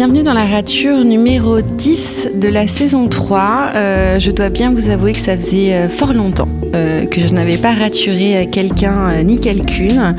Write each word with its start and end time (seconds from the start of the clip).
Bienvenue 0.00 0.22
dans 0.22 0.32
la 0.32 0.46
rature 0.46 1.04
numéro 1.04 1.60
10 1.60 2.30
de 2.40 2.48
la 2.48 2.66
saison 2.66 3.06
3. 3.06 3.72
Euh, 3.74 4.18
je 4.18 4.30
dois 4.30 4.48
bien 4.48 4.72
vous 4.72 4.88
avouer 4.88 5.12
que 5.12 5.18
ça 5.18 5.36
faisait 5.36 5.74
euh, 5.74 5.88
fort 5.90 6.14
longtemps 6.14 6.48
euh, 6.74 7.04
que 7.04 7.20
je 7.20 7.34
n'avais 7.34 7.58
pas 7.58 7.74
raturé 7.74 8.48
quelqu'un 8.50 9.22
ni 9.24 9.38
quelqu'une 9.42 10.14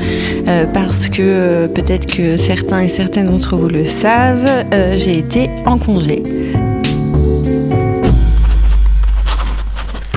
parce 0.72 1.08
que 1.08 1.66
peut-être 1.66 2.06
que 2.06 2.36
certains 2.36 2.82
et 2.82 2.88
certaines 2.88 3.24
d'entre 3.24 3.56
vous 3.56 3.66
le 3.66 3.84
savent, 3.84 4.48
j'ai 4.94 5.18
été 5.18 5.50
en 5.66 5.78
congé. 5.78 6.22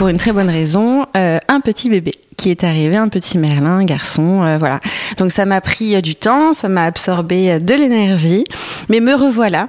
Pour 0.06 0.12
une 0.12 0.18
très 0.18 0.34
bonne 0.34 0.52
raison, 0.52 1.08
un 1.16 1.62
petit 1.62 1.90
bébé 1.90 2.12
qui 2.38 2.52
est 2.52 2.64
arrivé, 2.64 2.96
un 2.96 3.08
petit 3.08 3.40
Merlin, 3.40 3.80
un 3.80 3.86
garçon, 3.86 4.44
euh, 4.44 4.60
voilà. 4.60 4.80
Donc 5.18 5.32
ça 5.32 5.48
m'a 5.48 5.62
pris 5.62 5.96
euh, 5.96 6.02
du 6.02 6.14
temps, 6.14 6.54
ça 6.54 6.70
m'a 6.70 6.84
absorbé 6.84 7.54
euh, 7.54 7.60
de 7.60 7.74
l'énergie, 7.74 8.44
mais 8.88 9.00
me 9.00 9.16
revoilà 9.16 9.68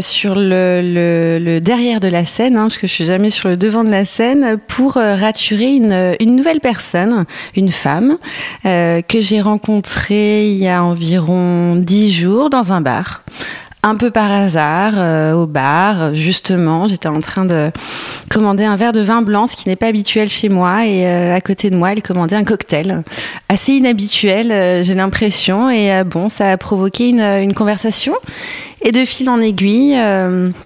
sur 0.00 0.34
le, 0.36 1.60
derrière 1.60 2.00
de 2.00 2.08
la 2.08 2.24
scène, 2.24 2.56
hein, 2.56 2.62
parce 2.62 2.78
que 2.78 2.88
je 2.88 2.92
suis 2.92 3.04
jamais 3.04 3.30
sur 3.30 3.48
le 3.48 3.56
devant 3.56 3.84
de 3.84 3.90
la 3.90 4.04
scène, 4.04 4.58
pour 4.66 4.94
raturer 4.94 5.76
une, 5.76 6.16
nouvelle 6.36 6.58
personne, 6.58 7.24
une 7.54 7.70
femme, 7.70 8.16
que 8.64 9.20
j'ai 9.20 9.40
rencontrée 9.40 10.50
il 10.50 10.56
y 10.56 10.66
a 10.66 10.82
environ 10.82 11.76
dix 11.76 12.12
jours 12.12 12.50
dans 12.50 12.72
un 12.72 12.80
bar 12.80 13.22
un 13.88 13.96
peu 13.96 14.10
par 14.10 14.30
hasard 14.30 14.94
euh, 14.96 15.32
au 15.32 15.46
bar. 15.46 16.14
Justement, 16.14 16.86
j'étais 16.88 17.08
en 17.08 17.20
train 17.20 17.44
de 17.44 17.70
commander 18.28 18.64
un 18.64 18.76
verre 18.76 18.92
de 18.92 19.00
vin 19.00 19.22
blanc, 19.22 19.46
ce 19.46 19.56
qui 19.56 19.68
n'est 19.68 19.76
pas 19.76 19.86
habituel 19.86 20.28
chez 20.28 20.48
moi. 20.48 20.86
Et 20.86 21.06
euh, 21.06 21.34
à 21.34 21.40
côté 21.40 21.70
de 21.70 21.76
moi, 21.76 21.92
elle 21.92 22.02
commandait 22.02 22.36
un 22.36 22.44
cocktail, 22.44 23.02
assez 23.48 23.72
inhabituel, 23.72 24.52
euh, 24.52 24.82
j'ai 24.82 24.94
l'impression. 24.94 25.70
Et 25.70 26.04
bon, 26.04 26.28
ça 26.28 26.50
a 26.50 26.56
provoqué 26.56 27.08
une, 27.08 27.54
conversation. 27.54 28.14
Et 28.82 28.92
de 28.92 29.04
fil 29.04 29.28
en 29.28 29.40
aiguille, 29.40 29.98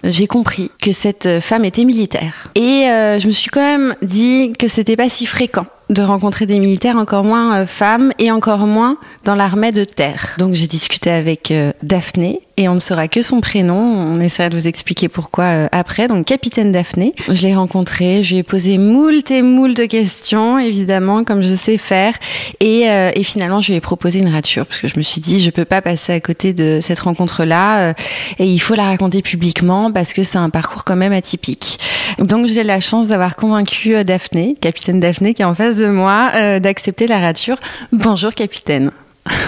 j'ai 0.03 0.27
compris 0.27 0.69
que 0.81 0.91
cette 0.91 1.39
femme 1.39 1.65
était 1.65 1.83
militaire. 1.83 2.49
Et 2.53 2.85
je 2.85 3.25
me 3.25 3.31
suis 3.31 3.49
quand 3.49 3.61
même 3.61 3.95
dit 4.03 4.53
que 4.59 4.67
c'était 4.67 4.95
pas 4.95 5.09
si 5.09 5.25
fréquent 5.25 5.65
de 5.89 6.01
rencontrer 6.01 6.45
des 6.45 6.59
militaires, 6.59 6.97
encore 6.97 7.23
moins 7.23 7.65
femmes 7.65 8.11
et 8.19 8.31
encore 8.31 8.67
moins 8.67 8.97
dans 9.23 9.35
l'armée 9.35 9.71
de 9.71 9.83
terre. 9.83 10.35
Donc 10.37 10.53
j'ai 10.53 10.67
discuté 10.67 11.09
avec 11.09 11.51
Daphné 11.81 12.41
et 12.57 12.69
on 12.69 12.75
ne 12.75 12.79
saura 12.79 13.07
que 13.07 13.21
son 13.21 13.41
prénom. 13.41 13.77
On 13.77 14.19
essaiera 14.19 14.49
de 14.49 14.55
vous 14.55 14.67
expliquer 14.67 15.07
pourquoi 15.07 15.43
euh, 15.45 15.67
après. 15.71 16.07
Donc 16.07 16.25
capitaine 16.25 16.71
Daphné, 16.71 17.13
je 17.29 17.41
l'ai 17.41 17.55
rencontrée, 17.55 18.23
je 18.23 18.31
lui 18.31 18.37
ai 18.39 18.43
posé 18.43 18.77
moult 18.77 19.29
et 19.31 19.41
moult 19.41 19.75
de 19.75 19.85
questions, 19.85 20.59
évidemment, 20.59 21.23
comme 21.23 21.41
je 21.41 21.55
sais 21.55 21.77
faire. 21.77 22.13
Et, 22.59 22.83
et 22.83 23.23
finalement, 23.23 23.61
je 23.61 23.71
lui 23.71 23.77
ai 23.77 23.81
proposé 23.81 24.19
une 24.19 24.29
rature 24.29 24.65
parce 24.65 24.79
que 24.79 24.87
je 24.87 24.97
me 24.97 25.01
suis 25.01 25.21
dit, 25.21 25.39
je 25.39 25.49
peux 25.49 25.65
pas 25.65 25.81
passer 25.81 26.13
à 26.13 26.19
côté 26.19 26.53
de 26.53 26.79
cette 26.81 26.99
rencontre-là 26.99 27.93
et 28.39 28.45
il 28.45 28.59
faut 28.59 28.75
la 28.75 28.83
raconter 28.83 29.21
publiquement 29.21 29.91
parce 29.91 30.13
que 30.13 30.23
c'est 30.23 30.37
un 30.37 30.49
parcours 30.49 30.83
quand 30.83 30.95
même 30.95 31.13
atypique. 31.13 31.79
Donc 32.19 32.47
j'ai 32.47 32.63
la 32.63 32.79
chance 32.79 33.07
d'avoir 33.07 33.35
convaincu 33.35 34.03
Daphné, 34.03 34.55
capitaine 34.59 34.99
Daphné, 34.99 35.33
qui 35.33 35.41
est 35.41 35.45
en 35.45 35.55
face 35.55 35.77
de 35.77 35.87
moi 35.87 36.31
euh, 36.35 36.59
d'accepter 36.59 37.07
la 37.07 37.19
rature. 37.19 37.57
Bonjour 37.91 38.33
capitaine. 38.33 38.91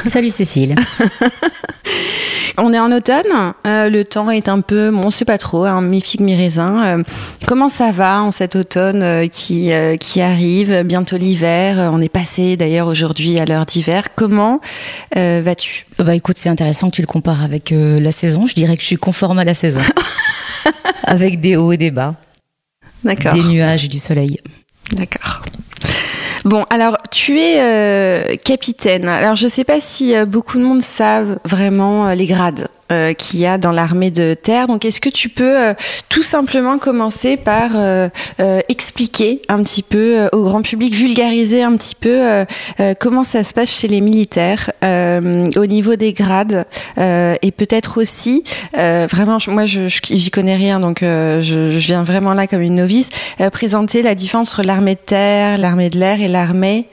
Salut 0.09 0.29
Cécile. 0.31 0.75
On 2.57 2.73
est 2.73 2.79
en 2.79 2.91
automne, 2.91 3.53
euh, 3.67 3.89
le 3.89 4.03
temps 4.03 4.29
est 4.29 4.47
un 4.47 4.61
peu, 4.61 4.91
bon, 4.91 5.05
on 5.05 5.09
sait 5.09 5.25
pas 5.25 5.37
trop, 5.37 5.65
hein, 5.65 5.81
mi-figue, 5.81 6.21
mi-raisin. 6.21 6.77
Euh, 6.83 7.03
comment 7.47 7.69
ça 7.69 7.91
va 7.91 8.21
en 8.21 8.31
cet 8.31 8.55
automne 8.55 9.27
qui, 9.29 9.71
qui 9.99 10.21
arrive, 10.21 10.83
bientôt 10.83 11.17
l'hiver 11.17 11.89
On 11.91 12.01
est 12.01 12.09
passé 12.09 12.55
d'ailleurs 12.57 12.87
aujourd'hui 12.87 13.39
à 13.39 13.45
l'heure 13.45 13.65
d'hiver. 13.65 14.09
Comment 14.15 14.61
vas-tu? 15.15 15.85
Bah 15.99 16.15
écoute, 16.15 16.37
c'est 16.37 16.49
intéressant 16.49 16.89
que 16.89 16.95
tu 16.95 17.01
le 17.01 17.07
compares 17.07 17.43
avec 17.43 17.73
la 17.73 18.11
saison. 18.11 18.47
Je 18.47 18.55
dirais 18.55 18.75
que 18.75 18.81
je 18.81 18.87
suis 18.87 18.97
conforme 18.97 19.39
à 19.39 19.43
la 19.43 19.53
saison, 19.53 19.81
avec 21.03 21.39
des 21.41 21.57
hauts 21.57 21.71
et 21.71 21.77
des 21.77 21.91
bas. 21.91 22.15
D'accord. 23.03 23.33
Des 23.33 23.43
nuages 23.43 23.85
et 23.85 23.87
du 23.87 23.99
soleil. 23.99 24.39
D'accord. 24.91 25.24
Bon, 26.45 26.63
alors 26.69 26.97
tu 27.09 27.39
es 27.39 27.59
euh, 27.59 28.35
capitaine. 28.35 29.07
Alors 29.07 29.35
je 29.35 29.45
ne 29.45 29.49
sais 29.49 29.63
pas 29.63 29.79
si 29.79 30.15
euh, 30.15 30.25
beaucoup 30.25 30.59
de 30.59 30.63
monde 30.63 30.83
savent 30.83 31.39
vraiment 31.43 32.07
euh, 32.07 32.13
les 32.13 32.27
grades 32.27 32.67
euh, 32.91 33.13
qu'il 33.13 33.39
y 33.39 33.47
a 33.47 33.57
dans 33.57 33.71
l'armée 33.71 34.11
de 34.11 34.35
terre. 34.35 34.67
Donc, 34.67 34.85
est-ce 34.85 35.01
que 35.01 35.09
tu 35.09 35.27
peux 35.27 35.59
euh, 35.59 35.73
tout 36.07 36.21
simplement 36.21 36.77
commencer 36.77 37.35
par 37.35 37.71
euh, 37.73 38.09
expliquer 38.69 39.41
un 39.49 39.63
petit 39.63 39.81
peu 39.81 40.29
au 40.33 40.43
grand 40.43 40.61
public, 40.61 40.93
vulgariser 40.93 41.63
un 41.63 41.75
petit 41.77 41.95
peu 41.95 42.45
comment 42.99 43.23
ça 43.23 43.43
se 43.43 43.55
passe 43.55 43.71
chez 43.71 43.87
les 43.87 44.01
militaires 44.01 44.71
au 44.83 45.65
niveau 45.65 45.95
des 45.95 46.13
grades 46.13 46.65
et 46.97 47.51
peut-être 47.51 47.99
aussi, 47.99 48.43
vraiment, 48.73 49.37
moi, 49.47 49.65
je 49.65 49.87
j'y 49.87 50.29
connais 50.29 50.55
rien, 50.55 50.79
donc 50.79 50.99
je, 51.01 51.41
je, 51.41 51.77
viens 51.77 52.03
vraiment 52.03 52.33
là 52.33 52.47
comme 52.47 52.61
une 52.61 52.75
novice, 52.75 53.09
présenter 53.51 54.01
la 54.01 54.15
différence 54.15 54.53
entre 54.53 54.63
l'armée 54.63 54.95
de 54.95 54.99
terre, 54.99 55.57
l'armée 55.57 55.89
de 55.89 55.97
l'air 55.97 56.21
et 56.21 56.27
l'armée 56.27 56.87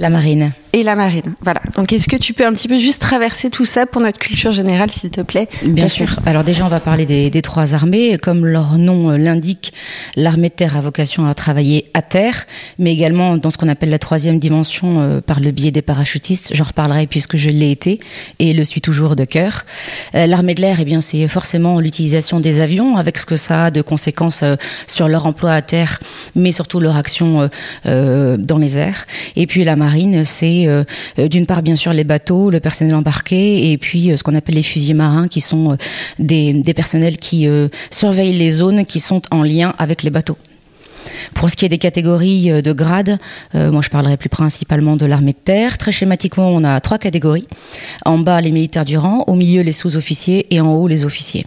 la 0.00 0.08
marine. 0.08 0.52
Et 0.72 0.84
la 0.84 0.94
marine, 0.94 1.34
voilà. 1.42 1.60
Donc 1.74 1.92
est-ce 1.92 2.08
que 2.08 2.16
tu 2.16 2.32
peux 2.32 2.46
un 2.46 2.52
petit 2.52 2.68
peu 2.68 2.78
juste 2.78 3.02
traverser 3.02 3.50
tout 3.50 3.64
ça 3.64 3.86
pour 3.86 4.00
notre 4.00 4.18
culture 4.18 4.52
générale, 4.52 4.90
s'il 4.90 5.10
te 5.10 5.20
plaît? 5.20 5.48
Bien 5.64 5.88
sûr. 5.88 6.20
Alors 6.24 6.44
déjà, 6.44 6.64
on 6.64 6.68
va 6.68 6.80
parler 6.80 7.04
des, 7.06 7.42
trois 7.42 7.74
armées. 7.74 8.16
Comme 8.16 8.46
leur 8.46 8.78
nom 8.78 9.10
euh, 9.10 9.18
l'indique, 9.18 9.74
l'armée 10.16 10.48
de 10.48 10.54
terre 10.54 10.76
a 10.76 10.80
vocation 10.80 11.26
à 11.26 11.34
travailler 11.34 11.86
à 11.92 12.02
terre, 12.02 12.46
mais 12.78 12.92
également 12.92 13.36
dans 13.36 13.50
ce 13.50 13.58
qu'on 13.58 13.68
appelle 13.68 13.90
la 13.90 13.98
troisième 13.98 14.38
dimension 14.38 15.00
euh, 15.00 15.20
par 15.20 15.40
le 15.40 15.50
biais 15.50 15.72
des 15.72 15.82
parachutistes. 15.82 16.50
J'en 16.54 16.64
reparlerai 16.64 17.06
puisque 17.06 17.36
je 17.36 17.50
l'ai 17.50 17.72
été 17.72 17.98
et 18.38 18.54
le 18.54 18.64
suis 18.64 18.80
toujours 18.80 19.16
de 19.16 19.24
cœur. 19.24 19.66
Euh, 20.14 20.26
l'armée 20.26 20.54
de 20.54 20.62
l'air, 20.62 20.78
eh 20.80 20.84
bien, 20.84 21.00
c'est 21.00 21.26
forcément 21.28 21.80
l'utilisation 21.80 22.40
des 22.40 22.60
avions, 22.60 22.96
avec 22.96 23.18
ce 23.18 23.26
que 23.26 23.36
ça 23.36 23.66
a 23.66 23.70
de 23.70 23.82
conséquences 23.82 24.44
sur 24.86 25.08
leur 25.08 25.26
emploi 25.26 25.52
à 25.52 25.62
terre, 25.62 26.00
mais 26.36 26.52
surtout 26.52 26.78
leur 26.80 26.96
action 26.96 27.50
dans 27.84 28.58
les 28.58 28.78
airs. 28.78 29.06
Et 29.36 29.46
puis 29.46 29.64
la 29.64 29.74
marine, 29.74 29.89
c'est 30.24 30.66
euh, 30.66 30.84
euh, 31.18 31.28
d'une 31.28 31.46
part 31.46 31.62
bien 31.62 31.76
sûr 31.76 31.92
les 31.92 32.04
bateaux, 32.04 32.50
le 32.50 32.60
personnel 32.60 32.94
embarqué, 32.94 33.70
et 33.70 33.78
puis 33.78 34.10
euh, 34.10 34.16
ce 34.16 34.22
qu'on 34.22 34.34
appelle 34.34 34.54
les 34.54 34.62
fusils 34.62 34.94
marins, 34.94 35.28
qui 35.28 35.40
sont 35.40 35.76
des, 36.18 36.52
des 36.52 36.74
personnels 36.74 37.16
qui 37.16 37.46
surveillent 37.90 38.36
les 38.36 38.50
zones 38.50 38.84
qui 38.84 39.00
sont 39.00 39.22
en 39.30 39.42
lien 39.42 39.74
avec 39.78 40.02
les 40.02 40.10
bateaux. 40.10 40.36
Pour 41.34 41.50
ce 41.50 41.56
qui 41.56 41.64
est 41.64 41.68
des 41.68 41.78
catégories 41.78 42.62
de 42.62 42.72
grades, 42.72 43.18
moi 43.54 43.80
je 43.82 43.88
parlerai 43.88 44.16
plus 44.16 44.28
principalement 44.28 44.96
de 44.96 45.06
l'armée 45.06 45.32
de 45.32 45.38
terre. 45.38 45.78
Très 45.78 45.92
schématiquement, 45.92 46.48
on 46.48 46.64
a 46.64 46.80
trois 46.80 46.98
catégories. 46.98 47.46
En 48.04 48.18
bas, 48.18 48.40
les 48.40 48.50
militaires 48.50 48.84
du 48.84 48.98
rang, 48.98 49.24
au 49.26 49.34
milieu, 49.34 49.62
les 49.62 49.72
sous-officiers 49.72 50.46
et 50.54 50.60
en 50.60 50.72
haut, 50.72 50.88
les 50.88 51.04
officiers. 51.04 51.46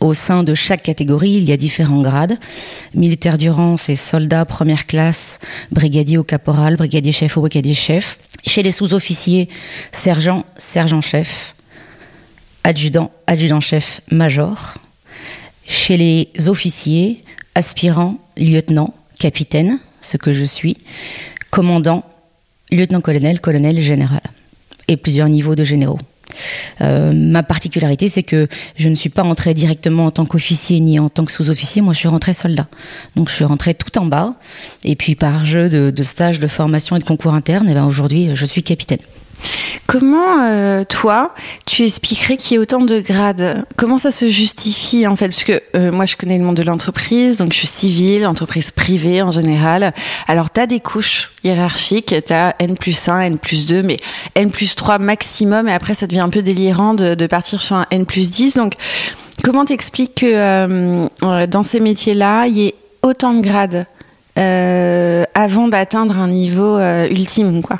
Au 0.00 0.14
sein 0.14 0.42
de 0.42 0.54
chaque 0.54 0.82
catégorie, 0.82 1.32
il 1.32 1.48
y 1.48 1.52
a 1.52 1.56
différents 1.56 2.02
grades. 2.02 2.38
Militaire 2.94 3.38
du 3.38 3.50
rang, 3.50 3.76
c'est 3.76 3.96
soldat 3.96 4.44
première 4.44 4.86
classe, 4.86 5.40
brigadier 5.70 6.18
ou 6.18 6.24
caporal, 6.24 6.76
brigadier 6.76 7.12
chef 7.12 7.36
ou 7.36 7.40
brigadier 7.40 7.74
chef. 7.74 8.18
Chez 8.46 8.62
les 8.62 8.72
sous-officiers, 8.72 9.48
sergent, 9.90 10.44
sergent-chef, 10.56 11.54
adjudant, 12.62 13.10
adjudant-chef, 13.26 14.00
major. 14.10 14.74
Chez 15.66 15.96
les 15.96 16.28
officiers, 16.46 17.18
aspirant, 17.54 18.18
lieutenant, 18.36 18.94
capitaine, 19.18 19.78
ce 20.00 20.16
que 20.16 20.32
je 20.32 20.44
suis, 20.44 20.76
commandant, 21.50 22.04
lieutenant-colonel, 22.72 23.40
colonel, 23.40 23.80
général. 23.80 24.22
Et 24.88 24.96
plusieurs 24.96 25.28
niveaux 25.28 25.54
de 25.54 25.64
généraux. 25.64 25.98
Euh, 26.80 27.12
ma 27.14 27.42
particularité, 27.42 28.08
c'est 28.08 28.22
que 28.22 28.48
je 28.76 28.88
ne 28.88 28.94
suis 28.94 29.08
pas 29.08 29.22
entrée 29.22 29.54
directement 29.54 30.06
en 30.06 30.10
tant 30.10 30.26
qu'officier 30.26 30.80
ni 30.80 30.98
en 30.98 31.08
tant 31.08 31.24
que 31.24 31.32
sous-officier. 31.32 31.80
Moi, 31.80 31.92
je 31.92 32.00
suis 32.00 32.08
rentrée 32.08 32.32
soldat. 32.32 32.66
Donc, 33.16 33.28
je 33.28 33.34
suis 33.34 33.44
rentrée 33.44 33.74
tout 33.74 33.96
en 33.98 34.06
bas. 34.06 34.34
Et 34.82 34.96
puis, 34.96 35.14
par 35.14 35.44
jeu 35.44 35.68
de, 35.68 35.90
de 35.90 36.02
stage, 36.02 36.40
de 36.40 36.48
formation 36.48 36.96
et 36.96 36.98
de 36.98 37.04
concours 37.04 37.34
interne, 37.34 37.68
et 37.68 37.72
eh 37.72 37.74
ben 37.74 37.84
aujourd'hui, 37.84 38.30
je 38.34 38.46
suis 38.46 38.62
capitaine. 38.62 38.98
Comment, 39.94 40.42
euh, 40.42 40.82
toi, 40.82 41.32
tu 41.66 41.84
expliquerais 41.84 42.36
qu'il 42.36 42.54
y 42.54 42.54
ait 42.56 42.58
autant 42.58 42.80
de 42.80 42.98
grades? 42.98 43.64
Comment 43.76 43.96
ça 43.96 44.10
se 44.10 44.28
justifie, 44.28 45.06
en 45.06 45.14
fait? 45.14 45.28
Parce 45.28 45.44
que 45.44 45.62
euh, 45.76 45.92
moi, 45.92 46.04
je 46.04 46.16
connais 46.16 46.36
le 46.36 46.42
monde 46.42 46.56
de 46.56 46.64
l'entreprise, 46.64 47.36
donc 47.36 47.52
je 47.52 47.58
suis 47.58 47.68
civile, 47.68 48.26
entreprise 48.26 48.72
privée 48.72 49.22
en 49.22 49.30
général. 49.30 49.94
Alors, 50.26 50.50
tu 50.50 50.58
as 50.58 50.66
des 50.66 50.80
couches 50.80 51.30
hiérarchiques, 51.44 52.12
tu 52.26 52.32
as 52.32 52.56
N 52.58 52.76
plus 52.76 53.08
1, 53.08 53.20
N 53.20 53.38
plus 53.38 53.66
2, 53.66 53.84
mais 53.84 54.00
N 54.34 54.50
plus 54.50 54.74
3 54.74 54.98
maximum, 54.98 55.68
et 55.68 55.72
après, 55.72 55.94
ça 55.94 56.08
devient 56.08 56.22
un 56.22 56.28
peu 56.28 56.42
délirant 56.42 56.94
de, 56.94 57.26
partir 57.28 57.62
sur 57.62 57.76
un 57.76 57.86
N 57.92 58.04
plus 58.04 58.32
10. 58.32 58.54
Donc, 58.54 58.72
comment 59.44 59.64
t'expliques 59.64 60.16
que 60.16 60.26
euh, 60.26 61.46
dans 61.46 61.62
ces 61.62 61.78
métiers-là, 61.78 62.48
il 62.48 62.58
y 62.58 62.66
ait 62.66 62.74
autant 63.02 63.32
de 63.32 63.42
grades 63.42 63.86
avant 64.34 65.68
d'atteindre 65.68 66.18
un 66.18 66.26
niveau 66.26 66.80
ultime, 66.80 67.62
quoi? 67.62 67.78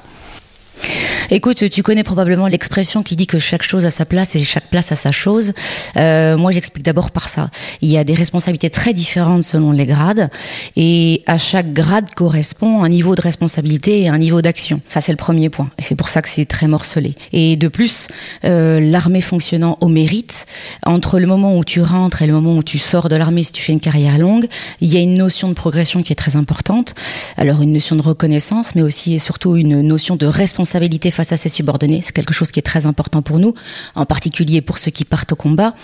Écoute, 1.30 1.70
tu 1.70 1.82
connais 1.82 2.04
probablement 2.04 2.46
l'expression 2.46 3.02
qui 3.02 3.16
dit 3.16 3.26
que 3.26 3.38
chaque 3.38 3.62
chose 3.62 3.84
a 3.84 3.90
sa 3.90 4.04
place 4.04 4.36
et 4.36 4.44
chaque 4.44 4.68
place 4.68 4.92
a 4.92 4.96
sa 4.96 5.10
chose. 5.10 5.52
Euh, 5.96 6.36
moi, 6.36 6.52
j'explique 6.52 6.84
d'abord 6.84 7.10
par 7.10 7.28
ça. 7.28 7.50
Il 7.80 7.88
y 7.88 7.96
a 7.96 8.04
des 8.04 8.14
responsabilités 8.14 8.70
très 8.70 8.92
différentes 8.92 9.42
selon 9.44 9.72
les 9.72 9.86
grades 9.86 10.28
et 10.76 11.22
à 11.26 11.38
chaque 11.38 11.72
grade 11.72 12.12
correspond 12.14 12.82
un 12.82 12.88
niveau 12.88 13.14
de 13.14 13.22
responsabilité 13.22 14.02
et 14.02 14.08
un 14.08 14.18
niveau 14.18 14.42
d'action. 14.42 14.80
Ça, 14.86 15.00
c'est 15.00 15.12
le 15.12 15.16
premier 15.16 15.48
point. 15.48 15.70
C'est 15.78 15.94
pour 15.94 16.08
ça 16.08 16.20
que 16.20 16.28
c'est 16.28 16.44
très 16.44 16.66
morcelé. 16.66 17.14
Et 17.32 17.56
de 17.56 17.68
plus, 17.68 18.08
euh, 18.44 18.80
l'armée 18.80 19.22
fonctionnant 19.22 19.78
au 19.80 19.88
mérite, 19.88 20.46
entre 20.84 21.18
le 21.18 21.26
moment 21.26 21.56
où 21.56 21.64
tu 21.64 21.80
rentres 21.80 22.22
et 22.22 22.26
le 22.26 22.32
moment 22.32 22.56
où 22.56 22.62
tu 22.62 22.78
sors 22.78 23.08
de 23.08 23.16
l'armée, 23.16 23.42
si 23.42 23.52
tu 23.52 23.62
fais 23.62 23.72
une 23.72 23.80
carrière 23.80 24.18
longue, 24.18 24.46
il 24.80 24.92
y 24.92 24.96
a 24.96 25.00
une 25.00 25.14
notion 25.14 25.48
de 25.48 25.54
progression 25.54 26.02
qui 26.02 26.12
est 26.12 26.16
très 26.16 26.36
importante. 26.36 26.94
Alors, 27.36 27.62
une 27.62 27.72
notion 27.72 27.96
de 27.96 28.02
reconnaissance, 28.02 28.74
mais 28.74 28.82
aussi 28.82 29.14
et 29.14 29.18
surtout 29.18 29.56
une 29.56 29.80
notion 29.80 30.16
de 30.16 30.26
responsabilité 30.26 30.63
face 31.10 31.32
à 31.32 31.36
ses 31.36 31.48
subordonnés. 31.48 32.00
C'est 32.02 32.12
quelque 32.12 32.34
chose 32.34 32.50
qui 32.50 32.58
est 32.58 32.62
très 32.62 32.86
important 32.86 33.22
pour 33.22 33.38
nous, 33.38 33.54
en 33.94 34.06
particulier 34.06 34.60
pour 34.60 34.78
ceux 34.78 34.90
qui 34.90 35.04
partent 35.04 35.32
au 35.32 35.36
combat, 35.36 35.74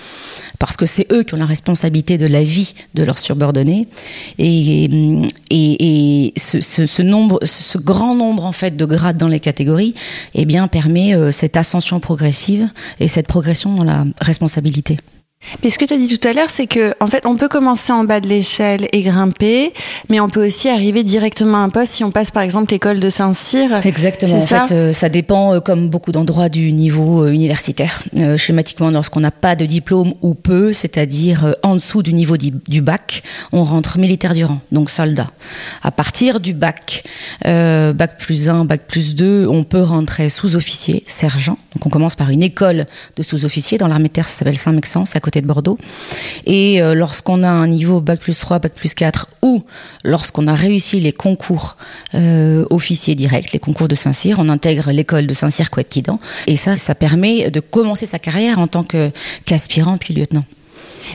parce 0.58 0.76
que 0.76 0.86
c'est 0.86 1.06
eux 1.12 1.22
qui 1.22 1.34
ont 1.34 1.38
la 1.38 1.46
responsabilité 1.46 2.18
de 2.18 2.26
la 2.26 2.42
vie 2.42 2.74
de 2.94 3.02
leurs 3.02 3.18
subordonnés. 3.18 3.88
Et, 4.38 4.88
et, 5.50 6.32
ce, 6.36 6.60
ce, 6.60 7.02
nombre, 7.02 7.40
ce 7.44 7.78
grand 7.78 8.14
nombre 8.14 8.44
en 8.44 8.52
fait 8.52 8.76
de 8.76 8.84
grades 8.84 9.16
dans 9.16 9.28
les 9.28 9.40
catégories, 9.40 9.94
eh 10.34 10.44
bien, 10.44 10.68
permet 10.68 11.14
euh, 11.14 11.30
cette 11.30 11.56
ascension 11.56 12.00
progressive 12.00 12.68
et 12.98 13.08
cette 13.08 13.26
progression 13.26 13.74
dans 13.74 13.84
la 13.84 14.04
responsabilité. 14.20 14.98
Mais 15.62 15.70
ce 15.70 15.78
que 15.78 15.84
tu 15.84 15.94
as 15.94 15.98
dit 15.98 16.18
tout 16.18 16.28
à 16.28 16.32
l'heure, 16.32 16.50
c'est 16.50 16.66
que 16.66 16.94
en 17.00 17.06
fait, 17.06 17.24
on 17.26 17.36
peut 17.36 17.48
commencer 17.48 17.92
en 17.92 18.04
bas 18.04 18.20
de 18.20 18.28
l'échelle 18.28 18.88
et 18.92 19.02
grimper, 19.02 19.72
mais 20.08 20.20
on 20.20 20.28
peut 20.28 20.46
aussi 20.46 20.68
arriver 20.68 21.02
directement 21.02 21.58
à 21.58 21.60
un 21.60 21.70
poste 21.70 21.94
si 21.94 22.04
on 22.04 22.10
passe 22.10 22.30
par 22.30 22.42
exemple 22.42 22.72
l'école 22.72 23.00
de 23.00 23.08
Saint-Cyr. 23.08 23.84
Exactement. 23.86 24.36
En 24.36 24.40
fait, 24.40 24.72
euh, 24.72 24.92
ça 24.92 25.08
dépend, 25.08 25.54
euh, 25.54 25.60
comme 25.60 25.88
beaucoup 25.88 26.12
d'endroits, 26.12 26.48
du 26.48 26.72
niveau 26.72 27.24
euh, 27.24 27.32
universitaire. 27.32 28.02
schématiquement, 28.36 28.90
lorsqu'on 28.90 29.20
n'a 29.20 29.30
pas 29.30 29.56
de 29.56 29.64
diplôme 29.64 30.12
ou 30.22 30.34
peu, 30.34 30.72
c'est-à-dire 30.72 31.54
en 31.62 31.74
dessous 31.74 32.02
du 32.02 32.12
niveau 32.12 32.36
du 32.36 32.80
bac, 32.82 33.22
on 33.52 33.64
rentre 33.64 33.98
militaire 33.98 34.34
du 34.34 34.44
rang, 34.44 34.60
donc 34.72 34.90
soldat. 34.90 35.30
À 35.82 35.90
partir 35.90 36.40
du 36.40 36.52
bac, 36.52 37.04
bac 37.44 38.18
plus 38.18 38.48
1, 38.48 38.64
bac 38.64 38.82
plus 38.86 39.14
2, 39.14 39.46
on 39.46 39.64
peut 39.64 39.82
rentrer 39.82 40.28
sous-officier, 40.28 41.02
sergent. 41.06 41.58
Donc 41.74 41.86
on 41.86 41.90
commence 41.90 42.14
par 42.14 42.30
une 42.30 42.42
école 42.42 42.86
de 43.16 43.22
sous-officier 43.22 43.78
dans 43.78 43.88
l'armée 43.88 44.08
de 44.08 44.12
terre, 44.12 44.28
ça 44.28 44.38
s'appelle 44.38 44.56
à 45.14 45.20
côté 45.20 45.29
de 45.38 45.46
Bordeaux. 45.46 45.78
Et 46.46 46.82
euh, 46.82 46.94
lorsqu'on 46.94 47.42
a 47.44 47.48
un 47.48 47.68
niveau 47.68 48.00
bac 48.00 48.20
plus 48.20 48.38
3, 48.38 48.58
bac 48.58 48.72
plus 48.74 48.94
4, 48.94 49.28
ou 49.42 49.62
lorsqu'on 50.04 50.46
a 50.46 50.54
réussi 50.54 51.00
les 51.00 51.12
concours 51.12 51.76
euh, 52.14 52.64
officiers 52.70 53.14
directs, 53.14 53.52
les 53.52 53.58
concours 53.58 53.88
de 53.88 53.94
Saint-Cyr, 53.94 54.38
on 54.38 54.48
intègre 54.48 54.90
l'école 54.90 55.26
de 55.26 55.34
Saint-Cyr 55.34 55.70
Couette-Quidan. 55.70 56.18
Et 56.46 56.56
ça, 56.56 56.74
ça 56.74 56.94
permet 56.94 57.50
de 57.50 57.60
commencer 57.60 58.06
sa 58.06 58.18
carrière 58.18 58.58
en 58.58 58.66
tant 58.66 58.84
qu'aspirant 59.44 59.96
puis 59.98 60.14
lieutenant. 60.14 60.44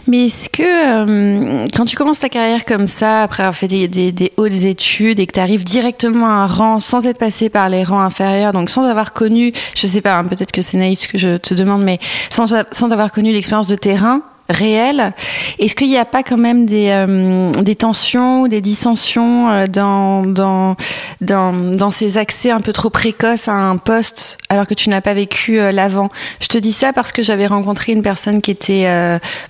Mais 0.08 0.28
est-ce 0.28 0.50
que 0.50 0.64
euh, 0.64 1.66
quand 1.76 1.86
tu 1.86 1.96
commences 1.96 2.20
ta 2.20 2.30
carrière 2.30 2.66
comme 2.66 2.88
ça, 2.88 3.24
après 3.24 3.44
avoir 3.44 3.56
fait 3.56 3.68
des, 3.68 4.32
hautes 4.38 4.66
études 4.66 5.20
et 5.20 5.28
que 5.28 5.34
tu 5.34 5.40
arrives 5.40 5.64
directement 5.64 6.28
à 6.28 6.32
un 6.32 6.48
rang 6.48 6.80
sans 6.80 7.06
être 7.06 7.18
passé 7.18 7.50
par 7.50 7.70
les 7.70 7.84
rangs 7.84 8.02
inférieurs, 8.02 8.54
donc 8.54 8.70
sans 8.70 8.84
avoir 8.84 9.14
connu, 9.14 9.54
je 9.76 9.88
sais 9.88 10.02
pas, 10.02 10.18
hein, 10.18 10.26
peut-être 10.26 10.52
que 10.52 10.62
c'est 10.62 10.78
naïf 10.78 11.00
ce 11.00 11.08
que 11.08 11.18
je 11.18 11.38
te 11.38 11.54
demande, 11.54 11.84
mais 11.84 12.00
sans, 12.30 12.54
sans 12.72 12.92
avoir 12.92 13.12
connu 13.12 13.32
l'expérience 13.32 13.68
de 13.68 13.76
terrain, 13.76 14.22
réel. 14.50 15.14
Est-ce 15.60 15.76
qu'il 15.76 15.88
n'y 15.88 15.98
a 15.98 16.06
pas 16.06 16.24
quand 16.24 16.38
même 16.38 16.66
des, 16.66 16.90
euh, 16.90 17.52
des 17.52 17.76
tensions, 17.76 18.48
des 18.48 18.62
dissensions 18.62 19.50
euh, 19.50 19.68
dans, 19.68 20.22
dans, 20.22 20.76
dans, 21.22 21.54
dans, 21.54 21.90
ces 21.90 22.18
accès 22.18 22.52
un 22.52 22.62
peu 22.62 22.74
trop 22.74 22.90
précoces 22.90 23.48
à 23.48 23.54
un 23.54 23.78
poste 23.78 24.38
alors 24.50 24.68
que 24.68 24.74
tu 24.74 24.90
n'as 24.90 25.02
pas 25.02 25.14
vécu 25.14 25.60
euh, 25.60 25.72
l'avant? 25.72 26.10
Je 26.40 26.48
te 26.48 26.58
dis 26.58 26.74
ça 26.74 26.94
parce 26.94 27.12
que 27.12 27.24
j'avais 27.24 27.48
rencontré 27.48 27.94
une 27.94 28.04
personne 28.04 28.42
qui 28.42 28.52
était 28.52 28.86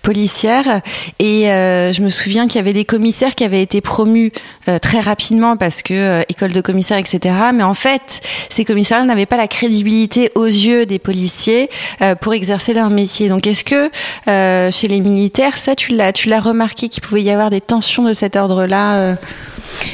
policière 0.02 0.82
et 1.20 1.46
je 1.46 2.02
me 2.02 2.10
souviens 2.10 2.48
qu'il 2.48 2.58
y 2.58 2.60
avait 2.60 2.74
des 2.74 2.86
commissaires 2.86 3.36
qui 3.36 3.44
avaient 3.44 3.62
été 3.62 3.82
promus 3.82 4.32
très 4.82 5.00
rapidement 5.00 5.58
parce 5.58 5.82
que 5.82 6.24
école 6.30 6.52
de 6.52 6.62
commissaire, 6.62 6.98
etc. 6.98 7.36
Mais 7.54 7.64
en 7.64 7.74
fait, 7.74 8.22
ces 8.50 8.66
commissaires 8.66 9.06
n'avaient 9.06 9.26
pas 9.26 9.38
la 9.38 9.48
crédibilité 9.48 10.30
aux 10.36 10.46
yeux 10.46 10.86
des 10.86 11.00
policiers 11.00 11.70
pour 12.22 12.34
exercer 12.34 12.74
leur 12.74 12.90
métier. 12.90 13.30
Donc 13.30 13.48
est-ce 13.48 13.64
que 13.64 13.92
chez 14.72 14.88
les 14.88 15.02
militaires, 15.02 15.58
ça, 15.58 15.76
tu 15.76 15.96
l'as, 15.96 16.14
tu 16.14 16.30
l'as 16.30 16.40
remarqué 16.40 16.90
qu'il 16.90 17.04
pouvait 17.04 17.24
y 17.24 17.32
avoir 17.32 17.50
des 17.50 17.62
tensions 17.62 18.04
de 18.04 18.14
cet 18.14 18.36
ordre-là 18.36 18.98
euh? 18.98 19.16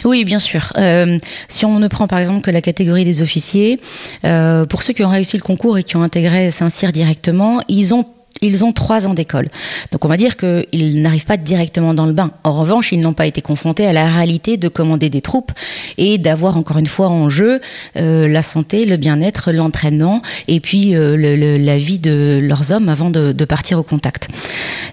Oui, 0.04 0.26
bien 0.26 0.40
sûr. 0.40 0.74
Euh, 0.78 1.18
si 1.48 1.66
on 1.66 1.80
ne 1.80 1.88
prend 1.88 2.08
par 2.08 2.20
exemple 2.20 2.42
que 2.42 2.52
la 2.52 2.62
catégorie 2.62 3.06
des 3.06 3.22
officiers, 3.22 3.80
euh, 4.26 4.66
pour 4.66 4.84
ceux 4.84 4.94
qui 4.94 5.04
ont 5.04 5.10
réussi 5.10 5.38
le 5.38 5.44
concours 5.44 5.78
et 5.78 5.84
qui 5.84 5.96
ont 5.96 6.04
intégré 6.04 6.52
Saint-Cyr 6.52 6.92
directement, 6.92 7.62
ils 7.68 7.94
ont 7.94 8.06
ils 8.42 8.66
ont 8.66 8.72
trois 8.72 9.08
ans 9.08 9.14
d'école. 9.14 9.50
Donc 9.92 10.04
on 10.06 10.08
va 10.08 10.18
dire 10.18 10.36
qu'ils 10.38 11.02
n'arrivent 11.02 11.26
pas 11.26 11.38
directement 11.38 11.94
dans 11.94 12.06
le 12.06 12.14
bain. 12.14 12.32
En 12.44 12.52
revanche, 12.52 12.92
ils 12.92 13.00
n'ont 13.00 13.14
pas 13.14 13.28
été 13.28 13.42
confrontés 13.42 13.86
à 13.86 13.94
la 13.94 14.08
réalité 14.08 14.58
de 14.58 14.68
commander 14.68 15.10
des 15.10 15.22
troupes 15.22 15.52
et 15.98 16.18
d'avoir 16.18 16.58
encore 16.58 16.78
une 16.78 16.88
fois 16.88 17.08
en 17.08 17.30
jeu 17.30 17.60
euh, 17.98 18.28
la 18.28 18.42
santé, 18.42 18.86
le 18.86 18.98
bien-être, 18.98 19.52
l'entraînement 19.52 20.22
et 20.48 20.60
puis 20.60 20.96
euh, 20.96 21.58
la 21.58 21.78
vie 21.78 22.00
de 22.00 22.40
leurs 22.44 22.72
hommes 22.72 22.90
avant 22.90 23.10
de, 23.10 23.32
de 23.32 23.46
partir 23.46 23.80
au 23.80 23.84
contact. 23.84 24.28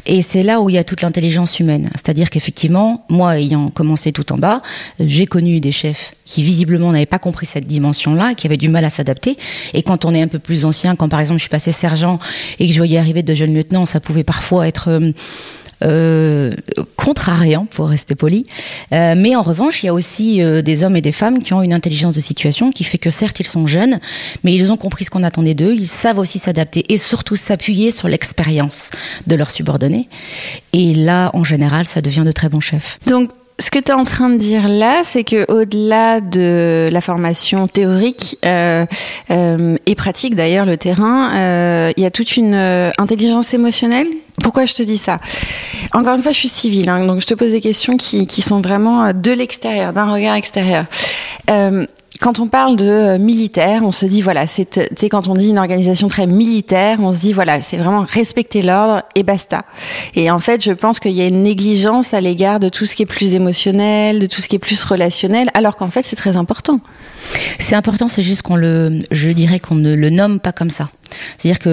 Et 0.07 0.23
c'est 0.23 0.43
là 0.43 0.61
où 0.61 0.71
il 0.71 0.75
y 0.75 0.79
a 0.79 0.85
toute 0.85 1.03
l'intelligence 1.03 1.61
humaine. 1.61 1.89
C'est-à-dire 1.95 2.31
qu'effectivement, 2.31 3.05
moi 3.09 3.39
ayant 3.39 3.69
commencé 3.69 4.13
tout 4.13 4.33
en 4.33 4.37
bas, 4.37 4.63
j'ai 5.01 5.27
connu 5.27 5.61
des 5.61 5.73
chefs 5.73 6.13
qui 6.25 6.43
visiblement 6.43 6.93
n'avaient 6.93 7.07
pas 7.07 7.19
compris 7.19 7.47
cette 7.47 7.67
dimension-là, 7.67 8.35
qui 8.35 8.47
avaient 8.47 8.59
du 8.59 8.69
mal 8.69 8.85
à 8.85 8.91
s'adapter. 8.91 9.37
Et 9.73 9.83
quand 9.83 10.05
on 10.05 10.15
est 10.15 10.21
un 10.21 10.29
peu 10.29 10.39
plus 10.39 10.65
ancien, 10.67 10.95
quand 10.95 11.09
par 11.09 11.21
exemple 11.21 11.39
je 11.39 11.43
suis 11.43 11.51
passé 11.51 11.73
sergent 11.73 12.19
et 12.59 12.67
que 12.67 12.73
je 12.73 12.79
voyais 12.79 12.99
arriver 12.99 13.23
de 13.23 13.35
jeunes 13.39 13.55
lieutenants, 13.55 13.87
ça 13.87 14.01
pouvait 14.01 14.25
parfois 14.25 14.69
être 14.69 14.89
euh, 14.89 15.13
euh, 15.85 16.53
contrariant, 16.97 17.67
pour 17.67 17.89
rester 17.89 18.17
poli. 18.17 18.47
Euh, 18.93 19.15
mais 19.17 19.37
en 19.37 19.43
revanche, 19.43 19.83
il 19.83 19.87
y 19.87 19.89
a 19.89 19.95
aussi 19.95 20.41
des 20.65 20.83
hommes 20.83 20.97
et 20.97 21.01
des 21.01 21.13
femmes 21.13 21.41
qui 21.43 21.55
ont 21.55 21.63
une 21.63 21.73
intelligence 21.73 22.17
de 22.17 22.21
situation 22.21 22.73
qui 22.73 22.83
fait 22.83 22.99
que 22.99 23.11
certes, 23.11 23.39
ils 23.39 23.47
sont 23.47 23.67
jeunes, 23.67 24.01
mais 24.43 24.55
ils 24.55 24.73
ont 24.73 24.77
compris 24.77 25.05
ce 25.05 25.11
qu'on 25.11 25.23
attendait 25.23 25.55
d'eux, 25.55 25.75
ils 25.75 25.87
savent 25.87 26.19
aussi 26.19 26.39
s'adapter 26.39 26.85
et 26.93 26.99
surtout 26.99 27.37
s'appuyer 27.37 27.93
sur 27.93 28.09
l'expérience 28.09 28.91
de 29.29 29.37
leurs 29.37 29.53
subordonnés. 29.53 30.09
Et 30.73 30.95
là, 30.95 31.31
en 31.33 31.45
général, 31.45 31.87
ça 31.87 32.03
devient 32.03 32.25
de 32.27 32.33
très 32.33 32.49
bons 32.49 32.61
chefs. 32.61 32.99
Ce 33.61 33.71
que 33.71 33.79
tu 33.79 33.91
es 33.91 33.95
en 33.95 34.05
train 34.05 34.31
de 34.31 34.37
dire 34.37 34.69
là, 34.69 35.01
c'est 35.03 35.25
que 35.25 35.51
au-delà 35.51 36.21
de 36.21 36.89
la 36.93 37.01
formation 37.01 37.67
théorique 37.67 38.39
euh, 38.45 38.87
euh, 39.31 39.77
et 39.87 39.95
pratique 39.97 40.37
d'ailleurs, 40.37 40.65
le 40.65 40.77
terrain, 40.77 41.35
euh, 41.35 41.93
il 41.97 42.03
y 42.03 42.07
a 42.07 42.11
toute 42.11 42.37
une 42.37 42.55
euh, 42.55 42.91
intelligence 42.99 43.53
émotionnelle. 43.55 44.07
Pourquoi 44.43 44.65
je 44.65 44.75
te 44.75 44.83
dis 44.85 44.99
ça? 44.99 45.19
Encore 45.93 46.15
une 46.15 46.23
fois, 46.23 46.31
je 46.31 46.39
suis 46.39 46.49
civile, 46.49 46.89
hein, 46.89 47.05
donc 47.05 47.21
je 47.21 47.27
te 47.27 47.35
pose 47.35 47.51
des 47.51 47.61
questions 47.61 47.97
qui, 47.97 48.29
qui 48.29 48.43
sont 48.43 48.61
vraiment 48.61 49.13
de 49.13 49.33
l'extérieur, 49.33 49.93
d'un 49.93 50.13
regard 50.13 50.37
extérieur. 50.37 50.85
Euh, 52.19 52.25
quand 52.29 52.39
on 52.41 52.47
parle 52.47 52.77
de 52.77 52.87
euh, 52.87 53.19
militaire, 53.19 53.83
on 53.85 53.93
se 53.93 54.07
dit 54.07 54.23
voilà, 54.23 54.47
c'est 54.47 55.09
quand 55.11 55.29
on 55.29 55.35
dit 55.35 55.49
une 55.49 55.59
organisation 55.59 56.09
très 56.09 56.27
militaire, 56.27 56.99
on 57.01 57.13
se 57.13 57.21
dit 57.21 57.33
voilà, 57.33 57.63
c'est 57.63 57.77
vraiment 57.77 58.05
respecter 58.09 58.63
l'ordre 58.63 59.03
et 59.15 59.23
basta. 59.23 59.65
Et 60.15 60.31
en 60.31 60.39
fait, 60.39 60.63
je 60.63 60.73
pense 60.73 61.01
qu'il 61.01 61.13
y 61.13 61.23
a 61.23 61.27
une 61.27 61.43
négligence 61.43 62.15
à 62.15 62.21
l'égard 62.21 62.61
de 62.61 62.69
tout 62.69 62.87
ce 62.87 62.95
qui 62.95 63.03
est 63.03 63.07
plus 63.07 63.35
émotionnel, 63.35 64.21
de 64.21 64.27
tout 64.27 64.41
ce 64.41 64.49
qui 64.49 64.57
est 64.57 64.61
plus 64.61 64.83
relationnel, 64.85 65.49
alors 65.55 65.77
qu'en 65.77 65.91
fait, 65.91 66.03
c'est 66.03 66.17
très 66.17 66.37
important. 66.37 66.81
C'est 67.59 67.77
important, 67.77 68.09
c'est 68.09 68.23
juste 68.23 68.43
qu'on 68.43 68.57
le, 68.57 69.01
je 69.11 69.31
dirais 69.31 69.61
qu'on 69.61 69.75
ne 69.75 69.95
le 69.95 70.11
nomme 70.11 70.41
pas 70.41 70.53
comme 70.53 70.71
ça. 70.71 70.91
C'est-à-dire 71.37 71.59
que 71.59 71.69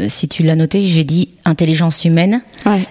euh, 0.00 0.08
si 0.08 0.28
tu 0.28 0.42
l'as 0.42 0.56
noté, 0.56 0.84
j'ai 0.86 1.04
dit 1.04 1.28
intelligence 1.44 2.04
humaine 2.04 2.42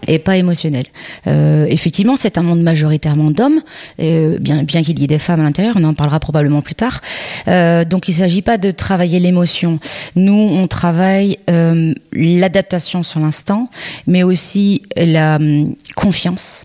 et 0.08 0.19
pas 0.19 0.38
émotionnelle. 0.38 0.86
Euh, 1.27 1.65
effectivement, 1.69 2.15
c'est 2.15 2.38
un 2.38 2.43
monde 2.43 2.62
majoritairement 2.62 3.31
d'hommes, 3.31 3.62
euh, 4.00 4.38
bien, 4.39 4.63
bien 4.63 4.84
qu'il 4.84 5.00
y 5.00 5.03
ait 5.03 5.08
des 5.08 5.19
femmes 5.19 5.39
à 5.39 5.43
l'intérieur, 5.43 5.75
on 5.77 5.84
en 5.84 5.93
parlera 5.93 6.19
probablement 6.19 6.62
plus 6.62 6.75
tard. 6.75 7.01
Euh, 7.48 7.86
donc 7.86 8.08
il 8.08 8.12
ne 8.12 8.17
s'agit 8.17 8.41
pas 8.41 8.58
de 8.58 8.72
travailler 8.72 9.19
l'émotion. 9.19 9.79
Nous, 10.15 10.34
on 10.34 10.67
travaille 10.67 11.38
euh, 11.50 11.93
l'adaptation 12.13 13.03
sur 13.03 13.19
l'instant, 13.19 13.69
mais 14.08 14.24
aussi 14.24 14.84
la 14.96 15.36
hum, 15.36 15.75
confiance, 15.96 16.63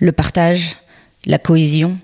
le 0.00 0.12
partage, 0.12 0.76
la 1.26 1.38
cohésion 1.38 1.96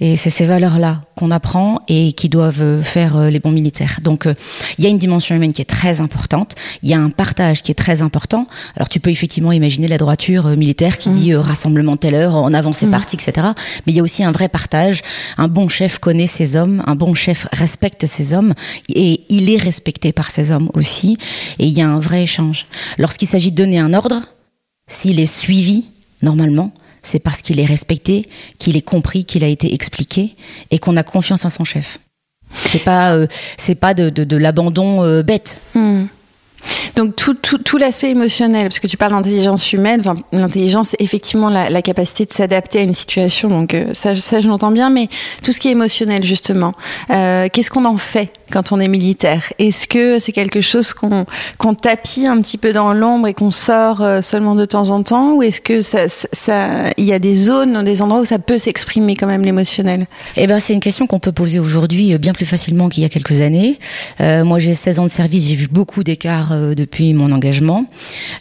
et 0.00 0.16
c'est 0.16 0.30
ces 0.30 0.46
valeurs-là 0.46 1.02
qu'on 1.16 1.30
apprend 1.30 1.80
et 1.88 2.12
qui 2.12 2.28
doivent 2.28 2.82
faire 2.82 3.16
euh, 3.16 3.30
les 3.30 3.40
bons 3.40 3.50
militaires. 3.50 4.00
Donc, 4.02 4.26
euh, 4.26 4.34
il 4.78 4.84
y 4.84 4.86
a 4.86 4.90
une 4.90 4.98
dimension 4.98 5.34
humaine 5.34 5.52
qui 5.52 5.62
est 5.62 5.66
très 5.66 6.00
importante. 6.00 6.54
Il 6.82 6.90
y 6.90 6.94
a 6.94 6.98
un 6.98 7.10
partage 7.10 7.62
qui 7.62 7.70
est 7.70 7.76
très 7.76 8.02
important. 8.02 8.46
Alors, 8.76 8.88
tu 8.88 9.00
peux 9.00 9.10
effectivement 9.10 9.52
imaginer 9.52 9.88
la 9.88 9.96
droiture 9.96 10.46
euh, 10.46 10.56
militaire 10.56 10.98
qui 10.98 11.08
mmh. 11.08 11.14
dit 11.14 11.34
rassemblement 11.34 11.96
telle 11.96 12.14
heure, 12.14 12.36
en 12.36 12.52
avant 12.52 12.72
c'est 12.72 12.86
mmh. 12.86 12.90
parti, 12.90 13.16
etc. 13.16 13.48
Mais 13.86 13.92
il 13.92 13.96
y 13.96 14.00
a 14.00 14.02
aussi 14.02 14.24
un 14.24 14.32
vrai 14.32 14.48
partage. 14.48 15.02
Un 15.38 15.48
bon 15.48 15.68
chef 15.68 15.98
connaît 15.98 16.26
ses 16.26 16.56
hommes. 16.56 16.82
Un 16.86 16.94
bon 16.94 17.14
chef 17.14 17.46
respecte 17.52 18.06
ses 18.06 18.34
hommes 18.34 18.54
et 18.88 19.22
il 19.30 19.50
est 19.50 19.56
respecté 19.56 20.12
par 20.12 20.30
ses 20.30 20.52
hommes 20.52 20.70
aussi. 20.74 21.16
Et 21.58 21.66
il 21.66 21.72
y 21.72 21.80
a 21.80 21.88
un 21.88 22.00
vrai 22.00 22.22
échange. 22.22 22.66
Lorsqu'il 22.98 23.28
s'agit 23.28 23.50
de 23.50 23.56
donner 23.56 23.78
un 23.78 23.94
ordre, 23.94 24.22
s'il 24.86 25.18
est 25.18 25.26
suivi 25.26 25.90
normalement, 26.22 26.72
c'est 27.06 27.20
parce 27.20 27.40
qu'il 27.40 27.60
est 27.60 27.64
respecté, 27.64 28.26
qu'il 28.58 28.76
est 28.76 28.82
compris, 28.82 29.24
qu'il 29.24 29.44
a 29.44 29.46
été 29.46 29.72
expliqué 29.72 30.34
et 30.70 30.78
qu'on 30.78 30.96
a 30.96 31.04
confiance 31.04 31.44
en 31.44 31.48
son 31.48 31.64
chef. 31.64 31.98
C'est 32.54 32.82
pas, 32.82 33.12
euh, 33.12 33.26
c'est 33.56 33.74
pas 33.74 33.94
de, 33.94 34.36
l'abandon 34.36 35.04
euh, 35.04 35.22
bête. 35.22 35.60
Hmm. 35.74 36.06
Donc 36.96 37.14
tout, 37.14 37.34
tout, 37.34 37.58
tout 37.58 37.76
l'aspect 37.76 38.10
émotionnel, 38.10 38.68
parce 38.68 38.80
que 38.80 38.88
tu 38.88 38.96
parles 38.96 39.12
d'intelligence 39.12 39.72
humaine, 39.72 40.02
l'intelligence 40.32 40.88
c'est 40.88 41.00
effectivement 41.00 41.48
la, 41.48 41.82
capacité 41.82 42.24
de 42.24 42.32
s'adapter 42.32 42.80
à 42.80 42.82
une 42.82 42.94
situation, 42.94 43.48
donc 43.48 43.74
euh, 43.74 43.90
ça, 43.92 44.14
je 44.14 44.48
l'entends 44.48 44.72
bien, 44.72 44.90
mais 44.90 45.08
tout 45.44 45.52
ce 45.52 45.60
qui 45.60 45.68
est 45.68 45.72
émotionnel 45.72 46.24
justement, 46.24 46.74
qu'est-ce 47.08 47.70
qu'on 47.70 47.84
en 47.84 47.98
fait 47.98 48.32
quand 48.52 48.72
on 48.72 48.80
est 48.80 48.88
militaire 48.88 49.52
Est-ce 49.58 49.86
que 49.86 50.18
c'est 50.18 50.32
quelque 50.32 50.60
chose 50.60 50.92
qu'on 50.92 51.26
qu'on 51.58 51.74
tapit 51.74 52.26
un 52.26 52.40
petit 52.40 52.58
peu 52.58 52.72
dans 52.72 52.92
l'ombre 52.92 53.28
et 53.28 53.34
qu'on 53.34 53.50
sort 53.50 54.02
euh, 54.02 54.22
seulement 54.22 54.54
de 54.54 54.64
temps 54.64 54.90
en 54.90 55.02
temps, 55.02 55.34
ou 55.34 55.42
est-ce 55.42 55.60
que 55.60 55.80
ça, 55.80 56.08
ça, 56.08 56.90
il 56.96 57.04
y 57.04 57.12
a 57.12 57.18
des 57.18 57.34
zones, 57.34 57.84
des 57.84 58.02
endroits 58.02 58.20
où 58.20 58.24
ça 58.24 58.38
peut 58.38 58.58
s'exprimer 58.58 59.16
quand 59.16 59.26
même 59.26 59.42
l'émotionnel? 59.42 60.06
Eh 60.36 60.46
ben 60.46 60.58
c'est 60.60 60.72
une 60.72 60.80
question 60.80 61.06
qu'on 61.06 61.18
peut 61.18 61.32
poser 61.32 61.58
aujourd'hui 61.58 62.14
euh, 62.14 62.18
bien 62.18 62.32
plus 62.32 62.46
facilement 62.46 62.88
qu'il 62.88 63.02
y 63.02 63.06
a 63.06 63.08
quelques 63.08 63.40
années. 63.40 63.78
Euh, 64.20 64.44
moi 64.44 64.58
j'ai 64.58 64.74
16 64.74 64.98
ans 65.00 65.04
de 65.04 65.10
service, 65.10 65.46
j'ai 65.48 65.56
vu 65.56 65.68
beaucoup 65.68 66.04
d'écarts 66.04 66.54
depuis 66.76 67.14
mon 67.14 67.32
engagement. 67.32 67.86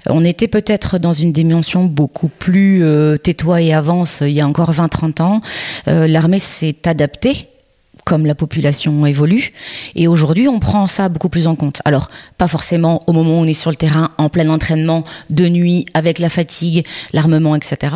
On 0.07 0.23
était 0.23 0.47
peut-être 0.47 0.97
dans 0.97 1.13
une 1.13 1.31
dimension 1.31 1.85
beaucoup 1.85 2.29
plus 2.29 2.83
euh, 2.83 3.17
et 3.57 3.73
avance 3.73 4.19
il 4.21 4.29
y 4.29 4.41
a 4.41 4.47
encore 4.47 4.71
20-30 4.71 5.21
ans. 5.21 5.41
L'armée 5.87 6.39
s'est 6.39 6.75
adaptée 6.85 7.49
comme 8.05 8.25
la 8.25 8.35
population 8.35 9.05
évolue. 9.05 9.51
Et 9.95 10.07
aujourd'hui, 10.07 10.47
on 10.47 10.59
prend 10.59 10.87
ça 10.87 11.09
beaucoup 11.09 11.29
plus 11.29 11.47
en 11.47 11.55
compte. 11.55 11.81
Alors, 11.85 12.09
pas 12.37 12.47
forcément 12.47 13.03
au 13.07 13.11
moment 13.11 13.39
où 13.39 13.43
on 13.43 13.47
est 13.47 13.53
sur 13.53 13.71
le 13.71 13.75
terrain, 13.75 14.11
en 14.17 14.29
plein 14.29 14.47
entraînement, 14.49 15.03
de 15.29 15.49
nuit, 15.49 15.85
avec 15.93 16.19
la 16.19 16.29
fatigue, 16.29 16.85
l'armement, 17.13 17.55
etc. 17.55 17.95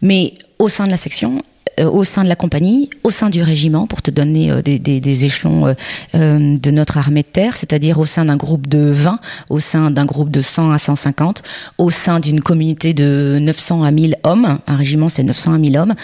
Mais 0.00 0.34
au 0.58 0.68
sein 0.68 0.86
de 0.86 0.90
la 0.90 0.96
section, 0.96 1.42
au 1.80 2.04
sein 2.04 2.24
de 2.24 2.28
la 2.28 2.36
compagnie, 2.36 2.90
au 3.04 3.10
sein 3.10 3.30
du 3.30 3.42
régiment, 3.42 3.86
pour 3.86 4.02
te 4.02 4.10
donner 4.10 4.50
euh, 4.50 4.62
des, 4.62 4.78
des, 4.78 5.00
des, 5.00 5.24
échelons 5.24 5.66
euh, 5.66 5.74
euh, 6.14 6.56
de 6.58 6.70
notre 6.70 6.98
armée 6.98 7.22
de 7.22 7.26
terre, 7.26 7.56
c'est-à-dire 7.56 7.98
au 7.98 8.06
sein 8.06 8.24
d'un 8.24 8.36
groupe 8.36 8.66
de 8.66 8.90
20, 8.90 9.18
au 9.50 9.60
sein 9.60 9.90
d'un 9.90 10.04
groupe 10.04 10.30
de 10.30 10.40
100 10.40 10.70
à 10.72 10.78
150, 10.78 11.42
au 11.78 11.90
sein 11.90 12.20
d'une 12.20 12.40
communauté 12.40 12.94
de 12.94 13.38
900 13.40 13.82
à 13.82 13.90
1000 13.90 14.16
hommes, 14.24 14.58
un 14.66 14.76
régiment 14.76 15.08
c'est 15.08 15.22
900 15.22 15.54
à 15.54 15.58
1000 15.58 15.78
hommes, 15.78 15.94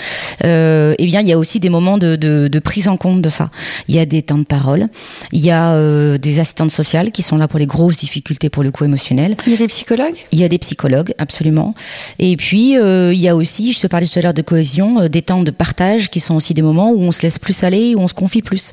euh, 0.45 0.95
eh 0.99 1.07
bien 1.07 1.21
il 1.21 1.29
y 1.29 1.33
a 1.33 1.39
aussi 1.39 1.61
des 1.61 1.71
moments 1.71 1.99
de, 1.99 2.17
de, 2.17 2.49
de, 2.49 2.59
prise 2.59 2.89
en 2.89 2.97
compte 2.97 3.23
de 3.23 3.29
ça. 3.29 3.51
Il 3.87 3.95
y 3.95 3.99
a 3.99 4.07
des 4.07 4.23
temps 4.23 4.39
de 4.39 4.45
parole, 4.45 4.89
il 5.33 5.45
y 5.45 5.51
a 5.51 5.73
euh, 5.73 6.19
des 6.19 6.41
assistantes 6.41 6.71
sociales 6.71 7.13
qui 7.13 7.23
sont 7.23 7.37
là 7.37 7.49
pour 7.49 7.59
les 7.59 7.67
grosses 7.67 7.97
difficultés 7.97 8.51
pour 8.51 8.63
le 8.63 8.71
coup 8.71 8.85
émotionnel. 8.85 9.37
Il 9.47 9.53
y 9.53 9.57
a 9.57 9.59
des 9.59 9.67
psychologues? 9.69 10.17
Il 10.33 10.41
y 10.41 10.45
a 10.45 10.49
des 10.49 10.59
psychologues, 10.59 11.15
absolument. 11.19 11.75
Et 12.19 12.37
puis 12.37 12.73
il 12.73 13.19
y 13.19 13.29
a 13.29 13.37
aussi, 13.37 13.73
je 13.73 13.81
te 13.81 13.87
parlais 13.87 14.07
tout 14.07 14.19
à 14.19 14.23
l'heure 14.23 14.35
de 14.35 14.43
cohésion, 14.43 15.09
des 15.09 15.23
temps 15.23 15.43
de 15.43 15.51
partage 15.51 15.68
qui 16.11 16.21
sont 16.21 16.35
aussi 16.35 16.55
des 16.55 16.63
moments 16.63 16.91
où 16.91 17.01
on 17.01 17.13
se 17.13 17.23
laisse 17.23 17.39
plus 17.39 17.63
aller, 17.63 17.95
où 17.95 18.01
on 18.01 18.09
se 18.09 18.15
confie 18.15 18.43
plus. 18.43 18.73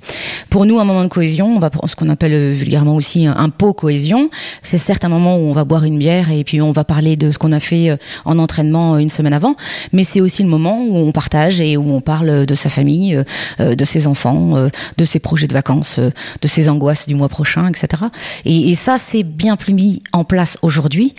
Pour 0.49 0.65
nous, 0.65 0.79
un 0.79 0.83
moment 0.83 1.03
de 1.03 1.07
cohésion, 1.07 1.55
on 1.55 1.59
va 1.59 1.69
ce 1.85 1.95
qu'on 1.95 2.09
appelle 2.09 2.33
euh, 2.33 2.51
vulgairement 2.51 2.95
aussi 2.95 3.27
un, 3.27 3.35
un 3.35 3.49
pot 3.49 3.73
cohésion. 3.73 4.29
C'est 4.61 4.77
certes 4.77 5.05
un 5.05 5.09
moment 5.09 5.37
où 5.37 5.41
on 5.41 5.51
va 5.51 5.65
boire 5.65 5.83
une 5.83 5.99
bière 5.99 6.31
et 6.31 6.43
puis 6.43 6.61
on 6.61 6.71
va 6.71 6.83
parler 6.83 7.15
de 7.15 7.29
ce 7.29 7.37
qu'on 7.37 7.51
a 7.51 7.59
fait 7.59 7.89
euh, 7.89 7.97
en 8.25 8.39
entraînement 8.39 8.95
euh, 8.95 8.97
une 8.97 9.09
semaine 9.09 9.33
avant, 9.33 9.55
mais 9.93 10.03
c'est 10.03 10.21
aussi 10.21 10.41
le 10.41 10.49
moment 10.49 10.83
où 10.83 10.95
on 10.97 11.11
partage 11.11 11.61
et 11.61 11.77
où 11.77 11.93
on 11.93 12.01
parle 12.01 12.45
de 12.45 12.55
sa 12.55 12.69
famille, 12.69 13.21
de 13.59 13.85
ses 13.85 14.07
enfants, 14.07 14.69
de 14.97 15.05
ses 15.05 15.19
projets 15.19 15.47
de 15.47 15.53
vacances, 15.53 15.99
de 15.99 16.47
ses 16.47 16.69
angoisses 16.69 17.07
du 17.07 17.15
mois 17.15 17.29
prochain, 17.29 17.67
etc. 17.67 18.03
Et, 18.45 18.69
et 18.69 18.75
ça, 18.75 18.97
c'est 18.97 19.23
bien 19.23 19.55
plus 19.55 19.73
mis 19.73 20.01
en 20.13 20.23
place 20.23 20.57
aujourd'hui 20.61 21.15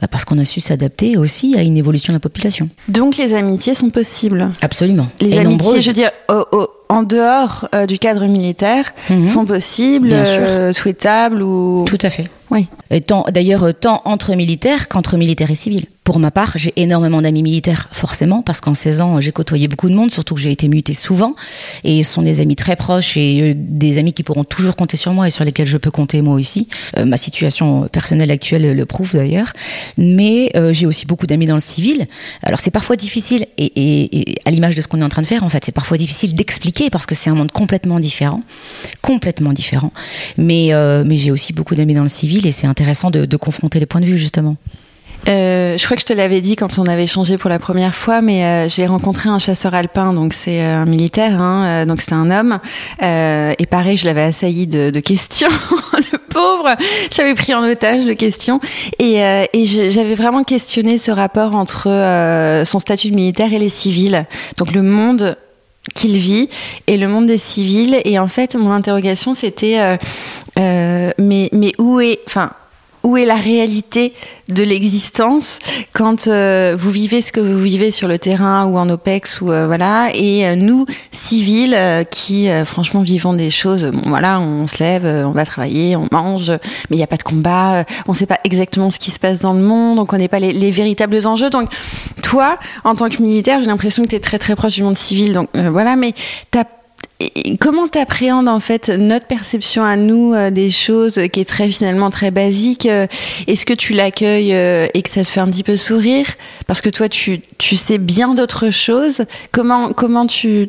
bah 0.00 0.08
parce 0.08 0.24
qu'on 0.24 0.38
a 0.38 0.44
su 0.44 0.60
s'adapter 0.60 1.16
aussi 1.16 1.56
à 1.56 1.62
une 1.62 1.76
évolution 1.76 2.12
de 2.12 2.16
la 2.16 2.20
population. 2.20 2.68
Donc 2.88 3.16
les 3.16 3.34
amitiés 3.34 3.74
sont 3.74 3.90
possibles 3.90 4.48
Absolument. 4.62 5.08
Les 5.20 5.34
Et 5.34 5.38
amitiés, 5.38 5.56
nombreuses. 5.56 5.82
je 5.82 5.88
veux 5.88 5.94
dire, 5.94 6.10
oh, 6.28 6.44
oh, 6.52 6.68
en 6.88 7.02
dehors 7.02 7.68
euh, 7.74 7.86
du 7.86 7.98
cadre 7.98 8.26
militaire, 8.26 8.92
mmh. 9.10 9.28
sont 9.28 9.44
possibles, 9.44 10.12
euh, 10.12 10.72
souhaitables 10.72 11.42
ou... 11.42 11.84
Tout 11.86 11.98
à 12.02 12.10
fait. 12.10 12.28
Oui. 12.50 12.66
D'ailleurs, 13.28 13.72
tant 13.78 14.02
entre 14.06 14.34
militaires 14.34 14.88
qu'entre 14.88 15.16
militaires 15.16 15.50
et 15.50 15.54
civils. 15.54 15.86
Pour 16.10 16.18
ma 16.18 16.32
part, 16.32 16.54
j'ai 16.56 16.72
énormément 16.74 17.22
d'amis 17.22 17.44
militaires, 17.44 17.88
forcément, 17.92 18.42
parce 18.42 18.60
qu'en 18.60 18.74
16 18.74 19.00
ans, 19.00 19.20
j'ai 19.20 19.30
côtoyé 19.30 19.68
beaucoup 19.68 19.88
de 19.88 19.94
monde, 19.94 20.10
surtout 20.10 20.34
que 20.34 20.40
j'ai 20.40 20.50
été 20.50 20.66
mutée 20.66 20.92
souvent. 20.92 21.36
Et 21.84 22.02
ce 22.02 22.12
sont 22.12 22.22
des 22.22 22.40
amis 22.40 22.56
très 22.56 22.74
proches 22.74 23.16
et 23.16 23.40
euh, 23.40 23.54
des 23.56 23.96
amis 23.96 24.12
qui 24.12 24.24
pourront 24.24 24.42
toujours 24.42 24.74
compter 24.74 24.96
sur 24.96 25.12
moi 25.12 25.28
et 25.28 25.30
sur 25.30 25.44
lesquels 25.44 25.68
je 25.68 25.76
peux 25.76 25.92
compter 25.92 26.20
moi 26.20 26.34
aussi. 26.34 26.66
Euh, 26.98 27.04
ma 27.04 27.16
situation 27.16 27.82
personnelle 27.92 28.32
actuelle 28.32 28.76
le 28.76 28.86
prouve 28.86 29.12
d'ailleurs. 29.12 29.52
Mais 29.98 30.50
euh, 30.56 30.72
j'ai 30.72 30.84
aussi 30.84 31.06
beaucoup 31.06 31.28
d'amis 31.28 31.46
dans 31.46 31.54
le 31.54 31.60
civil. 31.60 32.08
Alors 32.42 32.58
c'est 32.58 32.72
parfois 32.72 32.96
difficile, 32.96 33.46
et, 33.56 34.34
à 34.46 34.50
l'image 34.50 34.74
de 34.74 34.80
ce 34.80 34.88
qu'on 34.88 35.00
est 35.00 35.04
en 35.04 35.10
train 35.10 35.22
de 35.22 35.28
faire, 35.28 35.44
en 35.44 35.48
fait, 35.48 35.64
c'est 35.64 35.70
parfois 35.70 35.96
difficile 35.96 36.34
d'expliquer 36.34 36.90
parce 36.90 37.06
que 37.06 37.14
c'est 37.14 37.30
un 37.30 37.36
monde 37.36 37.52
complètement 37.52 38.00
différent. 38.00 38.42
Complètement 39.00 39.52
différent. 39.52 39.92
Mais, 40.38 40.72
j'ai 41.08 41.30
aussi 41.30 41.52
beaucoup 41.52 41.76
d'amis 41.76 41.94
dans 41.94 42.02
le 42.02 42.08
civil 42.08 42.48
et 42.48 42.50
c'est 42.50 42.66
intéressant 42.66 43.12
de 43.12 43.36
confronter 43.36 43.78
les 43.78 43.86
points 43.86 44.00
de 44.00 44.06
vue, 44.06 44.18
justement. 44.18 44.56
Euh, 45.28 45.76
je 45.76 45.84
crois 45.84 45.96
que 45.96 46.00
je 46.02 46.06
te 46.06 46.12
l'avais 46.12 46.40
dit 46.40 46.56
quand 46.56 46.78
on 46.78 46.84
avait 46.84 47.04
échangé 47.04 47.36
pour 47.36 47.50
la 47.50 47.58
première 47.58 47.94
fois, 47.94 48.20
mais 48.20 48.44
euh, 48.44 48.68
j'ai 48.68 48.86
rencontré 48.86 49.28
un 49.28 49.38
chasseur 49.38 49.74
alpin, 49.74 50.12
donc 50.12 50.32
c'est 50.32 50.60
un 50.60 50.86
militaire, 50.86 51.40
hein, 51.40 51.64
euh, 51.66 51.84
donc 51.84 52.00
c'était 52.00 52.14
un 52.14 52.30
homme. 52.30 52.58
Euh, 53.02 53.52
et 53.58 53.66
pareil, 53.66 53.96
je 53.96 54.06
l'avais 54.06 54.22
assailli 54.22 54.66
de, 54.66 54.90
de 54.90 55.00
questions, 55.00 55.48
le 56.12 56.18
pauvre. 56.18 56.74
J'avais 57.10 57.34
pris 57.34 57.54
en 57.54 57.62
otage 57.62 58.04
de 58.04 58.12
questions 58.12 58.60
et, 58.98 59.22
euh, 59.22 59.44
et 59.52 59.64
j'avais 59.64 60.14
vraiment 60.14 60.42
questionné 60.42 60.98
ce 60.98 61.10
rapport 61.10 61.54
entre 61.54 61.88
euh, 61.90 62.64
son 62.64 62.78
statut 62.78 63.10
de 63.10 63.16
militaire 63.16 63.52
et 63.52 63.58
les 63.58 63.68
civils. 63.68 64.26
Donc 64.56 64.72
le 64.72 64.82
monde 64.82 65.36
qu'il 65.94 66.16
vit 66.16 66.48
et 66.86 66.96
le 66.96 67.08
monde 67.08 67.26
des 67.26 67.38
civils. 67.38 68.00
Et 68.04 68.18
en 68.18 68.28
fait, 68.28 68.54
mon 68.54 68.70
interrogation 68.70 69.34
c'était 69.34 69.98
mais 70.56 71.48
mais 71.52 71.72
où 71.78 72.00
est, 72.00 72.20
enfin 72.26 72.50
où 73.02 73.16
est 73.16 73.24
la 73.24 73.36
réalité 73.36 74.12
de 74.48 74.62
l'existence 74.62 75.58
quand 75.92 76.26
euh, 76.26 76.76
vous 76.78 76.90
vivez 76.90 77.20
ce 77.20 77.32
que 77.32 77.40
vous 77.40 77.60
vivez 77.60 77.90
sur 77.90 78.08
le 78.08 78.18
terrain 78.18 78.66
ou 78.66 78.76
en 78.78 78.88
OPEX 78.88 79.40
ou 79.40 79.50
euh, 79.50 79.66
voilà. 79.66 80.10
Et 80.14 80.46
euh, 80.46 80.56
nous 80.56 80.86
civils 81.12 81.74
euh, 81.74 82.04
qui 82.04 82.48
euh, 82.48 82.64
franchement 82.64 83.02
vivons 83.02 83.32
des 83.32 83.50
choses 83.50 83.86
bon 83.86 84.02
voilà 84.08 84.40
on 84.40 84.66
se 84.66 84.82
lève 84.82 85.04
on 85.04 85.30
va 85.30 85.44
travailler 85.44 85.96
on 85.96 86.08
mange 86.10 86.50
mais 86.50 86.96
il 86.96 86.96
n'y 86.96 87.02
a 87.02 87.06
pas 87.06 87.16
de 87.16 87.22
combat 87.22 87.84
on 88.06 88.12
sait 88.12 88.26
pas 88.26 88.40
exactement 88.44 88.90
ce 88.90 88.98
qui 88.98 89.10
se 89.10 89.18
passe 89.18 89.40
dans 89.40 89.52
le 89.52 89.60
monde 89.60 89.98
on 89.98 90.06
connaît 90.06 90.28
pas 90.28 90.40
les, 90.40 90.52
les 90.52 90.70
véritables 90.70 91.26
enjeux. 91.26 91.50
Donc 91.50 91.70
toi 92.22 92.56
en 92.84 92.94
tant 92.94 93.08
que 93.08 93.22
militaire 93.22 93.60
j'ai 93.60 93.66
l'impression 93.66 94.02
que 94.04 94.08
tu 94.08 94.16
es 94.16 94.20
très 94.20 94.38
très 94.38 94.56
proche 94.56 94.74
du 94.74 94.82
monde 94.82 94.96
civil. 94.96 95.32
Donc 95.32 95.48
voilà 95.54 95.96
mais 95.96 96.12
t'as 96.50 96.64
comment 97.58 97.88
t'appréhendes 97.88 98.48
en 98.48 98.60
fait 98.60 98.88
notre 98.88 99.26
perception 99.26 99.82
à 99.82 99.96
nous 99.96 100.32
euh, 100.32 100.50
des 100.50 100.70
choses 100.70 101.20
qui 101.32 101.40
est 101.40 101.48
très 101.48 101.70
finalement 101.70 102.10
très 102.10 102.30
basique 102.30 102.86
euh, 102.86 103.06
Est-ce 103.46 103.66
que 103.66 103.74
tu 103.74 103.92
l'accueilles 103.92 104.54
euh, 104.54 104.86
et 104.94 105.02
que 105.02 105.10
ça 105.10 105.22
te 105.22 105.28
fait 105.28 105.40
un 105.40 105.48
petit 105.50 105.62
peu 105.62 105.76
sourire? 105.76 106.26
Parce 106.66 106.80
que 106.80 106.88
toi 106.88 107.08
tu, 107.08 107.40
tu 107.58 107.76
sais 107.76 107.98
bien 107.98 108.34
d'autres 108.34 108.70
choses. 108.70 109.22
Comment 109.52 109.92
comment 109.92 110.26
tu 110.26 110.68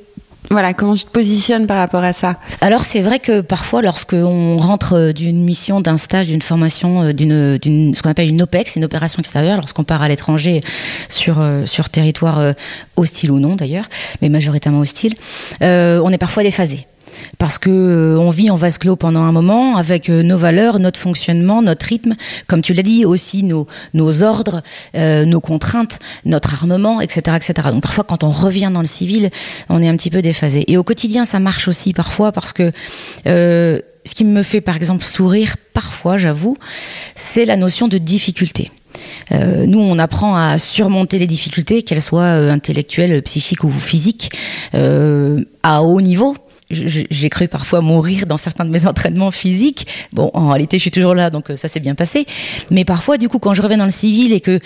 voilà, 0.52 0.74
comment 0.74 0.96
tu 0.96 1.06
te 1.06 1.10
positionnes 1.10 1.66
par 1.66 1.78
rapport 1.78 2.04
à 2.04 2.14
ça 2.14 2.38
Alors 2.62 2.84
c'est 2.84 3.02
vrai 3.02 3.20
que 3.20 3.42
parfois, 3.42 3.82
lorsqu'on 3.82 4.58
rentre 4.58 5.12
d'une 5.12 5.44
mission, 5.44 5.82
d'un 5.82 5.98
stage, 5.98 6.28
d'une 6.28 6.42
formation, 6.42 7.12
d'une, 7.14 7.58
d'une 7.58 7.96
ce 7.96 8.02
qu'on 8.02 8.10
appelle 8.10 8.30
une 8.30 8.42
OPEX, 8.42 8.76
une 8.76 8.86
opération 8.86 9.20
extérieure, 9.20 9.56
lorsqu'on 9.58 9.84
part 9.84 10.02
à 10.02 10.08
l'étranger 10.08 10.62
sur 11.10 11.44
sur 11.66 11.90
territoire 11.90 12.54
hostile 12.96 13.32
ou 13.32 13.40
non 13.40 13.56
d'ailleurs, 13.56 13.86
mais 14.22 14.30
majoritairement 14.30 14.80
hostile, 14.80 15.14
euh, 15.62 16.02
on 16.04 16.12
est 16.12 16.18
parfois 16.18 16.44
déphasé 16.44 16.88
parce 17.38 17.58
que 17.58 17.70
euh, 17.70 18.20
on 18.20 18.30
vit 18.30 18.50
en 18.50 18.56
vase 18.56 18.78
clos 18.78 18.96
pendant 18.96 19.22
un 19.22 19.32
moment 19.32 19.78
avec 19.78 20.10
euh, 20.10 20.24
nos 20.24 20.38
valeurs, 20.38 20.80
notre 20.80 21.00
fonctionnement, 21.00 21.62
notre 21.62 21.86
rythme, 21.86 22.16
comme 22.48 22.62
tu 22.62 22.74
l'as 22.74 22.84
dit 22.84 23.06
aussi 23.06 23.44
nos 23.44 23.68
nos 23.94 24.24
ordres, 24.24 24.62
euh, 24.96 25.26
nos 25.26 25.42
contraintes, 25.42 26.00
notre 26.26 26.54
armement, 26.54 27.02
etc., 27.02 27.38
etc. 27.38 27.70
Donc 27.72 27.82
parfois 27.82 28.04
quand 28.04 28.24
on 28.24 28.32
revient 28.32 28.72
dans 28.74 28.82
le 28.82 28.88
civil, 28.88 29.30
on 29.70 29.82
est 29.82 29.88
un 29.88 29.96
petit 29.96 30.10
peu 30.10 30.22
déphasé. 30.22 30.64
Et 30.72 30.78
au 30.78 30.84
quotidien, 30.84 31.26
ça 31.26 31.40
marche 31.40 31.68
aussi 31.68 31.94
parfois 31.94 32.32
parce 32.32 32.54
que 32.54 32.72
euh, 33.28 33.80
ce 34.06 34.16
qui 34.16 34.26
me 34.26 34.44
fait 34.44 34.62
par 34.62 34.76
exemple 34.76 35.04
sourire 35.04 35.56
parfois, 35.74 36.18
j'avoue, 36.18 36.58
c'est 37.16 37.46
la 37.46 37.56
notion 37.56 37.88
de 37.88 37.98
difficulté. 37.98 38.72
Euh, 39.32 39.66
nous, 39.66 39.80
on 39.80 39.98
apprend 40.00 40.36
à 40.36 40.58
surmonter 40.58 41.20
les 41.20 41.28
difficultés, 41.28 41.84
qu'elles 41.84 42.02
soient 42.02 42.24
euh, 42.24 42.52
intellectuelles, 42.52 43.22
psychiques 43.24 43.64
ou 43.64 43.72
physiques, 43.72 44.32
euh, 44.74 45.44
à 45.64 45.84
haut 45.84 46.02
niveau 46.02 46.36
j'ai 46.72 47.30
cru 47.30 47.48
parfois 47.48 47.82
mourir 47.82 48.26
dans 48.26 48.38
certains 48.38 48.66
de 48.66 48.70
mes 48.70 48.86
entraînements 48.92 49.32
physiques. 49.32 49.88
Bon, 50.14 50.32
en 50.34 50.50
réalité, 50.50 50.78
je 50.78 50.82
suis 50.82 50.92
toujours 50.92 51.16
là, 51.16 51.30
donc 51.30 51.52
ça 51.56 51.68
s'est 51.68 51.80
bien 51.80 51.96
passé. 51.96 52.26
Mais 52.72 52.86
parfois, 52.86 53.18
du 53.18 53.30
coup, 53.30 53.40
quand 53.40 53.54
je 53.54 53.62
reviens 53.62 53.78
dans 53.78 53.86
le 53.86 53.92
civil 53.92 54.34
et 54.34 54.42
que 54.42 54.60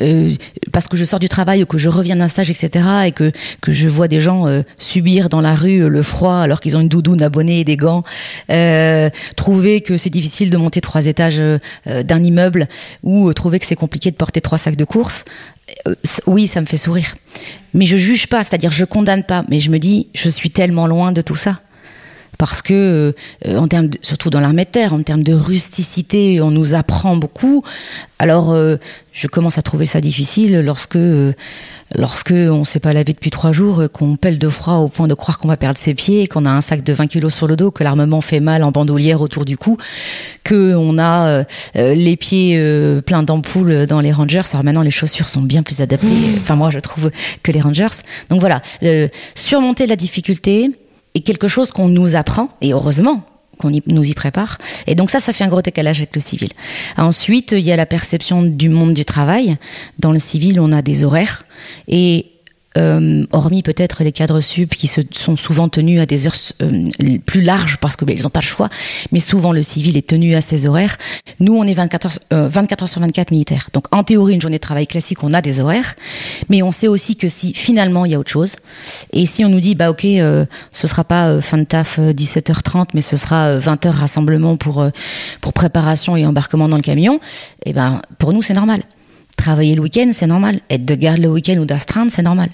euh, 0.00 0.30
parce 0.72 0.88
que 0.88 0.96
je 0.96 1.04
sors 1.04 1.18
du 1.18 1.28
travail 1.28 1.62
ou 1.62 1.66
que 1.66 1.78
je 1.78 1.88
reviens 1.88 2.16
d'un 2.16 2.28
stage, 2.28 2.50
etc., 2.50 2.84
et 3.06 3.12
que 3.12 3.32
que 3.60 3.72
je 3.72 3.88
vois 3.88 4.08
des 4.08 4.20
gens 4.20 4.46
euh, 4.46 4.62
subir 4.78 5.28
dans 5.28 5.40
la 5.40 5.54
rue 5.54 5.88
le 5.88 6.02
froid 6.02 6.36
alors 6.36 6.60
qu'ils 6.60 6.76
ont 6.76 6.80
une 6.80 6.88
doudoune 6.88 7.22
abonnée 7.22 7.60
et 7.60 7.64
des 7.64 7.76
gants, 7.76 8.04
euh, 8.50 9.10
trouver 9.36 9.80
que 9.80 9.96
c'est 9.96 10.10
difficile 10.10 10.50
de 10.50 10.56
monter 10.56 10.80
trois 10.80 11.06
étages 11.06 11.40
euh, 11.40 11.58
d'un 12.02 12.22
immeuble 12.22 12.68
ou 13.02 13.32
trouver 13.32 13.58
que 13.58 13.66
c'est 13.66 13.76
compliqué 13.76 14.10
de 14.10 14.16
porter 14.16 14.40
trois 14.40 14.58
sacs 14.58 14.76
de 14.76 14.84
course, 14.84 15.24
euh, 15.24 15.59
oui, 16.26 16.46
ça 16.46 16.60
me 16.60 16.66
fait 16.66 16.76
sourire. 16.76 17.14
Mais 17.74 17.86
je 17.86 17.96
juge 17.96 18.26
pas, 18.26 18.42
c'est-à-dire 18.42 18.70
je 18.70 18.84
condamne 18.84 19.24
pas, 19.24 19.44
mais 19.48 19.60
je 19.60 19.70
me 19.70 19.78
dis, 19.78 20.08
je 20.14 20.28
suis 20.28 20.50
tellement 20.50 20.86
loin 20.86 21.12
de 21.12 21.20
tout 21.20 21.36
ça. 21.36 21.60
parce 22.38 22.62
que 22.62 23.14
termes 23.68 23.90
surtout 24.00 24.30
dans 24.30 24.40
l'armée 24.40 24.64
de 24.64 24.70
terre 24.70 24.94
en 24.94 25.02
termes 25.02 25.22
de 25.22 25.34
rusticité 25.34 26.40
on 26.40 26.50
nous 26.50 26.72
apprend 26.74 27.14
beaucoup 27.16 27.62
alors 28.18 28.56
je 29.12 29.26
commence 29.26 29.58
à 29.58 29.62
trouver 29.62 29.84
ça 29.84 30.00
difficile 30.00 30.60
lorsque 30.60 30.96
lorsque 31.94 32.32
on 32.32 32.64
s'est 32.64 32.80
pas 32.80 32.92
lavé 32.92 33.12
depuis 33.12 33.30
trois 33.30 33.52
jours, 33.52 33.82
qu'on 33.92 34.16
pèle 34.16 34.38
de 34.38 34.48
froid 34.48 34.74
au 34.74 34.88
point 34.88 35.08
de 35.08 35.14
croire 35.14 35.38
qu'on 35.38 35.48
va 35.48 35.56
perdre 35.56 35.78
ses 35.78 35.94
pieds, 35.94 36.26
qu'on 36.28 36.44
a 36.44 36.50
un 36.50 36.60
sac 36.60 36.82
de 36.82 36.92
20 36.92 37.06
kilos 37.08 37.34
sur 37.34 37.46
le 37.46 37.56
dos, 37.56 37.70
que 37.70 37.84
l'armement 37.84 38.20
fait 38.20 38.40
mal 38.40 38.62
en 38.62 38.70
bandoulière 38.70 39.20
autour 39.20 39.44
du 39.44 39.56
cou, 39.56 39.76
que 40.44 40.74
on 40.74 40.98
a 40.98 41.26
euh, 41.26 41.44
euh, 41.76 41.94
les 41.94 42.16
pieds 42.16 42.56
euh, 42.58 43.00
pleins 43.00 43.22
d'ampoules 43.22 43.86
dans 43.86 44.00
les 44.00 44.12
Rangers. 44.12 44.42
Alors 44.52 44.64
maintenant, 44.64 44.82
les 44.82 44.90
chaussures 44.90 45.28
sont 45.28 45.42
bien 45.42 45.62
plus 45.62 45.80
adaptées. 45.80 46.08
Enfin, 46.38 46.56
moi, 46.56 46.70
je 46.70 46.78
trouve 46.78 47.10
que 47.42 47.52
les 47.52 47.60
Rangers. 47.60 47.88
Donc 48.28 48.40
voilà, 48.40 48.62
surmonter 49.34 49.86
la 49.86 49.96
difficulté 49.96 50.70
est 51.14 51.20
quelque 51.20 51.48
chose 51.48 51.72
qu'on 51.72 51.88
nous 51.88 52.14
apprend, 52.14 52.50
et 52.60 52.72
heureusement, 52.72 53.24
qu'on 53.60 53.70
nous 53.86 54.04
y 54.04 54.14
prépare. 54.14 54.58
Et 54.86 54.94
donc 54.94 55.10
ça, 55.10 55.20
ça 55.20 55.32
fait 55.32 55.44
un 55.44 55.48
gros 55.48 55.62
décalage 55.62 55.98
avec 55.98 56.14
le 56.14 56.20
civil. 56.20 56.48
Ensuite, 56.96 57.52
il 57.52 57.60
y 57.60 57.72
a 57.72 57.76
la 57.76 57.86
perception 57.86 58.42
du 58.42 58.68
monde 58.68 58.94
du 58.94 59.04
travail. 59.04 59.56
Dans 60.00 60.12
le 60.12 60.18
civil, 60.18 60.58
on 60.60 60.72
a 60.72 60.82
des 60.82 61.04
horaires 61.04 61.44
et 61.86 62.26
euh, 62.76 63.24
hormis 63.32 63.62
peut-être 63.62 64.04
les 64.04 64.12
cadres 64.12 64.40
sup 64.40 64.74
qui 64.76 64.86
se, 64.86 65.00
sont 65.10 65.36
souvent 65.36 65.68
tenus 65.68 66.00
à 66.00 66.06
des 66.06 66.26
heures 66.26 66.36
euh, 66.62 66.86
plus 67.26 67.42
larges 67.42 67.78
parce 67.78 67.96
que 67.96 68.04
ben, 68.04 68.16
n'ont 68.20 68.30
pas 68.30 68.40
le 68.40 68.46
choix, 68.46 68.68
mais 69.10 69.18
souvent 69.18 69.52
le 69.52 69.62
civil 69.62 69.96
est 69.96 70.06
tenu 70.06 70.34
à 70.36 70.40
ses 70.40 70.68
horaires. 70.68 70.96
Nous, 71.40 71.56
on 71.56 71.64
est 71.64 71.74
24 71.74 72.06
heures, 72.06 72.18
euh, 72.32 72.48
24 72.48 72.82
heures 72.82 72.88
sur 72.88 73.00
24 73.00 73.32
militaires. 73.32 73.68
Donc 73.72 73.86
en 73.90 74.04
théorie, 74.04 74.34
une 74.34 74.40
journée 74.40 74.58
de 74.58 74.62
travail 74.62 74.86
classique, 74.86 75.24
on 75.24 75.32
a 75.32 75.42
des 75.42 75.60
horaires, 75.60 75.94
mais 76.48 76.62
on 76.62 76.70
sait 76.70 76.88
aussi 76.88 77.16
que 77.16 77.28
si 77.28 77.54
finalement 77.54 78.04
il 78.04 78.12
y 78.12 78.14
a 78.14 78.18
autre 78.18 78.30
chose, 78.30 78.56
et 79.12 79.26
si 79.26 79.44
on 79.44 79.48
nous 79.48 79.60
dit 79.60 79.74
bah 79.74 79.90
ok, 79.90 80.04
euh, 80.04 80.46
ce 80.70 80.86
sera 80.86 81.04
pas 81.04 81.28
euh, 81.28 81.40
fin 81.40 81.58
de 81.58 81.64
taf 81.64 81.98
17h30, 81.98 82.90
mais 82.94 83.02
ce 83.02 83.16
sera 83.16 83.58
20h 83.58 83.90
rassemblement 83.90 84.56
pour 84.56 84.86
pour 85.40 85.52
préparation 85.52 86.16
et 86.16 86.24
embarquement 86.26 86.68
dans 86.68 86.76
le 86.76 86.82
camion, 86.82 87.16
et 87.64 87.70
eh 87.70 87.72
ben 87.72 88.02
pour 88.18 88.32
nous 88.32 88.42
c'est 88.42 88.54
normal. 88.54 88.82
Travailler 89.36 89.74
le 89.74 89.80
week-end, 89.80 90.10
c'est 90.12 90.26
normal. 90.26 90.60
Être 90.68 90.84
de 90.84 90.94
garde 90.94 91.18
le 91.18 91.28
week-end 91.30 91.56
ou 91.56 91.64
d'astreinte, 91.64 92.10
c'est 92.10 92.20
normal. 92.20 92.50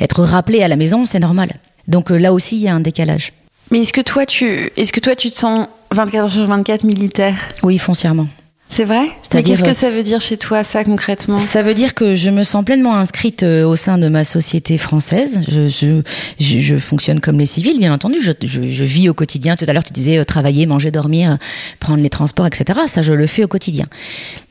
Être 0.00 0.22
rappelé 0.22 0.62
à 0.62 0.68
la 0.68 0.76
maison, 0.76 1.06
c'est 1.06 1.18
normal. 1.18 1.52
Donc 1.88 2.10
euh, 2.10 2.16
là 2.18 2.32
aussi, 2.32 2.56
il 2.56 2.62
y 2.62 2.68
a 2.68 2.74
un 2.74 2.80
décalage. 2.80 3.32
Mais 3.70 3.80
est-ce 3.80 3.92
que 3.92 4.00
toi, 4.00 4.26
tu, 4.26 4.70
est-ce 4.76 4.92
que 4.92 5.00
toi, 5.00 5.14
tu 5.14 5.30
te 5.30 5.34
sens 5.34 5.68
24 5.92 6.24
heures 6.24 6.32
sur 6.32 6.46
24 6.46 6.84
militaire? 6.84 7.36
Oui, 7.62 7.78
foncièrement. 7.78 8.26
C'est 8.70 8.84
vrai? 8.84 9.10
Mais 9.34 9.42
qu'est-ce 9.42 9.64
que 9.64 9.72
ça 9.72 9.90
veut 9.90 10.04
dire 10.04 10.20
chez 10.20 10.36
toi, 10.36 10.62
ça, 10.62 10.84
concrètement? 10.84 11.38
Ça 11.38 11.62
veut 11.62 11.74
dire 11.74 11.92
que 11.92 12.14
je 12.14 12.30
me 12.30 12.44
sens 12.44 12.64
pleinement 12.64 12.94
inscrite 12.94 13.42
euh, 13.42 13.66
au 13.66 13.74
sein 13.74 13.98
de 13.98 14.06
ma 14.08 14.22
société 14.22 14.78
française. 14.78 15.40
Je, 15.48 15.68
je, 15.68 16.02
je, 16.38 16.78
fonctionne 16.78 17.18
comme 17.18 17.36
les 17.38 17.46
civils, 17.46 17.78
bien 17.78 17.92
entendu. 17.92 18.18
Je, 18.22 18.32
je, 18.42 18.84
vis 18.84 19.08
au 19.08 19.14
quotidien. 19.14 19.56
Tout 19.56 19.64
à 19.66 19.72
l'heure, 19.72 19.82
tu 19.82 19.92
disais 19.92 20.18
euh, 20.18 20.24
travailler, 20.24 20.66
manger, 20.66 20.92
dormir, 20.92 21.36
prendre 21.80 22.00
les 22.00 22.10
transports, 22.10 22.46
etc. 22.46 22.80
Ça, 22.86 23.02
je 23.02 23.12
le 23.12 23.26
fais 23.26 23.42
au 23.42 23.48
quotidien. 23.48 23.86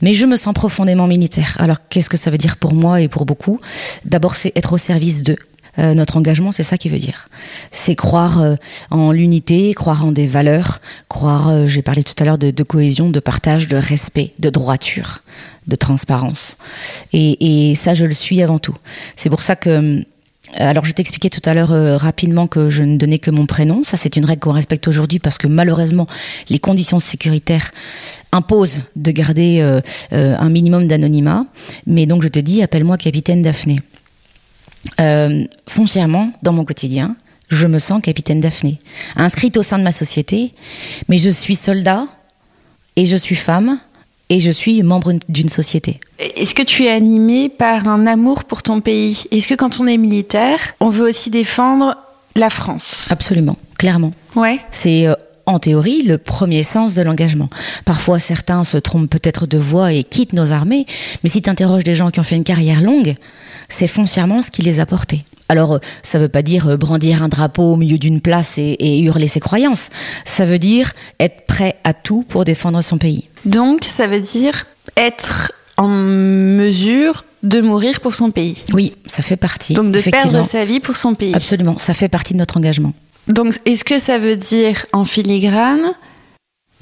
Mais 0.02 0.14
je 0.14 0.26
me 0.26 0.36
sens 0.36 0.54
profondément 0.54 1.08
militaire. 1.08 1.56
Alors, 1.58 1.78
qu'est-ce 1.90 2.10
que 2.10 2.18
ça 2.18 2.30
veut 2.30 2.38
dire 2.38 2.58
pour 2.58 2.74
moi 2.74 3.00
et 3.00 3.08
pour 3.08 3.26
beaucoup? 3.26 3.62
D'abord, 4.04 4.36
c'est 4.36 4.52
être 4.58 4.74
au 4.74 4.78
service 4.78 5.24
d'eux. 5.24 5.38
Euh, 5.80 5.94
notre 5.94 6.18
engagement, 6.18 6.52
c'est 6.52 6.64
ça 6.64 6.78
qui 6.78 6.90
veut 6.90 7.00
dire. 7.00 7.30
C'est 7.72 7.96
croire 7.96 8.42
euh, 8.42 8.56
en 8.92 9.12
l'unité, 9.12 9.74
croire 9.74 10.06
en 10.06 10.12
des 10.12 10.28
valeurs, 10.28 10.82
croire, 11.08 11.50
euh, 11.50 11.66
j'ai 11.68 11.82
parlé 11.82 12.04
tout 12.04 12.16
à 12.20 12.26
l'heure 12.26 12.38
de, 12.38 12.64
cohésion, 12.64 13.10
de 13.10 13.20
partage, 13.20 13.68
de 13.68 13.78
respect, 13.78 14.34
de 14.40 14.50
droiture, 14.50 15.22
de 15.68 15.76
transparence. 15.76 16.58
Et, 17.14 17.74
ça, 17.76 17.94
je 17.94 18.06
le 18.06 18.14
suis 18.14 18.42
avant 18.42 18.60
tout. 18.60 18.76
C'est 19.16 19.30
pour 19.30 19.42
ça 19.42 19.56
que... 19.56 20.04
Alors 20.56 20.84
je 20.84 20.94
t'expliquais 20.94 21.30
tout 21.30 21.48
à 21.48 21.54
l'heure 21.54 22.02
rapidement 22.02 22.48
que 22.48 22.72
je 22.72 22.82
ne 22.82 22.98
donnais 22.98 23.20
que 23.20 23.30
mon 23.30 23.46
prénom. 23.46 23.84
Ça 23.84 23.98
c'est 23.98 24.16
une 24.16 24.26
règle 24.26 24.40
qu'on 24.40 24.52
respecte 24.52 24.88
aujourd'hui 24.88 25.20
parce 25.20 25.38
que 25.38 25.46
malheureusement 25.46 26.08
les 26.50 26.58
conditions 26.58 27.00
sécuritaires 27.00 27.70
imposent 28.32 28.82
de 28.96 29.12
garder 29.12 29.80
un 30.12 30.50
minimum 30.50 30.88
d'anonymat. 30.88 31.46
Mais 31.86 32.08
donc 32.08 32.24
je 32.24 32.30
te 32.30 32.40
dis, 32.40 32.64
appelle-moi 32.64 32.98
capitaine 32.98 33.44
Daphné. 33.44 33.80
Euh, 35.00 35.46
foncièrement, 35.68 36.32
dans 36.44 36.54
mon 36.54 36.66
quotidien, 36.66 37.16
je 37.50 37.68
me 37.68 37.80
sens 37.80 38.02
capitaine 38.02 38.42
Daphné, 38.42 38.80
inscrite 39.16 39.58
au 39.58 39.64
sein 39.64 39.78
de 39.78 39.84
ma 39.84 39.92
société, 39.92 40.52
mais 41.08 41.18
je 41.18 41.30
suis 41.30 41.56
soldat 41.56 42.08
et 42.96 43.06
je 43.06 43.16
suis 43.16 43.36
femme 43.36 43.80
et 44.30 44.40
je 44.40 44.52
suis 44.52 44.84
membre 44.84 45.14
d'une 45.28 45.50
société. 45.50 46.00
Est-ce 46.20 46.54
que 46.54 46.62
tu 46.62 46.84
es 46.84 46.90
animé 46.90 47.50
par 47.50 47.88
un 47.88 48.06
amour 48.06 48.44
pour 48.44 48.62
ton 48.62 48.80
pays? 48.80 49.24
Est-ce 49.32 49.48
que 49.48 49.56
quand 49.56 49.80
on 49.80 49.88
est 49.88 49.98
militaire, 49.98 50.60
on 50.80 50.90
veut 50.90 51.10
aussi 51.10 51.32
défendre 51.32 51.98
la 52.36 52.50
France? 52.50 53.08
Absolument, 53.10 53.58
clairement. 53.78 54.12
Ouais. 54.36 54.60
C'est 54.70 55.08
euh, 55.08 55.16
en 55.48 55.58
théorie, 55.58 56.04
le 56.04 56.20
premier 56.20 56.62
sens 56.62 56.94
de 56.94 57.02
l'engagement. 57.02 57.50
Parfois, 57.86 58.20
certains 58.20 58.64
se 58.64 58.78
trompent 58.78 59.10
peut-être 59.10 59.48
de 59.48 59.58
voie 59.58 59.94
et 59.94 60.04
quittent 60.04 60.34
nos 60.34 60.52
armées, 60.52 60.86
mais 61.24 61.30
si 61.30 61.42
tu 61.42 61.50
interroges 61.50 61.84
des 61.84 61.96
gens 61.96 62.12
qui 62.12 62.20
ont 62.20 62.24
fait 62.24 62.36
une 62.36 62.44
carrière 62.44 62.82
longue, 62.82 63.16
c'est 63.70 63.88
foncièrement 63.88 64.42
ce 64.42 64.52
qui 64.52 64.62
les 64.62 64.80
a 64.80 64.86
portés. 64.86 65.24
Alors, 65.50 65.74
euh, 65.74 65.80
ça 66.04 66.20
ne 66.20 66.24
veut 66.24 66.30
pas 66.30 66.44
dire 66.44 66.68
euh, 66.68 66.78
brandir 66.78 67.24
un 67.24 67.28
drapeau 67.28 67.74
au 67.74 67.76
milieu 67.76 67.98
d'une 67.98 68.22
place 68.22 68.58
et, 68.58 69.00
hurler 69.00 69.28
ses 69.28 69.40
croyances. 69.40 69.90
Ça 70.24 70.46
veut 70.46 70.60
dire 70.60 70.94
être 71.20 71.48
prêt 71.48 71.78
à 71.84 71.94
tout 71.94 72.24
pour 72.28 72.46
défendre 72.46 72.82
son 72.82 72.98
pays. 72.98 73.28
Donc, 73.46 73.84
ça 73.86 74.08
veut 74.08 74.20
dire 74.20 74.66
être 74.96 75.52
en 75.78 75.88
mesure 75.88 77.24
de 77.42 77.62
mourir 77.62 78.00
pour 78.02 78.14
son 78.14 78.32
pays. 78.32 78.64
Oui, 78.74 78.94
ça 79.08 79.24
fait 79.24 79.38
partie. 79.38 79.74
Donc, 79.74 79.92
de 79.92 80.02
perdre 80.02 80.46
sa 80.46 80.66
vie 80.66 80.80
pour 80.80 80.98
son 80.98 81.16
pays. 81.16 81.34
Absolument, 81.34 81.78
ça 81.78 81.94
fait 81.94 82.10
partie 82.10 82.34
de 82.34 82.40
notre 82.40 82.58
engagement. 82.58 82.94
Donc, 83.28 83.56
est-ce 83.66 83.84
que 83.84 83.98
ça 83.98 84.20
veut 84.20 84.36
dire 84.36 84.86
en 84.94 85.06
filigrane 85.06 85.94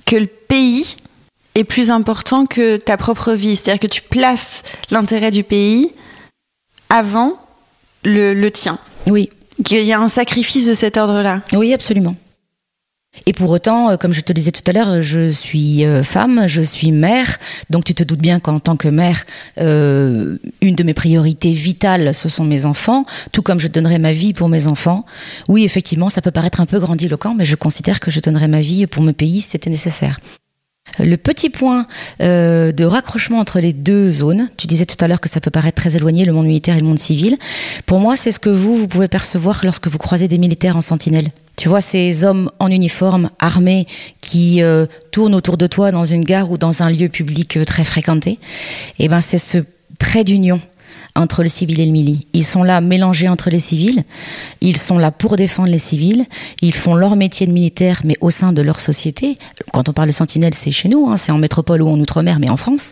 que 0.05 0.15
le 0.15 0.27
pays 0.27 0.95
est 1.55 1.63
plus 1.63 1.91
important 1.91 2.45
que 2.45 2.77
ta 2.77 2.97
propre 2.97 3.33
vie? 3.33 3.55
C'est-à-dire 3.55 3.79
que 3.79 3.93
tu 3.93 4.01
places 4.01 4.63
l'intérêt 4.89 5.31
du 5.31 5.43
pays 5.43 5.91
avant 6.89 7.37
le, 8.03 8.49
tien. 8.49 8.77
Oui. 9.07 9.29
Qu'il 9.63 9.83
y 9.83 9.93
a 9.93 9.99
un 9.99 10.07
sacrifice 10.07 10.67
de 10.67 10.73
cet 10.73 10.97
ordre-là. 10.97 11.41
Oui, 11.53 11.73
absolument. 11.73 12.15
Et 13.25 13.33
pour 13.33 13.49
autant, 13.49 13.89
euh, 13.89 13.97
comme 13.97 14.13
je 14.13 14.21
te 14.21 14.31
disais 14.31 14.51
tout 14.51 14.61
à 14.67 14.73
l'heure, 14.73 15.01
je 15.01 15.29
suis 15.29 15.85
euh, 15.85 16.03
femme, 16.03 16.43
je 16.47 16.61
suis 16.61 16.91
mère, 16.91 17.39
donc 17.69 17.83
tu 17.83 17.95
te 17.95 18.03
doutes 18.03 18.19
bien 18.19 18.39
qu'en 18.39 18.59
tant 18.59 18.75
que 18.75 18.87
mère, 18.87 19.25
euh, 19.57 20.35
une 20.61 20.75
de 20.75 20.83
mes 20.83 20.93
priorités 20.93 21.53
vitales, 21.53 22.13
ce 22.13 22.29
sont 22.29 22.43
mes 22.43 22.65
enfants, 22.65 23.05
tout 23.31 23.41
comme 23.41 23.59
je 23.59 23.67
donnerai 23.67 23.97
ma 23.97 24.13
vie 24.13 24.33
pour 24.33 24.49
mes 24.49 24.67
enfants. 24.67 25.05
Oui, 25.47 25.63
effectivement, 25.63 26.09
ça 26.09 26.21
peut 26.21 26.31
paraître 26.31 26.61
un 26.61 26.67
peu 26.67 26.79
grandiloquent, 26.79 27.33
mais 27.33 27.45
je 27.45 27.55
considère 27.55 27.99
que 27.99 28.11
je 28.11 28.19
donnerai 28.19 28.47
ma 28.47 28.61
vie 28.61 28.85
pour 28.85 29.01
mon 29.01 29.13
pays 29.13 29.41
si 29.41 29.49
c'était 29.49 29.71
nécessaire. 29.71 30.19
Le 30.99 31.15
petit 31.17 31.49
point 31.49 31.85
euh, 32.21 32.71
de 32.71 32.83
raccrochement 32.83 33.39
entre 33.39 33.59
les 33.59 33.73
deux 33.73 34.09
zones, 34.11 34.49
tu 34.57 34.67
disais 34.67 34.85
tout 34.85 35.03
à 35.03 35.07
l'heure 35.07 35.21
que 35.21 35.29
ça 35.29 35.39
peut 35.39 35.51
paraître 35.51 35.81
très 35.81 35.95
éloigné, 35.95 36.25
le 36.25 36.33
monde 36.33 36.47
militaire 36.47 36.75
et 36.75 36.79
le 36.79 36.85
monde 36.85 36.99
civil. 36.99 37.37
Pour 37.85 37.99
moi, 37.99 38.15
c'est 38.15 38.31
ce 38.31 38.39
que 38.39 38.49
vous, 38.49 38.75
vous 38.75 38.87
pouvez 38.87 39.07
percevoir 39.07 39.61
lorsque 39.63 39.87
vous 39.87 39.97
croisez 39.97 40.27
des 40.27 40.37
militaires 40.37 40.75
en 40.75 40.81
sentinelle. 40.81 41.29
Tu 41.55 41.69
vois 41.69 41.81
ces 41.81 42.23
hommes 42.23 42.51
en 42.59 42.69
uniforme, 42.71 43.29
armés, 43.39 43.87
qui 44.21 44.61
euh, 44.61 44.85
tournent 45.11 45.35
autour 45.35 45.57
de 45.57 45.67
toi 45.67 45.91
dans 45.91 46.05
une 46.05 46.23
gare 46.23 46.51
ou 46.51 46.57
dans 46.57 46.83
un 46.83 46.89
lieu 46.89 47.09
public 47.09 47.57
euh, 47.57 47.65
très 47.65 47.83
fréquenté. 47.83 48.39
Eh 48.99 49.07
ben, 49.07 49.21
c'est 49.21 49.39
ce 49.39 49.59
trait 49.99 50.23
d'union 50.23 50.59
entre 51.17 51.43
le 51.43 51.49
civil 51.49 51.79
et 51.79 51.85
le 51.85 51.91
mili. 51.91 52.27
Ils 52.33 52.45
sont 52.45 52.63
là 52.63 52.79
mélangés 52.81 53.27
entre 53.27 53.49
les 53.49 53.59
civils, 53.59 54.03
ils 54.61 54.77
sont 54.77 54.97
là 54.97 55.11
pour 55.11 55.35
défendre 55.35 55.69
les 55.69 55.79
civils, 55.79 56.25
ils 56.61 56.73
font 56.73 56.95
leur 56.95 57.15
métier 57.15 57.47
de 57.47 57.51
militaire 57.51 58.01
mais 58.03 58.15
au 58.21 58.29
sein 58.29 58.53
de 58.53 58.61
leur 58.61 58.79
société. 58.79 59.37
Quand 59.73 59.89
on 59.89 59.93
parle 59.93 60.07
de 60.07 60.13
sentinelle, 60.13 60.53
c'est 60.53 60.71
chez 60.71 60.89
nous, 60.89 61.09
hein, 61.09 61.17
c'est 61.17 61.31
en 61.31 61.37
métropole 61.37 61.81
ou 61.81 61.89
en 61.89 61.99
outre-mer, 61.99 62.39
mais 62.39 62.49
en 62.49 62.57
France. 62.57 62.91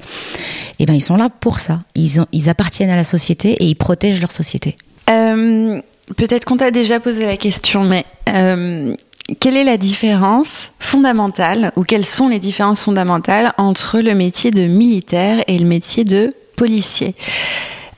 Eh 0.79 0.85
ben 0.85 0.93
ils 0.93 1.01
sont 1.01 1.15
là 1.15 1.29
pour 1.29 1.59
ça. 1.59 1.83
Ils, 1.95 2.23
ils 2.31 2.49
appartiennent 2.49 2.89
à 2.89 2.95
la 2.95 3.03
société 3.03 3.51
et 3.51 3.65
ils 3.65 3.75
protègent 3.75 4.21
leur 4.21 4.31
société. 4.31 4.75
Euh, 5.09 5.79
peut-être 6.17 6.45
qu'on 6.45 6.57
t'a 6.57 6.71
déjà 6.71 6.99
posé 6.99 7.25
la 7.25 7.37
question, 7.37 7.83
mais 7.83 8.05
euh, 8.29 8.95
quelle 9.39 9.57
est 9.57 9.63
la 9.63 9.77
différence 9.77 10.71
fondamentale 10.79 11.71
ou 11.75 11.83
quelles 11.83 12.05
sont 12.05 12.27
les 12.27 12.39
différences 12.39 12.81
fondamentales 12.81 13.53
entre 13.57 13.99
le 13.99 14.13
métier 14.13 14.51
de 14.51 14.65
militaire 14.67 15.43
et 15.47 15.57
le 15.57 15.65
métier 15.65 16.03
de 16.03 16.33
policier? 16.55 17.15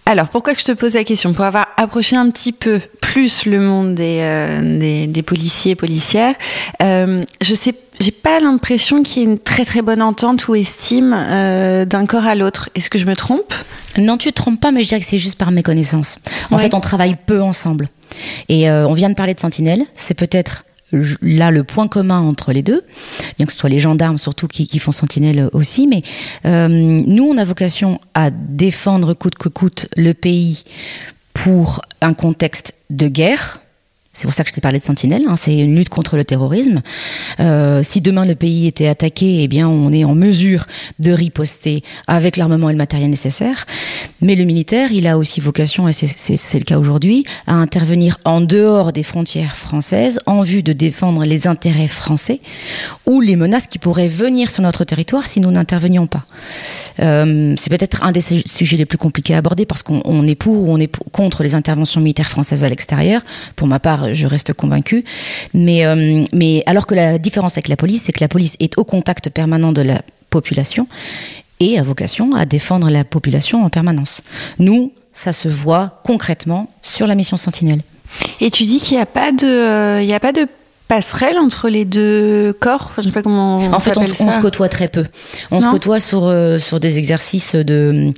Alors, 0.08 0.30
pourquoi 0.30 0.54
je 0.58 0.63
te 0.63 0.72
pose 0.72 0.93
la 0.93 1.04
question? 1.04 1.34
Pour 1.34 1.43
avoir 1.43 1.67
approché 1.76 2.15
un 2.15 2.30
petit 2.30 2.54
peu 2.54 2.80
plus 3.02 3.46
le 3.46 3.60
monde 3.60 3.93
des, 3.93 4.20
euh, 4.22 5.06
des, 5.06 5.22
policiers 5.22 5.72
et 5.72 5.76
policières, 5.76 6.34
euh, 6.82 7.26
je 7.41 7.54
sais, 7.54 7.76
j'ai 8.00 8.12
pas 8.12 8.39
l'impression 8.39 9.04
qu'il 9.04 9.17
y 9.17 9.26
ait 9.26 9.28
une 9.28 9.38
très 9.38 9.65
très 9.65 9.82
bonne 9.82 10.02
entente 10.02 10.48
ou 10.48 10.56
estime 10.56 11.13
euh, 11.13 11.84
d'un 11.84 12.06
corps 12.06 12.26
à 12.26 12.36
l'autre. 12.36 12.70
Est-ce 12.74 12.89
que 12.89 12.98
je 12.98 13.06
me 13.06 13.17
trompe? 13.17 13.54
Non, 13.98 14.15
tu 14.15 14.30
te 14.30 14.36
trompes 14.36 14.62
pas, 14.62 14.72
mais 14.72 14.82
je 14.82 14.88
dirais 14.88 15.02
que 15.02 15.06
c'est 15.06 15.17
juste 15.17 15.38
par 15.38 15.52
méconnaissance. 15.52 16.20
En 16.52 16.58
fait, 16.58 16.74
on 16.74 16.80
travaille 16.80 17.17
peu 17.26 17.41
ensemble. 17.41 17.89
Et 18.48 18.72
on 18.72 18.93
vient 18.93 19.10
de 19.10 19.15
parler 19.15 19.34
de 19.34 19.41
Sentinelle, 19.41 19.84
c'est 19.93 20.13
peut-être 20.13 20.63
là 21.21 21.52
le 21.52 21.63
point 21.63 21.88
commun 21.88 22.19
entre 22.19 22.54
les 22.54 22.63
deux, 22.63 22.82
bien 23.38 23.45
que 23.45 23.52
ce 23.52 23.58
soit 23.58 23.69
les 23.69 23.80
gendarmes 23.80 24.17
surtout 24.17 24.47
qui, 24.47 24.80
font 24.80 24.91
sentinelle 24.91 25.50
aussi, 25.54 25.88
mais 25.88 26.04
euh, 26.45 26.67
nous 26.69 27.26
on 27.26 27.38
a 27.38 27.43
vocation 27.43 28.00
à 28.13 28.30
défendre 28.30 29.13
coûte 29.13 29.36
que 29.36 29.50
coûte 29.50 29.88
le 29.95 30.13
pays 30.13 30.63
pour 31.34 31.82
un 32.02 32.13
contexte 32.13 32.73
de 32.89 33.08
guerre, 33.08 33.62
C'est 34.17 34.23
pour 34.23 34.34
ça 34.34 34.43
que 34.43 34.49
je 34.49 34.56
t'ai 34.56 34.62
parlé 34.62 34.80
de 34.80 34.84
Sentinelle. 34.84 35.25
Hein. 35.30 35.36
c'est 35.36 35.56
une 35.56 35.75
lutte 35.75 35.89
contre 35.89 36.17
le 36.17 36.25
terrorisme. 36.25 36.82
Euh, 37.39 37.84
si 37.84 38.01
demain 38.01 38.25
le 38.25 38.34
pays 38.34 38.65
était 38.65 38.88
attaqué, 38.88 39.43
eh 39.43 39.47
bien, 39.47 39.69
on 39.69 39.93
est 39.93 40.06
en 40.06 40.15
mesure 40.15 40.65
de 40.97 41.12
riposter 41.12 41.84
avec 42.08 42.36
l'armement 42.36 42.71
et 42.71 42.73
le 42.73 42.80
matériel 42.80 43.12
nécessaire. 43.12 43.67
Mais 44.21 44.34
le 44.34 44.43
militaire, 44.43 44.91
il 44.91 45.06
a 45.06 45.19
aussi 45.19 45.39
vocation, 45.39 45.88
et 45.88 45.93
c'est 45.93 46.58
le 46.58 46.65
cas 46.65 46.80
aujourd'hui, 46.80 47.25
à 47.45 47.53
intervenir 47.53 48.17
en 48.25 48.41
dehors 48.41 48.91
des 48.91 49.03
frontières 49.03 49.56
françaises 49.56 50.19
en 50.25 50.41
vue 50.41 50.63
de 50.63 50.73
défendre 50.73 51.23
les 51.23 51.45
intérêts 51.45 51.88
français 51.88 52.41
ou 53.06 53.21
les 53.21 53.36
menaces 53.36 53.67
qui 53.67 53.77
pourraient 53.77 54.08
venir 54.08 54.49
sur 54.49 54.63
notre 54.63 54.84
territoire 54.84 55.27
si 55.27 55.41
nous 55.41 55.51
n'intervenions 55.51 56.08
pas. 56.08 56.25
Euh, 57.01 57.53
c'est 57.56 57.69
peut-être 57.69 58.03
un 58.03 58.12
des 58.12 58.21
sujets 58.21 58.77
les 58.77 58.88
plus 58.88 58.97
compliqués 58.97 59.36
à 59.36 59.38
aborder 59.38 59.67
parce 59.67 59.84
qu'on 59.84 60.25
est 60.25 60.34
pour 60.34 60.67
ou 60.67 60.73
on 60.73 60.80
est 60.80 60.91
contre 61.12 61.43
les 61.43 61.53
interventions 61.53 62.01
militaires 62.01 62.32
françaises 62.32 62.63
à 62.63 62.69
l'extérieur. 62.69 63.21
Pour 63.56 63.67
ma 63.67 63.80
part, 63.80 64.07
je 64.13 64.28
reste 64.28 64.54
convaincue. 64.54 65.04
Mais, 65.54 65.86
euh, 65.86 66.24
mais 66.34 66.63
alors 66.65 66.88
que 66.88 66.96
la 66.96 67.17
différence 67.17 67.54
avec 67.54 67.67
la 67.67 67.76
police, 67.76 68.04
c'est 68.06 68.12
que 68.12 68.22
la 68.22 68.28
police 68.28 68.56
est 68.60 68.78
au 68.78 68.84
contact 68.84 69.30
permanent 69.30 69.72
de 69.72 69.82
la 69.82 70.02
population 70.30 70.88
et 71.60 71.80
a 71.80 71.84
vocation 71.84 72.34
à 72.36 72.46
défendre 72.46 72.89
la 72.89 73.04
population 73.04 73.63
en 73.63 73.70
permanence. 73.70 74.22
Nous, 74.60 74.91
ça 75.13 75.34
se 75.34 75.48
voit 75.48 76.02
concrètement 76.04 76.70
sur 76.82 77.08
la 77.08 77.15
mission 77.15 77.38
Sentinelle. 77.38 77.82
Et 78.39 78.52
tu 78.52 78.63
dis 78.63 78.80
qu'il 78.80 78.96
n'y 78.98 79.02
a 79.02 79.08
pas 79.08 79.32
de, 79.32 79.46
euh, 79.46 80.04
il 80.04 80.13
a 80.13 80.20
pas 80.20 80.32
de 80.32 80.48
passerelle 80.88 81.38
entre 81.38 81.69
les 81.69 81.86
deux 81.86 82.54
corps 82.60 82.91
Je 82.97 83.04
sais 83.04 83.12
pas 83.12 83.21
comment. 83.21 83.58
On 83.58 83.73
en 83.73 83.80
fait, 83.80 83.97
on, 83.97 84.04
se 84.04 84.39
côtoie 84.39 84.69
très 84.69 84.88
peu. 84.88 85.06
On 85.52 85.60
se 85.60 85.69
côtoie 85.69 86.00
sur 86.00 86.26
euh, 86.26 86.60
sur 86.60 86.80
des 86.80 86.97
exercices 86.97 87.56
de 87.56 88.13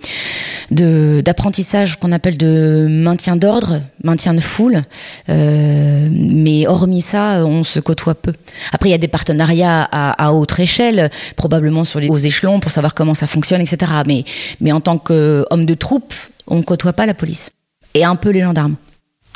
d'apprentissage 1.21 1.99
qu'on 1.99 2.11
appelle 2.11 2.37
de 2.37 2.87
maintien 2.89 3.35
d'ordre, 3.35 3.81
maintien 4.03 4.33
de 4.33 4.41
foule. 4.41 4.83
Euh, 5.29 6.07
mais 6.11 6.67
hormis 6.67 7.01
ça, 7.01 7.45
on 7.45 7.63
se 7.63 7.79
côtoie 7.79 8.15
peu. 8.15 8.33
Après, 8.71 8.89
il 8.89 8.91
y 8.91 8.95
a 8.95 8.99
des 8.99 9.07
partenariats 9.07 9.87
à, 9.91 10.23
à 10.23 10.31
autre 10.31 10.59
échelle, 10.59 11.09
probablement 11.35 11.83
sur 11.83 11.99
les 11.99 12.09
hauts 12.09 12.17
échelons 12.17 12.59
pour 12.59 12.71
savoir 12.71 12.93
comment 12.93 13.13
ça 13.15 13.27
fonctionne, 13.27 13.61
etc. 13.61 13.91
Mais 14.05 14.23
mais 14.61 14.71
en 14.71 14.81
tant 14.81 14.97
qu'homme 14.97 15.65
de 15.65 15.73
troupe, 15.73 16.13
on 16.47 16.57
ne 16.57 16.63
côtoie 16.63 16.93
pas 16.93 17.05
la 17.05 17.13
police 17.13 17.49
et 17.93 18.03
un 18.03 18.15
peu 18.15 18.29
les 18.29 18.41
gendarmes. 18.41 18.75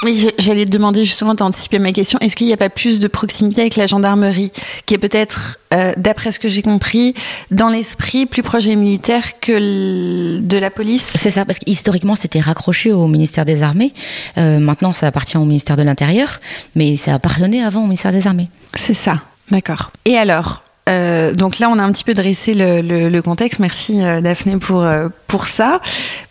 Oui, 0.04 0.30
j'allais 0.38 0.66
te 0.66 0.70
demander 0.70 1.06
justement, 1.06 1.34
tu 1.36 1.44
anticipé 1.44 1.80
ma 1.80 1.94
question, 1.94 2.20
est-ce 2.20 2.36
qu'il 2.36 2.48
n'y 2.48 2.54
a 2.54 2.58
pas 2.58 2.70
plus 2.70 3.00
de 3.00 3.08
proximité 3.08 3.62
avec 3.62 3.78
la 3.78 3.88
gendarmerie, 3.88 4.52
qui 4.86 4.94
est 4.94 4.98
peut-être, 4.98 5.60
euh, 5.74 5.94
d'après 5.96 6.34
ce 6.34 6.40
que 6.40 6.50
j'ai 6.50 6.62
compris, 6.62 7.14
dans 7.52 7.70
l'esprit 7.70 8.26
plus 8.26 8.44
proche 8.44 8.66
des 8.66 8.76
militaires 8.76 9.40
que 9.40 10.40
de 10.40 10.58
la 10.58 10.70
police? 10.70 11.14
C'est 11.18 11.30
ça, 11.30 11.46
parce 11.46 11.60
qu'historiquement 11.60 12.16
c'était 12.16 12.42
raccroché 12.42 12.92
au 12.92 13.08
ministère 13.08 13.46
des 13.46 13.64
Armées, 13.64 13.94
euh, 14.38 14.60
maintenant 14.60 14.92
ça 14.92 15.08
appartient 15.08 15.38
au 15.38 15.46
ministère 15.46 15.78
de 15.78 15.84
l'Intérieur, 15.84 16.40
mais 16.76 16.98
ça 16.98 17.14
appartenait 17.14 17.64
avant 17.64 17.82
au 17.82 17.86
ministère 17.86 18.12
des 18.12 18.28
Armées. 18.28 18.50
C'est 18.76 18.94
ça, 18.94 19.22
d'accord. 19.52 19.92
Et 20.04 20.18
alors? 20.18 20.64
Euh, 20.90 21.34
donc 21.34 21.60
là, 21.60 21.70
on 21.70 21.78
a 21.78 21.84
un 21.84 21.92
petit 21.92 22.04
peu 22.04 22.14
dressé 22.14 22.54
le, 22.56 23.22
contexte. 23.22 23.60
Merci 23.60 24.00
Daphné 24.22 24.58
pour 24.58 24.86
pour 25.28 25.46
ça, 25.46 25.80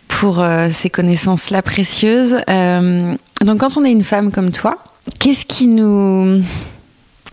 pour 0.07 0.45
ces 0.71 0.89
connaissances-là 0.89 1.61
précieuses. 1.61 2.37
Donc 2.47 3.59
quand 3.59 3.77
on 3.77 3.83
est 3.83 3.91
une 3.91 4.03
femme 4.03 4.31
comme 4.31 4.51
toi, 4.51 4.77
qu'est-ce 5.19 5.45
qui 5.45 5.67
nous 5.67 6.41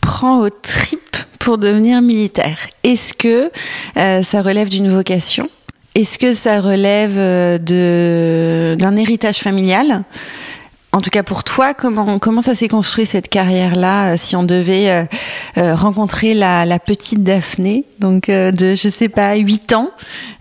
prend 0.00 0.40
au 0.40 0.50
tripes 0.50 1.16
pour 1.38 1.58
devenir 1.58 2.02
militaire? 2.02 2.58
Est-ce 2.84 3.12
que 3.12 3.50
euh, 3.96 4.22
ça 4.22 4.42
relève 4.42 4.68
d'une 4.68 4.90
vocation? 4.90 5.48
Est-ce 5.94 6.18
que 6.18 6.32
ça 6.32 6.60
relève 6.60 7.14
euh, 7.16 8.76
d'un 8.76 8.96
héritage 8.96 9.38
familial? 9.38 10.04
En 10.92 11.00
tout 11.00 11.10
cas 11.10 11.22
pour 11.22 11.44
toi, 11.44 11.74
comment, 11.74 12.18
comment 12.18 12.40
ça 12.40 12.54
s'est 12.54 12.68
construit 12.68 13.06
cette 13.06 13.28
carrière-là 13.28 14.12
euh, 14.12 14.16
Si 14.16 14.36
on 14.36 14.42
devait 14.42 15.08
rencontrer 15.56 16.34
la, 16.34 16.64
la, 16.64 16.78
petite 16.78 17.22
Daphné, 17.22 17.84
donc 17.98 18.28
de, 18.28 18.74
je 18.74 18.88
sais 18.88 19.08
pas, 19.08 19.36
8 19.36 19.72
ans, 19.72 19.90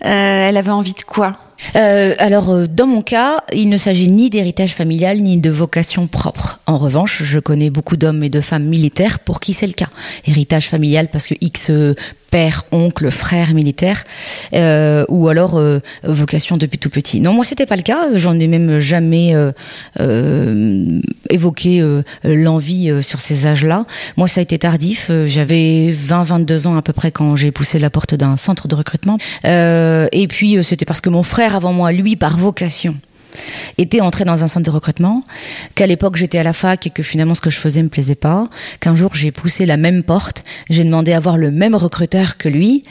elle 0.02 0.58
avait 0.58 0.72
envie 0.72 0.94
de 0.94 1.04
quoi? 1.04 1.38
Euh, 1.76 2.16
alors, 2.18 2.50
euh, 2.50 2.68
dans 2.68 2.88
mon 2.88 3.02
cas, 3.02 3.44
il 3.54 3.70
ne 3.70 3.78
s'agit 3.78 4.10
ni 4.10 4.30
d'héritage 4.30 4.74
familial 4.74 5.20
ni 5.20 5.38
de 5.38 5.50
vocation 5.50 6.08
propre. 6.08 6.60
En 6.66 6.78
revanche, 6.78 7.24
je 7.24 7.40
connais 7.40 7.70
beaucoup 7.70 7.98
d'hommes 7.98 8.24
et 8.24 8.30
de 8.30 8.42
femmes 8.42 8.66
militaires 8.66 9.20
pour 9.20 9.40
qui 9.40 9.54
c'est 9.54 9.68
le 9.68 9.74
cas. 9.74 9.90
Héritage 10.26 10.68
familial 10.68 11.10
parce 11.10 11.28
que 11.28 11.36
X 11.42 11.70
père, 12.30 12.66
oncle, 12.72 13.12
frère 13.12 13.54
militaire, 13.54 14.04
euh, 14.54 15.06
ou 15.10 15.28
alors 15.28 15.58
euh, 15.58 15.80
vocation 16.04 16.58
depuis 16.58 16.78
tout 16.78 16.90
petit. 16.90 17.20
Non, 17.20 17.34
moi 17.34 17.46
c'était 17.46 17.66
pas 17.66 17.76
le 17.76 17.82
cas. 17.82 18.16
J'en 18.16 18.40
ai 18.40 18.48
même 18.48 18.80
jamais 18.80 19.36
euh, 19.36 19.52
euh 20.00 21.00
évoqué 21.30 21.84
l'envie 22.24 22.92
sur 23.04 23.20
ces 23.20 23.46
âges-là. 23.46 23.86
Moi, 24.18 24.28
ça 24.28 24.40
a 24.40 24.44
été 24.44 24.58
tardif. 24.58 25.12
J'avais 25.26 25.94
20-22 25.94 26.68
ans 26.68 26.76
à 26.76 26.82
peu 26.82 26.92
près 26.92 27.12
quand 27.12 27.36
j'ai 27.36 27.52
poussé 27.52 27.78
la 27.78 27.90
porte 27.90 28.16
d'un 28.16 28.36
centre 28.36 28.68
de 28.68 28.76
recrutement. 28.76 29.18
et 29.44 30.28
puis 30.28 30.64
c'était 30.64 30.86
parce 30.86 31.02
que 31.02 31.10
mon 31.10 31.24
frère 31.24 31.56
avant 31.56 31.72
moi, 31.72 31.92
lui, 31.92 32.16
par 32.16 32.38
vocation, 32.38 32.96
était 33.78 34.02
entré 34.02 34.26
dans 34.26 34.44
un 34.44 34.48
centre 34.48 34.66
de 34.66 34.72
recrutement, 34.72 35.24
qu'à 35.76 35.88
l'époque 35.88 36.16
j'étais 36.16 36.38
à 36.38 36.44
la 36.44 36.54
fac 36.54 36.86
et 36.88 36.90
que 36.90 37.04
finalement 37.04 37.36
ce 37.36 37.42
que 37.42 37.50
je 37.50 37.58
faisais 37.58 37.82
me 37.82 37.90
plaisait 37.90 38.16
pas, 38.16 38.50
qu'un 38.80 38.96
jour 38.96 39.16
j'ai 39.16 39.32
poussé 39.32 39.66
la 39.66 39.78
même 39.78 40.04
porte, 40.04 40.44
j'ai 40.70 40.84
demandé 40.84 41.14
à 41.14 41.20
voir 41.20 41.38
le 41.38 41.52
même 41.52 41.76
recruteur 41.76 42.38
que 42.38 42.50
lui, 42.50 42.84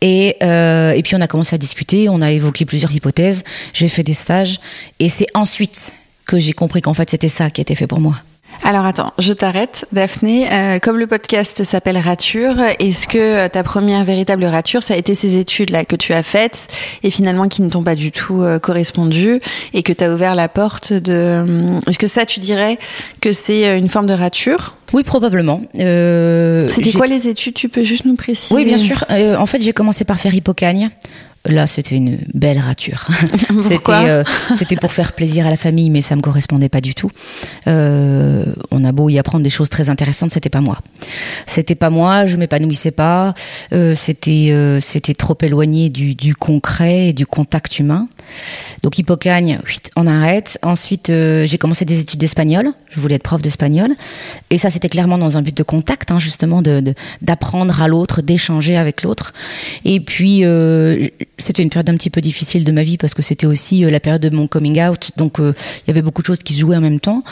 et, 0.00 0.36
euh, 0.42 0.92
et 0.92 1.02
puis 1.02 1.14
on 1.14 1.20
a 1.20 1.26
commencé 1.26 1.54
à 1.54 1.58
discuter, 1.58 2.08
on 2.08 2.20
a 2.22 2.30
évoqué 2.30 2.64
plusieurs 2.64 2.94
hypothèses, 2.94 3.44
j'ai 3.72 3.88
fait 3.88 4.02
des 4.02 4.14
stages, 4.14 4.60
et 5.00 5.08
c'est 5.08 5.28
ensuite 5.34 5.92
que 6.26 6.38
j'ai 6.38 6.52
compris 6.52 6.80
qu'en 6.80 6.94
fait 6.94 7.10
c'était 7.10 7.28
ça 7.28 7.50
qui 7.50 7.60
était 7.60 7.74
fait 7.74 7.86
pour 7.86 8.00
moi. 8.00 8.16
Alors 8.62 8.86
attends, 8.86 9.12
je 9.18 9.32
t'arrête, 9.32 9.86
Daphné. 9.92 10.50
Euh, 10.50 10.78
comme 10.78 10.98
le 10.98 11.06
podcast 11.06 11.64
s'appelle 11.64 11.98
Rature, 11.98 12.58
est-ce 12.78 13.06
que 13.06 13.18
euh, 13.18 13.48
ta 13.48 13.62
première 13.62 14.04
véritable 14.04 14.44
rature, 14.44 14.82
ça 14.82 14.94
a 14.94 14.96
été 14.96 15.14
ces 15.14 15.36
études-là 15.36 15.84
que 15.84 15.96
tu 15.96 16.12
as 16.12 16.22
faites 16.22 16.68
et 17.02 17.10
finalement 17.10 17.48
qui 17.48 17.62
ne 17.62 17.68
t'ont 17.68 17.82
pas 17.82 17.94
du 17.94 18.10
tout 18.10 18.42
euh, 18.42 18.58
correspondu 18.58 19.40
et 19.74 19.82
que 19.82 19.92
tu 19.92 20.04
as 20.04 20.12
ouvert 20.12 20.34
la 20.34 20.48
porte 20.48 20.92
de... 20.92 21.78
Est-ce 21.88 21.98
que 21.98 22.06
ça, 22.06 22.24
tu 22.24 22.40
dirais 22.40 22.78
que 23.20 23.32
c'est 23.32 23.78
une 23.78 23.88
forme 23.88 24.06
de 24.06 24.14
rature? 24.14 24.74
Oui, 24.92 25.02
probablement. 25.02 25.60
C'était 25.74 26.92
quoi 26.92 27.06
les 27.06 27.28
études? 27.28 27.54
Tu 27.54 27.68
peux 27.68 27.82
juste 27.82 28.04
nous 28.04 28.16
préciser? 28.16 28.54
Oui, 28.54 28.64
bien 28.64 28.78
sûr. 28.78 29.04
en 29.10 29.46
fait, 29.46 29.60
j'ai 29.60 29.72
commencé 29.72 30.04
par 30.04 30.20
faire 30.20 30.34
Hippocagne 30.34 30.90
Là, 31.46 31.66
c'était 31.66 31.96
une 31.96 32.18
belle 32.32 32.58
rature. 32.58 33.06
c'était, 33.68 33.92
euh, 33.92 34.24
c'était 34.56 34.76
pour 34.76 34.92
faire 34.92 35.12
plaisir 35.12 35.46
à 35.46 35.50
la 35.50 35.58
famille, 35.58 35.90
mais 35.90 36.00
ça 36.00 36.16
me 36.16 36.22
correspondait 36.22 36.70
pas 36.70 36.80
du 36.80 36.94
tout. 36.94 37.10
Euh, 37.66 38.44
on 38.70 38.82
a 38.82 38.92
beau 38.92 39.10
y 39.10 39.18
apprendre 39.18 39.44
des 39.44 39.50
choses 39.50 39.68
très 39.68 39.90
intéressantes, 39.90 40.30
c'était 40.30 40.48
pas 40.48 40.62
moi. 40.62 40.78
C'était 41.46 41.74
pas 41.74 41.90
moi, 41.90 42.24
je 42.24 42.36
m'épanouissais 42.38 42.92
pas. 42.92 43.34
Euh, 43.72 43.94
c'était, 43.94 44.48
euh, 44.52 44.80
c'était 44.80 45.14
trop 45.14 45.36
éloigné 45.42 45.90
du, 45.90 46.14
du, 46.14 46.34
concret 46.34 47.08
et 47.08 47.12
du 47.12 47.26
contact 47.26 47.78
humain. 47.78 48.08
Donc 48.82 48.98
Hippocagne, 48.98 49.60
on 49.96 50.06
arrête. 50.06 50.58
Ensuite, 50.62 51.10
euh, 51.10 51.44
j'ai 51.46 51.58
commencé 51.58 51.84
des 51.84 52.00
études 52.00 52.20
d'espagnol. 52.20 52.72
Je 52.90 53.00
voulais 53.00 53.16
être 53.16 53.22
prof 53.22 53.42
d'espagnol, 53.42 53.90
et 54.50 54.58
ça, 54.58 54.70
c'était 54.70 54.88
clairement 54.88 55.18
dans 55.18 55.36
un 55.36 55.42
but 55.42 55.56
de 55.56 55.62
contact, 55.62 56.10
hein, 56.10 56.18
justement, 56.18 56.62
de, 56.62 56.94
d'apprendre 57.22 57.82
à 57.82 57.88
l'autre, 57.88 58.22
d'échanger 58.22 58.76
avec 58.76 59.02
l'autre. 59.02 59.34
Et 59.84 60.00
puis 60.00 60.44
c'était 61.38 61.62
une 61.62 61.68
période 61.68 61.90
un 61.90 61.96
petit 61.96 62.10
peu 62.10 62.20
difficile 62.20 62.64
de 62.64 62.72
ma 62.72 62.82
vie 62.82 62.96
parce 62.96 63.14
que 63.14 63.22
c'était 63.22 63.46
aussi 63.46 63.84
euh, 63.84 63.90
la 63.90 64.00
période 64.00 64.22
de 64.22 64.34
mon 64.34 64.46
coming 64.46 64.80
out, 64.80 65.10
donc 65.16 65.40
euh, 65.40 65.54
il 65.82 65.88
y 65.88 65.90
avait 65.90 66.02
beaucoup 66.02 66.22
de 66.22 66.26
choses 66.26 66.38
qui 66.38 66.54
se 66.54 66.60
jouaient 66.60 66.76
en 66.76 66.80
même 66.80 67.00
temps. 67.00 67.22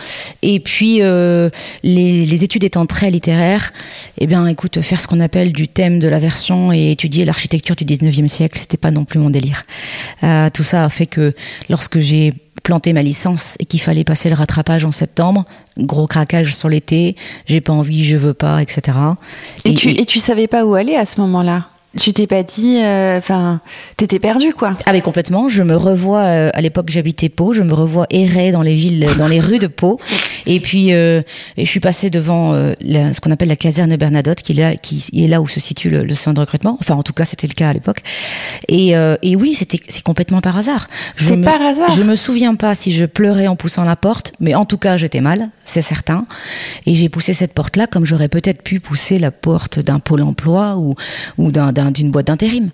Et 0.43 0.61
puis 0.61 0.99
euh, 1.01 1.51
les, 1.83 2.27
les, 2.27 2.45
études 2.45 2.65
étant 2.65 2.87
très 2.87 3.11
littéraires, 3.11 3.73
eh 4.19 4.27
bien 4.27 4.47
écoute, 4.47 4.81
faire 4.81 5.01
ce 5.01 5.07
qu'on 5.07 5.21
appelle 5.21 5.53
du 5.53 5.69
thème 5.69 5.99
de 5.99 6.09
la 6.09 6.19
version 6.19 6.73
et 6.73 6.91
étudier 6.91 7.25
l'architecture 7.25 7.77
du 7.77 7.85
19e 7.85 8.29
siècle, 8.29 8.59
c'était 8.59 8.77
pas 8.77 8.91
non 8.91 9.05
plus 9.05 9.19
mon 9.19 9.31
délire. 9.31 9.65
tout 10.53 10.65
ça 10.65 10.85
a 10.85 10.88
fait 10.88 11.07
que 11.07 11.35
lorsque 11.69 11.99
j'ai 12.01 12.33
planté 12.62 12.93
ma 12.93 13.03
licence 13.03 13.57
et 13.59 13.65
qu'il 13.65 13.81
fallait 13.81 14.05
passer 14.05 14.29
le 14.29 14.35
rattrapage 14.35 14.85
en 14.85 14.91
septembre, 14.91 15.45
gros 15.79 16.07
craquage 16.07 16.55
sur 16.55 16.69
l'été, 16.69 17.17
j'ai 17.47 17.61
pas 17.61 17.73
envie, 17.73 18.05
je 18.05 18.17
veux 18.17 18.35
pas, 18.35 18.62
etc. 18.62 18.97
Et, 19.65 19.75
tu, 19.75 19.91
et 19.91 20.05
tu 20.07 20.21
savais 20.21 20.47
pas 20.47 20.65
où 20.65 20.75
aller 20.75 20.95
à 20.95 21.07
ce 21.07 21.21
moment-là? 21.21 21.67
Tu 21.98 22.12
t'es 22.12 22.26
pas 22.26 22.42
dit, 22.42 22.78
euh, 22.78 23.18
enfin, 23.18 23.61
t'étais 23.96 24.18
perdu 24.18 24.55
quoi 24.55 24.76
Ah 24.87 24.92
mais 24.92 25.02
complètement. 25.02 25.48
Je 25.48 25.62
me 25.62 25.76
revois 25.76 26.20
euh, 26.20 26.50
à 26.55 26.61
l'époque 26.62 26.88
j'habitais 26.88 27.28
Pau, 27.28 27.52
je 27.52 27.62
me 27.62 27.74
revois 27.74 28.07
errer 28.11 28.50
dans 28.50 28.62
les 28.62 28.74
villes, 28.74 29.07
dans 29.18 29.28
les 29.28 29.40
rues 29.40 29.59
de 29.59 29.66
Pau, 29.66 30.00
et 30.46 30.61
puis 30.61 30.94
euh, 30.94 31.20
je 31.59 31.64
suis 31.64 31.81
passée 31.81 32.09
devant 32.09 32.52
ce 32.52 33.20
qu'on 33.20 33.31
appelle 33.31 33.48
la 33.48 33.57
caserne 33.57 33.94
Bernadotte, 33.96 34.42
qui 34.42 34.52
est 34.52 34.55
là, 34.55 34.76
qui 34.76 35.05
est 35.12 35.28
là 35.28 35.40
où 35.42 35.46
se 35.46 35.61
situe 35.61 35.90
le, 35.90 36.14
centre 36.14 36.37
de 36.37 36.40
recrutement. 36.40 36.76
Enfin, 36.81 36.94
en 36.94 37.02
tout 37.02 37.12
cas, 37.12 37.24
c'était 37.24 37.46
le 37.46 37.55
cas 37.55 37.68
à 37.68 37.72
l'époque. 37.72 38.00
Et, 38.68 38.90
et 39.22 39.37
oui, 39.37 39.55
c'était 39.55 39.81
c'est 39.88 40.02
complètement 40.02 40.40
par 40.40 40.57
hasard. 40.57 40.88
C'est 41.18 41.37
par 41.37 41.61
hasard. 41.61 41.94
Je 41.94 42.02
me 42.02 42.14
souviens 42.14 42.55
pas 42.55 42.74
si 42.74 42.92
je 42.92 43.05
pleurais 43.05 43.48
en 43.48 43.57
poussant 43.57 43.85
la 43.85 43.96
porte, 43.96 44.33
mais 44.40 44.55
en 44.55 44.64
tout 44.64 44.78
cas, 44.78 44.96
j'étais 44.96 45.20
mal, 45.20 45.50
c'est 45.64 45.83
certain. 45.83 46.26
Et 46.87 46.94
j'ai 46.94 47.09
poussé 47.09 47.35
cette 47.35 47.52
porte-là 47.52 47.87
comme 47.87 48.07
j'aurais 48.07 48.28
peut-être 48.28 48.62
pu 48.62 48.81
pousser 48.81 49.18
la 49.18 49.31
porte 49.31 49.78
d'un 49.78 49.98
pôle 49.98 50.22
emploi 50.22 50.76
ou 50.76 50.94
ou 51.38 51.50
d'un 51.50 51.72
d'une 51.90 52.11
boîte 52.11 52.27
d'intérim. 52.29 52.71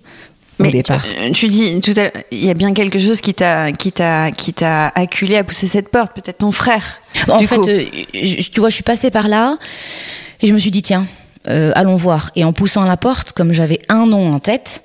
au 0.59 0.65
départ. 0.67 1.03
Tu, 1.27 1.31
tu 1.31 1.47
dis 1.47 1.79
tout 1.81 1.93
à 1.97 2.11
il 2.31 2.43
y 2.45 2.49
a 2.49 2.53
bien 2.53 2.73
quelque 2.73 2.99
chose 2.99 3.21
qui 3.21 3.33
t'a 3.33 3.71
qui 3.71 3.91
t'a 3.91 4.31
qui 4.31 4.53
t'a 4.53 4.87
acculé 4.95 5.37
à 5.37 5.43
pousser 5.43 5.67
cette 5.67 5.89
porte, 5.89 6.13
peut-être 6.13 6.39
ton 6.39 6.51
frère. 6.51 6.99
En 7.29 7.37
du 7.37 7.47
fait, 7.47 7.55
coup. 7.55 7.67
euh, 7.67 7.85
je- 8.13 8.49
tu 8.49 8.59
vois, 8.59 8.69
je 8.69 8.75
suis 8.75 8.83
passée 8.83 9.09
par 9.09 9.27
là 9.29 9.57
et 10.41 10.47
je 10.47 10.53
me 10.53 10.59
suis 10.59 10.71
dit 10.71 10.81
tiens, 10.81 11.05
euh, 11.47 11.71
allons 11.75 11.95
voir. 11.95 12.31
Et 12.35 12.43
en 12.43 12.51
poussant 12.53 12.83
la 12.85 12.97
porte, 12.97 13.31
comme 13.31 13.53
j'avais 13.53 13.79
un 13.87 14.05
nom 14.05 14.33
en 14.33 14.39
tête, 14.39 14.83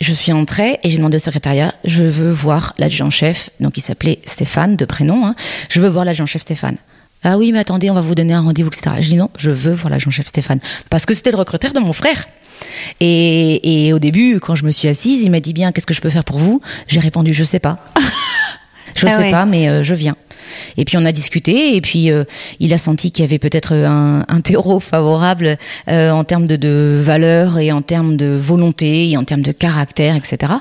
je 0.00 0.12
suis 0.12 0.32
entrée 0.32 0.78
et 0.84 0.90
j'ai 0.90 0.98
demandé 0.98 1.16
au 1.16 1.20
secrétariat, 1.20 1.72
je 1.84 2.04
veux 2.04 2.30
voir 2.30 2.74
l'adjudant-chef, 2.78 3.48
donc 3.60 3.78
il 3.78 3.80
s'appelait 3.80 4.18
Stéphane 4.26 4.76
de 4.76 4.84
prénom, 4.84 5.26
hein, 5.26 5.34
je 5.70 5.80
veux 5.80 5.88
voir 5.88 6.04
l'adjudant-chef 6.04 6.42
Stéphane. 6.42 6.76
Ah 7.28 7.38
oui, 7.38 7.50
mais 7.50 7.58
attendez, 7.58 7.90
on 7.90 7.94
va 7.94 8.02
vous 8.02 8.14
donner 8.14 8.34
un 8.34 8.40
rendez-vous, 8.40 8.68
etc. 8.68 8.96
Je 9.00 9.08
dis 9.08 9.16
non, 9.16 9.30
je 9.36 9.50
veux 9.50 9.74
voir 9.74 9.90
l'adjudant-chef 9.90 10.28
Stéphane. 10.28 10.60
Parce 10.90 11.06
que 11.06 11.12
c'était 11.12 11.32
le 11.32 11.36
recruteur 11.36 11.72
de 11.72 11.80
mon 11.80 11.92
frère. 11.92 12.24
Et, 13.00 13.86
et 13.88 13.92
au 13.92 13.98
début, 13.98 14.38
quand 14.38 14.54
je 14.54 14.64
me 14.64 14.70
suis 14.70 14.86
assise, 14.86 15.22
il 15.24 15.30
m'a 15.32 15.40
dit 15.40 15.52
bien, 15.52 15.72
qu'est-ce 15.72 15.86
que 15.88 15.92
je 15.94 16.00
peux 16.00 16.08
faire 16.08 16.22
pour 16.24 16.38
vous? 16.38 16.60
J'ai 16.86 17.00
répondu, 17.00 17.34
je 17.34 17.42
sais 17.42 17.58
pas. 17.58 17.78
Je 18.94 19.06
Ah 19.06 19.10
sais 19.10 19.24
ouais. 19.24 19.30
pas, 19.30 19.44
mais 19.44 19.68
euh, 19.68 19.82
je 19.82 19.94
viens. 19.94 20.16
Et 20.76 20.84
puis 20.84 20.96
on 20.96 21.04
a 21.04 21.12
discuté, 21.12 21.76
et 21.76 21.80
puis 21.80 22.10
euh, 22.10 22.24
il 22.60 22.72
a 22.72 22.78
senti 22.78 23.10
qu'il 23.10 23.24
y 23.24 23.28
avait 23.28 23.38
peut-être 23.38 23.74
un, 23.74 24.24
un 24.28 24.40
terreau 24.40 24.80
favorable 24.80 25.56
euh, 25.88 26.10
en 26.10 26.24
termes 26.24 26.46
de, 26.46 26.56
de 26.56 26.98
valeur 27.02 27.58
et 27.58 27.72
en 27.72 27.82
termes 27.82 28.16
de 28.16 28.36
volonté 28.40 29.10
et 29.10 29.16
en 29.16 29.24
termes 29.24 29.42
de 29.42 29.52
caractère, 29.52 30.16
etc. 30.16 30.52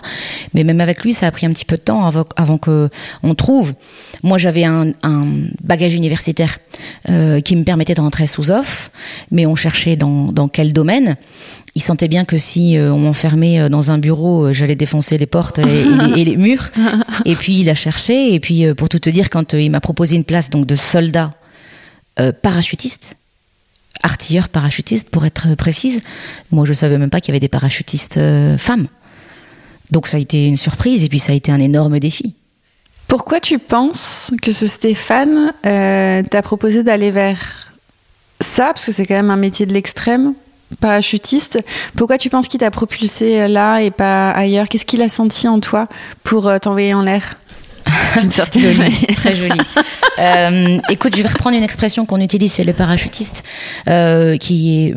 Mais 0.53 0.63
même 0.63 0.81
avec 0.81 1.03
lui, 1.03 1.13
ça 1.13 1.27
a 1.27 1.31
pris 1.31 1.45
un 1.45 1.51
petit 1.51 1.65
peu 1.65 1.75
de 1.75 1.81
temps 1.81 2.05
avant, 2.05 2.25
avant 2.35 2.57
que 2.57 2.89
on 3.23 3.35
trouve. 3.35 3.73
Moi, 4.23 4.37
j'avais 4.37 4.63
un, 4.63 4.91
un 5.03 5.25
bagage 5.63 5.93
universitaire 5.93 6.57
euh, 7.09 7.41
qui 7.41 7.55
me 7.55 7.63
permettait 7.63 7.93
de 7.93 8.01
rentrer 8.01 8.27
sous 8.27 8.51
offre, 8.51 8.91
mais 9.31 9.45
on 9.45 9.55
cherchait 9.55 9.95
dans, 9.95 10.25
dans 10.25 10.47
quel 10.47 10.73
domaine. 10.73 11.15
Il 11.75 11.81
sentait 11.81 12.07
bien 12.07 12.23
que 12.23 12.37
si 12.37 12.77
euh, 12.77 12.93
on 12.93 12.99
m'enfermait 12.99 13.59
euh, 13.59 13.69
dans 13.69 13.91
un 13.91 13.97
bureau, 13.97 14.45
euh, 14.45 14.53
j'allais 14.53 14.75
défoncer 14.75 15.17
les 15.17 15.25
portes 15.25 15.59
et, 15.59 15.61
et 15.61 15.83
les, 15.83 16.21
et 16.21 16.25
les 16.25 16.37
murs. 16.37 16.71
Et 17.25 17.35
puis 17.35 17.59
il 17.59 17.69
a 17.69 17.75
cherché. 17.75 18.33
Et 18.33 18.39
puis 18.39 18.73
pour 18.75 18.87
tout 18.87 18.99
te 18.99 19.09
dire, 19.09 19.29
quand 19.29 19.53
il 19.53 19.69
m'a 19.69 19.81
proposé 19.81 20.15
une 20.15 20.23
place 20.23 20.49
donc 20.49 20.65
de 20.65 20.75
soldat 20.75 21.33
euh, 22.17 22.31
parachutiste, 22.31 23.17
artilleur 24.01 24.47
parachutiste 24.47 25.09
pour 25.09 25.25
être 25.25 25.53
précise, 25.55 25.99
moi 26.49 26.63
je 26.63 26.71
savais 26.71 26.97
même 26.97 27.09
pas 27.09 27.19
qu'il 27.19 27.33
y 27.33 27.33
avait 27.33 27.41
des 27.41 27.49
parachutistes 27.49 28.15
euh, 28.15 28.57
femmes. 28.57 28.87
Donc 29.91 30.07
ça 30.07 30.15
a 30.15 30.19
été 30.21 30.47
une 30.47 30.55
surprise 30.55 31.03
et 31.03 31.09
puis 31.09 31.19
ça 31.19 31.33
a 31.33 31.35
été 31.35 31.51
un 31.51 31.59
énorme 31.59 31.99
défi. 31.99 32.33
Pourquoi 33.09 33.41
tu 33.41 33.59
penses 33.59 34.31
que 34.41 34.53
ce 34.53 34.65
Stéphane 34.65 35.51
euh, 35.65 36.23
t'a 36.23 36.41
proposé 36.41 36.83
d'aller 36.83 37.11
vers 37.11 37.73
ça? 38.39 38.67
Parce 38.67 38.85
que 38.85 38.93
c'est 38.93 39.05
quand 39.05 39.15
même 39.15 39.29
un 39.29 39.35
métier 39.35 39.65
de 39.65 39.73
l'extrême, 39.73 40.35
parachutiste. 40.79 41.59
Pourquoi 41.95 42.17
tu 42.17 42.29
penses 42.29 42.47
qu'il 42.47 42.59
t'a 42.59 42.71
propulsé 42.71 43.41
euh, 43.41 43.47
là 43.47 43.79
et 43.81 43.91
pas 43.91 44.31
ailleurs? 44.31 44.67
Qu'est-ce 44.67 44.85
qu'il 44.85 45.01
a 45.01 45.09
senti 45.09 45.47
en 45.47 45.59
toi 45.59 45.87
pour 46.23 46.47
euh, 46.47 46.57
t'envoyer 46.59 46.93
en 46.93 47.01
l'air? 47.01 47.37
D'une 48.21 48.31
certaine 48.31 48.61
Joli, 48.63 48.77
manière. 48.77 49.15
très 49.15 49.31
joli. 49.37 49.59
Euh, 50.19 50.79
écoute, 50.89 51.15
je 51.15 51.21
vais 51.21 51.27
reprendre 51.27 51.55
une 51.55 51.63
expression 51.63 52.05
qu'on 52.05 52.19
utilise 52.19 52.55
chez 52.55 52.63
les 52.63 52.73
parachutistes, 52.73 53.43
euh, 53.87 54.37
qui 54.37 54.87
est 54.87 54.95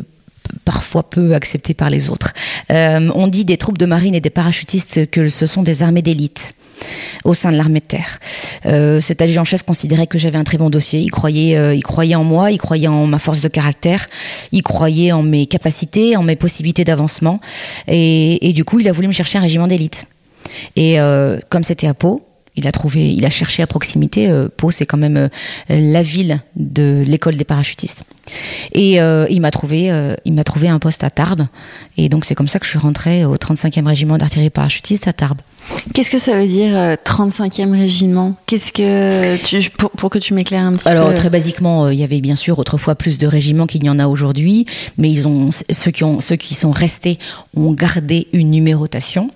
parfois 0.65 1.03
peu 1.03 1.35
acceptée 1.35 1.75
par 1.75 1.91
les 1.91 2.09
autres. 2.11 2.33
Euh, 2.71 3.11
on 3.15 3.27
dit 3.27 3.45
des 3.45 3.57
troupes 3.59 3.79
de 3.79 3.87
marine 3.87 4.15
et 4.15 4.21
des 4.21 4.31
parachutistes 4.31 5.11
que 5.11 5.29
ce 5.29 5.45
sont 5.47 5.63
des 5.63 5.83
armées 5.83 6.03
d'élite 6.03 6.55
au 7.25 7.35
sein 7.35 7.53
de 7.53 7.57
l'armée 7.57 7.81
de 7.81 7.85
terre. 7.85 8.19
Euh, 8.67 9.01
cet 9.01 9.23
adjudant-chef 9.23 9.63
considérait 9.63 10.07
que 10.07 10.19
j'avais 10.19 10.39
un 10.39 10.45
très 10.45 10.59
bon 10.59 10.71
dossier. 10.71 11.01
Il 11.01 11.11
croyait, 11.11 11.57
euh, 11.57 11.75
il 11.75 11.83
croyait 11.83 12.15
en 12.15 12.25
moi, 12.25 12.51
il 12.51 12.59
croyait 12.59 12.89
en 12.89 13.07
ma 13.07 13.19
force 13.19 13.41
de 13.41 13.49
caractère, 13.49 14.07
il 14.53 14.63
croyait 14.63 15.13
en 15.13 15.23
mes 15.23 15.47
capacités, 15.47 16.17
en 16.17 16.23
mes 16.23 16.37
possibilités 16.37 16.85
d'avancement. 16.85 17.41
Et, 17.87 18.53
du 18.55 18.65
coup, 18.65 18.81
il 18.81 18.89
a 18.89 18.93
voulu 18.93 19.09
me 19.09 19.13
chercher 19.13 19.39
un 19.39 19.43
régiment 19.43 19.67
d'élite. 19.67 20.07
Et 20.77 20.99
euh, 20.99 21.39
comme 21.51 21.63
c'était 21.63 21.87
à 21.87 21.95
Pau, 21.95 22.25
il 22.57 22.67
a 22.67 22.73
trouvé, 22.73 23.13
il 23.13 23.25
a 23.25 23.31
cherché 23.31 23.63
à 23.63 23.69
proximité. 23.69 24.29
Pau, 24.57 24.73
c'est 24.73 24.85
quand 24.85 24.97
même 24.97 25.29
la 25.69 26.03
ville 26.03 26.41
de 26.57 27.05
l'école 27.07 27.37
des 27.37 27.45
parachutistes. 27.45 28.03
Et 28.73 28.95
il 28.97 29.41
m'a 29.41 29.53
trouvé, 29.53 29.93
il 30.25 30.33
m'a 30.33 30.43
trouvé 30.43 30.69
un 30.69 30.81
poste 30.81 31.05
à 31.05 31.11
Tarbes. 31.11 31.47
Et 31.97 32.09
donc 32.09 32.25
c'est 32.25 32.35
comme 32.35 32.49
ça 32.49 32.59
que 32.59 32.65
je 32.65 32.71
suis 32.71 32.79
rentrée 32.81 33.25
au 33.25 33.37
35e 33.37 33.87
régiment 33.87 34.19
d'artillerie 34.19 34.51
parachutiste 34.51 35.07
à 35.07 35.13
Tarbes. 35.13 35.41
Qu'est-ce 35.95 36.11
que 36.11 36.19
ça 36.19 36.37
veut 36.37 36.47
dire 36.47 36.77
euh, 36.77 36.95
35e 36.95 37.73
régiment? 37.73 38.35
Qu'est-ce 38.47 38.73
que 38.73 39.37
tu 39.45 39.71
pour, 39.71 39.91
pour 39.91 40.11
que 40.11 40.19
tu 40.19 40.35
m'éclaires 40.35 40.63
un 40.63 40.75
petit 40.75 40.89
Alors 40.89 41.09
peu 41.09 41.15
très 41.15 41.31
basiquement, 41.31 41.87
euh, 41.87 41.95
il 41.95 41.99
y 41.99 42.05
avait 42.05 42.21
bien 42.21 42.37
sûr 42.37 42.59
autrefois 42.59 42.95
plus 42.95 43.19
de 43.19 43.27
régiments 43.27 43.67
qu'il 43.67 43.83
n'y 43.83 43.91
en 43.91 43.99
a 43.99 44.07
aujourd'hui, 44.07 44.67
mais 44.97 45.11
ils 45.11 45.27
ont 45.27 45.51
ceux 45.51 45.91
qui 45.91 46.05
ont 46.05 46.21
ceux 46.21 46.37
qui 46.37 46.55
sont 46.55 46.71
restés 46.71 47.19
ont 47.57 47.73
gardé 47.73 48.29
une 48.33 48.51
numérotation. 48.51 49.31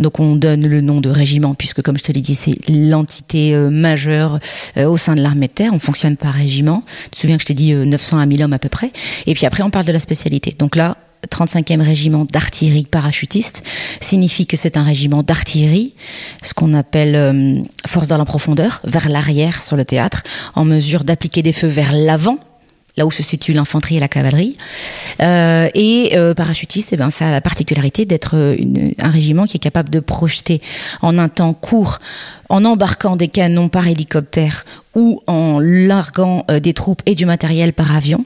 Donc 0.00 0.20
on 0.20 0.36
donne 0.36 0.66
le 0.66 0.80
nom 0.80 1.00
de 1.00 1.10
régiment 1.10 1.54
puisque 1.54 1.82
comme 1.82 1.98
je 1.98 2.04
te 2.04 2.12
l'ai 2.12 2.20
dit, 2.20 2.34
c'est 2.34 2.54
l'entité 2.68 3.54
euh, 3.54 3.70
majeure 3.70 4.38
euh, 4.76 4.86
au 4.86 4.96
sein 4.96 5.14
de 5.14 5.20
l'armée 5.20 5.48
de 5.48 5.52
terre. 5.52 5.70
On 5.72 5.78
fonctionne 5.78 6.16
par 6.16 6.34
régiment. 6.34 6.84
Tu 7.04 7.10
te 7.10 7.16
souviens 7.18 7.36
que 7.36 7.42
je 7.42 7.46
t'ai 7.46 7.54
dit 7.54 7.72
euh, 7.72 7.84
900 7.84 8.18
à 8.18 8.26
1000 8.26 8.42
hommes 8.42 8.52
à 8.52 8.58
peu 8.58 8.68
près. 8.68 8.92
Et 9.26 9.34
puis 9.34 9.46
après 9.46 9.62
on 9.62 9.70
parle 9.70 9.86
de 9.86 9.92
la 9.92 10.00
spécialité. 10.00 10.54
Donc 10.58 10.76
là 10.76 10.96
35e 11.26 11.82
régiment 11.82 12.24
d'artillerie 12.24 12.84
parachutiste 12.84 13.62
signifie 14.00 14.46
que 14.46 14.56
c'est 14.56 14.76
un 14.76 14.82
régiment 14.82 15.22
d'artillerie, 15.22 15.94
ce 16.42 16.54
qu'on 16.54 16.74
appelle 16.74 17.14
euh, 17.14 17.60
force 17.86 18.08
dans 18.08 18.18
la 18.18 18.24
profondeur, 18.24 18.80
vers 18.84 19.08
l'arrière 19.08 19.62
sur 19.62 19.76
le 19.76 19.84
théâtre, 19.84 20.22
en 20.54 20.64
mesure 20.64 21.04
d'appliquer 21.04 21.42
des 21.42 21.52
feux 21.52 21.66
vers 21.68 21.92
l'avant, 21.92 22.38
là 22.96 23.06
où 23.06 23.10
se 23.10 23.22
situe 23.22 23.52
l'infanterie 23.52 23.96
et 23.96 24.00
la 24.00 24.08
cavalerie. 24.08 24.56
Euh, 25.20 25.68
et 25.74 26.16
euh, 26.16 26.34
parachutiste, 26.34 26.92
eh 26.92 26.96
ben, 26.96 27.10
ça 27.10 27.28
a 27.28 27.30
la 27.30 27.40
particularité 27.40 28.04
d'être 28.04 28.34
un 28.98 29.10
régiment 29.10 29.46
qui 29.46 29.56
est 29.56 29.60
capable 29.60 29.90
de 29.90 30.00
projeter 30.00 30.60
en 31.02 31.18
un 31.18 31.28
temps 31.28 31.54
court, 31.54 31.98
en 32.48 32.64
embarquant 32.64 33.16
des 33.16 33.28
canons 33.28 33.68
par 33.68 33.86
hélicoptère 33.86 34.64
ou 34.94 35.20
en 35.26 35.60
larguant 35.60 36.44
des 36.60 36.72
troupes 36.72 37.02
et 37.06 37.14
du 37.14 37.26
matériel 37.26 37.72
par 37.72 37.94
avion 37.94 38.24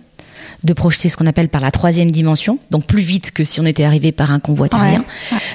de 0.65 0.73
projeter 0.73 1.09
ce 1.09 1.17
qu'on 1.17 1.27
appelle 1.27 1.49
par 1.49 1.61
la 1.61 1.71
troisième 1.71 2.11
dimension, 2.11 2.59
donc 2.71 2.87
plus 2.87 3.01
vite 3.03 3.31
que 3.33 3.45
si 3.45 3.61
on 3.61 3.65
était 3.67 3.85
arrivé 3.85 4.13
par 4.13 4.31
un 4.31 4.39
convoi 4.39 4.69
terrien, 4.69 5.05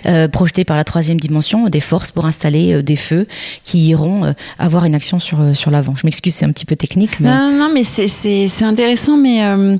euh, 0.05 0.27
projeter 0.27 0.65
par 0.65 0.75
la 0.77 0.83
troisième 0.83 1.19
dimension 1.19 1.69
des 1.69 1.79
forces 1.81 2.11
pour 2.11 2.25
installer 2.25 2.73
euh, 2.73 2.83
des 2.83 2.95
feux 2.97 3.25
qui 3.63 3.87
iront 3.87 4.25
euh, 4.25 4.33
avoir 4.59 4.85
une 4.85 4.95
action 4.95 5.19
sur, 5.19 5.39
euh, 5.41 5.53
sur 5.53 5.71
l'avant. 5.71 5.95
Je 5.95 6.05
m'excuse, 6.05 6.35
c'est 6.35 6.45
un 6.45 6.51
petit 6.51 6.65
peu 6.65 6.75
technique, 6.75 7.19
mais... 7.19 7.29
Non, 7.29 7.51
non, 7.51 7.69
mais 7.73 7.83
c'est- 7.83 8.63
intéressant, 8.63 9.17
mais 9.17 9.43
euh, 9.45 9.77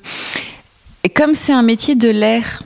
comme 1.16 1.34
c'est 1.34 1.54
un 1.54 1.62
métier 1.64 1.96
de 1.96 2.10
l'air, 2.10 2.64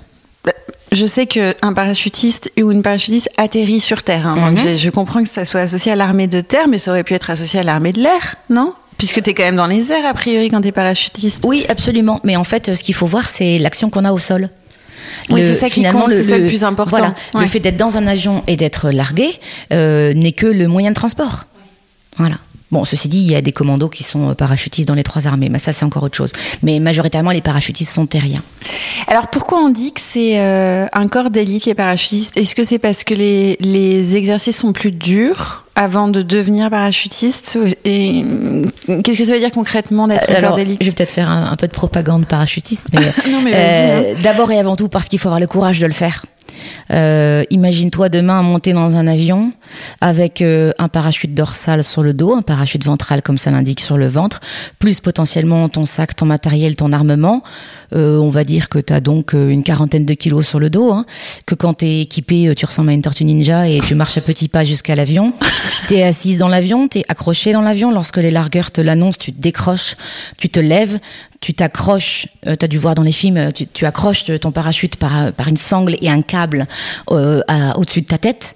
je 0.91 1.05
sais 1.05 1.25
qu'un 1.25 1.73
parachutiste 1.73 2.51
ou 2.61 2.71
une 2.71 2.81
parachutiste 2.81 3.29
atterrit 3.37 3.79
sur 3.81 4.03
Terre. 4.03 4.27
hein, 4.27 4.51
donc 4.51 4.63
Mhm. 4.65 4.75
je 4.77 4.89
comprends 4.89 5.23
que 5.23 5.29
ça 5.29 5.45
soit 5.45 5.61
associé 5.61 5.91
à 5.91 5.95
l'armée 5.95 6.27
de 6.27 6.41
terre, 6.41 6.67
mais 6.67 6.79
ça 6.79 6.91
aurait 6.91 7.03
pu 7.03 7.13
être 7.13 7.29
associé 7.29 7.59
à 7.59 7.63
l'armée 7.63 7.91
de 7.93 7.99
l'air, 8.01 8.35
non? 8.49 8.73
Puisque 9.01 9.23
tu 9.23 9.31
es 9.31 9.33
quand 9.33 9.41
même 9.41 9.55
dans 9.55 9.65
les 9.65 9.91
airs, 9.91 10.05
a 10.05 10.13
priori, 10.13 10.51
quand 10.51 10.61
tu 10.61 10.67
es 10.67 10.71
parachutiste. 10.71 11.43
Oui, 11.43 11.65
absolument. 11.69 12.19
Mais 12.23 12.35
en 12.35 12.43
fait, 12.43 12.75
ce 12.75 12.83
qu'il 12.83 12.93
faut 12.93 13.07
voir, 13.07 13.27
c'est 13.27 13.57
l'action 13.57 13.89
qu'on 13.89 14.05
a 14.05 14.11
au 14.11 14.19
sol. 14.19 14.47
Oui, 15.31 15.41
c'est 15.41 15.55
ça 15.55 15.71
qui 15.71 15.81
compte, 15.83 16.11
c'est 16.11 16.23
ça 16.23 16.37
le 16.37 16.45
plus 16.45 16.63
important. 16.63 16.97
Voilà, 16.97 17.15
Ouais. 17.33 17.41
Le 17.41 17.47
fait 17.47 17.59
d'être 17.59 17.77
dans 17.77 17.97
un 17.97 18.05
avion 18.05 18.43
et 18.45 18.57
d'être 18.57 18.91
largué 18.91 19.27
euh, 19.73 20.13
n'est 20.13 20.33
que 20.33 20.45
le 20.45 20.67
moyen 20.67 20.91
de 20.91 20.95
transport. 20.95 21.45
Voilà. 22.17 22.35
Bon, 22.71 22.85
ceci 22.85 23.07
dit, 23.09 23.17
il 23.19 23.29
y 23.29 23.35
a 23.35 23.41
des 23.41 23.51
commandos 23.51 23.89
qui 23.89 24.03
sont 24.03 24.29
euh, 24.29 24.33
parachutistes 24.33 24.87
dans 24.87 24.93
les 24.93 25.03
trois 25.03 25.27
armées, 25.27 25.49
mais 25.49 25.59
ça 25.59 25.73
c'est 25.73 25.83
encore 25.83 26.03
autre 26.03 26.15
chose. 26.15 26.31
Mais 26.63 26.79
majoritairement, 26.79 27.31
les 27.31 27.41
parachutistes 27.41 27.93
sont 27.93 28.05
terriens. 28.05 28.41
Alors 29.07 29.27
pourquoi 29.27 29.59
on 29.59 29.69
dit 29.69 29.91
que 29.91 29.99
c'est 30.01 30.39
euh, 30.39 30.85
un 30.93 31.07
corps 31.07 31.29
d'élite, 31.31 31.65
les 31.65 31.75
parachutistes? 31.75 32.37
Est-ce 32.37 32.55
que 32.55 32.63
c'est 32.63 32.79
parce 32.79 33.03
que 33.03 33.13
les, 33.13 33.57
les 33.59 34.15
exercices 34.15 34.57
sont 34.57 34.71
plus 34.71 34.91
durs 34.91 35.65
avant 35.75 36.07
de 36.07 36.21
devenir 36.21 36.69
parachutiste 36.69 37.57
Et 37.85 38.23
euh, 38.25 38.65
qu'est-ce 39.03 39.17
que 39.17 39.25
ça 39.25 39.33
veut 39.33 39.39
dire 39.39 39.51
concrètement 39.51 40.07
d'être 40.07 40.29
un 40.29 40.41
corps 40.41 40.55
d'élite? 40.55 40.77
je 40.81 40.87
vais 40.87 40.93
peut-être 40.93 41.11
faire 41.11 41.29
un, 41.29 41.51
un 41.51 41.55
peu 41.55 41.67
de 41.67 41.73
propagande 41.73 42.25
parachutiste, 42.25 42.87
mais, 42.93 42.99
Non, 43.31 43.41
mais 43.41 43.51
vas-y, 43.51 43.61
hein. 43.61 44.03
euh, 44.05 44.13
d'abord 44.23 44.51
et 44.51 44.59
avant 44.59 44.75
tout 44.75 44.87
parce 44.87 45.07
qu'il 45.07 45.19
faut 45.19 45.27
avoir 45.27 45.39
le 45.39 45.47
courage 45.47 45.79
de 45.79 45.87
le 45.87 45.93
faire. 45.93 46.25
Euh, 46.91 47.43
Imagine-toi 47.49 48.09
demain 48.09 48.41
monter 48.41 48.73
dans 48.73 48.95
un 48.95 49.07
avion 49.07 49.51
avec 50.01 50.41
euh, 50.41 50.71
un 50.77 50.87
parachute 50.87 51.33
dorsal 51.33 51.83
sur 51.83 52.03
le 52.03 52.13
dos, 52.13 52.35
un 52.35 52.41
parachute 52.41 52.83
ventral 52.83 53.21
comme 53.21 53.37
ça 53.37 53.51
l'indique 53.51 53.79
sur 53.79 53.97
le 53.97 54.07
ventre, 54.07 54.41
plus 54.79 54.99
potentiellement 54.99 55.69
ton 55.69 55.85
sac, 55.85 56.15
ton 56.15 56.25
matériel, 56.25 56.75
ton 56.75 56.91
armement. 56.91 57.43
Euh, 57.93 58.17
on 58.17 58.29
va 58.29 58.43
dire 58.43 58.69
que 58.69 58.79
tu 58.79 58.93
as 58.93 59.01
donc 59.01 59.33
une 59.33 59.63
quarantaine 59.63 60.05
de 60.05 60.13
kilos 60.13 60.47
sur 60.47 60.59
le 60.59 60.69
dos, 60.69 60.91
hein, 60.91 61.05
que 61.45 61.55
quand 61.55 61.75
tu 61.75 61.85
es 61.85 62.01
équipé, 62.01 62.53
tu 62.55 62.65
ressembles 62.65 62.89
à 62.89 62.93
une 62.93 63.01
tortue 63.01 63.25
ninja 63.25 63.67
et 63.67 63.79
tu 63.81 63.95
marches 63.95 64.17
à 64.17 64.21
petits 64.21 64.47
pas 64.47 64.63
jusqu'à 64.63 64.95
l'avion. 64.95 65.33
Tu 65.87 65.95
es 65.95 66.03
assise 66.03 66.37
dans 66.37 66.47
l'avion, 66.47 66.87
tu 66.87 66.99
es 66.99 67.05
accroché 67.09 67.53
dans 67.53 67.61
l'avion. 67.61 67.91
Lorsque 67.91 68.17
les 68.17 68.29
largueurs 68.29 68.71
te 68.71 68.81
l'annoncent, 68.81 69.17
tu 69.19 69.33
te 69.33 69.41
décroches, 69.41 69.97
tu 70.37 70.47
te 70.47 70.59
lèves, 70.59 70.99
tu 71.41 71.53
t'accroches, 71.53 72.27
tu 72.43 72.49
as 72.49 72.67
dû 72.67 72.77
voir 72.77 72.93
dans 72.93 73.01
les 73.01 73.11
films, 73.11 73.51
tu, 73.51 73.65
tu 73.65 73.85
accroches 73.85 74.25
ton 74.39 74.51
parachute 74.51 74.95
par, 74.95 75.33
par 75.33 75.47
une 75.47 75.57
sangle 75.57 75.97
et 75.99 76.09
un 76.09 76.21
câble 76.21 76.40
euh, 77.11 77.41
au-dessus 77.75 78.01
de 78.01 78.07
ta 78.07 78.17
tête, 78.17 78.55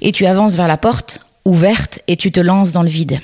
et 0.00 0.12
tu 0.12 0.26
avances 0.26 0.54
vers 0.54 0.66
la 0.68 0.76
porte 0.76 1.20
ouverte 1.44 2.00
et 2.08 2.16
tu 2.16 2.32
te 2.32 2.40
lances 2.40 2.72
dans 2.72 2.82
le 2.82 2.88
vide. 2.88 3.20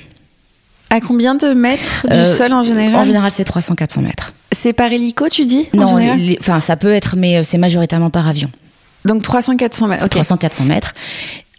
À 0.89 0.99
combien 1.01 1.35
de 1.35 1.53
mètres 1.53 2.05
du 2.05 2.13
Euh, 2.13 2.25
sol 2.37 2.51
en 2.53 2.63
général 2.63 2.95
En 2.95 3.03
général, 3.03 3.31
c'est 3.31 3.47
300-400 3.47 4.01
mètres. 4.01 4.33
C'est 4.51 4.73
par 4.73 4.91
hélico, 4.91 5.29
tu 5.29 5.45
dis 5.45 5.67
Non, 5.73 5.97
enfin, 6.39 6.59
ça 6.59 6.75
peut 6.75 6.91
être, 6.93 7.15
mais 7.15 7.37
euh, 7.37 7.43
c'est 7.43 7.57
majoritairement 7.57 8.09
par 8.09 8.27
avion. 8.27 8.51
Donc 9.05 9.23
300-400 9.23 9.87
mètres. 9.87 10.03
ok. 10.05 10.15
300-400 10.17 10.63
mètres. 10.65 10.93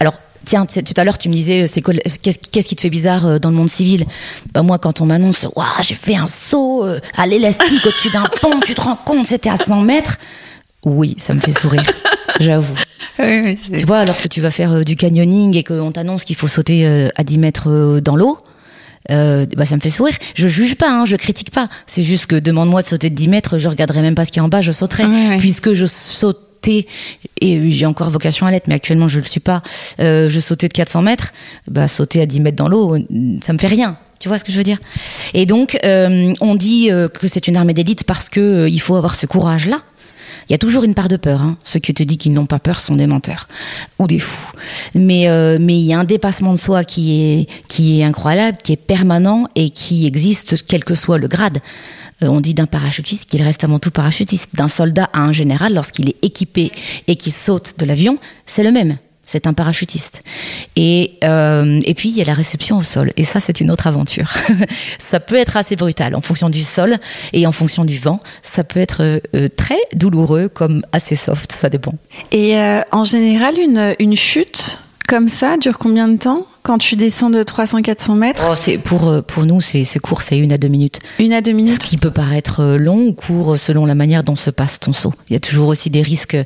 Alors, 0.00 0.14
tiens, 0.44 0.66
tout 0.66 0.83
à 0.96 1.05
l'heure, 1.05 1.16
tu 1.18 1.28
me 1.31 1.35
disais, 1.35 1.66
c'est 1.66 1.81
qu'est-ce 1.81 2.68
qui 2.68 2.76
te 2.76 2.81
fait 2.83 2.90
bizarre 2.90 3.40
dans 3.40 3.48
le 3.48 3.57
monde 3.57 3.70
civil? 3.70 4.05
Bah, 4.52 4.62
Moi, 4.62 4.78
quand 4.78 5.00
on 5.00 5.07
m'annonce, 5.07 5.46
waouh, 5.57 5.66
j'ai 5.83 5.94
fait 5.94 6.16
un 6.16 6.26
saut 6.26 6.85
à 7.16 7.26
l'élastique 7.26 7.87
au-dessus 7.87 8.11
d'un 8.11 8.26
pont, 8.40 8.61
tu 8.61 8.74
te 8.74 8.81
rends 8.83 8.96
compte, 9.02 9.26
c'était 9.26 9.48
à 9.50 9.57
100 9.57 9.81
mètres 9.81 10.18
Oui, 10.85 11.14
ça 11.18 11.35
me 11.35 11.40
fait 11.40 11.53
sourire, 11.53 11.85
j'avoue. 12.40 12.75
Oui, 13.18 13.59
Tu 13.59 13.85
vois, 13.85 14.05
lorsque 14.05 14.29
tu 14.29 14.40
vas 14.40 14.51
faire 14.51 14.73
euh, 14.73 14.85
du 14.85 14.97
canyoning 14.97 15.57
et 15.57 15.62
qu'on 15.64 15.92
t'annonce 15.92 16.25
qu'il 16.25 16.37
faut 16.37 16.49
sauter 16.49 16.87
euh, 16.87 17.09
à 17.16 17.25
10 17.25 17.38
mètres 17.38 17.68
euh, 17.71 18.01
dans 18.01 18.16
l'eau, 18.16 18.38
euh, 19.11 19.47
bah 19.57 19.64
ça 19.64 19.77
me 19.77 19.81
fait 19.81 19.90
sourire. 19.90 20.14
Je 20.35 20.49
juge 20.49 20.77
pas, 20.77 20.90
hein, 20.90 21.05
je 21.07 21.16
critique 21.16 21.51
pas. 21.51 21.68
C'est 21.87 22.03
juste 22.03 22.27
que 22.27 22.37
demande-moi 22.37 22.83
de 22.83 22.87
sauter 22.87 23.11
de 23.11 23.14
10 23.14 23.29
mètres, 23.29 23.59
je 23.59 23.68
regarderai 23.68 24.01
même 24.01 24.14
pas 24.14 24.25
ce 24.25 24.31
qu'il 24.31 24.38
y 24.38 24.40
a 24.40 24.45
en 24.45 24.49
bas, 24.49 24.62
je 24.62 24.73
sauterai. 24.73 25.05
Puisque 25.38 25.75
je 25.75 25.87
sautais, 25.87 26.87
et 27.40 27.71
j'ai 27.71 27.87
encore 27.87 28.11
vocation 28.11 28.47
à 28.47 28.51
l'être, 28.51 28.68
mais 28.68 28.75
actuellement 28.75 29.09
je 29.09 29.18
le 29.18 29.27
suis 29.27 29.40
pas, 29.40 29.62
euh, 30.01 30.29
je 30.29 30.40
sautais 30.40 30.68
de 30.68 30.73
400 30.73 31.03
mètres, 31.03 31.33
bah 31.68 31.88
sauter 31.88 32.21
à 32.23 32.27
10 32.27 32.40
mètres 32.40 32.57
dans 32.57 32.68
l'eau, 32.68 32.97
ça 33.42 33.53
me 33.53 33.59
fait 33.59 33.66
rien. 33.66 33.97
Tu 34.21 34.29
vois 34.29 34.38
ce 34.38 34.45
que 34.45 34.53
je 34.53 34.57
veux 34.57 34.62
dire? 34.62 34.79
Et 35.35 35.47
donc, 35.47 35.77
euh, 35.85 36.33
on 36.40 36.55
dit 36.55 36.90
que 37.12 37.27
c'est 37.27 37.49
une 37.49 37.57
armée 37.57 37.75
d'élite 37.75 38.05
parce 38.05 38.29
que 38.29 38.68
il 38.71 38.81
faut 38.81 38.95
avoir 38.95 39.16
ce 39.16 39.27
courage-là. 39.27 39.81
Il 40.48 40.52
y 40.52 40.55
a 40.55 40.59
toujours 40.59 40.85
une 40.85 40.94
part 40.94 41.09
de 41.09 41.16
peur. 41.16 41.40
Hein. 41.40 41.57
Ceux 41.64 41.81
qui 41.81 41.94
te 41.94 42.02
disent 42.02 42.18
qu'ils 42.18 42.33
n'ont 42.33 42.46
pas 42.46 42.59
peur 42.59 42.81
sont 42.81 42.96
des 42.96 43.07
menteurs 43.07 43.48
ou 43.98 44.07
des 44.07 44.18
fous. 44.18 44.52
Mais 44.94 45.28
euh, 45.28 45.59
mais 45.61 45.78
il 45.78 45.85
y 45.85 45.92
a 45.92 45.98
un 45.98 46.05
dépassement 46.05 46.52
de 46.52 46.59
soi 46.59 46.85
qui 46.85 47.22
est 47.22 47.48
qui 47.68 48.00
est 48.00 48.05
incroyable, 48.05 48.59
qui 48.62 48.72
est 48.72 48.76
permanent 48.76 49.46
et 49.55 49.70
qui 49.70 50.07
existe 50.07 50.64
quel 50.66 50.85
que 50.85 50.94
soit 50.94 51.18
le 51.18 51.28
grade. 51.28 51.59
Euh, 52.22 52.28
on 52.28 52.40
dit 52.40 52.55
d'un 52.55 52.66
parachutiste 52.66 53.28
qu'il 53.28 53.42
reste 53.42 53.64
avant 53.64 53.78
tout 53.78 53.90
parachutiste. 53.90 54.55
D'un 54.55 54.68
soldat 54.68 55.09
à 55.12 55.20
un 55.20 55.33
général, 55.33 55.74
lorsqu'il 55.74 56.09
est 56.09 56.16
équipé 56.22 56.70
et 57.07 57.16
qu'il 57.16 57.33
saute 57.33 57.78
de 57.78 57.85
l'avion, 57.85 58.18
c'est 58.46 58.62
le 58.62 58.72
même. 58.72 58.98
C'est 59.24 59.46
un 59.46 59.52
parachutiste. 59.52 60.24
Et, 60.74 61.18
euh, 61.22 61.80
et 61.85 61.94
puis, 61.94 62.08
il 62.08 62.16
y 62.16 62.20
a 62.20 62.24
la 62.24 62.35
réception 62.35 62.78
au 62.78 62.82
sol. 62.82 63.12
Et 63.16 63.24
ça, 63.24 63.38
c'est 63.40 63.61
une 63.61 63.70
autre 63.70 63.87
aventure. 63.87 64.35
ça 64.98 65.20
peut 65.20 65.37
être 65.37 65.56
assez 65.56 65.76
brutal 65.76 66.14
en 66.14 66.20
fonction 66.20 66.50
du 66.50 66.62
sol 66.62 66.96
et 67.32 67.46
en 67.46 67.52
fonction 67.52 67.85
du 67.85 67.98
vent. 67.98 68.20
Ça 68.42 68.64
peut 68.64 68.80
être 68.80 69.20
euh, 69.35 69.48
très 69.56 69.78
douloureux 69.94 70.48
comme 70.48 70.85
assez 70.92 71.14
soft, 71.14 71.52
ça 71.52 71.68
dépend. 71.68 71.94
Et 72.32 72.58
euh, 72.58 72.80
en 72.90 73.04
général, 73.04 73.58
une, 73.58 73.94
une 74.00 74.16
chute 74.16 74.78
comme 75.08 75.28
ça 75.28 75.56
dure 75.56 75.78
combien 75.78 76.08
de 76.08 76.16
temps? 76.16 76.46
Quand 76.62 76.79
tu 76.79 76.94
descends 76.96 77.29
de 77.31 77.42
300-400 77.42 78.14
mètres 78.16 78.42
Oh, 78.48 78.55
c'est 78.55 78.79
pour, 78.79 79.09
euh, 79.09 79.20
pour 79.22 79.44
nous, 79.44 79.61
c'est 79.61 79.85
c'est 79.85 79.98
court, 79.98 80.22
c'est 80.22 80.38
une 80.38 80.53
à 80.53 80.57
deux 80.57 80.68
minutes. 80.68 81.01
Une 81.18 81.33
à 81.33 81.40
deux 81.40 81.51
Ce 81.51 81.57
minutes 81.57 81.79
qui 81.79 81.96
peut 81.96 82.11
paraître 82.11 82.61
euh, 82.61 82.79
long 82.79 82.98
ou 83.09 83.12
court 83.12 83.59
selon 83.59 83.85
la 83.85 83.94
manière 83.94 84.22
dont 84.22 84.37
se 84.37 84.51
passe 84.51 84.79
ton 84.79 84.92
saut. 84.92 85.12
Il 85.29 85.33
y 85.33 85.37
a 85.37 85.40
toujours 85.40 85.68
aussi 85.68 85.90
des 85.90 86.03
risques 86.03 86.37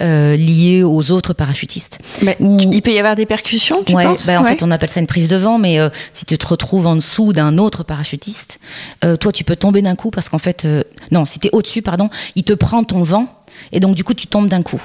euh, 0.00 0.36
liés 0.36 0.82
aux 0.82 1.10
autres 1.12 1.32
parachutistes. 1.34 1.98
Bah, 2.22 2.32
Il 2.40 2.82
peut 2.82 2.92
y 2.92 2.98
avoir 2.98 3.14
des 3.16 3.26
percussions, 3.26 3.84
tu 3.84 3.94
ouais, 3.94 4.04
penses 4.04 4.26
bah, 4.26 4.40
en 4.40 4.44
Ouais. 4.44 4.50
fait, 4.56 4.62
on 4.62 4.70
appelle 4.70 4.90
ça 4.90 5.00
une 5.00 5.06
prise 5.06 5.28
de 5.28 5.36
vent, 5.36 5.58
mais 5.58 5.78
euh, 5.78 5.88
si 6.12 6.24
tu 6.24 6.36
te 6.36 6.46
retrouves 6.46 6.86
en 6.86 6.96
dessous 6.96 7.32
d'un 7.32 7.56
autre 7.58 7.84
parachutiste, 7.84 8.58
euh, 9.04 9.16
toi, 9.16 9.30
tu 9.32 9.44
peux 9.44 9.56
tomber 9.56 9.82
d'un 9.82 9.94
coup 9.94 10.10
parce 10.10 10.28
qu'en 10.28 10.38
fait, 10.38 10.64
euh, 10.64 10.82
non, 11.12 11.24
si 11.24 11.38
t'es 11.38 11.50
au-dessus, 11.52 11.82
pardon, 11.82 12.10
il 12.34 12.44
te 12.44 12.52
prend 12.54 12.82
ton 12.84 13.02
vent 13.02 13.26
et 13.72 13.78
donc 13.80 13.94
du 13.94 14.02
coup, 14.04 14.14
tu 14.14 14.26
tombes 14.26 14.48
d'un 14.48 14.62
coup 14.62 14.82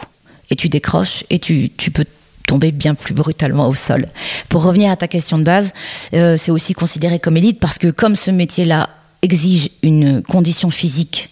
et 0.51 0.55
tu 0.55 0.69
décroches 0.69 1.23
et 1.31 1.39
tu, 1.39 1.71
tu 1.75 1.89
peux 1.89 2.05
tomber 2.45 2.71
bien 2.71 2.95
plus 2.95 3.13
brutalement 3.13 3.67
au 3.67 3.73
sol. 3.73 4.07
Pour 4.49 4.63
revenir 4.63 4.91
à 4.91 4.95
ta 4.95 5.07
question 5.07 5.37
de 5.37 5.43
base, 5.43 5.73
euh, 6.13 6.37
c'est 6.37 6.51
aussi 6.51 6.73
considéré 6.73 7.19
comme 7.19 7.37
élite 7.37 7.59
parce 7.59 7.77
que 7.77 7.89
comme 7.89 8.15
ce 8.15 8.31
métier-là 8.31 8.89
exige 9.21 9.69
une 9.81 10.21
condition 10.21 10.69
physique 10.69 11.29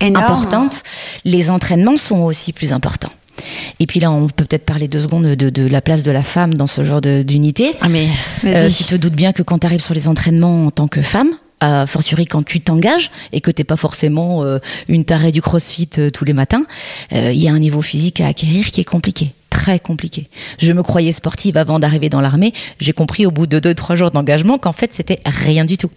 Énorme. 0.00 0.24
importante, 0.24 0.82
les 1.24 1.50
entraînements 1.50 1.96
sont 1.96 2.20
aussi 2.20 2.52
plus 2.52 2.72
importants. 2.72 3.12
Et 3.78 3.86
puis 3.86 4.00
là, 4.00 4.10
on 4.10 4.28
peut 4.28 4.44
peut-être 4.44 4.66
parler 4.66 4.86
deux 4.86 5.00
secondes 5.00 5.24
de, 5.24 5.50
de 5.50 5.66
la 5.66 5.80
place 5.80 6.02
de 6.02 6.12
la 6.12 6.22
femme 6.22 6.54
dans 6.54 6.66
ce 6.66 6.84
genre 6.84 7.00
d'unité. 7.00 7.72
Ah 7.80 7.88
mais 7.88 8.08
Euh, 8.44 8.68
tu 8.70 8.84
te 8.84 8.94
doutes 8.94 9.14
bien 9.14 9.32
que 9.32 9.42
quand 9.42 9.58
tu 9.60 9.66
arrives 9.66 9.82
sur 9.82 9.94
les 9.94 10.08
entraînements 10.08 10.66
en 10.66 10.70
tant 10.70 10.88
que 10.88 11.00
femme, 11.02 11.30
a 11.60 11.86
fortiori 11.86 12.26
quand 12.26 12.42
tu 12.42 12.60
t'engages 12.60 13.10
et 13.32 13.40
que 13.40 13.50
t'es 13.50 13.64
pas 13.64 13.76
forcément 13.76 14.42
euh, 14.44 14.58
une 14.88 15.04
tarée 15.04 15.32
du 15.32 15.42
crossfit 15.42 15.88
euh, 15.98 16.10
tous 16.10 16.24
les 16.24 16.32
matins, 16.32 16.64
euh, 17.12 17.32
il 17.32 17.38
y 17.40 17.48
a 17.48 17.52
un 17.52 17.58
niveau 17.58 17.82
physique 17.82 18.20
à 18.20 18.26
acquérir 18.28 18.66
qui 18.70 18.80
est 18.80 18.84
compliqué, 18.84 19.32
très 19.60 19.78
compliqué. 19.78 20.28
Je 20.58 20.72
me 20.72 20.82
croyais 20.82 21.12
sportive 21.12 21.58
avant 21.58 21.78
d'arriver 21.78 22.08
dans 22.08 22.22
l'armée, 22.22 22.54
j'ai 22.80 22.94
compris 22.94 23.26
au 23.26 23.30
bout 23.30 23.46
de 23.46 23.58
deux 23.58 23.74
trois 23.74 23.94
jours 23.94 24.10
d'engagement 24.10 24.56
qu'en 24.56 24.72
fait 24.72 24.90
c'était 24.94 25.20
rien 25.26 25.66
du 25.66 25.76
tout. 25.76 25.90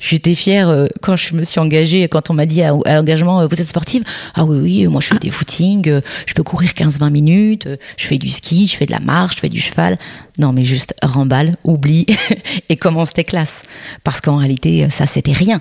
J'étais 0.00 0.34
fière 0.34 0.70
euh, 0.70 0.86
quand 1.02 1.16
je 1.16 1.34
me 1.34 1.42
suis 1.42 1.60
engagée, 1.60 2.08
quand 2.08 2.30
on 2.30 2.34
m'a 2.34 2.46
dit 2.46 2.62
à, 2.62 2.72
à 2.86 2.94
l'engagement 2.94 3.40
euh, 3.42 3.46
vous 3.50 3.60
êtes 3.60 3.68
sportive? 3.68 4.02
Ah 4.34 4.44
oui 4.46 4.56
oui, 4.62 4.86
moi 4.86 5.02
je 5.02 5.08
fais 5.08 5.18
des 5.18 5.30
footings, 5.30 5.88
euh, 5.90 6.00
je 6.24 6.32
peux 6.32 6.42
courir 6.42 6.70
15-20 6.70 7.10
minutes, 7.10 7.68
je 7.98 8.06
fais 8.06 8.16
du 8.16 8.30
ski, 8.30 8.66
je 8.66 8.76
fais 8.76 8.86
de 8.86 8.92
la 8.92 9.00
marche, 9.00 9.34
je 9.36 9.40
fais 9.40 9.50
du 9.50 9.60
cheval. 9.60 9.98
Non 10.38 10.54
mais 10.54 10.64
juste 10.64 10.94
remballe, 11.02 11.56
oublie 11.64 12.06
et 12.70 12.76
commence 12.76 13.12
tes 13.12 13.24
classes. 13.24 13.64
Parce 14.04 14.22
qu'en 14.22 14.36
réalité 14.36 14.88
ça 14.88 15.04
c'était 15.04 15.32
rien, 15.32 15.60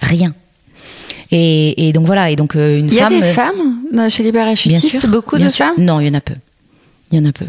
rien. 0.00 0.34
Et, 1.30 1.86
et 1.88 1.92
donc 1.92 2.06
voilà, 2.06 2.30
et 2.30 2.34
donc 2.36 2.54
une 2.56 2.88
Il 2.88 2.94
y 2.94 2.98
a 3.00 3.08
femme. 3.08 3.20
des 3.20 3.22
femmes 3.22 4.10
chez 4.10 4.24
les 4.24 4.32
parachutistes, 4.32 5.06
beaucoup 5.06 5.36
bien 5.36 5.46
de 5.46 5.52
sûr. 5.52 5.66
femmes? 5.66 5.84
Non, 5.84 6.00
il 6.00 6.08
y 6.08 6.10
en 6.10 6.14
a 6.14 6.20
peu. 6.20 6.34
Il 7.10 7.18
y 7.18 7.20
en 7.20 7.28
a 7.28 7.32
peu. 7.32 7.46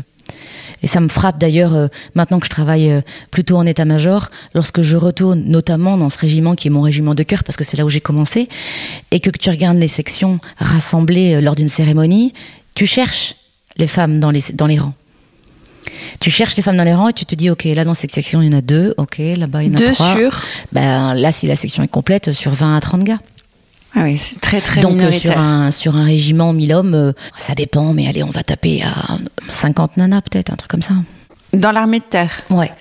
Et 0.84 0.88
ça 0.88 1.00
me 1.00 1.08
frappe 1.08 1.38
d'ailleurs, 1.38 1.76
euh, 1.76 1.88
maintenant 2.16 2.40
que 2.40 2.46
je 2.46 2.50
travaille 2.50 2.90
euh, 2.90 3.02
plutôt 3.30 3.58
en 3.58 3.66
état-major, 3.66 4.30
lorsque 4.56 4.82
je 4.82 4.98
retourne 4.98 5.44
notamment 5.44 5.98
dans 5.98 6.10
ce 6.10 6.18
régiment 6.18 6.56
qui 6.56 6.68
est 6.68 6.72
mon 6.72 6.82
régiment 6.82 7.14
de 7.14 7.24
cœur, 7.24 7.44
parce 7.44 7.56
que 7.56 7.64
c'est 7.64 7.78
là 7.78 7.86
où 7.86 7.90
j'ai 7.90 8.02
commencé, 8.02 8.50
et 9.12 9.20
que 9.20 9.30
tu 9.30 9.50
regardes 9.50 9.78
les 9.78 9.88
sections 9.88 10.40
rassemblées 10.58 11.36
euh, 11.36 11.42
lors 11.42 11.56
d'une 11.56 11.68
cérémonie, 11.68 12.34
tu 12.76 12.86
cherches 12.86 13.36
les 13.78 13.88
femmes 13.88 14.20
dans 14.20 14.32
les, 14.32 14.42
dans 14.54 14.68
les 14.68 14.80
rangs. 14.80 14.94
Tu 16.20 16.30
cherches 16.30 16.56
les 16.56 16.64
femmes 16.64 16.78
dans 16.78 16.84
les 16.84 16.94
rangs 16.94 17.10
et 17.10 17.14
tu 17.14 17.26
te 17.26 17.36
dis, 17.36 17.50
ok, 17.50 17.64
là 17.64 17.84
dans 17.84 17.94
cette 17.94 18.12
section, 18.12 18.42
il 18.42 18.52
y 18.52 18.56
en 18.56 18.58
a 18.58 18.62
deux, 18.62 18.94
ok, 18.98 19.18
là-bas, 19.20 19.64
il 19.64 19.70
y 19.70 19.72
en 19.72 19.76
a 19.76 19.78
Deux 19.78 19.94
trois. 19.94 20.16
sur. 20.16 20.42
Ben, 20.72 21.14
là, 21.14 21.32
si 21.32 21.48
la 21.48 21.56
section 21.56 21.84
est 21.84 21.88
complète, 21.88 22.32
sur 22.32 22.52
20 22.52 22.78
à 22.78 22.82
30 22.82 23.04
gars. 23.04 23.20
Ah 23.94 24.04
oui, 24.04 24.18
c'est 24.18 24.40
très 24.40 24.62
très 24.62 24.82
Donc 24.82 24.94
minoritaire. 24.94 25.34
sur 25.34 25.40
un 25.40 25.72
sur 25.72 25.96
un 25.98 26.06
régiment 26.06 26.54
1000 26.54 26.74
hommes, 26.74 26.94
euh, 26.96 27.14
ça 27.38 27.54
dépend, 27.56 27.94
mais 27.94 28.08
allez, 28.08 28.24
on 28.24 28.30
va 28.30 28.44
taper 28.44 28.84
à 28.84 29.18
50 29.50 29.98
nanas 29.98 30.22
peut-être, 30.22 30.52
un 30.52 30.56
truc 30.56 30.72
comme 30.72 30.82
ça. 30.82 30.94
Dans 31.54 31.72
l'armée 31.72 32.00
de 32.00 32.06
terre. 32.06 32.42
Ouais. 32.50 32.72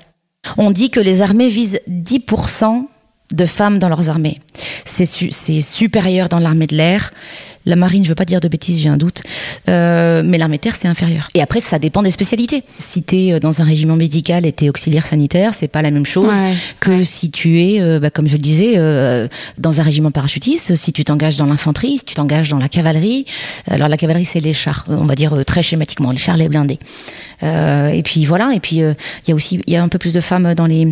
On 0.56 0.70
dit 0.70 0.90
que 0.90 1.00
les 1.00 1.20
armées 1.22 1.48
visent 1.48 1.80
10% 1.88 2.84
de 3.30 3.46
femmes 3.46 3.78
dans 3.78 3.88
leurs 3.88 4.08
armées. 4.08 4.38
C'est 4.84 5.04
su- 5.04 5.30
c'est 5.30 5.60
supérieur 5.60 6.28
dans 6.28 6.38
l'armée 6.40 6.66
de 6.66 6.76
l'air. 6.76 7.12
La 7.66 7.76
marine, 7.76 8.02
je 8.04 8.08
veux 8.08 8.14
pas 8.14 8.24
dire 8.24 8.40
de 8.40 8.48
bêtises, 8.48 8.80
j'ai 8.80 8.88
un 8.88 8.96
doute. 8.96 9.22
Euh, 9.68 10.22
mais 10.24 10.38
l'armée 10.38 10.56
de 10.56 10.62
terre, 10.62 10.76
c'est 10.76 10.88
inférieur. 10.88 11.28
Et 11.34 11.42
après, 11.42 11.60
ça 11.60 11.78
dépend 11.78 12.02
des 12.02 12.10
spécialités. 12.10 12.64
Si 12.78 13.02
tu 13.02 13.16
es 13.16 13.38
dans 13.40 13.60
un 13.60 13.64
régiment 13.64 13.96
médical 13.96 14.46
et 14.46 14.52
tu 14.52 14.64
es 14.64 14.68
auxiliaire 14.70 15.04
sanitaire, 15.06 15.52
c'est 15.54 15.68
pas 15.68 15.82
la 15.82 15.90
même 15.90 16.06
chose 16.06 16.34
Ouais. 16.34 16.54
que 16.80 17.04
si 17.04 17.30
tu 17.30 17.60
es, 17.62 17.80
euh, 17.80 18.00
bah, 18.00 18.10
comme 18.10 18.26
je 18.26 18.32
le 18.32 18.38
disais, 18.38 18.74
euh, 18.78 19.28
dans 19.58 19.78
un 19.80 19.82
régiment 19.82 20.10
parachutiste, 20.10 20.74
si 20.74 20.92
tu 20.92 21.04
t'engages 21.04 21.36
dans 21.36 21.46
l'infanterie, 21.46 21.98
si 21.98 22.04
tu 22.04 22.14
t'engages 22.14 22.48
dans 22.48 22.58
la 22.58 22.68
cavalerie. 22.68 23.26
Alors 23.70 23.88
la 23.88 23.96
cavalerie, 23.98 24.24
c'est 24.24 24.40
les 24.40 24.54
chars, 24.54 24.86
on 24.88 25.04
va 25.04 25.14
dire 25.14 25.34
euh, 25.34 25.44
très 25.44 25.62
schématiquement, 25.62 26.10
les 26.12 26.18
chars, 26.18 26.36
les 26.38 26.48
blindés. 26.48 26.78
Euh, 27.42 27.88
et 27.88 28.02
puis 28.02 28.24
voilà, 28.26 28.52
et 28.54 28.60
puis 28.60 28.82
euh, 28.82 28.92
il 29.26 29.30
y 29.30 29.32
a 29.32 29.34
aussi 29.34 29.60
il 29.66 29.72
y 29.72 29.76
a 29.76 29.82
un 29.82 29.88
peu 29.88 29.98
plus 29.98 30.12
de 30.12 30.20
femmes 30.20 30.54
dans 30.54 30.66
les 30.66 30.88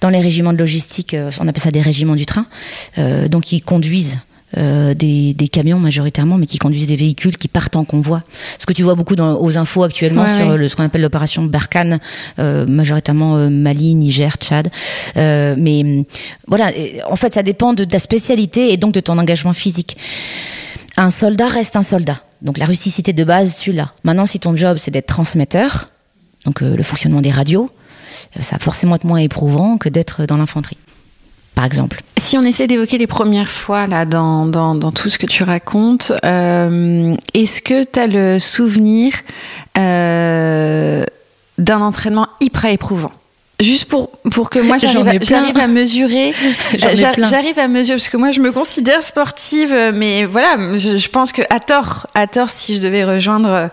dans 0.00 0.08
les 0.08 0.20
régiments 0.20 0.52
de 0.52 0.58
logistique, 0.58 1.14
euh, 1.14 1.30
on 1.38 1.46
appelle 1.46 1.62
ça 1.62 1.70
des 1.70 1.80
régiments 1.82 2.16
du 2.16 2.26
train, 2.26 2.46
euh, 2.98 3.28
donc 3.28 3.42
qui 3.44 3.60
conduisent 3.60 4.18
euh, 4.58 4.92
des, 4.92 5.32
des 5.32 5.48
camions 5.48 5.78
majoritairement, 5.78 6.36
mais 6.36 6.46
qui 6.46 6.58
conduisent 6.58 6.86
des 6.86 6.96
véhicules 6.96 7.38
qui 7.38 7.48
partent 7.48 7.76
en 7.76 7.84
convoi. 7.84 8.22
Ce 8.58 8.66
que 8.66 8.72
tu 8.74 8.82
vois 8.82 8.94
beaucoup 8.94 9.16
dans, 9.16 9.40
aux 9.40 9.56
infos 9.56 9.82
actuellement 9.82 10.24
Ouais, 10.24 10.36
sur 10.36 10.48
ouais. 10.48 10.58
le, 10.58 10.68
ce 10.68 10.76
qu'on 10.76 10.84
appelle 10.84 11.00
l'opération 11.00 11.42
Barkhane, 11.44 12.00
euh, 12.38 12.66
majoritairement 12.66 13.36
euh, 13.36 13.48
Mali, 13.48 13.94
Niger, 13.94 14.34
Tchad. 14.36 14.70
Mais 15.16 16.04
voilà, 16.46 16.70
en 17.08 17.16
fait, 17.16 17.34
ça 17.34 17.42
dépend 17.42 17.72
de 17.72 17.84
ta 17.84 17.98
spécialité 17.98 18.72
et 18.72 18.76
donc 18.76 18.92
de 18.92 19.00
ton 19.00 19.16
engagement 19.18 19.54
physique. 19.54 19.96
Un 20.98 21.10
soldat 21.10 21.48
reste 21.48 21.76
un 21.76 21.82
soldat. 21.82 22.22
Donc 22.42 22.58
la 22.58 22.66
rusticité 22.66 23.12
de 23.14 23.24
base, 23.24 23.56
tu 23.58 23.72
l'as. 23.72 23.92
Maintenant, 24.04 24.26
si 24.26 24.38
ton 24.38 24.54
job 24.54 24.76
c'est 24.76 24.90
d'être 24.90 25.06
transmetteur, 25.06 25.88
donc 26.44 26.60
le 26.60 26.82
fonctionnement 26.82 27.22
des 27.22 27.30
radios, 27.30 27.70
ça 28.38 28.56
va 28.56 28.58
forcément 28.58 28.96
être 28.96 29.04
moins 29.04 29.18
éprouvant 29.18 29.78
que 29.78 29.88
d'être 29.88 30.26
dans 30.26 30.36
l'infanterie, 30.36 30.76
par 31.54 31.64
exemple. 31.64 32.02
Si 32.18 32.36
on 32.36 32.42
essaie 32.42 32.66
d'évoquer 32.66 32.98
les 32.98 33.06
premières 33.06 33.50
fois 33.50 33.86
là 33.86 34.04
dans, 34.04 34.46
dans, 34.46 34.92
tout 34.92 35.08
ce 35.08 35.18
que 35.18 35.26
tu 35.26 35.42
racontes, 35.42 36.12
euh, 36.24 37.14
est-ce 37.34 37.60
que 37.62 37.84
tu 37.84 37.98
as 37.98 38.06
le 38.06 38.38
souvenir 38.38 39.12
euh, 39.78 41.04
d'un 41.58 41.80
entraînement 41.80 42.28
hyper 42.40 42.66
éprouvant? 42.66 43.12
Juste 43.62 43.86
pour, 43.86 44.10
pour 44.30 44.50
que 44.50 44.58
moi 44.58 44.78
j'arrive 44.78 45.56
à, 45.58 45.62
à 45.62 45.66
mesurer. 45.66 46.34
j'arrive 46.74 47.58
à 47.58 47.68
mesurer, 47.68 47.96
parce 47.96 48.08
que 48.08 48.16
moi 48.16 48.32
je 48.32 48.40
me 48.40 48.52
considère 48.52 49.02
sportive, 49.02 49.74
mais 49.94 50.24
voilà, 50.24 50.56
je, 50.78 51.08
pense 51.08 51.32
que 51.32 51.42
à 51.50 51.60
tort, 51.60 52.06
à 52.14 52.26
tort 52.26 52.50
si 52.50 52.76
je 52.76 52.82
devais 52.82 53.04
rejoindre 53.04 53.70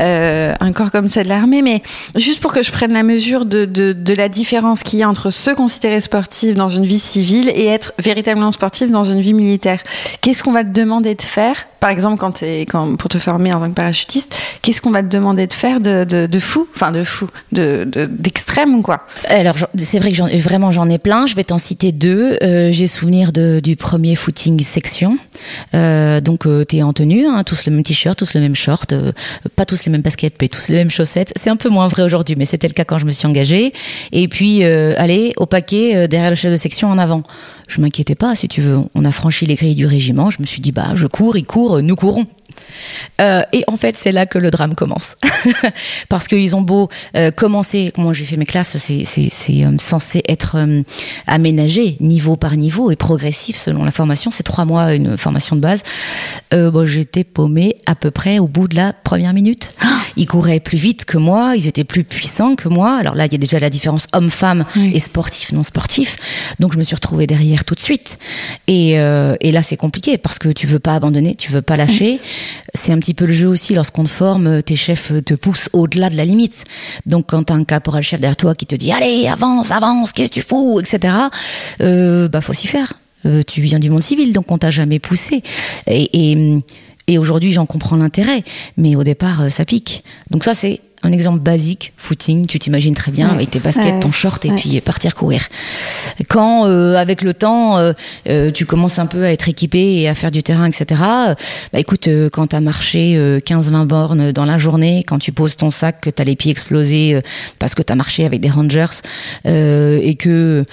euh, 0.00 0.54
un 0.58 0.72
corps 0.72 0.90
comme 0.90 1.08
ça 1.08 1.24
de 1.24 1.28
l'armée, 1.28 1.62
mais 1.62 1.82
juste 2.16 2.40
pour 2.40 2.52
que 2.52 2.62
je 2.62 2.72
prenne 2.72 2.92
la 2.92 3.02
mesure 3.02 3.44
de, 3.44 3.64
de, 3.64 3.92
de 3.92 4.14
la 4.14 4.28
différence 4.28 4.82
qu'il 4.82 4.98
y 4.98 5.02
a 5.02 5.08
entre 5.08 5.30
se 5.30 5.50
considérer 5.50 6.00
sportive 6.00 6.54
dans 6.54 6.68
une 6.68 6.86
vie 6.86 6.98
civile 6.98 7.50
et 7.54 7.66
être 7.66 7.92
véritablement 7.98 8.52
sportive 8.52 8.90
dans 8.90 9.04
une 9.04 9.20
vie 9.20 9.34
militaire. 9.34 9.82
Qu'est-ce 10.20 10.42
qu'on 10.42 10.52
va 10.52 10.64
te 10.64 10.70
demander 10.70 11.14
de 11.14 11.22
faire? 11.22 11.66
Par 11.80 11.90
exemple, 11.90 12.18
quand, 12.18 12.44
es, 12.44 12.60
quand 12.60 12.96
pour 12.96 13.08
te 13.08 13.18
former 13.18 13.52
en 13.52 13.58
tant 13.58 13.68
que 13.68 13.74
parachutiste, 13.74 14.38
qu'est-ce 14.62 14.80
qu'on 14.80 14.92
va 14.92 15.02
te 15.02 15.08
demander 15.08 15.48
de 15.48 15.52
faire 15.52 15.80
de, 15.80 16.04
de, 16.04 16.26
de 16.26 16.38
fou, 16.38 16.68
enfin 16.74 16.92
de 16.92 17.02
fou, 17.02 17.28
de 17.50 17.84
d'extrême 18.08 18.76
ou 18.76 18.82
quoi? 18.82 19.04
Alors 19.32 19.56
c'est 19.76 19.98
vrai 19.98 20.12
que 20.12 20.36
vraiment 20.36 20.70
j'en 20.72 20.90
ai 20.90 20.98
plein. 20.98 21.26
Je 21.26 21.34
vais 21.34 21.44
t'en 21.44 21.56
citer 21.56 21.90
deux. 21.90 22.36
Euh, 22.42 22.70
J'ai 22.70 22.86
souvenir 22.86 23.32
de, 23.32 23.60
du 23.62 23.76
premier 23.76 24.14
footing 24.14 24.60
section. 24.60 25.16
Euh, 25.74 26.20
donc 26.20 26.46
euh, 26.46 26.64
t'es 26.64 26.82
en 26.82 26.92
tenue, 26.92 27.26
hein, 27.26 27.42
tous 27.42 27.64
le 27.64 27.72
même 27.72 27.82
t-shirt, 27.82 28.18
tous 28.18 28.34
le 28.34 28.42
même 28.42 28.54
short, 28.54 28.92
euh, 28.92 29.12
pas 29.56 29.64
tous 29.64 29.86
les 29.86 29.92
mêmes 29.92 30.02
baskets, 30.02 30.34
mais 30.40 30.48
tous 30.48 30.68
les 30.68 30.74
mêmes 30.74 30.90
chaussettes. 30.90 31.32
C'est 31.34 31.48
un 31.48 31.56
peu 31.56 31.70
moins 31.70 31.88
vrai 31.88 32.02
aujourd'hui, 32.02 32.36
mais 32.36 32.44
c'était 32.44 32.68
le 32.68 32.74
cas 32.74 32.84
quand 32.84 32.98
je 32.98 33.06
me 33.06 33.10
suis 33.10 33.26
engagée. 33.26 33.72
Et 34.12 34.28
puis 34.28 34.64
euh, 34.64 34.94
allez 34.98 35.32
au 35.38 35.46
paquet 35.46 36.06
derrière 36.08 36.30
le 36.30 36.36
chef 36.36 36.50
de 36.50 36.56
section 36.56 36.88
en 36.88 36.98
avant 36.98 37.22
je 37.68 37.80
m'inquiétais 37.80 38.14
pas, 38.14 38.34
si 38.34 38.48
tu 38.48 38.60
veux. 38.60 38.80
On 38.94 39.04
a 39.04 39.10
franchi 39.12 39.46
les 39.46 39.54
grilles 39.54 39.74
du 39.74 39.86
régiment. 39.86 40.28
Je 40.28 40.42
me 40.42 40.46
suis 40.46 40.60
dit, 40.60 40.72
bah, 40.72 40.92
je 40.94 41.06
cours, 41.06 41.38
il 41.38 41.46
court, 41.46 41.80
nous 41.80 41.96
courons. 41.96 42.26
Euh, 43.20 43.42
et 43.52 43.64
en 43.66 43.76
fait, 43.76 43.96
c'est 43.96 44.12
là 44.12 44.26
que 44.26 44.38
le 44.38 44.50
drame 44.50 44.74
commence. 44.74 45.16
Parce 46.08 46.28
qu'ils 46.28 46.56
ont 46.56 46.62
beau 46.62 46.88
euh, 47.16 47.30
commencer, 47.30 47.92
comment 47.94 48.12
j'ai 48.12 48.24
fait 48.24 48.36
mes 48.36 48.46
classes, 48.46 48.76
c'est 48.76 49.04
euh, 49.50 49.78
censé 49.78 50.22
être 50.28 50.56
aménagé 51.26 51.96
niveau 52.00 52.36
par 52.36 52.56
niveau 52.56 52.90
et 52.90 52.96
progressif 52.96 53.56
selon 53.56 53.84
la 53.84 53.90
formation. 53.90 54.30
C'est 54.30 54.42
trois 54.42 54.64
mois 54.64 54.94
une 54.94 55.16
formation 55.16 55.56
de 55.56 55.60
base. 55.60 55.82
Bon, 56.50 56.86
J'étais 56.86 57.24
paumée 57.24 57.76
à 57.86 57.94
peu 57.94 58.10
près 58.10 58.38
au 58.38 58.46
bout 58.46 58.68
de 58.68 58.76
la 58.76 58.92
première 58.92 59.32
minute. 59.32 59.74
Ils 60.16 60.26
couraient 60.26 60.60
plus 60.60 60.76
vite 60.76 61.06
que 61.06 61.16
moi, 61.16 61.54
ils 61.56 61.68
étaient 61.68 61.84
plus 61.84 62.04
puissants 62.04 62.54
que 62.54 62.68
moi. 62.68 62.98
Alors 63.00 63.14
là, 63.14 63.24
il 63.24 63.32
y 63.32 63.34
a 63.34 63.38
déjà 63.38 63.58
la 63.58 63.70
différence 63.70 64.08
homme-femme 64.12 64.66
et 64.76 64.98
sportif, 64.98 65.52
non 65.52 65.62
sportif. 65.62 66.18
Donc 66.60 66.74
je 66.74 66.78
me 66.78 66.82
suis 66.82 66.94
retrouvée 66.94 67.26
derrière 67.26 67.64
tout 67.64 67.74
de 67.74 67.80
suite. 67.80 68.18
Et, 68.66 68.90
et 68.90 69.52
là, 69.52 69.62
c'est 69.62 69.78
compliqué 69.78 70.18
parce 70.18 70.38
que 70.38 70.50
tu 70.50 70.66
veux 70.66 70.80
pas 70.80 70.94
abandonner, 70.94 71.34
tu 71.34 71.50
veux 71.50 71.62
pas 71.62 71.78
lâcher. 71.78 72.20
C'est 72.74 72.92
un 72.92 72.98
petit 72.98 73.14
peu 73.14 73.26
le 73.26 73.32
jeu 73.32 73.48
aussi 73.48 73.74
lorsqu'on 73.74 74.04
te 74.04 74.10
forme, 74.10 74.62
tes 74.62 74.76
chefs 74.76 75.12
te 75.24 75.34
poussent 75.34 75.68
au-delà 75.72 76.10
de 76.10 76.16
la 76.16 76.24
limite. 76.24 76.64
Donc 77.06 77.26
quand 77.28 77.44
t'as 77.44 77.54
un 77.54 77.64
caporal 77.64 78.02
chef 78.02 78.20
derrière 78.20 78.36
toi 78.36 78.54
qui 78.54 78.66
te 78.66 78.74
dit 78.74 78.92
allez 78.92 79.28
avance 79.28 79.70
avance 79.70 80.12
qu'est-ce 80.12 80.28
que 80.28 80.34
tu 80.34 80.42
fous 80.42 80.80
etc. 80.80 81.14
Euh, 81.80 82.28
bah 82.28 82.40
faut 82.40 82.52
s'y 82.52 82.66
faire. 82.66 82.94
Euh, 83.24 83.42
tu 83.46 83.60
viens 83.60 83.78
du 83.78 83.88
monde 83.88 84.02
civil 84.02 84.32
donc 84.32 84.50
on 84.50 84.58
t'a 84.58 84.72
jamais 84.72 84.98
poussé 84.98 85.44
et, 85.86 86.32
et, 86.32 86.58
et 87.06 87.18
aujourd'hui 87.18 87.52
j'en 87.52 87.66
comprends 87.66 87.96
l'intérêt 87.96 88.42
mais 88.76 88.96
au 88.96 89.04
départ 89.04 89.42
euh, 89.42 89.48
ça 89.48 89.64
pique. 89.64 90.02
Donc 90.30 90.44
ça 90.44 90.54
c'est 90.54 90.80
un 91.02 91.12
exemple 91.12 91.40
basique, 91.40 91.92
footing, 91.96 92.46
tu 92.46 92.58
t'imagines 92.58 92.94
très 92.94 93.10
bien 93.10 93.28
avec 93.28 93.50
tes 93.50 93.58
baskets, 93.58 94.00
ton 94.00 94.12
short 94.12 94.44
et 94.44 94.52
puis 94.52 94.80
partir 94.80 95.14
courir. 95.14 95.48
Quand 96.28 96.66
euh, 96.66 96.96
avec 96.96 97.22
le 97.22 97.34
temps, 97.34 97.78
euh, 97.78 97.92
euh, 98.28 98.50
tu 98.50 98.66
commences 98.66 98.98
un 98.98 99.06
peu 99.06 99.24
à 99.24 99.32
être 99.32 99.48
équipé 99.48 100.00
et 100.00 100.08
à 100.08 100.14
faire 100.14 100.30
du 100.30 100.42
terrain, 100.42 100.66
etc. 100.66 101.00
Bah 101.72 101.78
écoute, 101.80 102.08
quand 102.32 102.48
t'as 102.48 102.60
marché 102.60 103.16
15-20 103.44 103.86
bornes 103.86 104.32
dans 104.32 104.44
la 104.44 104.58
journée, 104.58 105.04
quand 105.06 105.18
tu 105.18 105.32
poses 105.32 105.56
ton 105.56 105.70
sac, 105.70 106.00
que 106.00 106.10
t'as 106.10 106.24
les 106.24 106.36
pieds 106.36 106.52
explosés 106.52 107.18
parce 107.58 107.74
que 107.74 107.82
t'as 107.82 107.94
marché 107.94 108.24
avec 108.24 108.40
des 108.40 108.50
rangers 108.50 108.86
et 109.44 110.14
que 110.18 110.64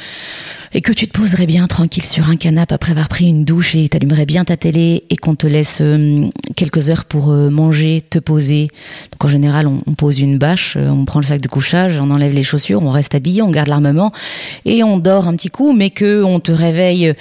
et 0.71 0.81
que 0.81 0.91
tu 0.91 1.07
te 1.07 1.17
poserais 1.17 1.47
bien 1.47 1.65
tranquille 1.65 2.05
sur 2.05 2.29
un 2.29 2.35
canapé 2.35 2.75
après 2.75 2.91
avoir 2.91 3.07
pris 3.07 3.27
une 3.27 3.43
douche 3.43 3.73
et 3.73 3.89
t'allumerais 3.89 4.27
bien 4.27 4.45
ta 4.45 4.55
télé 4.55 5.03
et 5.09 5.15
qu'on 5.15 5.33
te 5.33 5.47
laisse 5.47 5.81
quelques 6.55 6.91
heures 6.91 7.05
pour 7.05 7.29
manger, 7.29 8.03
te 8.07 8.19
poser. 8.19 8.67
Donc 9.11 9.25
en 9.25 9.29
général, 9.29 9.65
on, 9.65 9.79
on 9.87 9.93
pose 9.93 10.18
une 10.21 10.37
bâche, 10.37 10.75
euh, 10.77 10.89
on 10.89 11.05
prend 11.05 11.19
le 11.19 11.25
sac 11.25 11.41
de 11.41 11.47
couchage, 11.47 11.99
on 11.99 12.11
enlève 12.11 12.33
les 12.33 12.43
chaussures, 12.43 12.83
on 12.83 12.91
reste 12.91 13.15
habillé, 13.15 13.41
on 13.41 13.51
garde 13.51 13.67
l'armement 13.67 14.11
et 14.65 14.83
on 14.83 14.97
dort 14.97 15.27
un 15.27 15.35
petit 15.35 15.49
coup, 15.49 15.73
mais 15.73 15.89
que 15.89 16.23
on 16.23 16.39
te 16.39 16.51
réveille 16.51 17.13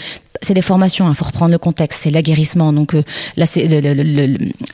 c'est 0.43 0.55
les 0.55 0.63
formations, 0.63 1.07
il 1.07 1.11
hein, 1.11 1.15
faut 1.15 1.25
reprendre 1.25 1.53
le 1.53 1.59
contexte, 1.59 2.01
c'est 2.03 2.11
l'aguerrissement. 2.11 2.73
Donc 2.73 2.95
euh, 2.95 3.03
là, 3.37 3.47
c'est 3.47 3.67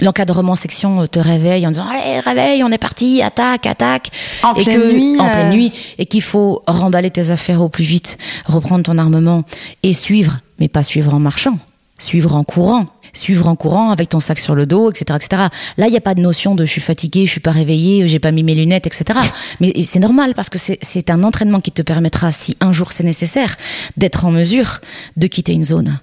l'encadrement 0.01 0.55
section 0.55 1.03
euh, 1.03 1.07
te 1.07 1.19
réveille 1.19 1.67
en 1.67 1.71
disant 1.71 1.87
allez 1.89 2.21
réveille, 2.21 2.63
on 2.65 2.71
est 2.71 2.79
parti, 2.79 3.23
attaque, 3.23 3.67
attaque. 3.67 4.11
En 4.43 4.55
pleine 4.55 4.93
nuit. 4.93 5.21
En 5.21 5.29
pleine 5.29 5.51
nuit, 5.51 5.73
et 5.99 6.07
qu'il 6.07 6.23
faut 6.23 6.63
remballer 6.67 7.11
tes 7.11 7.31
affaires 7.31 7.63
au 7.63 7.69
plus 7.69 7.85
vite, 7.85 8.19
reprendre 8.47 8.85
ton 8.85 8.99
armement 8.99 9.45
et 9.83 9.93
suivre, 9.93 10.39
mais 10.59 10.69
pas 10.69 10.83
suivre 10.83 11.15
en 11.15 11.19
marchant, 11.19 11.59
suivre 11.99 12.35
en 12.35 12.45
courant 12.45 12.87
suivre 13.15 13.49
en 13.49 13.57
courant 13.57 13.91
avec 13.91 14.11
ton 14.11 14.21
sac 14.21 14.39
sur 14.39 14.55
le 14.55 14.67
dos, 14.67 14.91
etc., 14.91 15.19
etc. 15.23 15.43
Là, 15.77 15.87
il 15.87 15.91
n'y 15.91 15.97
a 15.97 16.01
pas 16.01 16.15
de 16.15 16.21
notion 16.21 16.55
de 16.55 16.65
je 16.65 16.71
suis 16.71 16.81
fatigué, 16.81 17.27
je 17.27 17.31
suis 17.31 17.41
pas 17.41 17.53
réveillé, 17.53 18.07
j'ai 18.07 18.19
pas 18.19 18.33
mis 18.33 18.43
mes 18.43 18.55
lunettes, 18.55 18.87
etc. 18.87 19.19
Mais 19.61 19.73
c'est 19.83 20.01
normal 20.01 20.35
parce 20.35 20.49
que 20.49 20.59
c'est 20.59 21.11
un 21.11 21.23
entraînement 21.23 21.61
qui 21.61 21.73
te 21.73 21.83
permettra, 21.83 22.33
si 22.33 22.57
un 22.61 22.73
jour 22.73 22.93
c'est 22.93 23.05
nécessaire, 23.05 23.57
d'être 23.97 24.25
en 24.25 24.31
mesure 24.31 24.81
de 25.17 25.27
quitter 25.27 25.53
une 25.53 25.65
zone. 25.65 25.99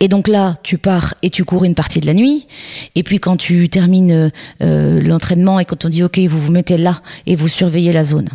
Et 0.00 0.08
donc 0.08 0.28
là, 0.28 0.56
tu 0.62 0.78
pars 0.78 1.14
et 1.22 1.30
tu 1.30 1.44
cours 1.44 1.64
une 1.64 1.74
partie 1.74 2.00
de 2.00 2.06
la 2.06 2.14
nuit. 2.14 2.46
Et 2.94 3.02
puis 3.02 3.18
quand 3.18 3.36
tu 3.36 3.68
termines 3.68 4.30
euh, 4.62 5.00
l'entraînement 5.00 5.58
et 5.58 5.64
quand 5.64 5.84
on 5.84 5.88
dit 5.88 6.02
OK, 6.02 6.18
vous 6.18 6.40
vous 6.40 6.52
mettez 6.52 6.76
là 6.76 7.00
et 7.26 7.36
vous 7.36 7.48
surveillez 7.48 7.92
la 7.92 8.04
zone. 8.04 8.28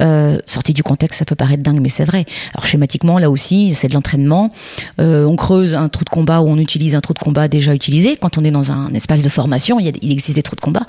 Euh, 0.00 0.38
sorti 0.46 0.72
du 0.72 0.82
contexte, 0.82 1.18
ça 1.18 1.24
peut 1.24 1.34
paraître 1.34 1.62
dingue, 1.62 1.80
mais 1.80 1.88
c'est 1.88 2.04
vrai. 2.04 2.24
Alors 2.54 2.66
schématiquement, 2.66 3.18
là 3.18 3.30
aussi, 3.30 3.74
c'est 3.74 3.88
de 3.88 3.94
l'entraînement. 3.94 4.52
Euh, 5.00 5.24
on 5.24 5.36
creuse 5.36 5.74
un 5.74 5.88
trou 5.88 6.04
de 6.04 6.10
combat 6.10 6.40
ou 6.40 6.48
on 6.48 6.58
utilise 6.58 6.94
un 6.94 7.00
trou 7.00 7.14
de 7.14 7.18
combat 7.18 7.48
déjà 7.48 7.74
utilisé. 7.74 8.16
Quand 8.16 8.38
on 8.38 8.44
est 8.44 8.50
dans 8.50 8.72
un 8.72 8.92
espace 8.94 9.22
de 9.22 9.28
formation, 9.28 9.80
il, 9.80 9.86
y 9.86 9.88
a, 9.88 9.92
il 10.02 10.12
existe 10.12 10.36
des 10.36 10.42
trous 10.42 10.56
de 10.56 10.60
combat. 10.60 10.84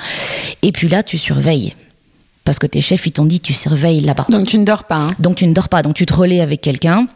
Et 0.61 0.71
puis 0.71 0.87
là, 0.87 1.03
tu 1.03 1.17
surveilles. 1.17 1.73
Parce 2.43 2.59
que 2.59 2.67
tes 2.67 2.81
chefs, 2.81 3.05
ils 3.05 3.11
t'ont 3.11 3.25
dit, 3.25 3.39
tu 3.39 3.53
surveilles 3.53 4.01
là-bas. 4.01 4.25
Donc 4.29 4.47
tu 4.47 4.57
ne 4.57 4.63
dors 4.63 4.85
pas. 4.85 4.95
Hein. 4.97 5.11
Donc 5.19 5.35
tu 5.35 5.47
ne 5.47 5.53
dors 5.53 5.69
pas. 5.69 5.83
Donc 5.83 5.95
tu 5.95 6.05
te 6.05 6.13
relais 6.13 6.41
avec 6.41 6.61
quelqu'un. 6.61 7.07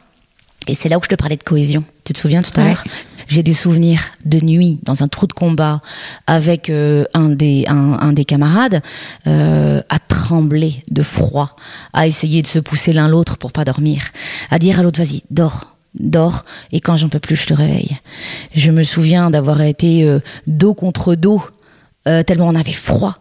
Et 0.67 0.75
c'est 0.75 0.89
là 0.89 0.97
où 0.97 1.03
je 1.03 1.09
te 1.09 1.15
parlais 1.15 1.37
de 1.37 1.43
cohésion. 1.43 1.83
Tu 2.03 2.13
te 2.13 2.19
souviens 2.19 2.41
tout 2.41 2.57
à 2.59 2.65
l'heure? 2.65 2.83
J'ai 3.31 3.43
des 3.43 3.53
souvenirs 3.53 4.01
de 4.25 4.41
nuit 4.41 4.79
dans 4.83 5.03
un 5.03 5.07
trou 5.07 5.25
de 5.25 5.31
combat 5.31 5.81
avec 6.27 6.69
euh, 6.69 7.05
un, 7.13 7.29
des, 7.29 7.63
un, 7.67 8.11
des 8.11 8.25
camarades 8.25 8.81
euh, 9.25 9.81
à 9.87 9.99
trembler 9.99 10.83
de 10.91 11.01
froid, 11.01 11.55
à 11.93 12.07
essayer 12.07 12.41
de 12.41 12.47
se 12.47 12.59
pousser 12.59 12.91
l'un 12.91 13.07
l'autre 13.07 13.37
pour 13.37 13.53
pas 13.53 13.63
dormir, 13.63 14.03
à 14.49 14.59
dire 14.59 14.79
à 14.79 14.83
l'autre 14.83 14.99
vas-y 14.99 15.23
dors 15.31 15.77
dors 15.93 16.45
et 16.71 16.79
quand 16.81 16.97
j'en 16.97 17.07
peux 17.09 17.19
plus 17.19 17.37
je 17.37 17.47
te 17.47 17.53
réveille. 17.53 17.97
Je 18.53 18.71
me 18.71 18.83
souviens 18.83 19.31
d'avoir 19.31 19.61
été 19.61 20.03
euh, 20.03 20.19
dos 20.45 20.73
contre 20.73 21.15
dos 21.15 21.41
tellement 22.03 22.47
on 22.47 22.55
avait 22.55 22.71
froid. 22.71 23.19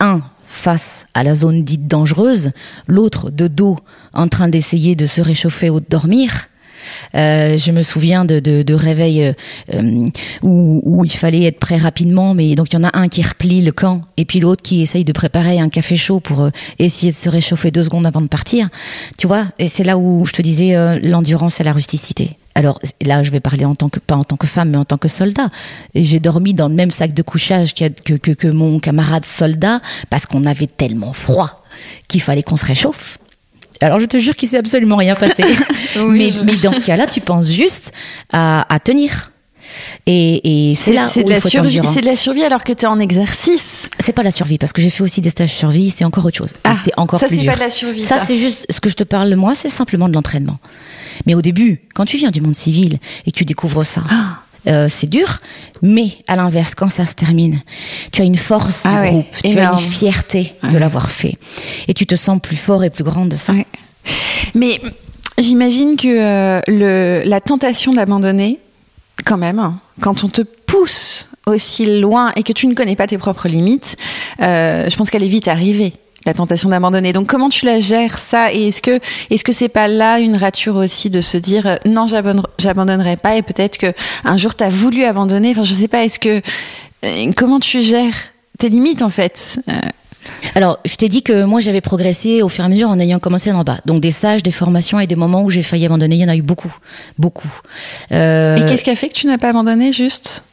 Un 0.00 0.22
face 0.42 1.06
à 1.14 1.22
la 1.22 1.34
zone 1.34 1.62
dite 1.62 1.86
dangereuse, 1.86 2.50
l'autre 2.88 3.30
de 3.30 3.46
dos 3.46 3.78
en 4.14 4.26
train 4.28 4.48
d'essayer 4.48 4.96
de 4.96 5.06
se 5.06 5.20
réchauffer 5.20 5.70
ou 5.70 5.80
de 5.80 5.86
dormir. 5.88 6.48
Euh, 7.14 7.56
je 7.58 7.72
me 7.72 7.82
souviens 7.82 8.24
de, 8.24 8.40
de, 8.40 8.74
réveils 8.74 9.24
euh, 9.24 9.32
euh, 9.74 10.06
où, 10.42 11.04
il 11.04 11.10
fallait 11.10 11.44
être 11.44 11.58
prêt 11.58 11.76
rapidement, 11.76 12.34
mais 12.34 12.54
donc 12.54 12.72
il 12.72 12.76
y 12.76 12.78
en 12.78 12.84
a 12.84 12.96
un 12.98 13.08
qui 13.08 13.22
replie 13.22 13.62
le 13.62 13.72
camp 13.72 14.02
et 14.16 14.24
puis 14.24 14.40
l'autre 14.40 14.62
qui 14.62 14.82
essaye 14.82 15.04
de 15.04 15.12
préparer 15.12 15.58
un 15.58 15.68
café 15.68 15.96
chaud 15.96 16.20
pour 16.20 16.48
essayer 16.78 17.12
de 17.12 17.16
se 17.16 17.28
réchauffer 17.28 17.70
deux 17.70 17.82
secondes 17.82 18.06
avant 18.06 18.20
de 18.20 18.28
partir. 18.28 18.68
Tu 19.18 19.26
vois, 19.26 19.46
et 19.58 19.68
c'est 19.68 19.84
là 19.84 19.98
où 19.98 20.24
je 20.26 20.32
te 20.32 20.42
disais 20.42 21.00
l'endurance 21.00 21.60
et 21.60 21.64
la 21.64 21.72
rusticité. 21.72 22.36
Alors 22.54 22.78
là, 23.02 23.22
je 23.22 23.30
vais 23.30 23.40
parler 23.40 23.64
en 23.64 23.74
tant 23.74 23.88
que 23.88 23.98
pas 23.98 24.16
en 24.16 24.24
tant 24.24 24.36
que 24.36 24.46
femme, 24.46 24.70
mais 24.70 24.78
en 24.78 24.84
tant 24.84 24.98
que 24.98 25.08
soldat. 25.08 25.48
J'ai 25.94 26.20
dormi 26.20 26.54
dans 26.54 26.68
le 26.68 26.74
même 26.74 26.90
sac 26.90 27.14
de 27.14 27.22
couchage 27.22 27.74
que, 27.74 27.88
que 27.88 28.48
mon 28.48 28.78
camarade 28.78 29.24
soldat 29.24 29.80
parce 30.10 30.26
qu'on 30.26 30.44
avait 30.44 30.66
tellement 30.66 31.12
froid 31.12 31.62
qu'il 32.08 32.20
fallait 32.20 32.42
qu'on 32.42 32.56
se 32.56 32.66
réchauffe. 32.66 33.18
Alors 33.82 34.00
je 34.00 34.06
te 34.06 34.18
jure 34.18 34.36
qu'il 34.36 34.48
s'est 34.48 34.58
absolument 34.58 34.96
rien 34.96 35.14
passé. 35.14 35.44
mais, 35.96 36.30
dans 36.62 36.72
ce 36.72 36.80
cas-là, 36.80 37.06
tu 37.06 37.20
penses 37.20 37.50
juste 37.50 37.92
à, 38.32 38.78
tenir. 38.84 39.32
Et, 40.06 40.74
c'est 40.76 40.92
là 40.92 41.06
c'est 41.06 41.24
de 41.24 41.30
la 41.30 41.40
survie. 41.40 41.80
C'est 41.92 42.00
de 42.00 42.06
la 42.06 42.16
survie 42.16 42.44
alors 42.44 42.64
que 42.64 42.72
tu 42.72 42.82
es 42.82 42.86
en 42.86 43.00
exercice. 43.00 43.88
C'est 43.98 44.12
pas 44.12 44.22
la 44.22 44.30
survie 44.30 44.58
parce 44.58 44.72
que 44.72 44.82
j'ai 44.82 44.90
fait 44.90 45.02
aussi 45.02 45.20
des 45.20 45.30
stages 45.30 45.52
survie. 45.52 45.90
C'est 45.90 46.04
encore 46.04 46.24
autre 46.24 46.36
chose. 46.36 46.54
Ah, 46.64 46.74
c'est 46.82 46.92
encore 46.96 47.20
ça 47.20 47.28
c'est 47.28 47.44
pas 47.44 47.54
de 47.54 47.60
la 47.60 47.70
survie. 47.70 48.02
Ça, 48.02 48.22
c'est 48.24 48.36
juste 48.36 48.66
ce 48.70 48.80
que 48.80 48.88
je 48.88 48.96
te 48.96 49.04
parle 49.04 49.34
moi, 49.34 49.54
c'est 49.54 49.68
simplement 49.68 50.08
de 50.08 50.14
l'entraînement. 50.14 50.58
Mais 51.26 51.34
au 51.34 51.42
début, 51.42 51.82
quand 51.94 52.04
tu 52.04 52.16
viens 52.16 52.30
du 52.30 52.40
monde 52.40 52.54
civil 52.54 52.98
et 53.26 53.32
que 53.32 53.36
tu 53.36 53.44
découvres 53.44 53.84
ça. 53.84 54.02
Ah. 54.10 54.41
Euh, 54.68 54.86
c'est 54.88 55.08
dur, 55.08 55.40
mais 55.82 56.10
à 56.28 56.36
l'inverse, 56.36 56.74
quand 56.74 56.88
ça 56.88 57.04
se 57.04 57.14
termine, 57.14 57.60
tu 58.12 58.22
as 58.22 58.24
une 58.24 58.36
force 58.36 58.82
ah 58.84 59.02
du 59.02 59.10
groupe, 59.10 59.26
tu 59.42 59.58
as 59.58 59.72
une 59.72 59.78
fierté 59.78 60.54
de 60.70 60.78
l'avoir 60.78 61.10
fait, 61.10 61.34
et 61.88 61.94
tu 61.94 62.06
te 62.06 62.14
sens 62.14 62.38
plus 62.40 62.56
fort 62.56 62.84
et 62.84 62.90
plus 62.90 63.04
grande 63.04 63.28
de 63.28 63.36
ça. 63.36 63.52
Mais 64.54 64.80
j'imagine 65.38 65.96
que 65.96 66.08
euh, 66.08 66.60
le, 66.68 67.22
la 67.28 67.40
tentation 67.40 67.92
d'abandonner, 67.92 68.60
quand 69.24 69.38
même, 69.38 69.58
hein, 69.58 69.80
quand 70.00 70.22
on 70.24 70.28
te 70.28 70.42
pousse 70.42 71.28
aussi 71.46 72.00
loin 72.00 72.32
et 72.36 72.44
que 72.44 72.52
tu 72.52 72.66
ne 72.68 72.74
connais 72.74 72.96
pas 72.96 73.08
tes 73.08 73.18
propres 73.18 73.48
limites, 73.48 73.96
euh, 74.40 74.88
je 74.88 74.96
pense 74.96 75.10
qu'elle 75.10 75.24
est 75.24 75.28
vite 75.28 75.48
arrivée 75.48 75.92
la 76.26 76.34
tentation 76.34 76.68
d'abandonner. 76.68 77.12
Donc 77.12 77.26
comment 77.26 77.48
tu 77.48 77.66
la 77.66 77.80
gères 77.80 78.18
ça? 78.18 78.52
Et 78.52 78.68
est-ce 78.68 78.82
que 78.82 79.00
est-ce 79.30 79.44
que 79.44 79.52
c'est 79.52 79.68
pas 79.68 79.88
là 79.88 80.18
une 80.18 80.36
rature 80.36 80.76
aussi 80.76 81.10
de 81.10 81.20
se 81.20 81.36
dire 81.36 81.66
euh, 81.66 81.76
non 81.86 82.06
j'abandonnerai 82.58 83.16
pas 83.16 83.36
et 83.36 83.42
peut-être 83.42 83.78
que 83.78 83.92
un 84.24 84.36
jour 84.36 84.54
tu 84.54 84.64
as 84.64 84.70
voulu 84.70 85.04
abandonner? 85.04 85.50
Enfin 85.50 85.64
je 85.64 85.74
sais 85.74 85.88
pas. 85.88 86.04
Est-ce 86.04 86.18
que 86.18 86.40
euh, 87.04 87.32
comment 87.36 87.60
tu 87.60 87.82
gères 87.82 88.14
tes 88.58 88.68
limites 88.68 89.02
en 89.02 89.10
fait? 89.10 89.58
Euh, 89.68 89.72
alors, 90.54 90.78
je 90.84 90.94
t'ai 90.94 91.08
dit 91.08 91.22
que 91.22 91.44
moi 91.44 91.60
j'avais 91.60 91.80
progressé 91.80 92.42
au 92.42 92.48
fur 92.48 92.62
et 92.62 92.66
à 92.66 92.68
mesure 92.68 92.88
en 92.88 92.98
ayant 93.00 93.18
commencé 93.18 93.50
d'en 93.50 93.64
bas. 93.64 93.78
Donc 93.86 94.00
des 94.00 94.10
stages, 94.10 94.42
des 94.42 94.50
formations 94.52 95.00
et 95.00 95.06
des 95.06 95.16
moments 95.16 95.42
où 95.42 95.50
j'ai 95.50 95.62
failli 95.62 95.86
abandonner, 95.86 96.16
il 96.16 96.20
y 96.20 96.24
en 96.24 96.28
a 96.28 96.36
eu 96.36 96.42
beaucoup, 96.42 96.72
beaucoup. 97.18 97.50
Euh... 98.12 98.56
Et 98.56 98.66
qu'est-ce 98.66 98.84
qui 98.84 98.90
a 98.90 98.96
fait 98.96 99.08
que 99.08 99.14
tu 99.14 99.26
n'as 99.26 99.38
pas 99.38 99.48
abandonné 99.48 99.92
juste? 99.92 100.44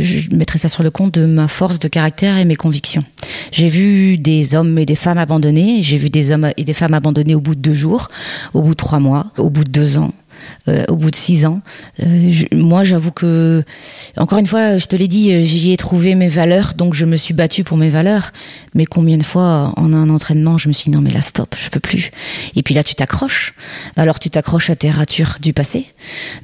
Je 0.00 0.34
mettrai 0.34 0.58
ça 0.58 0.68
sur 0.68 0.82
le 0.82 0.90
compte 0.90 1.14
de 1.14 1.26
ma 1.26 1.48
force 1.48 1.78
de 1.78 1.88
caractère 1.88 2.38
et 2.38 2.44
mes 2.44 2.56
convictions. 2.56 3.04
J'ai 3.50 3.68
vu 3.68 4.18
des 4.18 4.54
hommes 4.54 4.78
et 4.78 4.86
des 4.86 4.94
femmes 4.94 5.18
abandonnés. 5.18 5.82
J'ai 5.82 5.98
vu 5.98 6.10
des 6.10 6.32
hommes 6.32 6.50
et 6.56 6.64
des 6.64 6.74
femmes 6.74 6.94
abandonnés 6.94 7.34
au 7.34 7.40
bout 7.40 7.54
de 7.54 7.60
deux 7.60 7.74
jours, 7.74 8.08
au 8.54 8.62
bout 8.62 8.70
de 8.70 8.76
trois 8.76 9.00
mois, 9.00 9.32
au 9.38 9.50
bout 9.50 9.64
de 9.64 9.70
deux 9.70 9.98
ans. 9.98 10.12
Euh, 10.68 10.84
au 10.88 10.96
bout 10.96 11.10
de 11.10 11.16
six 11.16 11.44
ans. 11.44 11.60
Euh, 12.02 12.32
moi, 12.52 12.84
j'avoue 12.84 13.10
que, 13.10 13.64
encore 14.16 14.38
une 14.38 14.46
fois, 14.46 14.78
je 14.78 14.86
te 14.86 14.94
l'ai 14.94 15.08
dit, 15.08 15.32
euh, 15.32 15.42
j'y 15.42 15.72
ai 15.72 15.76
trouvé 15.76 16.14
mes 16.14 16.28
valeurs, 16.28 16.74
donc 16.74 16.94
je 16.94 17.04
me 17.04 17.16
suis 17.16 17.34
battue 17.34 17.64
pour 17.64 17.76
mes 17.76 17.90
valeurs. 17.90 18.32
Mais 18.74 18.86
combien 18.86 19.16
de 19.16 19.24
fois, 19.24 19.72
en 19.76 19.92
un 19.92 20.08
entraînement, 20.08 20.58
je 20.58 20.68
me 20.68 20.72
suis 20.72 20.90
dit 20.90 20.96
non, 20.96 21.02
mais 21.02 21.10
là, 21.10 21.20
stop, 21.20 21.56
je 21.58 21.68
peux 21.68 21.80
plus. 21.80 22.10
Et 22.54 22.62
puis 22.62 22.74
là, 22.74 22.84
tu 22.84 22.94
t'accroches. 22.94 23.54
Alors, 23.96 24.20
tu 24.20 24.30
t'accroches 24.30 24.70
à 24.70 24.76
tes 24.76 24.90
ratures 24.90 25.38
du 25.40 25.52
passé. 25.52 25.86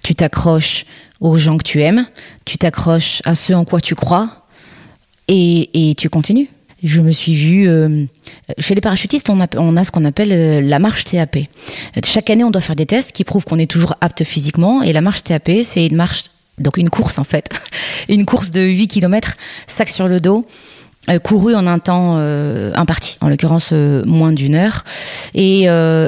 Tu 0.03 0.15
t'accroches 0.15 0.85
aux 1.21 1.39
gens 1.39 1.59
que 1.59 1.65
tu 1.65 1.83
aimes. 1.83 2.07
Tu 2.45 2.59
t'accroches 2.59 3.23
à 3.25 3.35
ceux 3.35 3.55
en 3.55 3.65
quoi 3.65 3.81
tu 3.81 3.95
crois. 3.95 4.47
Et, 5.29 5.95
tu 5.97 6.09
continues 6.09 6.49
je 6.85 7.01
me 7.01 7.11
suis 7.11 7.35
vue. 7.35 7.69
Euh, 7.69 8.05
chez 8.59 8.77
les 8.77 8.81
parachutistes, 8.81 9.29
on 9.31 9.41
a, 9.41 9.85
ce 9.85 9.91
qu'on 9.91 10.05
appelle 10.05 10.31
euh, 10.31 10.61
la 10.61 10.79
marche 10.79 11.03
TAP. 11.03 11.39
Chaque 12.07 12.31
année, 12.31 12.45
on 12.45 12.53
doit 12.53 12.61
faire 12.61 12.77
des 12.77 12.87
tests 12.87 13.11
qui 13.11 13.25
prouvent 13.25 13.45
qu'on 13.45 13.59
est 13.59 13.69
toujours 13.69 13.97
apte 14.01 14.23
physiquement. 14.23 14.81
Et 14.83 14.93
la 14.93 15.01
marche 15.01 15.25
TAP, 15.25 15.51
c'est 15.65 15.85
une 15.85 15.97
marche, 15.97 16.27
donc 16.59 16.77
une 16.77 16.89
course 16.89 17.19
en 17.19 17.25
fait, 17.25 17.49
une 18.09 18.25
course 18.25 18.53
de 18.53 18.61
8 18.61 18.87
km, 18.87 19.37
sac 19.67 19.89
sur 19.89 20.07
le 20.07 20.21
dos. 20.21 20.47
Euh, 21.11 21.19
couru 21.19 21.57
en 21.57 21.67
un 21.67 21.81
temps 21.81 22.15
euh, 22.19 22.71
imparti, 22.77 23.17
en 23.23 23.29
l'occurrence 23.29 23.73
moins 23.73 24.33
d'une 24.33 24.55
heure, 24.55 24.85
et, 25.35 25.63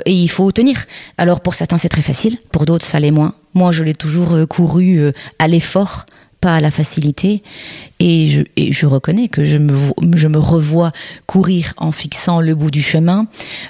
il 0.07 0.29
faut 0.29 0.53
tenir. 0.53 0.85
Alors 1.19 1.41
pour 1.41 1.55
certains 1.55 1.79
c'est 1.79 1.89
très 1.89 2.01
facile, 2.01 2.37
pour 2.53 2.65
d'autres 2.65 2.87
ça 2.87 3.01
l'est 3.01 3.11
moins. 3.11 3.35
Moi 3.55 3.73
je 3.73 3.85
l'ai 3.85 3.95
toujours 3.95 4.37
couru 4.49 5.11
à 5.39 5.49
l'effort, 5.49 6.07
pas 6.41 6.57
à 6.57 6.61
la 6.61 6.71
facilité. 6.71 7.43
Et 8.03 8.29
je, 8.31 8.43
et 8.57 8.73
je 8.73 8.87
reconnais 8.87 9.29
que 9.29 9.45
je 9.45 9.59
me, 9.59 9.75
je 10.17 10.27
me 10.27 10.39
revois 10.39 10.91
courir 11.27 11.75
en 11.77 11.93
fixant 11.93 12.41
le 12.41 12.55
bout 12.55 12.71
du 12.71 12.81
chemin, 12.81 13.27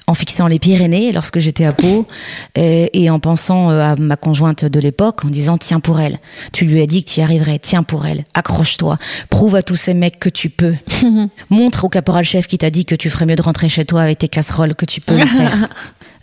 en 0.06 0.14
fixant 0.14 0.46
les 0.46 0.60
Pyrénées 0.60 1.10
lorsque 1.10 1.40
j'étais 1.40 1.64
à 1.64 1.72
Pau, 1.72 2.06
et, 2.54 3.02
et, 3.02 3.10
en 3.10 3.18
pensant 3.18 3.70
euh, 3.70 3.80
à 3.80 3.96
ma 3.96 4.16
conjointe 4.16 4.64
de 4.64 4.78
l'époque, 4.80 5.24
en 5.24 5.28
disant 5.28 5.58
tiens 5.58 5.80
pour 5.80 5.98
elle. 5.98 6.18
Tu 6.52 6.64
lui 6.64 6.80
as 6.80 6.86
dit 6.86 7.02
que 7.02 7.10
tu 7.10 7.20
y 7.20 7.22
arriverais, 7.22 7.58
tiens 7.58 7.82
pour 7.82 8.06
elle, 8.06 8.24
accroche-toi, 8.34 8.98
prouve 9.30 9.56
à 9.56 9.62
tous 9.62 9.76
ces 9.76 9.94
mecs 9.94 10.20
que 10.20 10.28
tu 10.28 10.48
peux. 10.48 10.74
Montre 11.50 11.84
au 11.84 11.88
caporal-chef 11.88 12.46
qui 12.46 12.58
t'a 12.58 12.70
dit 12.70 12.84
que 12.84 12.94
tu 12.94 13.10
ferais 13.10 13.26
mieux 13.26 13.36
de 13.36 13.42
rentrer 13.42 13.68
chez 13.68 13.84
toi 13.84 14.02
avec 14.02 14.18
tes 14.18 14.28
casseroles 14.28 14.76
que 14.76 14.84
tu 14.84 15.00
peux 15.00 15.18
le 15.18 15.26
faire. 15.26 15.68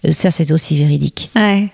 Euh, 0.05 0.11
ça, 0.11 0.29
c'est 0.29 0.51
aussi 0.51 0.77
véridique. 0.77 1.31
Ouais. 1.35 1.69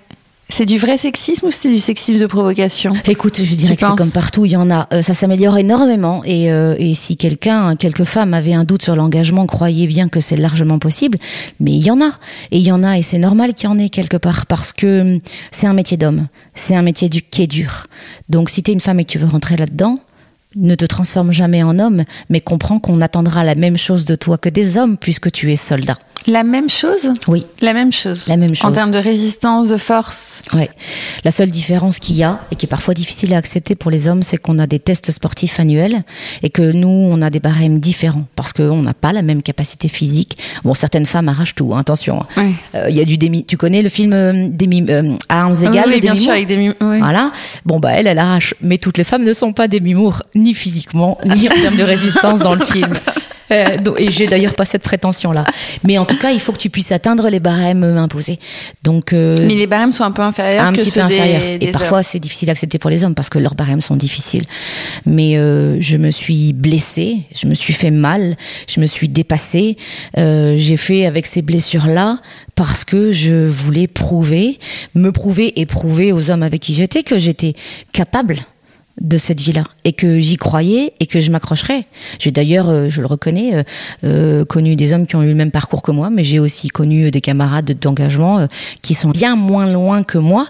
C'est 0.56 0.68
du 0.68 0.78
vrai 0.78 0.98
sexisme 0.98 1.48
ou 1.48 1.52
c'est 1.52 1.68
du 1.68 1.80
sexisme 1.80 2.20
de 2.20 2.28
provocation? 2.28 2.94
Écoute, 3.08 3.42
je 3.42 3.56
dirais 3.56 3.76
que 3.76 3.84
c'est 3.84 3.98
comme 3.98 4.12
partout, 4.12 4.46
il 4.46 4.52
y 4.52 4.56
en 4.56 4.70
a. 4.70 4.88
Euh, 4.94 5.02
ça 5.02 5.16
s'améliore 5.16 5.58
énormément 5.58 6.22
et, 6.26 6.52
euh, 6.52 6.76
et 6.78 6.94
si 6.94 7.18
quelqu'un, 7.18 7.76
quelques 7.76 8.04
femmes 8.04 8.36
avaient 8.36 8.54
un 8.54 8.64
doute 8.64 8.84
sur 8.84 8.96
l'engagement, 8.96 9.48
croyez 9.48 9.88
bien 9.88 10.10
que 10.10 10.20
c'est 10.20 10.36
largement 10.36 10.78
possible. 10.78 11.18
Mais 11.60 11.72
il 11.72 11.84
y 11.84 11.90
en 11.90 12.00
a. 12.02 12.12
Et 12.52 12.60
il 12.60 12.64
y 12.68 12.72
en 12.72 12.84
a 12.84 13.00
et 13.00 13.02
c'est 13.02 13.18
normal 13.18 13.56
qu'il 13.56 13.68
y 13.68 13.74
en 13.74 13.80
ait 13.80 13.90
quelque 13.90 14.18
part 14.18 14.46
parce 14.46 14.74
que 14.74 15.02
hum, 15.02 15.20
c'est 15.50 15.66
un 15.66 15.74
métier 15.74 15.98
d'homme. 15.98 16.28
C'est 16.54 16.76
un 16.76 16.84
métier 16.84 17.10
du, 17.10 17.24
qui 17.24 17.42
est 17.42 17.48
dur. 17.48 17.88
Donc 18.30 18.52
si 18.52 18.62
tu 18.62 18.70
es 18.70 18.76
une 18.76 18.80
femme 18.80 19.00
et 19.00 19.06
que 19.06 19.10
tu 19.10 19.18
veux 19.18 19.28
rentrer 19.28 19.58
là-dedans, 19.58 19.98
ne 20.56 20.76
te 20.76 20.86
transforme 20.86 21.32
jamais 21.32 21.64
en 21.64 21.80
homme, 21.80 22.04
mais 22.30 22.42
comprends 22.42 22.80
qu'on 22.80 23.02
attendra 23.02 23.44
la 23.44 23.56
même 23.56 23.78
chose 23.78 24.06
de 24.06 24.16
toi 24.16 24.38
que 24.38 24.50
des 24.50 24.78
hommes 24.78 24.98
puisque 24.98 25.32
tu 25.32 25.52
es 25.52 25.56
soldat. 25.56 25.98
La 26.26 26.44
même 26.44 26.70
chose? 26.70 27.12
Oui. 27.28 27.46
La 27.60 27.74
même 27.74 27.92
chose 27.92 28.28
La 28.28 28.38
même 28.38 28.56
chose. 28.56 28.66
En 28.70 28.72
termes 28.72 28.92
de 28.92 28.98
résistance, 28.98 29.68
de 29.68 29.76
force? 29.78 30.42
Oui. 30.54 30.68
La 31.26 31.32
seule 31.32 31.52
différence 31.52 32.00
qu'il 32.00 32.16
y 32.16 32.24
a, 32.24 32.40
et 32.52 32.56
qui 32.56 32.66
est 32.66 32.70
parfois 32.70 32.94
difficile 32.94 33.34
à 33.34 33.38
accepter 33.38 33.76
pour 33.76 33.92
les 33.92 34.08
hommes, 34.08 34.24
c'est 34.24 34.38
qu'on 34.38 34.58
a 34.60 34.66
des 34.68 34.80
tests 34.80 35.12
sportifs 35.12 35.60
annuels 35.60 36.04
et 36.42 36.50
que 36.50 36.62
nous, 36.62 36.88
on 36.88 37.22
a 37.22 37.30
des 37.30 37.40
barèmes 37.42 37.80
différents 37.80 38.26
parce 38.38 38.54
qu'on 38.54 38.82
n'a 38.82 38.94
pas 38.94 39.12
la 39.12 39.22
même 39.22 39.42
capacité 39.42 39.90
physique. 39.90 40.38
Bon, 40.64 40.74
certaines 40.74 41.06
femmes 41.06 41.28
arrachent 41.28 41.56
tout, 41.56 41.74
hein, 41.74 41.80
attention. 41.80 42.24
Il 42.38 42.44
oui. 42.44 42.56
euh, 42.76 42.90
y 42.90 43.02
a 43.02 43.06
du 43.06 43.18
demi. 43.18 43.44
Tu 43.46 43.58
connais 43.58 43.82
le 43.82 43.90
film 43.90 44.14
euh, 44.14 44.48
Demi, 44.50 44.86
euh, 44.90 45.16
à 45.28 45.42
armes 45.42 45.56
égales 45.62 45.90
Oui, 45.90 46.00
bien 46.00 46.16
sûr, 46.16 46.32
avec 46.32 46.48
Demi 46.48 46.70
oui. 46.82 47.00
Voilà. 47.00 47.34
Bon, 47.66 47.80
bah, 47.80 47.92
elle, 47.94 48.08
elle 48.08 48.20
arrache. 48.20 48.54
Mais 48.62 48.78
toutes 48.78 48.98
les 48.98 49.04
femmes 49.04 49.24
ne 49.24 49.34
sont 49.34 49.52
pas 49.52 49.68
Demi 49.68 49.94
Moore, 49.94 50.24
ni 50.44 50.54
physiquement, 50.54 51.18
ni 51.26 51.48
en 51.48 51.54
termes 51.54 51.78
de 51.78 51.84
résistance 51.84 52.40
dans 52.40 52.56
le 52.56 52.66
film. 52.66 52.94
Euh, 53.52 53.78
et 53.98 54.12
j'ai 54.12 54.28
d'ailleurs 54.28 54.56
pas 54.56 54.66
cette 54.66 54.84
prétention-là. 54.84 55.46
Mais 55.84 55.98
en 55.98 56.06
tout 56.06 56.18
cas, 56.18 56.32
il 56.32 56.40
faut 56.40 56.52
que 56.52 56.58
tu 56.58 56.70
puisses 56.70 56.92
atteindre 56.92 57.30
les 57.30 57.40
barèmes 57.40 57.84
imposés. 57.84 58.40
Donc, 58.84 59.14
euh, 59.14 59.46
Mais 59.48 59.56
les 59.56 59.68
barèmes 59.68 59.92
sont 59.92 60.04
un 60.04 60.12
peu 60.12 60.22
inférieurs 60.22 60.66
un 60.66 60.72
que 60.72 60.80
petit 60.80 60.92
ceux 60.92 61.02
peu 61.02 61.06
inférieurs. 61.08 61.42
des, 61.42 61.54
Et 61.54 61.58
des 61.58 61.72
parfois, 61.72 62.04
c'est 62.04 62.20
difficile 62.20 62.50
à 62.50 62.54
accepter 62.54 62.80
pour 62.80 62.90
les 62.90 63.04
hommes 63.04 63.16
parce 63.16 63.30
que 63.30 63.40
leurs 63.40 63.56
barèmes 63.56 63.82
sont 63.82 63.96
difficiles. 63.96 64.46
Mais 65.06 65.38
euh, 65.38 65.80
je 65.82 65.98
me 65.98 66.10
suis 66.10 66.54
blessée, 66.54 67.20
je 67.36 67.48
me 67.48 67.56
suis 67.56 67.74
fait 67.74 67.92
mal, 67.92 68.36
je 68.68 68.80
me 68.80 68.86
suis 68.86 69.10
dépassée. 69.10 69.78
Euh, 70.18 70.56
j'ai 70.58 70.78
fait 70.78 71.06
avec 71.06 71.26
ces 71.26 71.42
blessures-là 71.42 72.18
parce 72.56 72.84
que 72.84 73.12
je 73.12 73.48
voulais 73.48 73.88
prouver, 73.88 74.60
me 74.96 75.12
prouver 75.12 75.60
et 75.60 75.66
prouver 75.66 76.12
aux 76.12 76.32
hommes 76.32 76.44
avec 76.44 76.62
qui 76.62 76.74
j'étais 76.74 77.04
que 77.04 77.20
j'étais 77.20 77.54
capable 77.92 78.46
de 79.02 79.18
cette 79.18 79.42
vie-là 79.42 79.64
et 79.86 79.94
que 79.94 80.20
j'y 80.20 80.38
croyais 80.38 80.94
et 81.00 81.06
que 81.08 81.20
je 81.20 81.32
m'accrocherais. 81.32 81.86
J'ai 82.20 82.32
d'ailleurs, 82.32 82.70
euh, 82.70 82.90
je 82.90 83.02
le 83.02 83.08
reconnais, 83.08 83.56
euh, 83.56 83.64
euh, 84.04 84.46
connu 84.46 84.76
des 84.76 84.94
hommes 84.94 85.08
qui 85.08 85.16
ont 85.16 85.24
eu 85.24 85.28
le 85.28 85.36
même 85.36 85.52
parcours 85.52 85.82
que 85.82 85.92
moi, 85.92 86.10
mais 86.10 86.24
j'ai 86.24 86.40
aussi 86.40 86.68
connu 86.70 87.10
des 87.12 87.22
camarades 87.22 87.78
d'engagement 87.80 88.48
qui 88.82 88.94
sont 88.94 89.10
bien 89.10 89.36
moins 89.36 89.72
loin 89.72 90.04
que 90.04 90.18
moi 90.18 90.48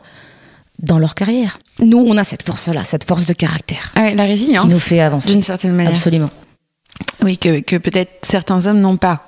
dans 0.81 0.99
leur 0.99 1.15
carrière. 1.15 1.59
Nous, 1.79 1.97
on 1.97 2.17
a 2.17 2.23
cette 2.23 2.43
force-là, 2.43 2.83
cette 2.83 3.05
force 3.05 3.25
de 3.25 3.33
caractère 3.33 3.91
Ah 3.95 4.01
ouais, 4.01 4.15
la 4.15 4.23
résilience. 4.25 4.67
qui 4.67 4.73
nous 4.73 4.79
fait 4.79 4.99
avancer. 4.99 5.31
D'une 5.31 5.41
certaine 5.41 5.73
manière. 5.73 5.93
Absolument. 5.93 6.29
Oui, 7.23 7.37
que, 7.37 7.59
que 7.61 7.75
peut-être 7.77 8.11
certains 8.23 8.65
hommes 8.65 8.79
n'ont 8.81 8.97
pas. 8.97 9.25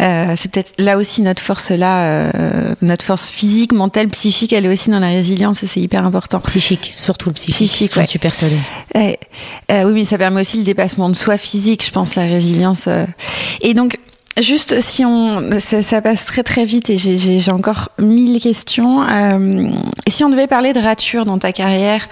Euh, 0.00 0.34
c'est 0.36 0.50
peut-être 0.50 0.72
là 0.78 0.96
aussi 0.96 1.22
notre 1.22 1.42
force 1.42 1.70
là, 1.70 2.30
euh, 2.34 2.74
notre 2.82 3.04
force 3.04 3.28
physique, 3.28 3.72
mentale, 3.72 4.08
psychique, 4.08 4.52
elle 4.52 4.64
est 4.66 4.72
aussi 4.72 4.90
dans 4.90 5.00
la 5.00 5.08
résilience 5.08 5.62
et 5.62 5.66
c'est 5.66 5.80
hyper 5.80 6.04
important. 6.04 6.40
Psychique, 6.40 6.94
surtout 6.96 7.28
le 7.30 7.34
psychique. 7.34 7.54
Psychique, 7.68 7.96
ouais. 7.96 8.04
suis 8.04 8.18
persuadée. 8.18 8.58
Ouais. 8.94 9.18
Euh, 9.72 9.84
oui, 9.86 9.92
mais 9.94 10.04
ça 10.04 10.18
permet 10.18 10.40
aussi 10.40 10.58
le 10.58 10.64
dépassement 10.64 11.08
de 11.08 11.14
soi 11.16 11.36
physique, 11.38 11.84
je 11.84 11.90
pense, 11.90 12.14
la 12.14 12.22
résilience. 12.26 12.84
euh. 12.86 13.06
Et 13.62 13.74
donc, 13.74 13.98
juste 14.40 14.80
si 14.80 15.04
on, 15.04 15.50
ça, 15.58 15.82
ça 15.82 16.00
passe 16.00 16.24
très 16.24 16.44
très 16.44 16.64
vite 16.64 16.90
et 16.90 16.98
j'ai- 16.98 17.18
j'ai 17.18 17.40
j'ai 17.40 17.50
encore 17.52 17.88
mille 17.98 18.40
questions. 18.40 19.02
Euh, 19.02 19.68
si 20.08 20.22
on 20.22 20.28
devait 20.28 20.46
parler 20.46 20.72
de 20.72 20.80
rature 20.80 21.24
dans 21.24 21.38
ta 21.38 21.52
carrière, 21.52 22.08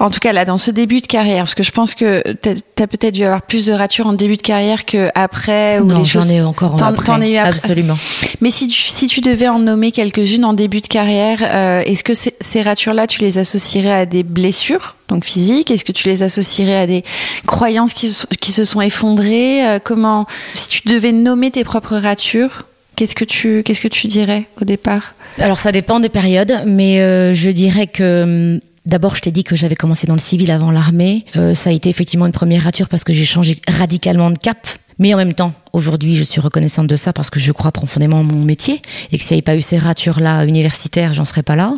en 0.00 0.10
tout 0.10 0.18
cas 0.18 0.32
là, 0.32 0.44
dans 0.44 0.56
ce 0.58 0.70
début 0.70 1.00
de 1.00 1.06
carrière, 1.06 1.44
parce 1.44 1.54
que 1.54 1.62
je 1.62 1.70
pense 1.70 1.94
que 1.94 2.22
t'as 2.40 2.52
as, 2.82 2.86
peut-être 2.86 3.14
dû 3.14 3.24
avoir 3.24 3.42
plus 3.42 3.66
de 3.66 3.72
rature 3.72 4.06
en 4.06 4.12
début 4.14 4.36
de 4.36 4.42
carrière 4.42 4.84
qu'après 4.86 5.78
ou 5.80 5.84
non, 5.84 6.02
j'en 6.04 6.22
ai 6.22 6.40
encore 6.40 6.76
T'en- 6.76 6.86
après. 6.86 7.04
t'en 7.06 7.20
as 7.20 7.28
eu 7.28 7.36
après. 7.36 7.50
Absolument. 7.58 7.96
Mais 8.40 8.50
si 8.50 8.66
tu, 8.66 8.80
si 8.80 9.06
tu 9.06 9.20
devais 9.20 9.48
en 9.48 9.58
nommer 9.58 9.92
quelques-unes 9.92 10.44
en 10.44 10.52
début 10.54 10.80
de 10.80 10.86
carrière, 10.86 11.38
euh, 11.42 11.82
est-ce 11.84 12.02
que 12.02 12.14
ces, 12.14 12.34
ces 12.40 12.62
ratures-là, 12.62 13.06
tu 13.06 13.20
les 13.20 13.38
associerais 13.38 13.92
à 13.92 14.06
des 14.06 14.22
blessures, 14.22 14.96
donc 15.08 15.24
physiques? 15.24 15.70
Est-ce 15.70 15.84
que 15.84 15.92
tu 15.92 16.08
les 16.08 16.22
associerais 16.22 16.76
à 16.80 16.86
des 16.86 17.04
croyances 17.46 17.92
qui, 17.92 18.08
se- 18.08 18.26
qui 18.40 18.52
se 18.52 18.64
sont 18.64 18.80
effondrées? 18.80 19.66
Euh, 19.66 19.78
Comment, 19.82 20.26
si 20.54 20.68
tu 20.68 20.88
devais 20.88 21.12
nommer 21.12 21.50
tes 21.50 21.64
propres 21.64 21.96
ratures, 21.96 22.64
qu'est-ce 22.96 23.14
que 23.14 23.24
tu, 23.24 23.62
qu'est-ce 23.64 23.80
que 23.80 23.88
tu 23.88 24.06
dirais 24.06 24.46
au 24.60 24.64
départ? 24.64 25.14
Alors 25.38 25.58
ça 25.58 25.72
dépend 25.72 26.00
des 26.00 26.08
périodes, 26.08 26.62
mais 26.66 27.00
euh, 27.00 27.34
je 27.34 27.50
dirais 27.50 27.86
que 27.86 28.22
hum, 28.54 28.60
d'abord 28.86 29.14
je 29.14 29.22
t'ai 29.22 29.30
dit 29.30 29.44
que 29.44 29.56
j'avais 29.56 29.76
commencé 29.76 30.06
dans 30.06 30.14
le 30.14 30.20
civil 30.20 30.50
avant 30.50 30.70
l'armée. 30.70 31.24
Euh, 31.36 31.54
ça 31.54 31.70
a 31.70 31.72
été 31.72 31.88
effectivement 31.88 32.26
une 32.26 32.32
première 32.32 32.62
rature 32.62 32.88
parce 32.88 33.04
que 33.04 33.12
j'ai 33.12 33.24
changé 33.24 33.58
radicalement 33.68 34.30
de 34.30 34.38
cap. 34.38 34.66
Mais 34.98 35.14
en 35.14 35.16
même 35.16 35.32
temps, 35.32 35.54
aujourd'hui, 35.72 36.14
je 36.14 36.22
suis 36.22 36.42
reconnaissante 36.42 36.86
de 36.86 36.96
ça 36.96 37.14
parce 37.14 37.30
que 37.30 37.40
je 37.40 37.52
crois 37.52 37.72
profondément 37.72 38.18
en 38.18 38.22
mon 38.22 38.44
métier 38.44 38.82
et 39.10 39.16
que 39.16 39.24
s'il 39.24 39.32
n'y 39.32 39.38
avait 39.38 39.42
pas 39.42 39.56
eu 39.56 39.62
ces 39.62 39.78
ratures-là 39.78 40.44
universitaires, 40.44 41.14
j'en 41.14 41.24
serais 41.24 41.42
pas 41.42 41.56
là. 41.56 41.72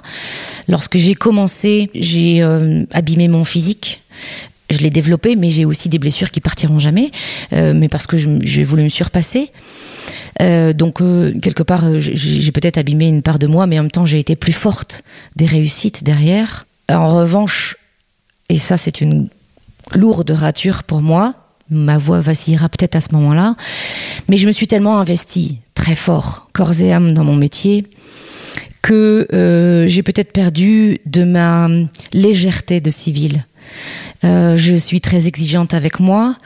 Lorsque 0.67 0.97
j'ai 0.97 1.15
commencé, 1.15 1.89
j'ai 1.95 2.43
euh, 2.43 2.85
abîmé 2.91 3.29
mon 3.29 3.45
physique. 3.45 4.03
Je 4.71 4.79
l'ai 4.79 4.91
développé, 4.91 5.37
mais 5.37 5.51
j'ai 5.51 5.65
aussi 5.65 5.89
des 5.89 6.01
blessures 6.01 6.33
qui 6.33 6.41
partiront 6.41 6.81
jamais, 6.81 7.13
euh, 7.53 7.75
mais 7.75 7.89
parce 7.89 8.09
que 8.09 8.17
j'ai 8.17 8.65
voulu 8.65 8.83
me 8.83 8.89
surpasser. 8.89 9.53
Euh, 10.41 10.73
donc 10.73 11.01
euh, 11.01 11.33
quelque 11.41 11.63
part, 11.63 11.85
euh, 11.85 11.99
j'ai 12.01 12.53
peut-être 12.53 12.79
abîmé 12.79 13.09
une 13.09 13.23
part 13.23 13.39
de 13.39 13.47
moi, 13.47 13.67
mais 13.67 13.79
en 13.79 13.83
même 13.83 13.91
temps, 13.91 14.07
j'ai 14.07 14.19
été 14.19 14.37
plus 14.37 14.53
forte 14.53 15.05
des 15.37 15.47
réussites 15.47 16.05
derrière. 16.05 16.67
En 16.89 17.17
revanche, 17.17 17.77
et 18.49 18.59
ça 18.59 18.77
c'est 18.77 19.01
une 19.01 19.29
lourde 19.95 20.31
rature 20.31 20.85
pour 20.85 21.01
moi, 21.01 21.35
ma 21.71 21.99
voix 21.99 22.21
vacillera 22.21 22.69
peut-être 22.69 22.97
à 22.97 23.01
ce 23.01 23.13
moment-là, 23.13 23.57
mais 24.29 24.37
je 24.37 24.47
me 24.47 24.53
suis 24.53 24.67
tellement 24.67 24.99
investie 24.99 25.59
très 25.75 25.97
fort, 25.97 26.49
corps 26.53 26.81
et 26.81 26.93
âme 26.93 27.15
dans 27.15 27.25
mon 27.25 27.37
métier, 27.37 27.87
que 28.83 29.27
euh, 29.33 29.87
j'ai 29.87 30.03
peut-être 30.03 30.33
perdu 30.33 31.01
de 31.07 31.25
ma 31.25 31.69
légèreté 32.13 32.81
de 32.81 32.91
civile. 32.91 33.47
Euh, 34.25 34.57
je 34.57 34.77
suis 34.77 35.01
très 35.01 35.27
exigeante 35.27 35.75
avec 35.75 35.99
moi 35.99 36.37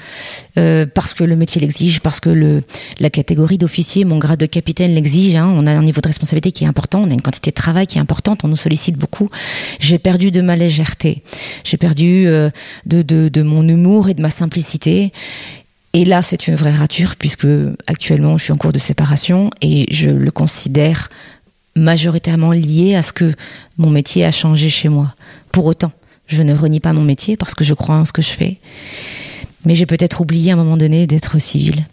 euh, 0.59 0.87
parce 0.87 1.13
que 1.13 1.25
le 1.25 1.37
métier 1.37 1.61
l'exige, 1.61 2.01
parce 2.01 2.21
que 2.21 2.31
le, 2.31 2.63
la 3.01 3.11
catégorie 3.11 3.59
d'officier, 3.59 4.05
mon 4.05 4.19
grade 4.19 4.41
de 4.41 4.47
capitaine 4.47 4.95
l'exige. 4.95 5.35
Hein, 5.37 5.53
on 5.55 5.67
a 5.67 5.73
un 5.73 5.83
niveau 5.83 6.01
de 6.01 6.09
responsabilité 6.09 6.53
qui 6.53 6.65
est 6.65 6.67
important, 6.67 7.03
on 7.03 7.11
a 7.11 7.15
une 7.15 7.21
quantité 7.21 7.51
de 7.51 7.57
travail 7.57 7.87
qui 7.87 7.99
est 7.99 8.01
importante, 8.01 8.45
on 8.45 8.49
nous 8.49 8.57
sollicite 8.57 8.97
beaucoup. 8.97 9.29
J'ai 9.81 9.99
perdu 9.99 10.31
de 10.31 10.41
ma 10.41 10.57
légèreté, 10.57 11.23
j'ai 11.65 11.77
perdu 11.77 12.27
euh, 12.27 12.51
de, 12.87 13.03
de, 13.03 13.29
de 13.29 13.43
mon 13.43 13.67
humour 13.67 14.09
et 14.09 14.15
de 14.15 14.23
ma 14.23 14.31
simplicité. 14.31 15.13
Et 15.93 16.05
là, 16.05 16.23
c'est 16.23 16.49
une 16.49 16.57
vraie 16.57 16.75
rature 16.75 17.17
puisque 17.17 17.47
actuellement, 17.87 18.39
je 18.39 18.45
suis 18.45 18.53
en 18.53 18.59
cours 18.59 18.73
de 18.73 18.79
séparation 18.79 19.51
et 19.63 19.87
je 19.91 20.11
le 20.11 20.31
considère 20.31 21.09
majoritairement 21.75 22.53
lié 22.53 22.95
à 22.95 23.03
ce 23.03 23.13
que 23.13 23.35
mon 23.79 23.91
métier 23.91 24.25
a 24.25 24.31
changé 24.31 24.69
chez 24.71 24.89
moi. 24.89 25.15
Pour 25.53 25.67
autant, 25.67 25.93
je 26.27 26.43
ne 26.43 26.55
renie 26.55 26.81
pas 26.81 26.93
mon 26.93 27.03
métier 27.03 27.37
parce 27.37 27.55
que 27.55 27.65
je 27.65 27.75
crois 27.75 27.97
en 27.97 28.05
ce 28.05 28.13
que 28.13 28.23
je 28.23 28.31
fais. 28.31 28.59
Mais 29.65 29.75
j'ai 29.75 29.87
peut-être 29.87 30.21
oublié 30.21 30.53
à 30.53 30.55
un 30.55 30.57
moment 30.57 30.77
donné 30.77 31.07
d'être 31.07 31.39
civile. 31.41 31.87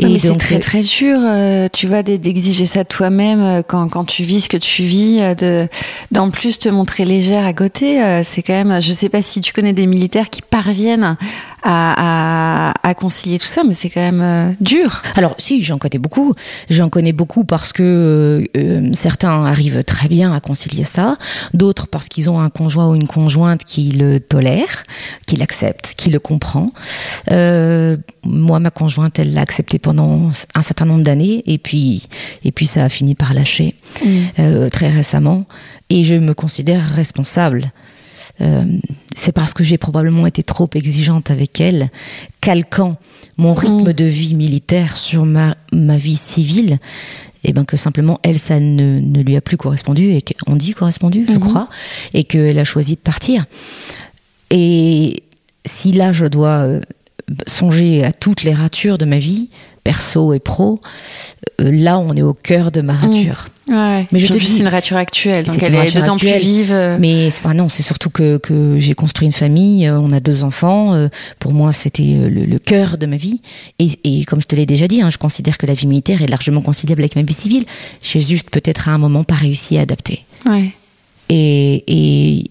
Et 0.00 0.06
mais 0.06 0.18
c'est 0.18 0.36
très 0.36 0.60
très 0.60 0.82
dur, 0.82 1.18
euh, 1.20 1.68
tu 1.72 1.88
vois, 1.88 2.04
d'exiger 2.04 2.66
ça 2.66 2.84
de 2.84 2.88
toi-même 2.88 3.42
euh, 3.42 3.62
quand, 3.66 3.88
quand 3.88 4.04
tu 4.04 4.22
vis 4.22 4.42
ce 4.42 4.48
que 4.48 4.56
tu 4.56 4.84
vis, 4.84 5.18
euh, 5.20 5.34
de 5.34 5.68
d'en 6.12 6.30
plus 6.30 6.58
te 6.58 6.68
montrer 6.68 7.04
légère 7.04 7.44
à 7.44 7.52
côté. 7.52 8.00
c'est 8.22 8.42
quand 8.42 8.52
même, 8.52 8.80
je 8.80 8.92
sais 8.92 9.08
pas 9.08 9.22
si 9.22 9.40
tu 9.40 9.52
connais 9.52 9.72
des 9.72 9.86
militaires 9.86 10.30
qui 10.30 10.40
parviennent 10.40 11.16
à, 11.62 12.72
à, 12.82 12.88
à 12.88 12.94
concilier 12.94 13.38
tout 13.38 13.46
ça, 13.46 13.62
mais 13.66 13.74
c'est 13.74 13.90
quand 13.90 14.00
même 14.00 14.20
euh, 14.20 14.50
dur. 14.60 15.02
Alors 15.16 15.34
si, 15.38 15.62
j'en 15.62 15.78
connais 15.78 15.98
beaucoup. 15.98 16.34
J'en 16.70 16.88
connais 16.88 17.12
beaucoup 17.12 17.44
parce 17.44 17.72
que 17.72 17.82
euh, 17.82 18.44
euh, 18.56 18.90
certains 18.92 19.44
arrivent 19.44 19.84
très 19.84 20.08
bien 20.08 20.32
à 20.34 20.40
concilier 20.40 20.84
ça, 20.84 21.16
d'autres 21.54 21.86
parce 21.86 22.08
qu'ils 22.08 22.30
ont 22.30 22.40
un 22.40 22.50
conjoint 22.50 22.88
ou 22.88 22.94
une 22.94 23.06
conjointe 23.06 23.64
qui 23.64 23.90
le 23.90 24.20
tolère, 24.20 24.84
qui 25.26 25.36
l'accepte, 25.36 25.94
qui 25.96 26.10
le 26.10 26.20
comprend. 26.20 26.72
Euh, 27.30 27.96
moi, 28.24 28.60
ma 28.60 28.70
conjointe, 28.70 29.18
elle 29.18 29.34
l'a 29.34 29.40
accepté 29.40 29.78
pendant 29.78 30.30
un 30.54 30.62
certain 30.62 30.84
nombre 30.84 31.04
d'années, 31.04 31.42
et 31.46 31.58
puis 31.58 32.08
et 32.44 32.52
puis 32.52 32.66
ça 32.66 32.84
a 32.84 32.88
fini 32.88 33.14
par 33.14 33.34
lâcher 33.34 33.74
mmh. 34.04 34.68
très 34.70 34.90
récemment. 34.90 35.46
Et 35.90 36.04
je 36.04 36.14
me 36.14 36.34
considère 36.34 36.82
responsable 36.94 37.72
euh, 38.40 38.64
c'est 39.14 39.32
parce 39.32 39.52
que 39.52 39.64
j'ai 39.64 39.78
probablement 39.78 40.26
été 40.26 40.42
trop 40.42 40.68
exigeante 40.74 41.30
avec 41.30 41.60
elle, 41.60 41.90
calquant 42.40 42.96
mon 43.36 43.52
mm. 43.52 43.58
rythme 43.58 43.92
de 43.92 44.04
vie 44.04 44.34
militaire 44.34 44.96
sur 44.96 45.24
ma, 45.24 45.56
ma 45.72 45.96
vie 45.96 46.16
civile, 46.16 46.78
et 47.44 47.52
ben 47.52 47.64
que 47.64 47.76
simplement 47.76 48.18
elle 48.22 48.38
ça 48.38 48.58
ne, 48.58 49.00
ne 49.00 49.22
lui 49.22 49.36
a 49.36 49.40
plus 49.40 49.56
correspondu 49.56 50.12
et 50.12 50.22
qu'on 50.22 50.56
dit 50.56 50.72
correspondu 50.72 51.24
je 51.28 51.34
mm-hmm. 51.34 51.38
crois 51.38 51.68
et 52.12 52.24
qu'elle 52.24 52.58
a 52.58 52.64
choisi 52.64 52.96
de 52.96 53.00
partir 53.00 53.44
et 54.50 55.22
si 55.64 55.92
là 55.92 56.10
je 56.10 56.26
dois 56.26 56.64
euh, 56.64 56.80
songer 57.46 58.04
à 58.04 58.12
toutes 58.12 58.42
les 58.42 58.52
ratures 58.52 58.98
de 58.98 59.04
ma 59.04 59.20
vie 59.20 59.50
perso 59.88 60.34
et 60.34 60.38
pro, 60.38 60.80
là 61.58 61.98
on 61.98 62.14
est 62.14 62.22
au 62.22 62.34
cœur 62.34 62.70
de 62.70 62.80
ma 62.80 62.92
mm. 62.92 62.96
rature. 62.96 63.48
Ouais, 63.68 64.06
mais 64.12 64.18
je 64.18 64.28
te 64.28 64.38
dis, 64.38 64.46
c'est 64.46 64.60
une 64.60 64.68
rature 64.68 64.96
actuelle, 64.96 65.44
donc 65.44 65.62
elle 65.62 65.74
est 65.74 65.92
d'autant 65.92 66.16
plus 66.16 66.38
vive. 66.38 66.72
Euh. 66.72 66.96
Mais 66.98 67.26
enfin, 67.26 67.52
non, 67.52 67.68
c'est 67.68 67.82
surtout 67.82 68.08
que, 68.08 68.38
que 68.38 68.78
j'ai 68.78 68.94
construit 68.94 69.26
une 69.26 69.32
famille, 69.32 69.86
euh, 69.86 69.98
on 69.98 70.10
a 70.10 70.20
deux 70.20 70.42
enfants. 70.42 71.08
Pour 71.38 71.52
moi, 71.52 71.74
c'était 71.74 72.02
le, 72.02 72.46
le, 72.46 72.58
cœur 72.58 72.96
de 72.96 73.04
ma 73.04 73.16
vie. 73.16 73.42
Et, 73.78 73.88
et 74.04 74.24
comme 74.24 74.40
je 74.40 74.46
te 74.46 74.56
l'ai 74.56 74.64
déjà 74.64 74.88
dit, 74.88 75.02
hein, 75.02 75.10
je 75.10 75.18
considère 75.18 75.58
que 75.58 75.66
la 75.66 75.74
vie 75.74 75.86
militaire 75.86 76.22
est 76.22 76.28
largement 76.28 76.62
conciliable 76.62 77.02
avec 77.02 77.14
ma 77.14 77.22
vie 77.22 77.34
civile. 77.34 77.66
J'ai 78.02 78.20
juste 78.20 78.48
peut-être 78.48 78.88
à 78.88 78.92
un 78.92 78.98
moment 78.98 79.22
pas 79.22 79.34
réussi 79.34 79.76
à 79.76 79.82
adapter. 79.82 80.24
Ouais. 80.46 80.70
Et, 81.28 81.84
et 81.86 82.50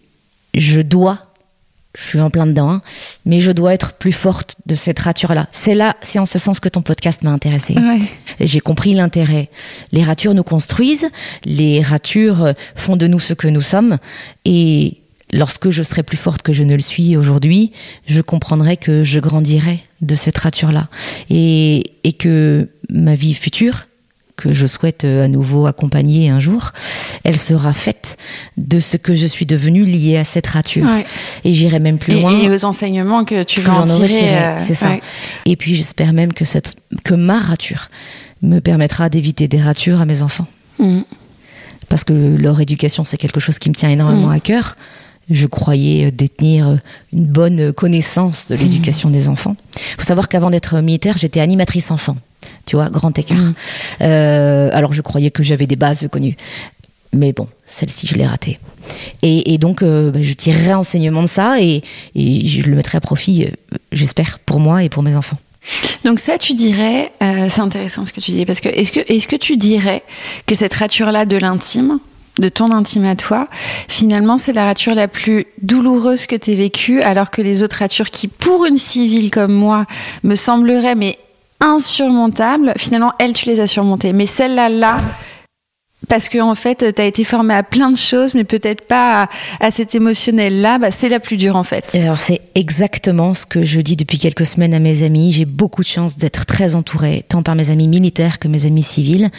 je 0.53 0.81
dois 0.81 1.19
je 1.97 2.09
suis 2.09 2.19
en 2.19 2.29
plein 2.29 2.45
dedans, 2.45 2.69
hein. 2.69 2.81
mais 3.25 3.39
je 3.39 3.51
dois 3.51 3.73
être 3.73 3.93
plus 3.93 4.11
forte 4.11 4.55
de 4.67 4.75
cette 4.75 4.99
rature-là. 4.99 5.47
C'est 5.51 5.73
là, 5.73 5.97
c'est 6.01 6.19
en 6.19 6.27
ce 6.27 6.37
sens 6.37 6.59
que 6.59 6.69
ton 6.69 6.81
podcast 6.81 7.23
m'a 7.23 7.31
intéressée. 7.31 7.73
Ouais. 7.73 7.99
J'ai 8.39 8.59
compris 8.59 8.93
l'intérêt. 8.93 9.49
Les 9.91 10.03
ratures 10.03 10.35
nous 10.35 10.43
construisent, 10.43 11.09
les 11.43 11.81
ratures 11.81 12.53
font 12.75 12.97
de 12.97 13.07
nous 13.07 13.19
ce 13.19 13.33
que 13.33 13.47
nous 13.47 13.61
sommes, 13.61 13.97
et 14.45 14.97
lorsque 15.33 15.71
je 15.71 15.81
serai 15.81 16.03
plus 16.03 16.17
forte 16.17 16.43
que 16.43 16.53
je 16.53 16.63
ne 16.63 16.75
le 16.75 16.81
suis 16.81 17.17
aujourd'hui, 17.17 17.71
je 18.05 18.21
comprendrai 18.21 18.77
que 18.77 19.03
je 19.03 19.19
grandirai 19.19 19.79
de 20.01 20.13
cette 20.13 20.37
rature-là, 20.37 20.89
et, 21.31 21.83
et 22.03 22.13
que 22.13 22.69
ma 22.89 23.15
vie 23.15 23.33
future, 23.33 23.87
que 24.37 24.53
je 24.53 24.65
souhaite 24.65 25.03
euh, 25.03 25.25
à 25.25 25.27
nouveau 25.27 25.65
accompagner 25.65 26.29
un 26.29 26.39
jour, 26.39 26.71
elle 27.23 27.37
sera 27.37 27.73
faite 27.73 28.17
de 28.55 28.79
ce 28.79 28.95
que 28.95 29.15
je 29.15 29.25
suis 29.25 29.45
devenue 29.45 29.83
liée 29.83 30.17
à 30.17 30.23
cette 30.23 30.47
rature. 30.47 30.85
Ouais. 30.85 31.05
Et 31.43 31.53
j'irai 31.53 31.79
même 31.79 31.97
plus 31.97 32.13
et, 32.13 32.21
loin. 32.21 32.39
Et 32.39 32.49
aux 32.49 32.63
enseignements 32.63 33.25
que 33.25 33.43
tu 33.43 33.61
vas 33.61 33.81
en 33.81 33.85
tirer. 33.85 34.37
Euh, 34.37 34.57
c'est 34.59 34.75
ça. 34.75 34.89
Ouais. 34.89 35.01
Et 35.45 35.55
puis 35.55 35.75
j'espère 35.75 36.13
même 36.13 36.31
que, 36.31 36.45
cette, 36.45 36.75
que 37.03 37.15
ma 37.15 37.39
rature 37.39 37.89
me 38.43 38.59
permettra 38.59 39.09
d'éviter 39.09 39.47
des 39.47 39.59
ratures 39.61 39.99
à 39.99 40.05
mes 40.05 40.21
enfants. 40.21 40.47
Mmh. 40.79 41.01
Parce 41.89 42.03
que 42.03 42.13
leur 42.13 42.61
éducation, 42.61 43.05
c'est 43.05 43.17
quelque 43.17 43.39
chose 43.39 43.57
qui 43.59 43.69
me 43.69 43.75
tient 43.75 43.89
énormément 43.89 44.27
mmh. 44.27 44.31
à 44.31 44.39
cœur. 44.39 44.75
Je 45.29 45.45
croyais 45.45 46.11
détenir 46.11 46.79
une 47.11 47.25
bonne 47.25 47.73
connaissance 47.73 48.47
de 48.47 48.55
l'éducation 48.55 49.09
mmh. 49.09 49.13
des 49.13 49.29
enfants. 49.29 49.55
Il 49.75 50.01
faut 50.01 50.07
savoir 50.07 50.29
qu'avant 50.29 50.49
d'être 50.49 50.79
militaire, 50.79 51.17
j'étais 51.17 51.41
animatrice 51.41 51.91
enfant 51.91 52.17
tu 52.65 52.75
vois, 52.75 52.89
grand 52.89 53.17
écart. 53.17 53.37
Mmh. 53.37 53.55
Euh, 54.01 54.69
alors 54.73 54.93
je 54.93 55.01
croyais 55.01 55.31
que 55.31 55.41
j'avais 55.41 55.65
des 55.65 55.75
bases 55.75 56.07
connues. 56.11 56.35
Mais 57.13 57.31
bon, 57.31 57.47
celle-ci, 57.65 58.05
je 58.05 58.15
l'ai 58.15 58.27
ratée. 58.27 58.59
Et, 59.21 59.53
et 59.53 59.57
donc, 59.57 59.81
euh, 59.81 60.11
bah, 60.11 60.19
je 60.21 60.33
tirerai 60.33 60.73
enseignement 60.73 61.21
de 61.21 61.27
ça 61.27 61.61
et, 61.61 61.81
et, 62.15 62.47
je 62.47 62.61
le 62.63 62.75
mettrai 62.75 62.97
à 62.97 63.01
profit, 63.01 63.45
euh, 63.45 63.77
j'espère, 63.91 64.39
pour 64.39 64.59
moi 64.59 64.83
et 64.83 64.89
pour 64.89 65.03
mes 65.03 65.15
enfants. 65.15 65.37
Donc 66.05 66.19
ça, 66.19 66.37
tu 66.37 66.53
dirais, 66.53 67.11
c'est 67.19 67.59
intéressant 67.59 68.05
ce 68.05 68.13
que 68.13 68.21
tu 68.21 68.31
dis, 68.31 68.45
parce 68.45 68.61
que 68.61 68.69
est-ce 68.69 68.91
que, 68.91 69.01
est-ce 69.11 69.27
que 69.27 69.35
tu 69.35 69.57
dirais 69.57 70.03
que 70.45 70.55
cette 70.55 70.73
rature-là 70.73 71.25
de 71.25 71.35
l'intime, 71.35 71.99
de 72.39 72.49
ton 72.49 72.71
intime 72.71 73.05
à 73.05 73.15
toi, 73.15 73.47
finalement, 73.87 74.37
c'est 74.37 74.53
la 74.53 74.65
rature 74.65 74.95
la 74.95 75.07
plus 75.07 75.45
douloureuse 75.61 76.27
que 76.27 76.35
tu 76.35 76.51
aies 76.51 76.55
vécue, 76.55 77.01
alors 77.01 77.31
que 77.31 77.41
les 77.41 77.63
autres 77.63 77.77
ratures 77.79 78.09
qui, 78.09 78.27
pour 78.27 78.65
une 78.65 78.77
civile 78.77 79.31
comme 79.31 79.53
moi, 79.53 79.85
me 80.23 80.35
sembleraient, 80.35 80.95
mais 80.95 81.17
insurmontables, 81.59 82.73
finalement, 82.77 83.13
elles, 83.19 83.33
tu 83.33 83.45
les 83.47 83.59
as 83.59 83.67
surmontées. 83.67 84.13
Mais 84.13 84.25
celle-là, 84.25 84.69
là, 84.69 84.99
parce 86.07 86.29
que 86.29 86.39
en 86.39 86.55
fait, 86.55 86.93
tu 86.95 87.01
as 87.01 87.05
été 87.05 87.23
formé 87.23 87.53
à 87.53 87.63
plein 87.63 87.91
de 87.91 87.97
choses, 87.97 88.33
mais 88.33 88.43
peut-être 88.43 88.87
pas 88.87 89.23
à, 89.23 89.29
à 89.59 89.71
cet 89.71 89.95
émotionnel-là, 89.95 90.77
bah, 90.77 90.91
c'est 90.91 91.09
la 91.09 91.19
plus 91.19 91.37
dure 91.37 91.55
en 91.55 91.63
fait. 91.63 91.89
Et 91.93 92.03
alors 92.03 92.17
c'est 92.17 92.41
exactement 92.55 93.33
ce 93.33 93.45
que 93.45 93.63
je 93.63 93.81
dis 93.81 93.95
depuis 93.95 94.17
quelques 94.17 94.45
semaines 94.45 94.73
à 94.73 94.79
mes 94.79 95.03
amis. 95.03 95.31
J'ai 95.31 95.45
beaucoup 95.45 95.81
de 95.81 95.87
chance 95.87 96.17
d'être 96.17 96.45
très 96.45 96.75
entourée, 96.75 97.25
tant 97.27 97.43
par 97.43 97.55
mes 97.55 97.71
amis 97.71 97.87
militaires 97.87 98.39
que 98.39 98.47
mes 98.47 98.65
amis 98.65 98.83
civils. 98.83 99.29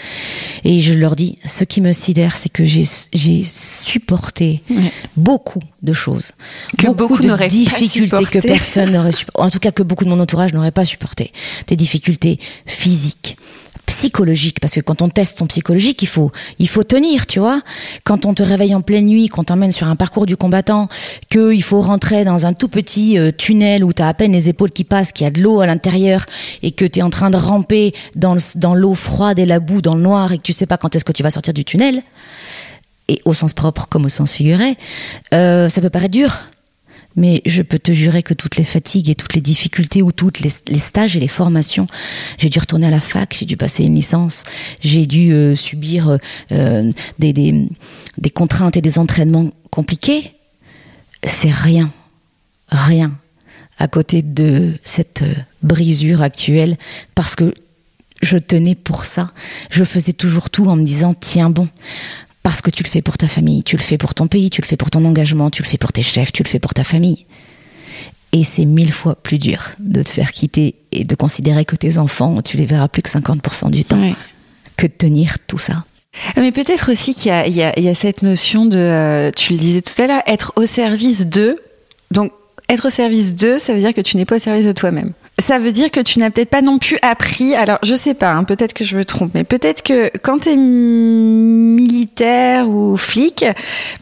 Et 0.64 0.80
je 0.80 0.94
leur 0.94 1.16
dis, 1.16 1.36
ce 1.44 1.64
qui 1.64 1.80
me 1.80 1.92
sidère, 1.92 2.36
c'est 2.36 2.50
que 2.50 2.64
j'ai 2.64 2.84
supporté 3.44 4.62
ouais. 4.68 4.92
beaucoup 5.16 5.62
de 5.82 5.92
choses, 5.92 6.32
que 6.76 6.86
beaucoup, 6.88 7.16
beaucoup 7.16 7.22
de 7.22 7.48
difficultés 7.48 8.24
que 8.24 8.40
personne 8.40 8.90
n'aurait 8.90 9.12
supporté, 9.12 9.40
en 9.40 9.50
tout 9.50 9.60
cas 9.60 9.70
que 9.70 9.82
beaucoup 9.82 10.04
de 10.04 10.10
mon 10.10 10.20
entourage 10.20 10.52
n'aurait 10.52 10.72
pas 10.72 10.84
supporté, 10.84 11.32
des 11.68 11.76
difficultés 11.76 12.40
physiques, 12.66 13.36
psychologique 13.88 14.60
parce 14.60 14.74
que 14.74 14.80
quand 14.80 15.02
on 15.02 15.08
teste 15.08 15.38
son 15.38 15.46
psychologique 15.46 16.02
il 16.02 16.08
faut 16.08 16.30
il 16.58 16.68
faut 16.68 16.84
tenir 16.84 17.26
tu 17.26 17.40
vois. 17.40 17.60
Quand 18.04 18.26
on 18.26 18.34
te 18.34 18.42
réveille 18.42 18.74
en 18.74 18.82
pleine 18.82 19.06
nuit 19.06 19.28
qu'on 19.28 19.44
t'emmène 19.44 19.72
sur 19.72 19.88
un 19.88 19.96
parcours 19.96 20.26
du 20.26 20.36
combattant 20.36 20.88
que 21.30 21.52
il 21.52 21.62
faut 21.62 21.80
rentrer 21.80 22.24
dans 22.24 22.46
un 22.46 22.52
tout 22.52 22.68
petit 22.68 23.18
euh, 23.18 23.32
tunnel 23.32 23.82
où 23.82 23.92
tu 23.92 24.02
as 24.02 24.08
à 24.08 24.14
peine 24.14 24.32
les 24.32 24.48
épaules 24.48 24.70
qui 24.70 24.84
passent 24.84 25.12
qu'il 25.12 25.24
y 25.24 25.26
a 25.26 25.30
de 25.30 25.40
l'eau 25.40 25.60
à 25.60 25.66
l'intérieur 25.66 26.26
et 26.62 26.70
que 26.70 26.84
tu 26.84 27.00
es 27.00 27.02
en 27.02 27.10
train 27.10 27.30
de 27.30 27.38
ramper 27.38 27.94
dans 28.14 28.36
dans 28.54 28.74
l'eau 28.74 28.94
froide 28.94 29.38
et 29.38 29.46
la 29.46 29.58
boue 29.58 29.80
dans 29.80 29.94
le 29.94 30.02
noir 30.02 30.32
et 30.32 30.38
que 30.38 30.42
tu 30.42 30.52
sais 30.52 30.66
pas 30.66 30.76
quand 30.76 30.94
est-ce 30.94 31.04
que 31.04 31.12
tu 31.12 31.22
vas 31.22 31.30
sortir 31.30 31.54
du 31.54 31.64
tunnel 31.64 32.02
et 33.08 33.20
au 33.24 33.32
sens 33.32 33.54
propre 33.54 33.88
comme 33.88 34.04
au 34.04 34.10
sens 34.10 34.32
figuré 34.32 34.76
euh, 35.32 35.68
ça 35.70 35.80
peut 35.80 35.90
paraître 35.90 36.12
dur 36.12 36.46
mais 37.18 37.42
je 37.44 37.62
peux 37.62 37.78
te 37.78 37.92
jurer 37.92 38.22
que 38.22 38.32
toutes 38.32 38.56
les 38.56 38.64
fatigues 38.64 39.10
et 39.10 39.14
toutes 39.14 39.34
les 39.34 39.40
difficultés 39.40 40.02
ou 40.02 40.12
toutes 40.12 40.40
les, 40.40 40.78
stages 40.78 41.16
et 41.16 41.20
les 41.20 41.28
formations, 41.28 41.88
j'ai 42.38 42.48
dû 42.48 42.58
retourner 42.58 42.86
à 42.86 42.90
la 42.90 43.00
fac, 43.00 43.36
j'ai 43.38 43.44
dû 43.44 43.56
passer 43.56 43.82
une 43.82 43.96
licence, 43.96 44.44
j'ai 44.80 45.06
dû 45.06 45.32
euh, 45.32 45.54
subir 45.56 46.18
euh, 46.52 46.92
des 47.18 48.30
contraintes 48.32 48.76
et 48.76 48.82
des 48.82 48.98
entraînements 48.98 49.50
compliqués. 49.70 50.32
C'est 51.24 51.50
rien, 51.50 51.90
rien 52.68 53.12
à 53.78 53.88
côté 53.88 54.22
de 54.22 54.74
cette 54.84 55.22
euh, 55.22 55.34
brisure 55.62 56.22
actuelle 56.22 56.76
parce 57.16 57.34
que 57.34 57.52
je 58.22 58.38
tenais 58.38 58.74
pour 58.74 59.04
ça. 59.04 59.32
Je 59.70 59.84
faisais 59.84 60.12
toujours 60.12 60.50
tout 60.50 60.66
en 60.66 60.76
me 60.76 60.84
disant 60.84 61.14
tiens 61.14 61.50
bon, 61.50 61.68
parce 62.42 62.60
que 62.60 62.70
tu 62.70 62.82
le 62.82 62.88
fais 62.88 63.02
pour 63.02 63.18
ta 63.18 63.28
famille, 63.28 63.62
tu 63.62 63.76
le 63.76 63.82
fais 63.82 63.98
pour 63.98 64.14
ton 64.14 64.26
pays, 64.26 64.50
tu 64.50 64.60
le 64.60 64.66
fais 64.66 64.76
pour 64.76 64.90
ton 64.90 65.04
engagement, 65.04 65.50
tu 65.50 65.62
le 65.62 65.68
fais 65.68 65.78
pour 65.78 65.92
tes 65.92 66.02
chefs, 66.02 66.32
tu 66.32 66.42
le 66.42 66.48
fais 66.48 66.58
pour 66.58 66.74
ta 66.74 66.84
famille. 66.84 67.26
Et 68.32 68.44
c'est 68.44 68.64
mille 68.64 68.92
fois 68.92 69.14
plus 69.14 69.38
dur 69.38 69.70
de 69.78 70.02
te 70.02 70.08
faire 70.08 70.32
quitter 70.32 70.74
et 70.92 71.04
de 71.04 71.14
considérer 71.14 71.64
que 71.64 71.76
tes 71.76 71.98
enfants, 71.98 72.40
tu 72.42 72.56
les 72.56 72.66
verras 72.66 72.88
plus 72.88 73.02
que 73.02 73.08
50% 73.08 73.70
du 73.70 73.84
temps. 73.84 74.12
Que 74.76 74.86
de 74.86 74.92
tenir 74.92 75.38
tout 75.46 75.58
ça. 75.58 75.84
Mais 76.36 76.52
peut-être 76.52 76.92
aussi 76.92 77.14
qu'il 77.14 77.32
y, 77.32 77.58
y, 77.58 77.88
a 77.88 77.94
cette 77.94 78.22
notion 78.22 78.66
de, 78.66 78.78
euh, 78.78 79.30
tu 79.34 79.52
le 79.52 79.58
disais 79.58 79.82
tout 79.82 80.00
à 80.00 80.06
l'heure, 80.06 80.22
être 80.26 80.52
au 80.56 80.66
service 80.66 81.26
d'eux. 81.26 81.56
Donc, 82.10 82.32
être 82.68 82.86
au 82.86 82.90
service 82.90 83.34
d'eux, 83.34 83.58
ça 83.58 83.72
veut 83.72 83.80
dire 83.80 83.94
que 83.94 84.00
tu 84.00 84.16
n'es 84.16 84.24
pas 84.24 84.36
au 84.36 84.38
service 84.38 84.66
de 84.66 84.72
toi-même. 84.72 85.12
Ça 85.40 85.58
veut 85.58 85.72
dire 85.72 85.90
que 85.90 86.00
tu 86.00 86.18
n'as 86.18 86.30
peut-être 86.30 86.50
pas 86.50 86.62
non 86.62 86.78
plus 86.78 86.98
appris. 87.02 87.54
Alors, 87.54 87.78
je 87.82 87.94
sais 87.94 88.14
pas, 88.14 88.32
hein, 88.32 88.44
peut-être 88.44 88.72
que 88.72 88.84
je 88.84 88.96
me 88.96 89.04
trompe, 89.04 89.32
mais 89.34 89.44
peut-être 89.44 89.82
que 89.82 90.10
quand 90.22 90.40
tu 90.40 90.50
es 90.50 90.56
militaire 90.56 92.68
ou 92.68 92.96
flic, 92.96 93.44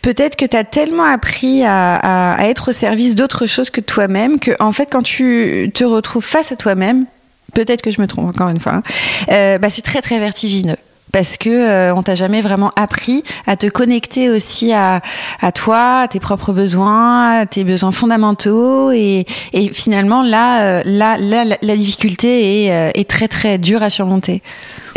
peut-être 0.02 0.36
que 0.36 0.46
tu 0.46 0.56
as 0.56 0.64
tellement 0.64 1.04
appris 1.04 1.62
à, 1.64 2.36
être 2.40 2.70
au 2.70 2.72
service 2.72 3.14
d'autre 3.14 3.46
chose 3.46 3.70
que 3.70 3.80
toi-même 3.80 4.40
que, 4.40 4.52
en 4.60 4.72
fait, 4.72 4.88
quand 4.90 5.02
tu 5.02 5.70
te 5.74 5.84
retrouves 5.84 6.24
face 6.24 6.52
à 6.52 6.56
toi-même, 6.56 7.06
peut-être 7.54 7.82
que 7.82 7.90
je 7.90 8.00
me 8.00 8.06
trompe 8.06 8.28
encore 8.28 8.48
une 8.48 8.60
fois, 8.60 8.74
hein, 8.74 8.82
euh, 9.30 9.58
bah, 9.58 9.70
c'est 9.70 9.82
très 9.82 10.00
très 10.00 10.18
vertigineux 10.18 10.76
parce 11.12 11.36
que 11.36 11.48
euh, 11.48 11.94
on 11.94 12.02
t'a 12.02 12.14
jamais 12.14 12.42
vraiment 12.42 12.72
appris 12.76 13.22
à 13.46 13.56
te 13.56 13.66
connecter 13.66 14.30
aussi 14.30 14.72
à, 14.72 15.00
à 15.40 15.52
toi, 15.52 16.00
à 16.00 16.08
tes 16.08 16.20
propres 16.20 16.52
besoins, 16.52 17.40
à 17.40 17.46
tes 17.46 17.64
besoins 17.64 17.90
fondamentaux 17.90 18.90
et, 18.92 19.26
et 19.52 19.68
finalement 19.68 20.22
là, 20.22 20.62
euh, 20.62 20.82
là, 20.84 21.16
là, 21.18 21.44
la 21.60 21.76
difficulté 21.76 22.66
est, 22.66 22.72
euh, 22.72 22.90
est 22.94 23.08
très 23.08 23.28
très 23.28 23.58
dure 23.58 23.82
à 23.82 23.90
surmonter. 23.90 24.42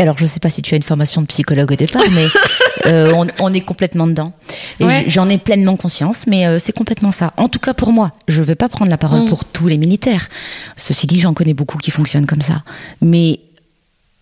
Alors, 0.00 0.16
je 0.16 0.24
ne 0.24 0.28
sais 0.28 0.40
pas 0.40 0.48
si 0.48 0.62
tu 0.62 0.72
as 0.72 0.78
une 0.78 0.82
formation 0.82 1.20
de 1.20 1.26
psychologue 1.26 1.72
au 1.72 1.76
départ, 1.76 2.02
mais 2.12 2.26
euh, 2.86 3.12
on, 3.14 3.26
on, 3.38 3.52
est 3.52 3.60
complètement 3.60 4.06
dedans. 4.06 4.32
Ouais. 4.80 5.04
j'en 5.06 5.28
ai 5.28 5.36
pleinement 5.36 5.76
conscience, 5.76 6.26
mais 6.26 6.46
euh, 6.46 6.58
c'est 6.58 6.72
complètement 6.72 7.12
ça. 7.12 7.34
En 7.36 7.48
tout 7.48 7.58
cas, 7.58 7.74
pour 7.74 7.92
moi, 7.92 8.12
je 8.26 8.40
ne 8.40 8.46
vais 8.46 8.54
pas 8.54 8.70
prendre 8.70 8.90
la 8.90 8.96
parole 8.96 9.24
mm. 9.24 9.28
pour 9.28 9.44
tous 9.44 9.68
les 9.68 9.76
militaires. 9.76 10.30
Ceci 10.76 11.06
dit, 11.06 11.20
j'en 11.20 11.34
connais 11.34 11.52
beaucoup 11.52 11.76
qui 11.76 11.90
fonctionnent 11.90 12.24
comme 12.24 12.40
ça. 12.40 12.62
Mais 13.02 13.40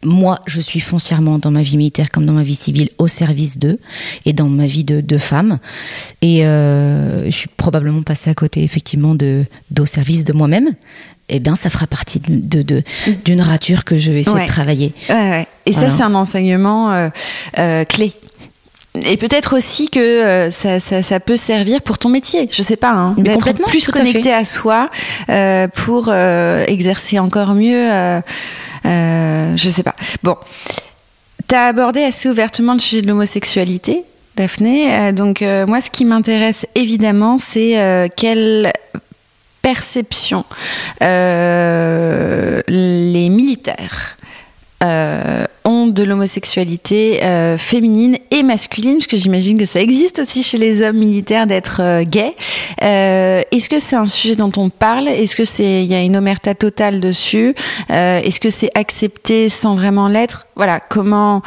moi, 0.04 0.40
je 0.46 0.60
suis 0.60 0.80
foncièrement 0.80 1.38
dans 1.38 1.50
ma 1.50 1.62
vie 1.62 1.76
militaire 1.76 2.10
comme 2.10 2.24
dans 2.24 2.32
ma 2.32 2.42
vie 2.42 2.54
civile 2.54 2.88
au 2.98 3.08
service 3.08 3.58
d'eux 3.58 3.78
et 4.24 4.32
dans 4.32 4.48
ma 4.48 4.66
vie 4.66 4.84
de, 4.84 5.00
de 5.00 5.18
femme. 5.18 5.58
Et 6.22 6.46
euh, 6.46 7.24
je 7.26 7.30
suis 7.30 7.48
probablement 7.48 8.02
passée 8.02 8.30
à 8.30 8.34
côté 8.34 8.62
effectivement 8.62 9.14
de 9.14 9.44
d'au 9.70 9.86
service 9.86 10.24
de 10.24 10.32
moi-même. 10.32 10.74
Eh 11.30 11.40
bien, 11.40 11.56
ça 11.56 11.68
fera 11.68 11.86
partie 11.86 12.20
de, 12.20 12.82
d'une 13.24 13.42
rature 13.42 13.84
que 13.84 13.98
je 13.98 14.10
vais 14.10 14.20
essayer 14.20 14.34
ouais. 14.34 14.46
de 14.46 14.50
travailler. 14.50 14.94
Ouais, 15.10 15.14
ouais. 15.14 15.46
Et 15.66 15.72
voilà. 15.72 15.90
ça, 15.90 15.96
c'est 15.96 16.02
un 16.02 16.14
enseignement 16.14 16.90
euh, 16.92 17.10
euh, 17.58 17.84
clé. 17.84 18.14
Et 19.06 19.16
peut-être 19.16 19.56
aussi 19.56 19.88
que 19.90 20.00
euh, 20.00 20.50
ça, 20.50 20.80
ça, 20.80 21.02
ça, 21.02 21.20
peut 21.20 21.36
servir 21.36 21.82
pour 21.82 21.98
ton 21.98 22.08
métier, 22.08 22.48
je 22.50 22.62
sais 22.62 22.76
pas, 22.76 22.90
hein, 22.90 23.14
d'être 23.18 23.52
plus 23.66 23.86
connecté 23.88 24.32
à, 24.32 24.38
à, 24.38 24.44
soi 24.44 24.90
euh, 25.28 25.68
pour 25.68 26.08
euh, 26.08 26.64
exercer 26.66 27.18
encore 27.18 27.54
mieux. 27.54 27.88
Euh, 28.88 29.56
je 29.56 29.68
sais 29.68 29.82
pas. 29.82 29.94
Bon, 30.22 30.36
tu 31.48 31.54
as 31.54 31.66
abordé 31.66 32.02
assez 32.02 32.28
ouvertement 32.28 32.74
le 32.74 32.80
sujet 32.80 33.02
de 33.02 33.08
l'homosexualité, 33.08 34.04
Daphné. 34.36 34.92
Euh, 34.92 35.12
donc 35.12 35.42
euh, 35.42 35.66
moi, 35.66 35.80
ce 35.80 35.90
qui 35.90 36.04
m'intéresse 36.04 36.66
évidemment, 36.74 37.38
c'est 37.38 38.10
quelle 38.16 38.72
perception 39.62 40.44
les 41.00 42.64
militaires 43.28 44.17
euh, 44.82 45.44
ont 45.64 45.86
de 45.88 46.02
l'homosexualité 46.04 47.24
euh, 47.24 47.58
féminine 47.58 48.16
et 48.30 48.42
masculine, 48.42 48.98
parce 48.98 49.06
que 49.06 49.16
j'imagine 49.16 49.58
que 49.58 49.64
ça 49.64 49.80
existe 49.80 50.20
aussi 50.20 50.42
chez 50.42 50.58
les 50.58 50.82
hommes 50.82 50.98
militaires 50.98 51.46
d'être 51.46 51.80
euh, 51.82 52.04
gays. 52.04 52.34
Est-ce 52.80 53.68
que 53.68 53.80
c'est 53.80 53.96
un 53.96 54.06
sujet 54.06 54.36
dont 54.36 54.52
on 54.56 54.70
parle? 54.70 55.08
Est-ce 55.08 55.34
que 55.34 55.44
c'est 55.44 55.84
il 55.84 55.90
y 55.90 55.94
a 55.94 56.02
une 56.02 56.16
omerta 56.16 56.54
totale 56.54 57.00
dessus? 57.00 57.54
Est-ce 57.88 58.40
que 58.40 58.50
c'est 58.50 58.70
accepté 58.74 59.48
sans 59.48 59.74
vraiment 59.74 60.08
l'être? 60.08 60.46
Voilà, 60.54 60.80
comment 60.80 61.42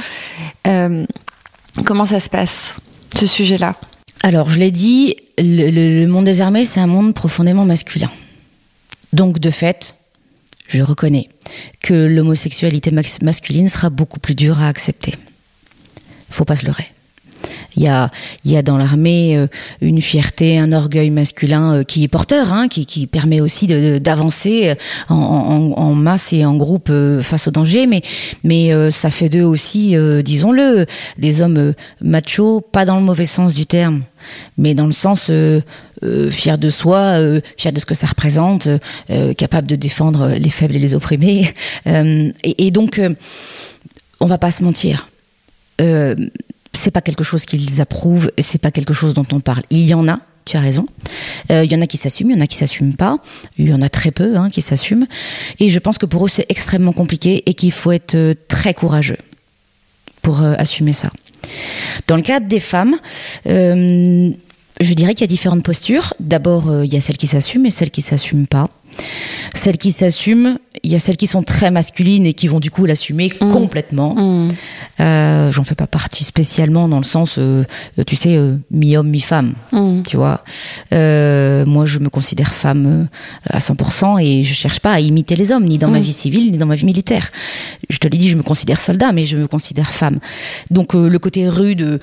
comment 0.64 2.06
ça 2.06 2.20
se 2.20 2.30
passe 2.30 2.74
ce 3.16 3.26
sujet-là? 3.26 3.76
Alors, 4.24 4.50
je 4.50 4.60
l'ai 4.60 4.72
dit, 4.72 5.16
le, 5.40 5.70
le 5.72 6.08
monde 6.08 6.26
des 6.26 6.42
armées, 6.42 6.66
c'est 6.66 6.80
un 6.80 6.88
monde 6.88 7.14
profondément 7.14 7.66
masculin. 7.66 8.12
Donc, 9.14 9.40
de 9.40 9.50
fait, 9.50 9.96
je 10.72 10.84
reconnais 10.84 11.28
que 11.82 11.94
l'homosexualité 11.94 12.92
masculine 13.22 13.70
sera 13.70 13.90
beaucoup 13.90 14.20
plus 14.20 14.36
dure 14.36 14.62
à 14.62 14.68
accepter. 14.68 15.16
Faut 16.30 16.46
pas 16.46 16.56
se 16.56 16.66
leurrer. 16.66 16.88
Il 17.76 17.84
y 17.84 17.88
a, 17.88 18.12
il 18.46 18.52
y 18.52 18.58
a 18.58 18.62
dans 18.62 18.78
l'armée 18.78 19.38
euh, 19.38 19.48
une 19.82 20.02
fierté, 20.02 20.58
un 20.58 20.74
orgueil 20.74 21.10
masculin 21.10 21.76
euh, 21.76 21.84
qui 21.84 22.04
est 22.04 22.08
porteur, 22.08 22.54
hein, 22.54 22.68
qui, 22.68 22.86
qui 22.86 23.08
permet 23.08 23.42
aussi 23.42 23.68
d'avancer 23.68 24.76
en, 25.10 25.16
en, 25.16 25.94
masse 25.94 26.34
et 26.34 26.46
en 26.46 26.56
groupe 26.56 26.90
euh, 26.90 27.22
face 27.22 27.48
au 27.48 27.52
danger, 27.52 27.88
mais, 27.88 28.02
mais 28.44 28.72
ça 28.92 29.10
fait 29.10 29.30
d'eux 29.30 29.44
aussi, 29.44 29.96
disons-le, 30.24 30.86
des 31.18 31.42
hommes 31.42 31.74
machos, 32.02 32.62
pas 32.62 32.86
dans 32.86 32.96
le 32.96 33.04
mauvais 33.04 33.26
sens 33.26 33.54
du 33.54 33.66
terme, 33.66 34.04
mais 34.58 34.74
dans 34.74 34.86
le 34.86 34.92
sens 34.92 35.28
euh, 35.30 35.62
euh, 36.04 36.32
fier 36.32 36.58
de 36.58 36.70
soi, 36.70 37.20
euh, 37.20 37.42
fier 37.58 37.72
de 37.72 37.80
ce 37.80 37.86
que 37.86 37.94
ça 37.94 38.08
représente, 38.08 38.68
capable 39.38 39.68
de 39.68 39.76
défendre 39.76 40.30
les 40.30 40.50
faibles 40.50 40.76
et 40.76 40.80
les 40.80 40.96
opprimés. 40.96 41.54
Et, 41.86 42.68
et, 42.68 42.72
donc, 42.72 43.02
on 44.20 44.26
va 44.26 44.38
pas 44.38 44.52
se 44.52 44.64
mentir 44.64 45.08
c'est 46.74 46.92
pas 46.92 47.02
quelque 47.02 47.24
chose 47.24 47.46
qu'ils 47.46 47.82
approuvent, 47.82 48.32
c'est 48.38 48.62
pas 48.62 48.72
quelque 48.72 48.94
chose 48.94 49.14
dont 49.14 49.26
on 49.32 49.40
parle. 49.40 49.64
Il 49.70 49.86
y 49.86 49.94
en 49.94 50.08
a, 50.08 50.20
tu 50.46 50.58
as 50.58 50.62
raison. 50.62 50.86
Il 51.50 51.56
euh, 51.56 51.66
y 51.66 51.76
en 51.76 51.82
a 51.82 51.88
qui 51.88 51.98
s'assument, 51.98 52.32
il 52.32 52.38
y 52.38 52.40
en 52.40 52.44
a 52.44 52.48
qui 52.48 52.58
s'assument 52.58 52.96
pas. 52.96 53.18
Il 53.58 53.70
y 53.70 53.74
en 53.74 53.82
a 53.82 53.90
très 53.90 54.12
peu 54.12 54.38
hein, 54.38 54.50
qui 54.50 54.62
s'assument. 54.62 55.06
Et 55.60 55.70
je 55.70 55.80
pense 55.80 55.98
que 55.98 56.06
pour 56.06 56.26
eux, 56.26 56.30
c'est 56.30 56.46
extrêmement 56.50 56.94
compliqué 56.94 57.44
et 57.46 57.54
qu'il 57.54 57.72
faut 57.72 57.92
être 57.92 58.16
euh, 58.16 58.34
très 58.48 58.74
courageux 58.74 59.18
pour 60.22 60.42
euh, 60.42 60.54
assumer 60.58 60.94
ça. 60.94 61.12
Dans 62.08 62.16
le 62.16 62.22
cadre 62.22 62.48
des 62.48 62.60
femmes, 62.60 62.96
euh, 63.48 64.32
je 64.80 64.94
dirais 64.94 65.14
qu'il 65.14 65.22
y 65.22 65.26
a 65.26 65.28
différentes 65.28 65.64
postures. 65.64 66.14
D'abord, 66.20 66.70
euh, 66.70 66.86
il 66.86 66.94
y 66.94 66.98
a 66.98 67.02
celles 67.02 67.18
qui 67.18 67.28
s'assument 67.28 67.66
et 67.66 67.72
celles 67.72 67.92
qui 67.92 68.02
s'assument 68.02 68.48
pas. 68.48 68.70
Celles 69.54 69.78
qui 69.78 69.92
s'assument, 69.92 70.58
il 70.84 70.92
y 70.92 70.96
a 70.96 71.00
celles 71.00 71.18
qui 71.18 71.28
sont 71.28 71.44
très 71.44 71.70
masculines 71.70 72.26
et 72.26 72.34
qui 72.34 72.48
vont 72.48 72.60
du 72.60 72.72
coup 72.72 72.86
l'assumer 72.86 73.32
mmh. 73.40 73.50
complètement. 73.50 74.16
Mmh. 74.16 74.52
Euh, 75.00 75.52
J'en 75.52 75.64
fais 75.64 75.76
pas 75.76 75.88
partie 75.88 76.24
spécialement 76.24 76.88
dans 76.88 76.98
le 76.98 77.04
sens, 77.04 77.36
euh, 77.38 77.64
tu 78.08 78.16
sais, 78.16 78.38
euh, 78.38 78.56
mi-homme, 78.72 79.10
mi-femme. 79.10 79.54
Mmh. 79.72 80.04
Tu 80.08 80.18
vois. 80.18 80.44
Moi, 80.92 81.86
je 81.86 82.00
me 82.00 82.10
considère 82.10 82.54
femme 82.54 83.08
à 83.50 83.60
100% 83.60 84.24
et 84.24 84.44
je 84.44 84.54
cherche 84.54 84.80
pas 84.80 84.94
à 84.94 85.00
imiter 85.00 85.36
les 85.36 85.52
hommes, 85.52 85.66
ni 85.66 85.78
dans 85.78 85.90
ma 85.90 86.00
vie 86.00 86.14
civile, 86.14 86.52
ni 86.52 86.58
dans 86.58 86.66
ma 86.66 86.76
vie 86.76 86.86
militaire. 86.86 87.32
Je 87.90 87.98
te 87.98 88.08
l'ai 88.08 88.18
dit, 88.18 88.30
je 88.30 88.36
me 88.36 88.44
considère 88.44 88.80
soldat, 88.80 89.12
mais 89.12 89.26
je 89.26 89.38
me 89.38 89.48
considère 89.48 89.90
femme. 89.92 90.20
Donc 90.70 90.94
le 90.94 91.20
côté 91.20 91.48
rude, 91.48 92.00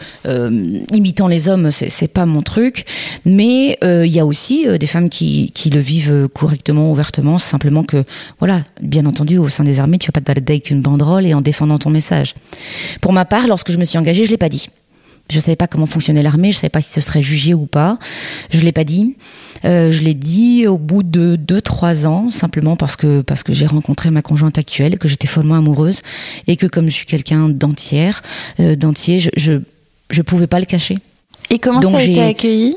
imitant 0.92 1.28
les 1.28 1.48
hommes, 1.48 1.70
c'est 1.70 2.12
pas 2.12 2.26
mon 2.26 2.42
truc. 2.42 2.84
Mais 3.24 3.78
il 3.82 4.12
y 4.12 4.20
a 4.20 4.26
aussi 4.26 4.66
des 4.78 4.86
femmes 4.86 5.08
qui, 5.08 5.50
qui 5.52 5.70
le 5.70 5.80
vivent 5.80 6.28
correctement, 6.32 6.77
ouvertement, 6.80 7.38
simplement 7.38 7.84
que, 7.84 8.04
voilà, 8.38 8.62
bien 8.80 9.06
entendu, 9.06 9.38
au 9.38 9.48
sein 9.48 9.64
des 9.64 9.80
armées, 9.80 9.98
tu 9.98 10.06
vas 10.08 10.12
pas 10.12 10.20
te 10.20 10.26
balader 10.26 10.54
avec 10.54 10.70
une 10.70 10.80
banderole 10.80 11.26
et 11.26 11.34
en 11.34 11.40
défendant 11.40 11.78
ton 11.78 11.90
message. 11.90 12.34
Pour 13.00 13.12
ma 13.12 13.24
part, 13.24 13.46
lorsque 13.46 13.72
je 13.72 13.78
me 13.78 13.84
suis 13.84 13.98
engagée, 13.98 14.24
je 14.24 14.30
l'ai 14.30 14.36
pas 14.38 14.48
dit. 14.48 14.68
Je 15.30 15.40
savais 15.40 15.56
pas 15.56 15.66
comment 15.66 15.84
fonctionnait 15.84 16.22
l'armée, 16.22 16.52
je 16.52 16.56
savais 16.56 16.70
pas 16.70 16.80
si 16.80 16.90
ce 16.90 17.02
serait 17.02 17.20
jugé 17.20 17.52
ou 17.52 17.66
pas. 17.66 17.98
Je 18.50 18.60
l'ai 18.60 18.72
pas 18.72 18.84
dit. 18.84 19.16
Euh, 19.66 19.90
je 19.90 20.02
l'ai 20.02 20.14
dit 20.14 20.66
au 20.66 20.78
bout 20.78 21.02
de 21.02 21.36
deux 21.36 21.60
trois 21.60 22.06
ans, 22.06 22.30
simplement 22.30 22.76
parce 22.76 22.96
que 22.96 23.20
parce 23.20 23.42
que 23.42 23.52
j'ai 23.52 23.66
rencontré 23.66 24.10
ma 24.10 24.22
conjointe 24.22 24.56
actuelle, 24.56 24.98
que 24.98 25.06
j'étais 25.06 25.26
follement 25.26 25.56
amoureuse 25.56 26.00
et 26.46 26.56
que 26.56 26.66
comme 26.66 26.86
je 26.86 26.92
suis 26.92 27.04
quelqu'un 27.04 27.50
d'entière, 27.50 28.22
euh, 28.58 28.74
d'entier, 28.74 29.18
je, 29.18 29.28
je 29.36 29.52
je 30.10 30.22
pouvais 30.22 30.46
pas 30.46 30.60
le 30.60 30.64
cacher. 30.64 30.96
Et 31.50 31.58
comment 31.58 31.80
Donc 31.80 31.92
ça 31.92 31.98
a 31.98 32.02
été 32.04 32.22
accueilli? 32.22 32.76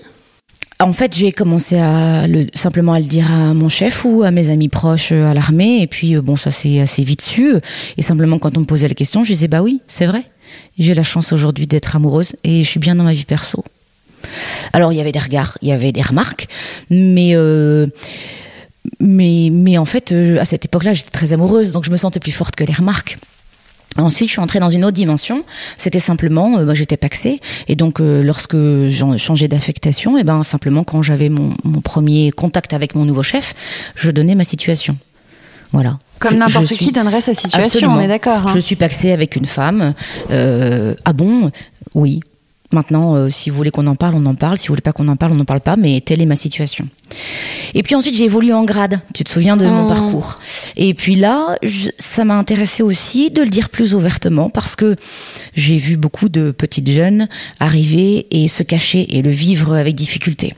En 0.86 0.94
fait, 0.94 1.16
j'ai 1.16 1.32
commencé 1.32 1.78
à 1.78 2.28
le, 2.28 2.48
simplement 2.54 2.94
à 2.94 3.00
le 3.00 3.06
dire 3.06 3.32
à 3.32 3.54
mon 3.54 3.70
chef 3.70 4.06
ou 4.06 4.24
à 4.24 4.32
mes 4.32 4.50
amis 4.50 4.70
proches 4.70 5.12
à 5.12 5.34
l'armée. 5.34 5.82
Et 5.82 5.88
puis, 5.88 6.16
bon, 6.16 6.36
ça 6.36 6.52
s'est 6.52 6.80
assez 6.80 7.04
vite 7.04 7.22
su. 7.22 7.56
Et 7.98 8.02
simplement, 8.02 8.40
quand 8.40 8.58
on 8.58 8.62
me 8.62 8.66
posait 8.66 8.88
la 8.88 8.94
question, 8.94 9.24
je 9.24 9.34
disais, 9.34 9.48
bah 9.48 9.62
oui, 9.62 9.82
c'est 9.88 10.06
vrai. 10.06 10.24
J'ai 10.78 10.94
la 10.94 11.04
chance 11.04 11.32
aujourd'hui 11.34 11.68
d'être 11.68 11.96
amoureuse 11.96 12.36
et 12.44 12.64
je 12.64 12.70
suis 12.70 12.80
bien 12.80 12.96
dans 12.96 13.04
ma 13.04 13.14
vie 13.14 13.26
perso. 13.26 13.64
Alors, 14.74 14.92
il 14.94 14.98
y 14.98 15.02
avait 15.02 15.12
des 15.12 15.20
regards, 15.20 15.58
il 15.62 15.70
y 15.70 15.72
avait 15.72 15.92
des 15.92 16.02
remarques, 16.02 16.48
mais... 16.90 17.32
Euh, 17.34 17.88
mais, 19.00 19.50
mais 19.52 19.78
en 19.78 19.86
fait, 19.86 20.12
à 20.12 20.44
cette 20.44 20.66
époque-là, 20.66 20.96
j'étais 20.96 21.12
très 21.12 21.34
amoureuse, 21.34 21.72
donc 21.72 21.86
je 21.86 21.92
me 21.92 21.98
sentais 21.98 22.20
plus 22.20 22.32
forte 22.32 22.56
que 22.56 22.64
les 22.64 22.74
remarques. 22.74 23.20
Ensuite, 23.98 24.30
je 24.30 24.34
suis 24.34 24.42
entrée 24.42 24.60
dans 24.60 24.70
une 24.70 24.86
autre 24.86 24.96
dimension. 24.96 25.44
C'était 25.78 26.00
simplement, 26.00 26.58
euh, 26.58 26.66
bah, 26.66 26.74
j'étais 26.74 26.98
paxée, 26.98 27.42
et 27.68 27.76
donc 27.76 28.00
euh, 28.00 28.24
lorsque 28.24 28.58
j'en 28.90 29.18
changeais 29.18 29.48
d'affectation, 29.48 30.18
et 30.18 30.24
ben 30.24 30.44
simplement 30.44 30.84
quand 30.84 31.02
j'avais 31.02 31.30
mon, 31.30 31.54
mon, 31.64 31.82
premier 31.82 32.32
contact 32.32 32.74
avec 32.74 32.96
mon 32.96 33.06
nouveau 33.06 33.24
chef, 33.24 33.54
je 33.96 34.10
donnais 34.12 34.36
ma 34.36 34.46
situation. 34.46 34.98
Voilà. 35.74 36.00
Comme 36.20 36.38
n'importe 36.38 36.68
qui 36.68 36.92
donnerait 36.92 37.22
sa 37.22 37.34
situation, 37.34 37.64
Absolument. 37.64 37.96
on 37.96 38.02
est 38.02 38.08
d'accord. 38.08 38.48
Hein. 38.48 38.52
Je 38.54 38.60
suis 38.60 38.76
paxée 38.76 39.12
avec 39.12 39.36
une 39.36 39.46
femme. 39.46 39.94
Euh, 40.30 40.96
ah 41.06 41.14
bon? 41.14 41.52
Oui. 41.96 42.22
Maintenant, 42.72 43.16
euh, 43.16 43.30
si 43.30 43.50
vous 43.50 43.56
voulez 43.56 43.72
qu'on 43.72 43.88
en 43.88 43.96
parle, 43.96 44.16
on 44.16 44.26
en 44.26 44.36
parle. 44.36 44.58
Si 44.58 44.68
vous 44.68 44.74
voulez 44.74 44.82
pas 44.82 44.94
qu'on 44.94 45.08
en 45.08 45.16
parle, 45.16 45.34
on 45.34 45.36
n'en 45.36 45.46
parle 45.46 45.62
pas. 45.62 45.76
Mais 45.76 46.02
telle 46.02 46.22
est 46.22 46.26
ma 46.26 46.36
situation. 46.36 46.88
Et 47.74 47.84
puis 47.84 47.96
ensuite, 47.96 48.16
j'ai 48.16 48.26
évolué 48.26 48.54
en 48.54 48.64
grade. 48.64 49.00
Tu 49.14 49.24
te 49.24 49.30
souviens 49.30 49.58
de 49.58 49.66
mon 49.66 49.88
parcours 49.88 50.40
Et 50.76 50.94
puis 50.94 51.16
là, 51.16 51.58
ça 51.98 52.26
m'a 52.26 52.36
intéressé 52.38 52.84
aussi 52.84 53.30
de 53.30 53.42
le 53.42 53.50
dire 53.50 53.70
plus 53.70 53.94
ouvertement 53.94 54.50
parce 54.50 54.76
que 54.76 54.96
j'ai 55.56 55.78
vu 55.78 55.98
beaucoup 55.98 56.30
de 56.30 56.52
petites 56.52 56.90
jeunes 56.90 57.28
arriver 57.60 58.28
et 58.32 58.48
se 58.48 58.64
cacher 58.64 59.18
et 59.18 59.22
le 59.22 59.30
vivre 59.30 59.76
avec 59.76 59.96
difficulté. 59.96 60.54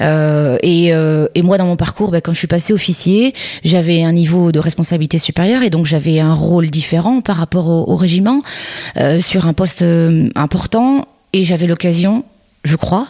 Euh, 0.00 0.58
et, 0.62 0.92
euh, 0.92 1.26
et, 1.34 1.42
moi, 1.42 1.58
dans 1.58 1.66
mon 1.66 1.76
parcours, 1.76 2.10
bah, 2.10 2.20
quand 2.20 2.32
je 2.32 2.38
suis 2.38 2.46
passée 2.46 2.72
officier, 2.72 3.34
j'avais 3.64 4.02
un 4.02 4.12
niveau 4.12 4.52
de 4.52 4.58
responsabilité 4.58 5.18
supérieur 5.18 5.62
et 5.62 5.70
donc 5.70 5.86
j'avais 5.86 6.20
un 6.20 6.34
rôle 6.34 6.70
différent 6.70 7.20
par 7.20 7.36
rapport 7.36 7.68
au, 7.68 7.84
au 7.90 7.96
régiment 7.96 8.42
euh, 8.96 9.18
sur 9.18 9.46
un 9.46 9.52
poste 9.52 9.82
euh, 9.82 10.28
important 10.34 11.06
et 11.34 11.42
j'avais 11.42 11.66
l'occasion, 11.66 12.24
je 12.62 12.76
crois, 12.76 13.08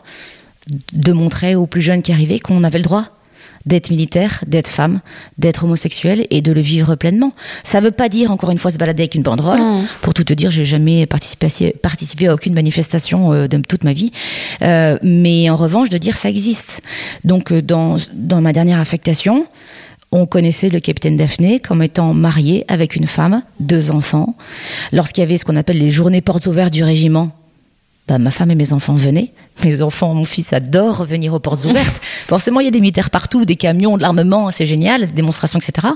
de 0.93 1.13
montrer 1.13 1.55
aux 1.55 1.67
plus 1.67 1.83
jeunes 1.83 2.03
qui 2.03 2.11
arrivaient 2.11 2.41
qu'on 2.41 2.65
avait 2.65 2.79
le 2.79 2.85
droit 2.85 3.05
d'être 3.67 3.91
militaire, 3.91 4.43
d'être 4.47 4.69
femme, 4.69 5.01
d'être 5.39 5.65
homosexuel 5.65 6.27
et 6.31 6.41
de 6.41 6.53
le 6.53 6.61
vivre 6.61 6.97
pleinement. 6.97 7.33
Ça 7.63 7.81
veut 7.81 7.91
pas 7.91 8.09
dire 8.09 8.31
encore 8.31 8.51
une 8.51 8.59
fois 8.59 8.71
se 8.71 8.79
balader 8.79 9.03
avec 9.03 9.15
une 9.15 9.23
banderole. 9.23 9.61
Mmh. 9.61 9.87
Pour 10.01 10.15
tout 10.15 10.25
te 10.25 10.35
dire, 10.35 10.51
j'ai 10.51 10.65
jamais 10.65 11.07
participé, 11.07 11.73
participé, 11.73 12.29
à 12.29 12.35
aucune 12.35 12.55
manifestation 12.55 13.33
euh, 13.33 13.47
de 13.47 13.59
toute 13.59 13.85
ma 13.85 13.93
vie, 13.93 14.11
euh, 14.63 14.99
mais 15.03 15.49
en 15.51 15.57
revanche 15.57 15.91
de 15.91 15.99
dire 15.99 16.17
ça 16.17 16.29
existe. 16.31 16.83
Donc 17.25 17.53
euh, 17.53 17.63
dans 17.63 17.97
dans 18.13 18.41
ma 18.41 18.53
dernière 18.53 18.81
affectation, 18.81 19.47
on 20.13 20.27
connaissait 20.27 20.69
le 20.69 20.81
capitaine 20.81 21.17
Daphné 21.17 21.59
comme 21.61 21.83
étant 21.83 22.15
marié 22.15 22.65
avec 22.69 22.97
une 22.97 23.07
femme, 23.07 23.43
deux 23.61 23.91
enfants. 23.91 24.35
Lorsqu'il 24.93 25.23
y 25.23 25.25
avait 25.25 25.37
ce 25.37 25.45
qu'on 25.45 25.57
appelle 25.57 25.79
les 25.79 25.91
journées 25.91 26.21
portes 26.21 26.47
ouvertes 26.47 26.73
du 26.73 26.85
régiment, 26.85 27.33
bah, 28.07 28.19
ma 28.19 28.31
femme 28.31 28.51
et 28.51 28.55
mes 28.55 28.75
enfants 28.75 28.95
venaient. 28.95 29.33
Mes 29.65 29.81
enfants, 29.81 30.13
mon 30.13 30.25
fils 30.25 30.53
adore 30.53 31.07
venir 31.07 31.33
aux 31.33 31.39
portes 31.39 31.65
ouvertes. 31.65 32.03
Forcément, 32.29 32.61
il 32.61 32.65
y 32.65 32.69
a 32.69 32.71
des 32.71 32.81
militaires 32.81 33.09
partout, 33.09 33.47
des 33.47 33.57
camions, 33.57 33.97
de 33.97 34.03
l'armement, 34.03 34.51
c'est 34.51 34.67
génial, 34.67 35.07
des 35.07 35.13
démonstrations, 35.13 35.59
etc. 35.59 35.89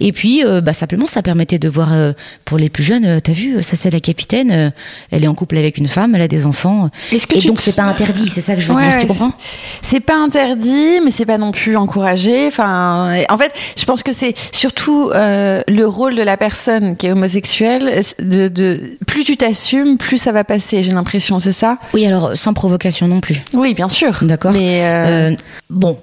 Et 0.00 0.10
puis, 0.10 0.44
euh, 0.44 0.60
bah, 0.60 0.72
simplement, 0.72 1.06
ça 1.06 1.22
permettait 1.22 1.60
de 1.60 1.68
voir, 1.68 1.92
euh, 1.92 2.12
pour 2.44 2.58
les 2.58 2.70
plus 2.70 2.82
jeunes, 2.82 3.04
euh, 3.04 3.20
t'as 3.20 3.32
vu, 3.32 3.62
ça 3.62 3.76
c'est 3.76 3.90
la 3.90 4.00
capitaine, 4.00 4.72
elle 5.12 5.22
est 5.22 5.28
en 5.28 5.34
couple 5.34 5.56
avec 5.58 5.78
une 5.78 5.86
femme, 5.86 6.16
elle 6.16 6.22
a 6.22 6.28
des 6.28 6.46
enfants. 6.46 6.90
et 7.12 7.40
donc, 7.42 7.60
c'est 7.60 7.76
pas 7.76 7.84
interdit, 7.84 8.28
c'est 8.28 8.40
ça 8.40 8.56
que 8.56 8.60
je 8.60 8.72
veux 8.72 8.78
dire, 8.78 8.96
tu 8.98 9.06
comprends? 9.06 9.32
C'est 9.80 10.00
pas 10.00 10.16
interdit, 10.16 11.00
mais 11.04 11.12
c'est 11.12 11.26
pas 11.26 11.38
non 11.38 11.52
plus 11.52 11.76
encouragé. 11.76 12.48
Enfin, 12.48 13.16
en 13.28 13.38
fait, 13.38 13.52
je 13.78 13.84
pense 13.84 14.02
que 14.02 14.12
c'est 14.12 14.34
surtout 14.50 15.10
le 15.12 15.84
rôle 15.84 16.16
de 16.16 16.22
la 16.22 16.36
personne 16.36 16.96
qui 16.96 17.06
est 17.06 17.12
homosexuelle. 17.12 18.00
De, 18.18 18.48
de 18.48 18.98
plus 19.06 19.24
tu 19.24 19.36
t'assumes, 19.36 19.98
plus 19.98 20.16
ça 20.16 20.32
va 20.32 20.42
passer. 20.42 20.82
J'ai 20.82 20.92
l'impression 20.92 21.38
c'est 21.44 21.52
ça? 21.52 21.78
Oui, 21.92 22.06
alors 22.06 22.36
sans 22.36 22.54
provocation 22.54 23.06
non 23.06 23.20
plus. 23.20 23.42
Oui, 23.52 23.74
bien 23.74 23.88
sûr. 23.88 24.18
D'accord. 24.22 24.52
Mais 24.52 24.84
euh, 24.84 25.30
euh, 25.30 25.36
bon, 25.68 25.98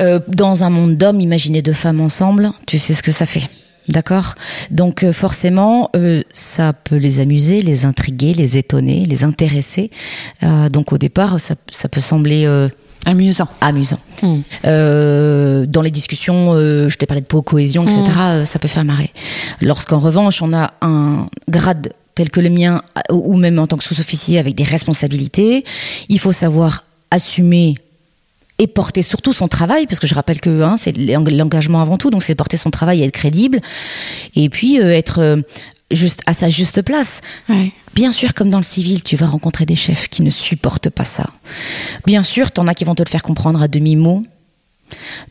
euh, 0.00 0.20
dans 0.28 0.62
un 0.62 0.70
monde 0.70 0.96
d'hommes, 0.96 1.20
imaginez 1.20 1.62
deux 1.62 1.72
femmes 1.72 2.00
ensemble, 2.00 2.50
tu 2.66 2.78
sais 2.78 2.94
ce 2.94 3.02
que 3.02 3.12
ça 3.12 3.26
fait. 3.26 3.48
D'accord? 3.88 4.34
Donc 4.70 5.10
forcément, 5.12 5.90
ça 6.30 6.74
peut 6.74 6.96
les 6.96 7.20
amuser, 7.20 7.62
les 7.62 7.86
intriguer, 7.86 8.34
les 8.34 8.58
étonner, 8.58 9.06
les 9.06 9.24
intéresser. 9.24 9.88
donc 10.70 10.92
au 10.92 10.98
départ, 10.98 11.40
ça, 11.40 11.54
peut 11.90 12.00
sembler... 12.00 12.46
Amusant. 13.06 13.48
Amusant. 13.62 13.98
Hmm. 14.22 14.40
dans 14.62 15.82
les 15.82 15.90
discussions, 15.90 16.54
je 16.54 16.94
t'ai 16.98 17.06
parlé 17.06 17.22
de 17.22 17.40
cohésion, 17.40 17.84
etc., 17.84 18.02
hmm. 18.02 18.44
ça 18.44 18.58
peut 18.58 18.68
faire 18.68 18.84
marrer. 18.84 19.10
Lorsqu'en 19.62 20.00
revanche, 20.00 20.42
on 20.42 20.52
a 20.52 20.74
un 20.82 21.26
grade 21.48 21.94
tel 22.18 22.30
que 22.30 22.40
le 22.40 22.50
mien, 22.50 22.82
ou 23.12 23.36
même 23.36 23.60
en 23.60 23.68
tant 23.68 23.76
que 23.76 23.84
sous-officier 23.84 24.40
avec 24.40 24.56
des 24.56 24.64
responsabilités. 24.64 25.64
Il 26.08 26.18
faut 26.18 26.32
savoir 26.32 26.82
assumer 27.12 27.76
et 28.58 28.66
porter 28.66 29.02
surtout 29.04 29.32
son 29.32 29.46
travail, 29.46 29.86
parce 29.86 30.00
que 30.00 30.08
je 30.08 30.16
rappelle 30.16 30.40
que 30.40 30.62
hein, 30.62 30.74
c'est 30.76 30.96
l'engagement 30.96 31.80
avant 31.80 31.96
tout, 31.96 32.10
donc 32.10 32.24
c'est 32.24 32.34
porter 32.34 32.56
son 32.56 32.72
travail 32.72 33.02
et 33.02 33.04
être 33.04 33.12
crédible, 33.12 33.60
et 34.34 34.48
puis 34.48 34.80
euh, 34.80 34.92
être 34.92 35.20
euh, 35.20 35.42
juste 35.92 36.22
à 36.26 36.32
sa 36.32 36.48
juste 36.50 36.82
place. 36.82 37.20
Bien 37.94 38.10
sûr, 38.10 38.34
comme 38.34 38.50
dans 38.50 38.58
le 38.58 38.64
civil, 38.64 39.04
tu 39.04 39.14
vas 39.14 39.26
rencontrer 39.26 39.64
des 39.64 39.76
chefs 39.76 40.08
qui 40.08 40.22
ne 40.22 40.30
supportent 40.30 40.90
pas 40.90 41.04
ça. 41.04 41.26
Bien 42.04 42.24
sûr, 42.24 42.50
t'en 42.50 42.66
as 42.66 42.74
qui 42.74 42.84
vont 42.84 42.96
te 42.96 43.04
le 43.04 43.08
faire 43.08 43.22
comprendre 43.22 43.62
à 43.62 43.68
demi-mot. 43.68 44.24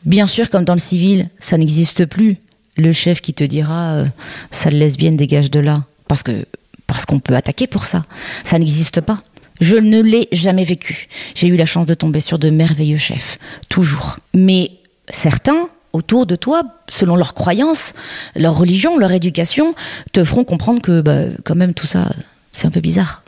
Bien 0.06 0.26
sûr, 0.26 0.48
comme 0.48 0.64
dans 0.64 0.72
le 0.72 0.80
civil, 0.80 1.28
ça 1.38 1.58
n'existe 1.58 2.06
plus. 2.06 2.38
Le 2.78 2.92
chef 2.92 3.20
qui 3.20 3.34
te 3.34 3.44
dira 3.44 3.92
euh, 3.92 4.06
sale 4.50 4.78
lesbienne 4.78 5.16
dégage 5.16 5.50
de 5.50 5.60
là, 5.60 5.84
parce 6.06 6.22
que 6.22 6.46
parce 6.88 7.04
qu'on 7.04 7.20
peut 7.20 7.36
attaquer 7.36 7.68
pour 7.68 7.84
ça. 7.84 8.02
Ça 8.42 8.58
n'existe 8.58 9.00
pas. 9.00 9.20
Je 9.60 9.76
ne 9.76 10.00
l'ai 10.00 10.28
jamais 10.32 10.64
vécu. 10.64 11.06
J'ai 11.36 11.46
eu 11.46 11.56
la 11.56 11.66
chance 11.66 11.86
de 11.86 11.94
tomber 11.94 12.18
sur 12.18 12.40
de 12.40 12.50
merveilleux 12.50 12.96
chefs, 12.96 13.38
toujours. 13.68 14.16
Mais 14.34 14.72
certains, 15.10 15.68
autour 15.92 16.26
de 16.26 16.34
toi, 16.34 16.62
selon 16.88 17.14
leurs 17.14 17.34
croyances, 17.34 17.92
leur 18.34 18.56
religion, 18.56 18.98
leur 18.98 19.12
éducation, 19.12 19.74
te 20.12 20.24
feront 20.24 20.44
comprendre 20.44 20.82
que 20.82 21.00
bah, 21.00 21.24
quand 21.44 21.54
même 21.54 21.74
tout 21.74 21.86
ça, 21.86 22.10
c'est 22.52 22.66
un 22.66 22.70
peu 22.70 22.80
bizarre. 22.80 23.22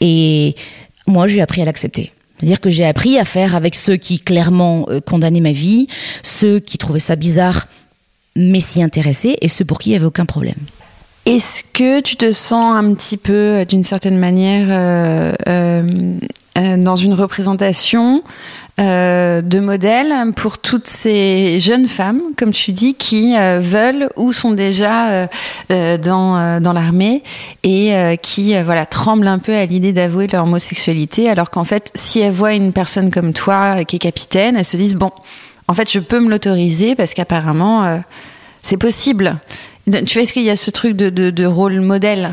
Et 0.00 0.54
moi, 1.06 1.26
j'ai 1.26 1.40
appris 1.40 1.62
à 1.62 1.64
l'accepter. 1.64 2.12
C'est-à-dire 2.38 2.60
que 2.60 2.70
j'ai 2.70 2.84
appris 2.84 3.18
à 3.18 3.24
faire 3.24 3.54
avec 3.54 3.74
ceux 3.74 3.96
qui 3.96 4.20
clairement 4.20 4.86
euh, 4.90 5.00
condamnaient 5.00 5.40
ma 5.40 5.52
vie, 5.52 5.88
ceux 6.22 6.60
qui 6.60 6.78
trouvaient 6.78 7.00
ça 7.00 7.16
bizarre 7.16 7.66
mais 8.38 8.60
s'y 8.60 8.82
intéressaient, 8.82 9.36
et 9.40 9.48
ceux 9.48 9.64
pour 9.64 9.78
qui 9.78 9.90
il 9.90 9.92
n'y 9.92 9.96
avait 9.96 10.06
aucun 10.06 10.24
problème. 10.24 10.54
Est-ce 11.28 11.62
que 11.74 12.00
tu 12.00 12.16
te 12.16 12.32
sens 12.32 12.74
un 12.74 12.94
petit 12.94 13.18
peu, 13.18 13.32
euh, 13.34 13.64
d'une 13.66 13.84
certaine 13.84 14.16
manière, 14.16 14.66
euh, 14.70 15.34
euh, 15.46 16.76
dans 16.78 16.96
une 16.96 17.12
représentation 17.12 18.22
de 18.78 19.58
modèle 19.58 20.32
pour 20.34 20.58
toutes 20.58 20.86
ces 20.86 21.60
jeunes 21.60 21.86
femmes, 21.86 22.22
comme 22.36 22.52
tu 22.52 22.72
dis, 22.72 22.94
qui 22.94 23.34
veulent 23.36 24.08
ou 24.16 24.32
sont 24.32 24.52
déjà 24.52 25.28
dans, 25.68 26.60
dans 26.60 26.72
l'armée 26.72 27.24
et 27.64 27.92
qui 28.22 28.60
voilà 28.62 28.86
tremblent 28.86 29.26
un 29.26 29.38
peu 29.38 29.54
à 29.54 29.66
l'idée 29.66 29.92
d'avouer 29.92 30.28
leur 30.28 30.44
homosexualité, 30.44 31.28
alors 31.28 31.50
qu'en 31.50 31.64
fait, 31.64 31.90
si 31.94 32.20
elles 32.20 32.32
voient 32.32 32.54
une 32.54 32.72
personne 32.72 33.10
comme 33.10 33.32
toi 33.32 33.84
qui 33.84 33.96
est 33.96 34.00
capitaine, 34.00 34.56
elles 34.56 34.64
se 34.64 34.76
disent 34.76 34.96
bon, 34.96 35.10
en 35.66 35.74
fait, 35.74 35.90
je 35.90 35.98
peux 35.98 36.20
me 36.20 36.30
l'autoriser 36.30 36.94
parce 36.94 37.14
qu'apparemment, 37.14 38.00
c'est 38.62 38.76
possible. 38.76 39.40
Tu 39.90 40.14
vois, 40.14 40.22
est-ce 40.22 40.32
qu'il 40.32 40.42
y 40.42 40.50
a 40.50 40.56
ce 40.56 40.70
truc 40.70 40.96
de, 40.96 41.44
rôle 41.46 41.80
modèle 41.80 42.32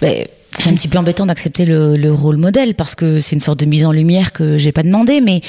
ben, 0.00 0.24
C'est 0.58 0.70
un 0.70 0.74
petit 0.74 0.88
peu 0.88 0.98
embêtant 0.98 1.26
d'accepter 1.26 1.64
le, 1.64 2.12
rôle 2.12 2.36
modèle 2.36 2.74
parce 2.74 2.94
que 2.94 3.20
c'est 3.20 3.34
une 3.34 3.40
sorte 3.40 3.60
de 3.60 3.66
mise 3.66 3.84
en 3.84 3.92
lumière 3.92 4.32
que 4.32 4.58
j'ai 4.58 4.72
pas 4.72 4.82
demandé, 4.82 5.20
mais, 5.20 5.40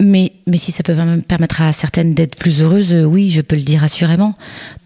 mais, 0.00 0.32
mais 0.46 0.56
si 0.56 0.72
ça 0.72 0.82
peut 0.82 0.96
permettre 1.26 1.62
à 1.62 1.72
certaines 1.72 2.14
d'être 2.14 2.36
plus 2.36 2.62
heureuses, 2.62 2.94
oui, 2.94 3.30
je 3.30 3.40
peux 3.40 3.56
le 3.56 3.62
dire 3.62 3.82
assurément. 3.84 4.34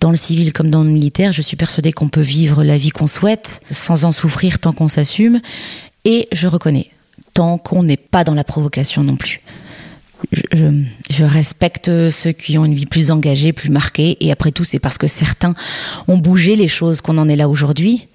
Dans 0.00 0.10
le 0.10 0.16
civil 0.16 0.52
comme 0.52 0.70
dans 0.70 0.82
le 0.82 0.90
militaire, 0.90 1.32
je 1.32 1.42
suis 1.42 1.56
persuadée 1.56 1.92
qu'on 1.92 2.08
peut 2.08 2.20
vivre 2.20 2.64
la 2.64 2.76
vie 2.76 2.90
qu'on 2.90 3.06
souhaite 3.06 3.60
sans 3.70 4.04
en 4.04 4.12
souffrir 4.12 4.58
tant 4.58 4.72
qu'on 4.72 4.88
s'assume. 4.88 5.40
Et 6.04 6.28
je 6.32 6.46
reconnais, 6.46 6.90
tant 7.34 7.58
qu'on 7.58 7.82
n'est 7.82 7.96
pas 7.96 8.24
dans 8.24 8.34
la 8.34 8.44
provocation 8.44 9.02
non 9.02 9.16
plus 9.16 9.40
je, 10.32 11.24
respecte 11.24 11.86
ceux 12.10 12.32
qui 12.32 12.58
ont 12.58 12.64
une 12.64 12.74
vie 12.74 12.86
plus 12.86 13.10
engagée, 13.10 13.52
plus 13.52 13.70
marquée. 13.70 14.16
Et 14.20 14.32
après 14.32 14.52
tout, 14.52 14.64
c'est 14.64 14.78
parce 14.78 14.98
que 14.98 15.06
certains 15.06 15.54
ont 16.08 16.18
bougé 16.18 16.56
les 16.56 16.68
choses 16.68 17.00
qu'on 17.00 17.18
en 17.18 17.28
est 17.28 17.36
là 17.36 17.48
aujourd'hui. 17.48 18.08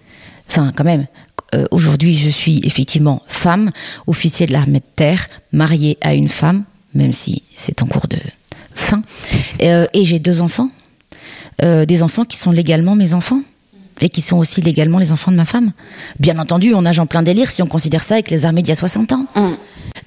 Enfin, 0.49 0.73
quand 0.75 0.83
même. 0.83 1.07
Euh, 1.53 1.65
aujourd'hui, 1.71 2.15
je 2.15 2.29
suis 2.29 2.61
effectivement 2.63 3.23
femme, 3.27 3.71
officier 4.07 4.47
de 4.47 4.53
l'armée 4.53 4.79
de 4.79 4.85
terre, 4.95 5.27
mariée 5.51 5.97
à 6.01 6.13
une 6.13 6.29
femme, 6.29 6.63
même 6.93 7.11
si 7.11 7.43
c'est 7.57 7.81
en 7.81 7.87
cours 7.87 8.07
de 8.07 8.17
fin. 8.75 9.01
Euh, 9.61 9.85
et 9.93 10.05
j'ai 10.05 10.19
deux 10.19 10.41
enfants. 10.41 10.69
Euh, 11.61 11.85
des 11.85 12.03
enfants 12.03 12.25
qui 12.25 12.37
sont 12.37 12.51
légalement 12.51 12.95
mes 12.95 13.13
enfants 13.13 13.41
et 14.01 14.09
qui 14.09 14.21
sont 14.21 14.37
aussi 14.37 14.61
légalement 14.61 14.99
les 14.99 15.11
enfants 15.11 15.31
de 15.31 15.37
ma 15.37 15.45
femme. 15.45 15.71
Bien 16.19 16.39
entendu, 16.39 16.73
on 16.73 16.81
nage 16.81 16.99
en 16.99 17.05
plein 17.05 17.23
délire 17.23 17.49
si 17.49 17.61
on 17.61 17.67
considère 17.67 18.03
ça 18.03 18.15
avec 18.15 18.29
les 18.29 18.45
armées 18.45 18.61
d'il 18.61 18.69
y 18.69 18.73
a 18.73 18.75
60 18.75 19.11
ans. 19.13 19.25
Mm. 19.35 19.49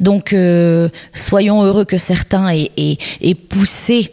Donc, 0.00 0.32
euh, 0.32 0.88
soyons 1.12 1.62
heureux 1.62 1.84
que 1.84 1.96
certains 1.96 2.48
aient, 2.50 3.34
poussé 3.48 4.10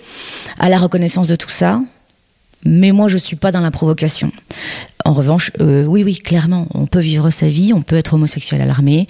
à 0.60 0.70
la 0.70 0.78
reconnaissance 0.78 1.28
de 1.28 1.36
tout 1.36 1.50
ça. 1.50 1.82
Mais 2.64 2.92
moi, 2.92 3.08
je 3.08 3.18
suis 3.18 3.36
pas 3.36 3.52
dans 3.52 3.60
la 3.60 3.72
provocation. 3.72 4.32
En 5.04 5.14
revanche, 5.14 5.52
euh, 5.60 5.84
oui, 5.86 6.04
oui, 6.04 6.20
clairement, 6.20 6.68
on 6.76 6.86
peut 6.86 7.00
vivre 7.00 7.32
sa 7.32 7.48
vie, 7.48 7.74
on 7.74 7.82
peut 7.82 7.96
être 7.96 8.14
homosexuel 8.14 8.62
à 8.62 8.66
l'armée. 8.66 9.08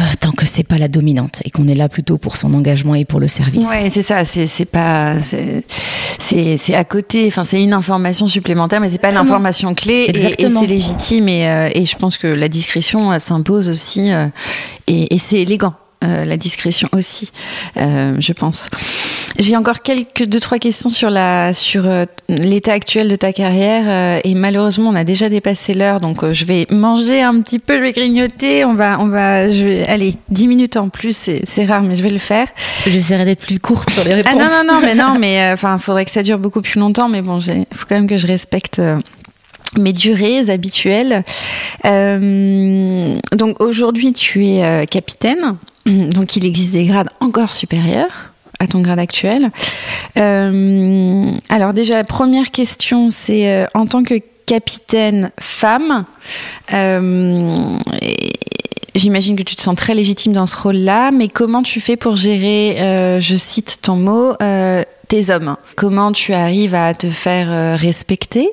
Euh, 0.00 0.04
tant 0.20 0.32
que 0.32 0.46
c'est 0.46 0.62
pas 0.62 0.78
la 0.78 0.88
dominante 0.88 1.42
et 1.44 1.50
qu'on 1.50 1.66
est 1.66 1.74
là 1.74 1.88
plutôt 1.88 2.16
pour 2.16 2.36
son 2.36 2.54
engagement 2.54 2.94
et 2.94 3.04
pour 3.04 3.18
le 3.18 3.26
service. 3.26 3.66
Ouais, 3.66 3.90
c'est 3.90 4.02
ça. 4.02 4.24
C'est 4.24 4.46
c'est 4.46 4.64
pas 4.64 5.16
c'est 5.20 6.74
à 6.74 6.84
côté. 6.84 7.26
Enfin, 7.26 7.44
c'est 7.44 7.62
une 7.62 7.72
information 7.72 8.26
supplémentaire, 8.26 8.80
mais 8.80 8.90
c'est 8.90 9.00
pas 9.00 9.10
l'information 9.10 9.74
clé. 9.74 10.06
Et, 10.08 10.48
c'est 10.48 10.66
légitime. 10.66 11.28
Et, 11.28 11.70
et, 11.74 11.84
je 11.84 11.96
pense 11.96 12.18
que 12.18 12.28
la 12.28 12.48
discrétion 12.48 13.18
s'impose 13.18 13.68
aussi. 13.68 14.10
et, 14.86 15.14
et 15.14 15.18
c'est 15.18 15.40
élégant. 15.40 15.74
La 16.02 16.36
discrétion 16.36 16.88
aussi, 16.92 17.30
je 17.76 18.32
pense. 18.32 18.70
J'ai 19.38 19.56
encore 19.56 19.82
quelques 19.82 20.24
deux 20.24 20.40
trois 20.40 20.58
questions 20.58 20.90
sur 20.90 21.10
la 21.10 21.52
sur 21.52 21.84
l'état 22.28 22.72
actuel 22.72 23.08
de 23.08 23.16
ta 23.16 23.32
carrière 23.32 24.20
et 24.24 24.34
malheureusement 24.34 24.90
on 24.90 24.94
a 24.94 25.04
déjà 25.04 25.28
dépassé 25.28 25.74
l'heure 25.74 26.00
donc 26.00 26.30
je 26.32 26.44
vais 26.44 26.66
manger 26.70 27.22
un 27.22 27.40
petit 27.40 27.58
peu, 27.58 27.76
je 27.76 27.82
vais 27.82 27.92
grignoter, 27.92 28.64
on 28.64 28.74
va 28.74 28.98
on 28.98 29.08
va 29.08 29.50
je 29.50 29.64
vais 29.64 29.86
allez 29.86 30.16
10 30.30 30.48
minutes 30.48 30.76
en 30.76 30.88
plus, 30.88 31.30
c'est 31.44 31.64
rare 31.64 31.82
mais 31.82 31.96
je 31.96 32.02
vais 32.02 32.10
le 32.10 32.18
faire. 32.18 32.48
J'essaierai 32.86 33.24
d'être 33.24 33.44
plus 33.44 33.58
courte 33.58 33.90
sur 33.90 34.04
les 34.04 34.14
réponses. 34.14 34.32
Ah 34.34 34.62
non 34.64 34.64
non 34.64 34.74
non 34.74 34.80
mais 34.80 34.94
non 34.94 35.16
mais 35.20 35.50
enfin 35.52 35.78
faudrait 35.78 36.04
que 36.04 36.10
ça 36.10 36.22
dure 36.22 36.38
beaucoup 36.38 36.62
plus 36.62 36.80
longtemps 36.80 37.08
mais 37.08 37.22
bon, 37.22 37.38
il 37.38 37.66
faut 37.72 37.86
quand 37.88 37.96
même 37.96 38.08
que 38.08 38.16
je 38.16 38.26
respecte 38.26 38.80
mes 39.78 39.92
durées 39.92 40.50
habituelles. 40.50 41.24
Euh, 41.84 43.18
donc 43.32 43.62
aujourd'hui, 43.62 44.12
tu 44.12 44.46
es 44.46 44.64
euh, 44.64 44.84
capitaine, 44.84 45.56
donc 45.86 46.36
il 46.36 46.44
existe 46.44 46.72
des 46.72 46.86
grades 46.86 47.10
encore 47.20 47.52
supérieurs 47.52 48.32
à 48.58 48.66
ton 48.66 48.80
grade 48.80 48.98
actuel. 48.98 49.50
Euh, 50.18 51.30
alors 51.48 51.72
déjà, 51.72 52.04
première 52.04 52.50
question, 52.50 53.08
c'est 53.10 53.66
en 53.72 53.86
tant 53.86 54.02
que 54.02 54.20
capitaine 54.44 55.30
femme, 55.40 56.04
J'imagine 58.94 59.36
que 59.36 59.42
tu 59.42 59.56
te 59.56 59.62
sens 59.62 59.76
très 59.76 59.94
légitime 59.94 60.32
dans 60.32 60.46
ce 60.46 60.56
rôle-là, 60.56 61.10
mais 61.10 61.28
comment 61.28 61.62
tu 61.62 61.80
fais 61.80 61.96
pour 61.96 62.16
gérer, 62.16 63.20
je 63.20 63.36
cite 63.36 63.78
ton 63.82 63.96
mot, 63.96 64.34
tes 65.10 65.30
hommes? 65.30 65.56
Comment 65.74 66.12
tu 66.12 66.32
arrives 66.32 66.74
à 66.74 66.94
te 66.94 67.08
faire 67.08 67.48
euh, 67.50 67.74
respecter? 67.76 68.48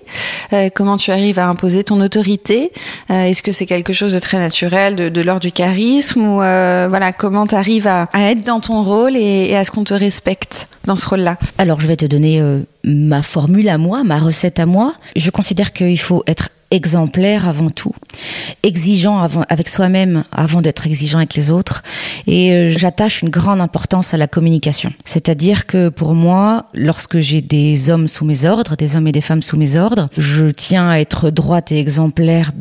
Euh, 0.54 0.70
Comment 0.74 0.98
tu 0.98 1.12
arrives 1.12 1.38
à 1.38 1.48
imposer 1.48 1.84
ton 1.84 2.02
autorité? 2.02 2.72
Euh, 3.12 3.26
Est-ce 3.26 3.44
que 3.44 3.52
c'est 3.52 3.68
quelque 3.68 3.94
chose 3.94 4.14
de 4.14 4.20
très 4.20 4.40
naturel, 4.40 4.96
de, 4.96 5.22
l'ordre 5.22 5.42
du 5.42 5.52
charisme? 5.52 6.26
Ou 6.26 6.38
voilà 6.38 7.14
comment 7.14 7.46
tu 7.46 7.54
arrives 7.54 7.88
à, 7.88 8.10
être 8.16 8.44
dans 8.44 8.60
ton 8.60 8.82
rôle 8.82 9.16
et, 9.16 9.50
et 9.50 9.56
à 9.56 9.64
ce 9.64 9.72
qu'on 9.72 9.84
te 9.84 9.94
respecte 9.94 10.68
dans 10.86 10.96
ce 10.96 11.06
rôle-là? 11.06 11.38
Alors 11.60 11.80
je 11.80 11.88
vais 11.88 11.96
te 11.96 12.06
donner 12.06 12.42
ma 12.84 13.22
formule 13.22 13.70
à 13.70 13.78
moi, 13.78 14.04
ma 14.04 14.18
recette 14.18 14.60
à 14.60 14.66
moi. 14.66 14.96
Je 15.16 15.30
considère 15.30 15.72
qu'il 15.72 16.00
faut 16.00 16.24
être 16.26 16.50
exemplaire 16.72 17.48
avant 17.48 17.70
tout, 17.70 17.94
exigeant 18.64 19.28
avec 19.50 19.70
soi-même 19.70 20.24
avant 20.32 20.62
d'être 20.62 20.86
exigeant 20.86 21.20
avec 21.20 21.36
les 21.36 21.50
autres. 21.52 21.84
Et 22.28 22.52
euh, 22.52 22.74
j'attache 22.78 23.22
une 23.22 23.30
grande 23.30 23.62
importance 23.62 24.14
à 24.14 24.18
la 24.18 24.28
communication. 24.28 24.92
C'est-à-dire 25.06 25.66
que 25.66 25.90
pour 25.90 26.14
moi, 26.14 26.66
lorsque 26.74 27.20
j'ai 27.20 27.42
des 27.42 27.90
hommes 27.90 28.08
sous 28.08 28.26
mes 28.26 28.46
ordres, 28.46 28.76
des 28.76 28.96
hommes 28.96 29.08
et 29.08 29.12
des 29.12 29.22
femmes 29.22 29.42
sous 29.42 29.58
mes 29.58 29.76
ordres, 29.76 30.10
je 30.18 30.48
tiens 30.48 30.90
à 30.90 30.98
être 30.98 31.30
droite 31.30 31.72
et 31.72 31.80
exemplaire 31.80 32.52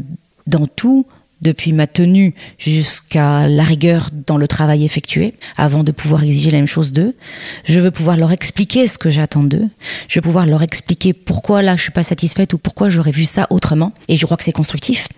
dans 0.47 0.67
tout, 0.67 1.07
depuis 1.43 1.72
ma 1.72 1.87
tenue 1.87 2.34
jusqu'à 2.59 3.49
la 3.49 3.62
rigueur 3.62 4.11
dans 4.26 4.39
le 4.39 4.49
travail 4.49 4.84
effectué, 4.84 5.34
avant 5.57 5.84
de 5.84 5.93
pouvoir 5.93 6.22
exiger 6.22 6.51
la 6.51 6.59
même 6.59 6.66
chose 6.66 6.93
d'eux. 6.93 7.14
Je 7.64 7.78
veux 7.80 7.91
pouvoir 7.91 8.16
leur 8.16 8.32
expliquer 8.32 8.87
ce 8.87 8.99
que 8.99 9.11
j'attends 9.11 9.43
d'eux. 9.43 9.68
Je 10.09 10.18
veux 10.18 10.22
pouvoir 10.22 10.47
leur 10.47 10.62
expliquer 10.62 11.12
pourquoi 11.12 11.62
là 11.62 11.76
je 11.76 11.82
suis 11.82 11.93
pas 11.93 12.03
satisfaite 12.03 12.55
ou 12.55 12.59
pourquoi 12.59 12.89
j'aurais 12.89 13.11
vu 13.11 13.24
ça 13.24 13.47
autrement. 13.51 13.93
Et 14.09 14.16
je 14.16 14.24
crois 14.24 14.37
que 14.37 14.45
c'est 14.45 14.53
constructif. 14.53 15.09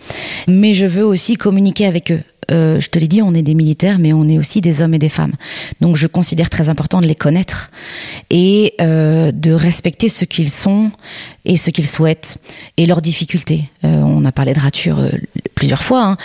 Mais 0.47 0.75
je 0.75 0.87
veux 0.87 1.05
aussi 1.05 1.37
communiquer 1.37 1.87
avec 1.87 2.11
eux. 2.11 2.21
Euh, 2.51 2.81
je 2.81 2.89
te 2.89 2.99
l'ai 2.99 3.09
dit, 3.09 3.23
on 3.23 3.35
est 3.35 3.43
des 3.43 3.55
militaires, 3.55 3.99
mais 3.99 4.13
on 4.13 4.29
est 4.29 4.39
aussi 4.39 4.61
des 4.61 4.83
hommes 4.83 4.95
et 4.95 4.99
des 4.99 5.09
femmes. 5.09 5.35
Donc 5.81 5.97
je 5.97 6.07
considère 6.07 6.49
très 6.49 6.69
important 6.69 7.01
de 7.01 7.07
les 7.07 7.15
connaître 7.15 7.71
et 8.31 8.75
euh, 8.81 9.33
de 9.33 9.53
respecter 9.53 10.09
ce 10.09 10.25
qu'ils 10.25 10.51
sont 10.51 10.91
et 11.45 11.57
ce 11.57 11.71
qu'ils 11.71 11.87
souhaitent 11.87 12.39
et 12.77 12.87
leurs 12.87 13.03
difficultés. 13.03 13.65
Euh, 13.85 14.01
on 14.03 14.25
a 14.25 14.33
parlé 14.33 14.55
de 14.55 14.61
rature 14.61 14.99
plusieurs 15.55 15.83
fois. 15.83 16.03
Hein. 16.05 16.17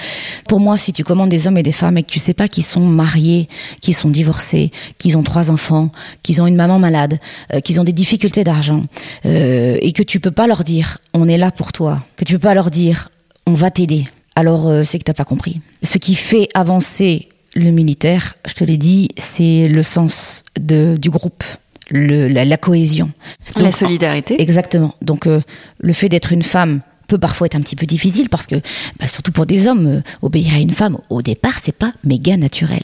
Pour 0.47 0.59
moi, 0.59 0.77
si 0.77 0.93
tu 0.93 1.03
commandes 1.03 1.29
des 1.29 1.47
hommes 1.47 1.57
et 1.57 1.63
des 1.63 1.71
femmes 1.71 1.97
et 1.97 2.03
que 2.03 2.11
tu 2.11 2.19
sais 2.19 2.33
pas 2.33 2.47
qu'ils 2.47 2.63
sont 2.63 2.85
mariés, 2.85 3.49
qu'ils 3.81 3.95
sont 3.95 4.09
divorcés, 4.09 4.71
qu'ils 4.97 5.17
ont 5.17 5.23
trois 5.23 5.51
enfants, 5.51 5.91
qu'ils 6.21 6.41
ont 6.41 6.47
une 6.47 6.55
maman 6.55 6.79
malade, 6.79 7.19
qu'ils 7.63 7.79
ont 7.79 7.83
des 7.83 7.93
difficultés 7.93 8.43
d'argent, 8.43 8.83
et 9.25 9.91
que 9.93 10.03
tu 10.03 10.19
peux 10.19 10.31
pas 10.31 10.47
leur 10.47 10.63
dire 10.63 10.99
on 11.13 11.27
est 11.27 11.37
là 11.37 11.51
pour 11.51 11.71
toi, 11.71 12.03
que 12.15 12.25
tu 12.25 12.33
peux 12.33 12.39
pas 12.39 12.53
leur 12.53 12.71
dire 12.71 13.09
on 13.45 13.53
va 13.53 13.71
t'aider 13.71 14.05
alors 14.35 14.67
euh, 14.67 14.83
c'est 14.83 14.99
que 14.99 15.03
t'as 15.03 15.13
pas 15.13 15.25
compris. 15.25 15.61
Ce 15.83 15.97
qui 15.97 16.15
fait 16.15 16.49
avancer 16.53 17.29
le 17.55 17.71
militaire, 17.71 18.35
je 18.47 18.53
te 18.53 18.63
l'ai 18.63 18.77
dit, 18.77 19.09
c'est 19.17 19.67
le 19.67 19.83
sens 19.83 20.43
de, 20.59 20.97
du 20.97 21.09
groupe. 21.09 21.43
Le, 21.89 22.27
la, 22.27 22.57
cohésion. 22.57 23.11
la 23.57 23.71
solidarité. 23.71 24.41
exactement. 24.41 24.95
Donc 25.01 25.27
euh, 25.27 25.41
le 25.79 25.93
fait 25.93 26.07
d'être 26.07 26.31
une 26.31 26.41
femme 26.41 26.79
peut 27.13 27.19
parfois 27.19 27.45
être 27.45 27.55
un 27.55 27.61
petit 27.61 27.75
peu 27.75 27.85
difficile 27.85 28.27
parce 28.27 28.47
que, 28.47 28.55
bah, 28.99 29.07
surtout 29.07 29.31
pour 29.31 29.45
des 29.45 29.67
hommes, 29.67 29.85
euh, 29.85 30.01
obéir 30.23 30.55
à 30.55 30.57
une 30.57 30.71
femme, 30.71 30.97
au 31.11 31.21
départ, 31.21 31.59
c'est 31.61 31.75
pas 31.75 31.93
méga 32.03 32.37
naturel. 32.37 32.81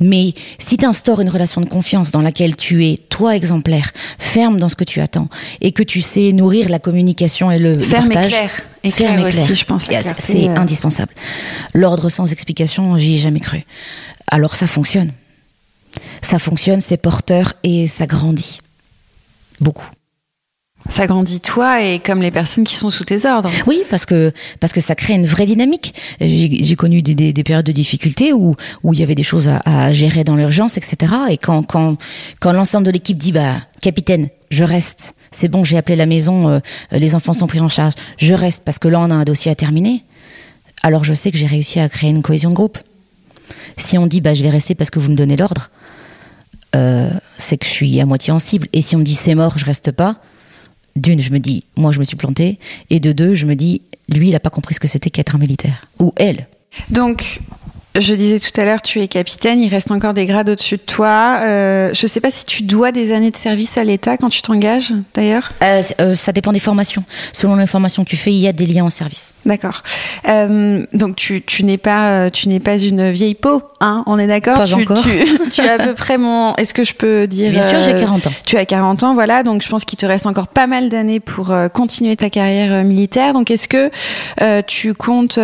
Mais 0.00 0.34
si 0.58 0.76
tu 0.76 0.84
instaures 0.84 1.20
une 1.20 1.28
relation 1.28 1.60
de 1.60 1.68
confiance 1.68 2.10
dans 2.10 2.20
laquelle 2.20 2.56
tu 2.56 2.84
es, 2.84 2.96
toi, 2.96 3.36
exemplaire, 3.36 3.92
ferme 4.18 4.58
dans 4.58 4.68
ce 4.68 4.74
que 4.74 4.82
tu 4.82 5.00
attends, 5.00 5.28
et 5.60 5.70
que 5.70 5.84
tu 5.84 6.00
sais 6.00 6.32
nourrir 6.32 6.68
la 6.68 6.80
communication 6.80 7.52
et 7.52 7.60
le 7.60 7.78
ferme 7.78 8.08
partage... 8.08 8.30
clair. 8.30 8.50
Et 8.82 8.90
ferme 8.90 9.28
clair 9.28 9.44
aussi, 9.44 9.54
je 9.54 9.64
pense. 9.64 9.88
C'est 10.18 10.48
euh. 10.48 10.56
indispensable. 10.56 11.12
L'ordre 11.72 12.08
sans 12.08 12.32
explication, 12.32 12.98
j'y 12.98 13.14
ai 13.14 13.18
jamais 13.18 13.40
cru. 13.40 13.62
Alors 14.26 14.56
ça 14.56 14.66
fonctionne. 14.66 15.12
Ça 16.22 16.40
fonctionne, 16.40 16.80
c'est 16.80 16.96
porteur 16.96 17.54
et 17.62 17.86
ça 17.86 18.06
grandit. 18.06 18.58
Beaucoup. 19.60 19.86
Ça 20.88 21.06
grandit 21.06 21.40
toi 21.40 21.82
et 21.82 21.98
comme 21.98 22.22
les 22.22 22.30
personnes 22.30 22.64
qui 22.64 22.74
sont 22.74 22.90
sous 22.90 23.04
tes 23.04 23.26
ordres. 23.26 23.50
Oui, 23.66 23.82
parce 23.90 24.06
que 24.06 24.32
parce 24.60 24.72
que 24.72 24.80
ça 24.80 24.94
crée 24.94 25.14
une 25.14 25.26
vraie 25.26 25.46
dynamique. 25.46 25.94
J'ai 26.20 26.74
connu 26.74 27.02
des, 27.02 27.14
des, 27.14 27.32
des, 27.32 27.44
périodes 27.44 27.66
de 27.66 27.72
difficultés 27.72 28.32
où 28.32 28.54
où 28.82 28.94
il 28.94 29.00
y 29.00 29.02
avait 29.02 29.14
des 29.14 29.22
choses 29.22 29.48
à, 29.48 29.60
à 29.64 29.92
gérer 29.92 30.24
dans 30.24 30.36
l'urgence, 30.36 30.78
etc. 30.78 31.12
Et 31.30 31.36
quand 31.36 31.62
quand 31.62 31.96
quand 32.40 32.52
l'ensemble 32.52 32.86
de 32.86 32.90
l'équipe 32.90 33.18
dit 33.18 33.32
bah 33.32 33.56
capitaine, 33.80 34.28
je 34.50 34.64
reste. 34.64 35.14
C'est 35.30 35.48
bon, 35.48 35.62
j'ai 35.62 35.76
appelé 35.76 35.94
la 35.94 36.06
maison, 36.06 36.48
euh, 36.48 36.60
les 36.90 37.14
enfants 37.14 37.34
sont 37.34 37.46
pris 37.46 37.60
en 37.60 37.68
charge. 37.68 37.94
Je 38.18 38.34
reste 38.34 38.64
parce 38.64 38.80
que 38.80 38.88
là 38.88 39.00
on 39.00 39.10
a 39.10 39.14
un 39.14 39.24
dossier 39.24 39.50
à 39.50 39.54
terminer. 39.54 40.02
Alors 40.82 41.04
je 41.04 41.14
sais 41.14 41.30
que 41.30 41.38
j'ai 41.38 41.46
réussi 41.46 41.78
à 41.78 41.88
créer 41.88 42.10
une 42.10 42.22
cohésion 42.22 42.50
de 42.50 42.56
groupe. 42.56 42.78
Si 43.76 43.98
on 43.98 44.06
dit 44.06 44.20
bah 44.20 44.34
je 44.34 44.42
vais 44.42 44.50
rester 44.50 44.74
parce 44.74 44.90
que 44.90 44.98
vous 44.98 45.10
me 45.10 45.16
donnez 45.16 45.36
l'ordre, 45.36 45.70
euh, 46.74 47.10
c'est 47.36 47.58
que 47.58 47.66
je 47.66 47.70
suis 47.70 48.00
à 48.00 48.06
moitié 48.06 48.32
en 48.32 48.38
cible. 48.38 48.66
Et 48.72 48.80
si 48.80 48.96
on 48.96 48.98
me 48.98 49.04
dit 49.04 49.14
c'est 49.14 49.34
mort, 49.34 49.56
je 49.58 49.64
reste 49.66 49.92
pas 49.92 50.16
d'une, 50.96 51.20
je 51.20 51.30
me 51.30 51.38
dis, 51.38 51.64
moi, 51.76 51.92
je 51.92 51.98
me 51.98 52.04
suis 52.04 52.16
plantée. 52.16 52.58
Et 52.90 53.00
de 53.00 53.12
deux, 53.12 53.34
je 53.34 53.46
me 53.46 53.54
dis, 53.54 53.82
lui, 54.08 54.28
il 54.28 54.32
n'a 54.32 54.40
pas 54.40 54.50
compris 54.50 54.74
ce 54.74 54.80
que 54.80 54.88
c'était 54.88 55.10
qu'être 55.10 55.34
un 55.34 55.38
militaire. 55.38 55.86
Ou 56.00 56.12
elle. 56.16 56.48
Donc, 56.90 57.40
je 57.98 58.14
disais 58.14 58.38
tout 58.38 58.58
à 58.60 58.64
l'heure, 58.64 58.82
tu 58.82 59.00
es 59.00 59.08
capitaine, 59.08 59.60
il 59.60 59.68
reste 59.68 59.90
encore 59.90 60.14
des 60.14 60.24
grades 60.24 60.48
au-dessus 60.48 60.76
de 60.76 60.82
toi. 60.82 61.40
Euh, 61.42 61.90
je 61.92 62.04
ne 62.04 62.08
sais 62.08 62.20
pas 62.20 62.30
si 62.30 62.44
tu 62.44 62.62
dois 62.62 62.92
des 62.92 63.12
années 63.12 63.32
de 63.32 63.36
service 63.36 63.76
à 63.78 63.84
l'État 63.84 64.16
quand 64.16 64.28
tu 64.28 64.42
t'engages, 64.42 64.94
d'ailleurs 65.14 65.50
euh, 65.62 65.82
euh, 66.00 66.14
Ça 66.14 66.30
dépend 66.30 66.52
des 66.52 66.60
formations. 66.60 67.02
Selon 67.32 67.56
les 67.56 67.66
formations 67.66 68.04
que 68.04 68.10
tu 68.10 68.16
fais, 68.16 68.30
il 68.30 68.38
y 68.38 68.46
a 68.46 68.52
des 68.52 68.66
liens 68.66 68.84
en 68.84 68.90
service. 68.90 69.34
D'accord. 69.44 69.82
donc 70.24 71.16
tu, 71.16 71.42
tu 71.42 71.64
n'es 71.64 71.78
pas 71.78 72.30
tu 72.30 72.48
n'es 72.48 72.60
pas 72.60 72.78
une 72.78 73.10
vieille 73.10 73.34
peau, 73.34 73.62
hein 73.80 74.04
On 74.06 74.18
est 74.18 74.28
d'accord? 74.28 74.58
Pas 74.58 74.74
encore. 74.74 75.02
Tu, 75.02 75.48
tu, 75.50 75.60
as 75.62 75.72
à 75.72 75.78
peu 75.78 75.94
près 75.94 76.16
mon. 76.16 76.54
Est-ce 76.54 76.74
que 76.74 76.84
je 76.84 76.94
peux 76.94 77.26
dire 77.26 77.50
Bien 77.50 77.68
sûr, 77.68 77.80
j'ai 77.80 77.94
40 77.94 78.26
ans. 78.28 78.32
Tu 78.46 78.56
as 78.56 78.66
40 78.66 79.02
ans, 79.02 79.14
voilà. 79.14 79.42
Donc 79.42 79.62
je 79.62 79.68
pense 79.68 79.84
qu'il 79.84 79.98
te 79.98 80.06
reste 80.06 80.26
encore 80.26 80.48
pas 80.48 80.68
mal 80.68 80.90
d'années 80.90 81.20
pour 81.20 81.52
continuer 81.74 82.16
ta 82.16 82.30
carrière 82.30 82.84
militaire. 82.84 83.32
Donc 83.32 83.50
est-ce 83.50 83.66
que 83.66 83.90
tu 84.62 84.94
comptes 84.94 85.40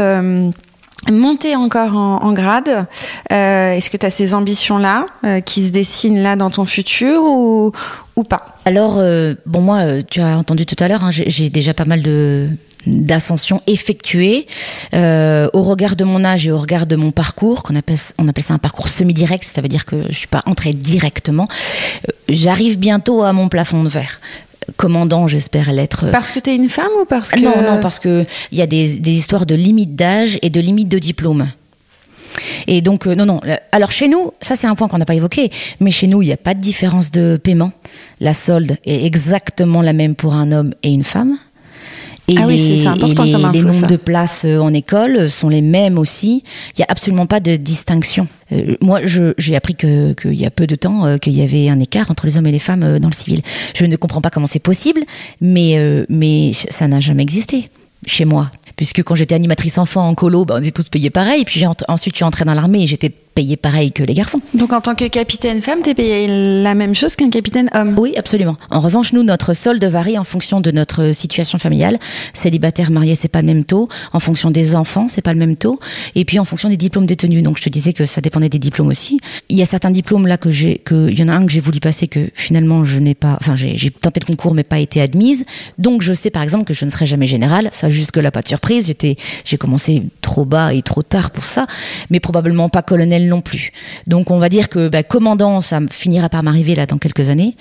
monter 1.11 1.57
encore 1.57 1.95
en, 1.95 2.33
grade. 2.33 2.87
Euh, 3.33 3.73
Est-ce 3.73 3.91
que 3.91 3.97
tu 3.97 4.07
as 4.07 4.11
ces 4.11 4.35
ambitions-là 4.35 5.07
euh, 5.25 5.41
qui 5.41 5.65
se 5.65 5.71
dessinent 5.71 6.23
là 6.23 6.37
dans 6.37 6.51
ton 6.51 6.65
futur 6.65 7.23
ou, 7.23 7.73
pas? 8.29 8.59
Alors, 8.65 8.99
euh, 8.99 9.35
bon, 9.47 9.61
moi, 9.61 10.03
tu 10.09 10.21
as 10.21 10.37
entendu 10.39 10.67
tout 10.67 10.83
à 10.83 10.89
l'heure, 10.89 11.05
hein, 11.05 11.11
j'ai 11.13 11.51
déjà 11.51 11.75
pas 11.75 11.85
mal 11.85 12.03
de 12.03 12.49
d'ascension 12.89 13.61
effectuée 13.67 14.47
au 14.93 15.63
regard 15.65 15.97
de 15.97 16.05
mon 16.05 16.25
âge 16.25 16.47
et 16.47 16.53
au 16.53 16.59
regard 16.59 16.87
de 16.87 16.95
mon 16.95 17.11
parcours 17.11 17.65
qu'on 17.65 17.75
appelle 17.75 17.97
on 18.17 18.29
appelle 18.29 18.45
ça 18.45 18.55
un 18.55 18.59
parcours 18.59 18.87
semi-direct 18.87 19.43
ça 19.43 19.61
veut 19.61 19.67
dire 19.67 19.85
que 19.85 20.05
je 20.09 20.15
suis 20.15 20.29
pas 20.29 20.45
entrée 20.47 20.73
directement 20.73 21.49
j'arrive 22.29 22.79
bientôt 22.79 23.25
à 23.25 23.33
mon 23.33 23.49
plafond 23.49 23.83
de 23.83 23.89
verre 23.89 24.21
commandant, 24.77 25.29
j'espère 25.29 25.73
l'être. 25.73 26.11
Parce 26.11 26.31
que 26.31 26.41
tu 26.41 26.51
es 26.51 26.57
une 26.57 26.69
femme 26.69 26.91
ou 27.01 27.05
parce 27.05 27.31
que... 27.31 27.41
Non, 27.41 27.63
non, 27.63 27.81
parce 27.81 27.99
qu'il 27.99 28.27
y 28.53 28.63
a 28.63 28.67
des, 28.67 28.97
des 28.99 29.13
histoires 29.13 29.47
de 29.47 29.55
limite 29.55 29.95
d'âge 29.95 30.39
et 30.43 30.51
de 30.51 30.61
limite 30.61 30.89
de 30.89 30.99
diplôme. 30.99 31.49
Et 32.67 32.83
donc, 32.83 33.07
euh, 33.07 33.15
non, 33.15 33.27
non. 33.27 33.41
Alors, 33.73 33.93
chez 33.93 34.09
nous, 34.09 34.33
ça, 34.41 34.57
c'est 34.57 34.67
un 34.67 34.75
point 34.75 34.89
qu'on 34.89 34.99
n'a 34.99 35.05
pas 35.05 35.15
évoqué, 35.15 35.51
mais 35.81 35.91
chez 35.91 36.07
nous, 36.07 36.23
il 36.23 36.27
n'y 36.27 36.33
a 36.33 36.37
pas 36.37 36.55
de 36.55 36.61
différence 36.61 37.11
de 37.11 37.41
paiement. 37.43 37.73
La 38.21 38.35
solde 38.35 38.77
est 38.85 39.05
exactement 39.05 39.83
la 39.83 39.93
même 39.93 40.15
pour 40.15 40.35
un 40.35 40.53
homme 40.53 40.75
et 40.83 40.91
une 40.91 41.05
femme. 41.05 41.39
Et 42.29 42.35
ah 42.39 42.47
oui, 42.47 42.77
c'est 42.77 42.87
important 42.87 43.23
les, 43.23 43.33
comme 43.33 43.53
les 43.53 43.63
nombres 43.63 43.87
de 43.87 43.97
places 43.97 44.43
euh, 44.45 44.59
en 44.59 44.73
école 44.73 45.31
sont 45.31 45.49
les 45.49 45.63
mêmes 45.63 45.97
aussi. 45.97 46.43
Il 46.75 46.81
n'y 46.81 46.83
a 46.83 46.87
absolument 46.89 47.27
pas 47.27 47.39
de 47.39 47.55
distinction. 47.55 48.27
Euh, 48.51 48.75
moi, 48.81 49.01
j'ai 49.05 49.55
appris 49.55 49.75
qu'il 49.75 50.15
y 50.35 50.45
a 50.45 50.51
peu 50.51 50.67
de 50.67 50.75
temps 50.75 51.07
euh, 51.07 51.19
qu'il 51.19 51.35
y 51.35 51.43
avait 51.43 51.69
un 51.69 51.79
écart 51.79 52.11
entre 52.11 52.27
les 52.27 52.37
hommes 52.37 52.47
et 52.49 52.53
les 52.53 52.59
femmes 52.59 52.99
dans 52.99 53.09
le 53.09 53.15
civil. 53.15 53.43
Je 53.75 53.85
ne 53.87 53.95
comprends 53.95 54.21
pas 54.21 54.31
comment 54.31 54.49
c'est 54.49 54.59
possible, 54.59 55.03
mais, 55.41 55.79
mais 56.09 56.53
ça 56.53 56.89
n'a 56.89 57.01
jamais 57.01 57.23
existé 57.23 57.69
chez 58.07 58.25
moi. 58.25 58.51
Puisque 58.75 59.03
quand 59.03 59.15
j'étais 59.15 59.35
animatrice 59.35 59.79
enfant 59.79 60.07
en 60.07 60.15
colo, 60.15 60.45
bah, 60.45 60.57
on 60.59 60.61
était 60.61 60.71
tous 60.73 60.89
payés 60.89 61.11
pareil. 61.11 61.45
Puis 61.45 61.65
ensuite, 61.89 62.15
je 62.15 62.19
suis 62.19 62.25
entrée 62.25 62.45
dans 62.45 62.55
l'armée 62.55 62.83
et 62.83 62.87
j'étais 62.87 63.13
payée 63.37 63.59
pareil 63.59 63.93
que 63.93 64.03
les 64.03 64.15
garçons. 64.15 64.41
Donc 64.55 64.73
en 64.73 64.81
tant 64.81 64.95
que 64.95 65.05
capitaine 65.05 65.61
femme, 65.61 65.81
tu 65.85 65.91
es 65.91 65.95
payée 65.95 66.63
la 66.63 66.75
même 66.75 66.95
chose 66.95 67.15
qu'un 67.17 67.29
capitaine 67.29 67.69
homme 67.75 67.95
Oui, 67.99 68.15
absolument. 68.17 68.57
En 68.71 68.81
revanche, 68.81 69.13
nous, 69.13 69.23
notre 69.23 69.53
solde 69.53 69.85
varie 69.85 70.19
en 70.19 70.25
fonction 70.25 70.63
de 70.63 70.71
notre 70.71 71.13
situation 71.13 71.59
familiale. 71.59 71.99
Célibataire, 72.33 72.91
marié, 72.91 73.15
c'est 73.15 73.29
pas 73.29 73.43
le 73.43 73.47
même 73.47 73.65
taux. 73.65 73.91
En 74.15 74.21
fonction 74.21 74.51
des 74.51 74.75
enfants, 74.75 75.07
c'est 75.09 75.21
pas 75.21 75.35
le 75.35 75.39
même 75.39 75.57
taux. 75.57 75.79
Et 76.15 76.25
puis 76.25 76.39
en 76.39 76.47
fonction 76.47 76.71
des 76.71 76.79
diplômes 76.79 77.05
détenus. 77.05 77.43
Donc 77.43 77.59
je 77.59 77.65
te 77.65 77.69
disais 77.69 77.93
que 77.93 78.07
ça 78.07 78.23
dépendait 78.23 78.49
des 78.49 78.59
diplômes 78.59 78.89
aussi. 78.89 79.21
Il 79.51 79.59
y 79.59 79.63
a 79.63 79.67
certains 79.67 79.91
diplômes 79.91 80.27
là 80.27 80.39
que 80.39 80.51
j'ai, 80.51 80.79
que 80.79 81.11
il 81.11 81.21
y 81.21 81.23
en 81.23 81.29
a 81.29 81.35
un 81.35 81.45
que 81.45 81.53
j'ai 81.53 81.61
voulu 81.61 81.79
passer 81.79 82.09
que 82.09 82.31
finalement 82.35 82.87
je 82.87 82.99
n'ai 82.99 83.15
pas, 83.15 83.37
enfin 83.39 83.55
j'ai 83.55 83.91
tenté 83.91 84.21
le 84.21 84.27
concours 84.27 84.55
mais 84.55 84.65
pas 84.65 84.79
été 84.79 85.03
admise. 85.03 85.45
Donc 85.77 86.01
je 86.01 86.15
sais 86.15 86.31
par 86.31 86.43
exemple 86.43 86.65
que 86.65 86.73
je 86.73 86.87
ne 86.87 86.91
serai 86.91 87.05
jamais 87.05 87.27
générale. 87.27 87.69
Ça 87.71 87.91
jusque 87.91 88.17
là 88.17 88.31
pas 88.31 88.41
de 88.41 88.49
surprise. 88.49 88.87
J'étais, 88.87 89.17
j'ai 89.45 89.59
commencé 89.59 90.05
trop 90.23 90.47
bas 90.47 90.73
et 90.73 90.81
trop 90.81 91.03
tard 91.03 91.31
pour 91.33 91.45
ça, 91.45 91.67
mais 92.11 92.19
probablement 92.19 92.71
pas 92.71 92.81
colonel 92.81 93.26
non 93.27 93.41
plus. 93.41 93.73
Donc 94.07 94.31
on 94.31 94.39
va 94.39 94.49
dire 94.49 94.69
que 94.69 94.89
bah, 94.89 95.03
commandant, 95.03 95.61
ça 95.61 95.81
finira 95.91 96.29
par 96.29 96.43
m'arriver 96.43 96.75
là 96.75 96.87
dans 96.87 96.99
quelques 96.99 97.29
années. 97.29 97.57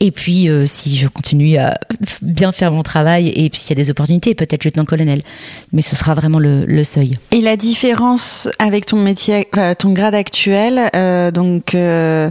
Et 0.00 0.10
puis 0.10 0.48
euh, 0.48 0.66
si 0.66 0.96
je 0.96 1.08
continue 1.08 1.56
à 1.58 1.78
bien 2.22 2.52
faire 2.52 2.72
mon 2.72 2.82
travail 2.82 3.28
et 3.28 3.48
puis 3.50 3.60
s'il 3.60 3.70
y 3.70 3.80
a 3.80 3.82
des 3.82 3.90
opportunités, 3.90 4.34
peut-être 4.34 4.64
lieutenant-colonel. 4.64 5.22
Mais 5.72 5.82
ce 5.82 5.96
sera 5.96 6.14
vraiment 6.14 6.38
le, 6.38 6.84
seuil. 6.84 7.16
Et 7.30 7.40
la 7.40 7.56
différence 7.56 8.48
avec 8.58 8.86
ton 8.86 8.96
métier, 8.96 9.46
ton 9.78 9.92
grade 9.92 10.14
actuel, 10.14 10.90
euh, 10.96 11.30
donc 11.30 11.74
euh, 11.74 12.30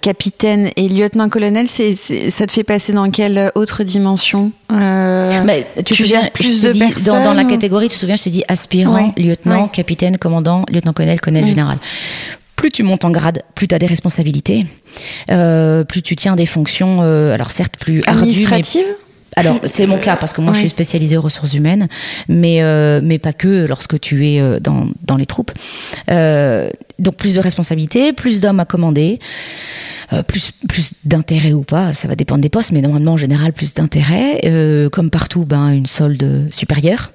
capitaine 0.00 0.70
et 0.76 0.88
lieutenant-colonel, 0.88 1.68
c'est, 1.68 1.94
ça 2.30 2.46
te 2.46 2.52
fait 2.52 2.64
passer 2.64 2.92
dans 2.92 3.10
quelle 3.10 3.52
autre 3.54 3.84
dimension 3.84 4.52
Mais 4.70 5.66
Tu, 5.84 5.94
tu 5.94 6.14
plus 6.32 6.62
de 6.62 6.72
personnes 6.72 7.22
dans, 7.24 7.34
la 7.34 7.44
catégorie, 7.44 7.88
tu 7.88 7.94
te 7.94 8.00
souviens, 8.00 8.16
je 8.16 8.24
t'ai 8.24 8.30
dit 8.30 8.44
aspirant, 8.48 9.12
lieutenant, 9.16 9.68
capitaine, 9.68 10.16
commandant, 10.16 10.64
lieutenant-colonel, 10.70 11.20
colonel 11.20 11.46
général 11.46 11.78
plus 12.56 12.70
tu 12.70 12.82
montes 12.82 13.04
en 13.04 13.10
grade, 13.10 13.42
plus 13.54 13.68
tu 13.68 13.74
as 13.74 13.78
des 13.78 13.86
responsabilités, 13.86 14.66
euh, 15.30 15.84
plus 15.84 16.02
tu 16.02 16.16
tiens 16.16 16.36
des 16.36 16.46
fonctions, 16.46 17.00
euh, 17.02 17.34
alors 17.34 17.50
certes 17.50 17.76
plus 17.78 18.02
administratives? 18.06 18.86
alors 19.36 19.58
c'est 19.66 19.88
mon 19.88 19.98
cas 19.98 20.14
parce 20.14 20.32
que 20.32 20.40
moi 20.40 20.52
je 20.52 20.60
suis 20.60 20.68
spécialisée 20.68 21.16
aux 21.16 21.20
ressources 21.20 21.54
humaines, 21.54 21.88
mais 22.28 22.62
euh, 22.62 23.00
mais 23.02 23.18
pas 23.18 23.32
que 23.32 23.66
lorsque 23.66 23.98
tu 23.98 24.28
es 24.28 24.60
dans, 24.60 24.88
dans 25.02 25.16
les 25.16 25.26
troupes. 25.26 25.50
donc 26.08 27.16
plus 27.16 27.34
de 27.34 27.40
responsabilités, 27.40 28.12
plus 28.12 28.40
d'hommes 28.40 28.60
à 28.60 28.64
commander. 28.64 29.18
plus 30.28 30.52
plus 30.68 30.92
d'intérêt 31.04 31.52
ou 31.52 31.62
pas, 31.62 31.92
ça 31.92 32.06
va 32.06 32.14
dépendre 32.14 32.42
des 32.42 32.48
postes, 32.48 32.70
mais 32.70 32.80
normalement 32.80 33.14
en 33.14 33.16
général 33.16 33.52
plus 33.52 33.74
d'intérêt. 33.74 34.88
comme 34.92 35.10
partout, 35.10 35.44
ben 35.44 35.70
une 35.70 35.86
solde 35.86 36.48
supérieure 36.52 37.10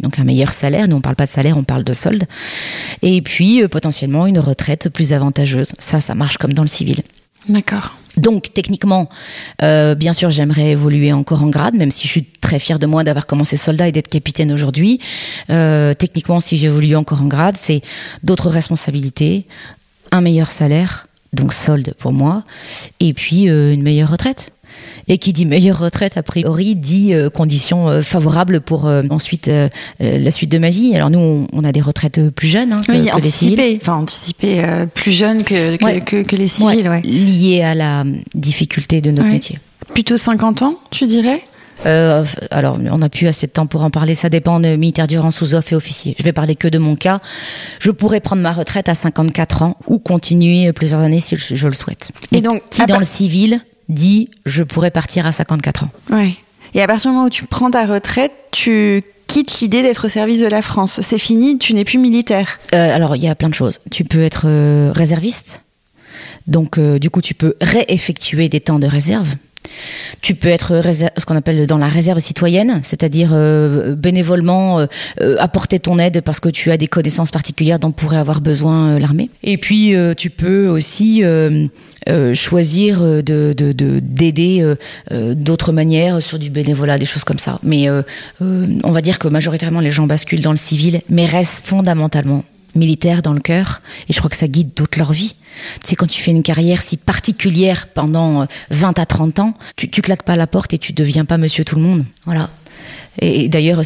donc 0.00 0.18
un 0.18 0.24
meilleur 0.24 0.52
salaire. 0.52 0.88
Nous, 0.88 0.96
on 0.96 1.00
parle 1.00 1.16
pas 1.16 1.26
de 1.26 1.30
salaire, 1.30 1.56
on 1.56 1.64
parle 1.64 1.84
de 1.84 1.92
solde. 1.92 2.24
Et 3.02 3.22
puis, 3.22 3.62
euh, 3.62 3.68
potentiellement, 3.68 4.26
une 4.26 4.38
retraite 4.38 4.88
plus 4.88 5.12
avantageuse. 5.12 5.72
Ça, 5.78 6.00
ça 6.00 6.14
marche 6.14 6.38
comme 6.38 6.52
dans 6.52 6.62
le 6.62 6.68
civil. 6.68 7.02
D'accord. 7.48 7.96
Donc 8.16 8.52
techniquement, 8.52 9.08
euh, 9.62 9.94
bien 9.94 10.12
sûr, 10.12 10.30
j'aimerais 10.30 10.72
évoluer 10.72 11.12
encore 11.12 11.42
en 11.42 11.48
grade, 11.48 11.74
même 11.74 11.90
si 11.90 12.02
je 12.02 12.08
suis 12.08 12.24
très 12.24 12.58
fière 12.58 12.78
de 12.78 12.86
moi 12.86 13.04
d'avoir 13.04 13.26
commencé 13.26 13.56
soldat 13.56 13.88
et 13.88 13.92
d'être 13.92 14.08
capitaine 14.08 14.52
aujourd'hui. 14.52 15.00
Euh, 15.48 15.94
techniquement, 15.94 16.40
si 16.40 16.56
j'évolue 16.56 16.96
encore 16.96 17.22
en 17.22 17.28
grade, 17.28 17.56
c'est 17.56 17.80
d'autres 18.24 18.50
responsabilités, 18.50 19.46
un 20.10 20.20
meilleur 20.20 20.50
salaire, 20.50 21.06
donc 21.32 21.52
solde 21.52 21.94
pour 21.98 22.12
moi, 22.12 22.42
et 22.98 23.14
puis 23.14 23.42
une 23.44 23.82
meilleure 23.82 24.10
retraite. 24.10 24.50
Et 25.08 25.18
qui 25.18 25.32
dit 25.32 25.46
meilleure 25.46 25.78
retraite, 25.78 26.16
a 26.16 26.22
priori, 26.22 26.76
dit 26.76 27.14
euh, 27.14 27.30
conditions 27.30 27.88
euh, 27.88 28.02
favorables 28.02 28.60
pour 28.60 28.86
euh, 28.86 29.02
ensuite 29.10 29.50
la 30.00 30.30
suite 30.30 30.50
de 30.50 30.58
ma 30.58 30.70
vie. 30.70 30.94
Alors 30.94 31.10
nous, 31.10 31.46
on, 31.52 31.64
a 31.64 31.72
des 31.72 31.80
retraites 31.80 32.30
plus 32.30 32.48
jeunes 32.48 32.72
hein, 32.72 32.80
que, 32.86 32.92
oui, 32.92 33.30
civils. 33.30 33.78
Enfin, 33.80 33.94
anticiper 33.94 34.64
plus 34.94 35.12
jeunes 35.12 35.44
que, 35.44 35.76
que, 35.76 36.22
que, 36.22 36.36
les 36.36 36.48
civils, 36.48 36.88
ouais. 36.88 37.02
Liées 37.02 37.62
à 37.62 37.74
la 37.74 38.04
difficulté 38.34 39.00
de 39.00 39.10
notre 39.10 39.28
métier. 39.28 39.58
Plutôt 39.94 40.16
50 40.16 40.62
ans, 40.62 40.74
tu 40.90 41.06
dirais? 41.06 41.42
Alors, 41.84 42.78
on 42.90 42.98
n'a 42.98 43.08
plus 43.08 43.26
assez 43.26 43.46
de 43.46 43.52
temps 43.52 43.66
pour 43.66 43.82
en 43.82 43.90
parler. 43.90 44.14
Ça 44.14 44.28
dépend 44.28 44.60
de 44.60 44.76
militaire 44.76 45.06
durant 45.06 45.30
sous-off 45.30 45.72
et 45.72 45.76
officier. 45.76 46.14
Je 46.18 46.24
vais 46.24 46.32
parler 46.32 46.54
que 46.54 46.68
de 46.68 46.78
mon 46.78 46.96
cas. 46.96 47.20
Je 47.78 47.90
pourrais 47.90 48.20
prendre 48.20 48.42
ma 48.42 48.52
retraite 48.52 48.88
à 48.88 48.94
54 48.94 49.62
ans 49.62 49.76
ou 49.86 49.98
continuer 49.98 50.72
plusieurs 50.72 51.00
années 51.00 51.20
si 51.20 51.36
je, 51.36 51.66
le 51.66 51.74
souhaite. 51.74 52.10
Et, 52.32 52.40
donc, 52.40 52.62
qui 52.70 52.84
dans 52.86 52.98
le 52.98 53.04
civil 53.04 53.60
dit 53.90 54.30
je 54.46 54.62
pourrais 54.62 54.90
partir 54.90 55.26
à 55.26 55.32
54 55.32 55.84
ans. 55.84 55.90
Ouais. 56.10 56.34
Et 56.74 56.82
à 56.82 56.86
partir 56.86 57.10
du 57.10 57.16
moment 57.16 57.26
où 57.26 57.30
tu 57.30 57.44
prends 57.44 57.70
ta 57.70 57.84
retraite, 57.84 58.32
tu 58.52 59.02
quittes 59.26 59.60
l'idée 59.60 59.82
d'être 59.82 60.06
au 60.06 60.08
service 60.08 60.40
de 60.40 60.46
la 60.46 60.62
France. 60.62 61.00
C'est 61.02 61.18
fini, 61.18 61.58
tu 61.58 61.74
n'es 61.74 61.84
plus 61.84 61.98
militaire. 61.98 62.58
Euh, 62.74 62.94
alors, 62.94 63.16
il 63.16 63.22
y 63.22 63.28
a 63.28 63.34
plein 63.34 63.48
de 63.48 63.54
choses. 63.54 63.78
Tu 63.90 64.04
peux 64.04 64.22
être 64.22 64.42
euh, 64.46 64.92
réserviste. 64.92 65.62
Donc, 66.46 66.78
euh, 66.78 66.98
du 66.98 67.10
coup, 67.10 67.20
tu 67.20 67.34
peux 67.34 67.54
réeffectuer 67.60 68.48
des 68.48 68.60
temps 68.60 68.78
de 68.78 68.86
réserve. 68.86 69.28
Tu 70.20 70.34
peux 70.34 70.48
être 70.48 70.82
ce 71.16 71.24
qu'on 71.24 71.36
appelle 71.36 71.66
dans 71.66 71.78
la 71.78 71.88
réserve 71.88 72.18
citoyenne, 72.18 72.80
c'est-à-dire 72.82 73.30
bénévolement 73.96 74.86
apporter 75.38 75.78
ton 75.78 75.98
aide 75.98 76.20
parce 76.20 76.40
que 76.40 76.48
tu 76.48 76.70
as 76.70 76.76
des 76.76 76.88
connaissances 76.88 77.30
particulières 77.30 77.78
dont 77.78 77.90
pourrait 77.90 78.18
avoir 78.18 78.40
besoin 78.40 78.98
l'armée. 78.98 79.30
Et 79.42 79.58
puis 79.58 79.94
tu 80.16 80.30
peux 80.30 80.66
aussi 80.68 81.22
euh, 82.08 82.32
choisir 82.32 83.02
euh, 83.02 83.20
de 83.20 83.52
d'aider 84.00 84.62
euh, 85.12 85.34
d'autres 85.34 85.70
manières 85.70 86.22
sur 86.22 86.38
du 86.38 86.48
bénévolat, 86.48 86.98
des 86.98 87.04
choses 87.04 87.24
comme 87.24 87.38
ça. 87.38 87.58
Mais 87.62 87.88
on 88.40 88.92
va 88.92 89.00
dire 89.00 89.18
que 89.18 89.28
majoritairement 89.28 89.80
les 89.80 89.90
gens 89.90 90.06
basculent 90.06 90.40
dans 90.40 90.50
le 90.50 90.56
civil, 90.56 91.02
mais 91.08 91.26
restent 91.26 91.66
fondamentalement 91.66 92.44
militaires 92.74 93.22
dans 93.22 93.32
le 93.32 93.40
cœur. 93.40 93.82
Et 94.08 94.12
je 94.12 94.18
crois 94.18 94.30
que 94.30 94.36
ça 94.36 94.48
guide 94.48 94.74
toute 94.74 94.96
leur 94.96 95.12
vie. 95.12 95.34
Tu 95.82 95.90
sais, 95.90 95.96
quand 95.96 96.06
tu 96.06 96.20
fais 96.20 96.30
une 96.30 96.42
carrière 96.42 96.80
si 96.80 96.96
particulière 96.96 97.88
pendant 97.88 98.46
20 98.70 98.98
à 98.98 99.06
30 99.06 99.38
ans, 99.40 99.54
tu, 99.76 99.88
claques 99.88 100.22
pas 100.22 100.36
la 100.36 100.46
porte 100.46 100.72
et 100.74 100.78
tu 100.78 100.92
deviens 100.92 101.24
pas 101.24 101.38
monsieur 101.38 101.64
tout 101.64 101.76
le 101.76 101.82
monde. 101.82 102.04
Voilà. 102.24 102.50
Et 103.20 103.48
d'ailleurs, 103.48 103.82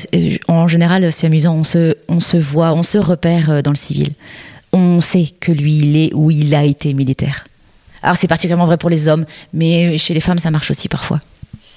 en 0.49 0.69
général, 0.69 1.11
c'est 1.11 1.27
amusant, 1.27 1.55
on 1.57 1.65
se, 1.65 2.37
voit, 2.37 2.73
on 2.73 2.83
se 2.83 2.99
repère 2.99 3.62
dans 3.62 3.71
le 3.71 3.77
civil. 3.77 4.12
On 4.73 5.01
sait 5.01 5.29
que 5.41 5.53
lui, 5.53 5.79
il 5.79 5.97
est 5.97 6.15
ou 6.15 6.31
il 6.31 6.55
a 6.55 6.65
été 6.65 6.93
militaire. 6.93 7.47
Alors 8.03 8.17
c'est 8.17 8.29
particulièrement 8.29 8.67
vrai 8.67 8.77
pour 8.77 8.91
les 8.91 9.09
hommes, 9.09 9.25
mais 9.55 9.97
chez 9.97 10.12
les 10.12 10.21
femmes 10.21 10.39
ça 10.39 10.51
marche 10.51 10.71
aussi 10.71 10.89
parfois. 10.89 11.21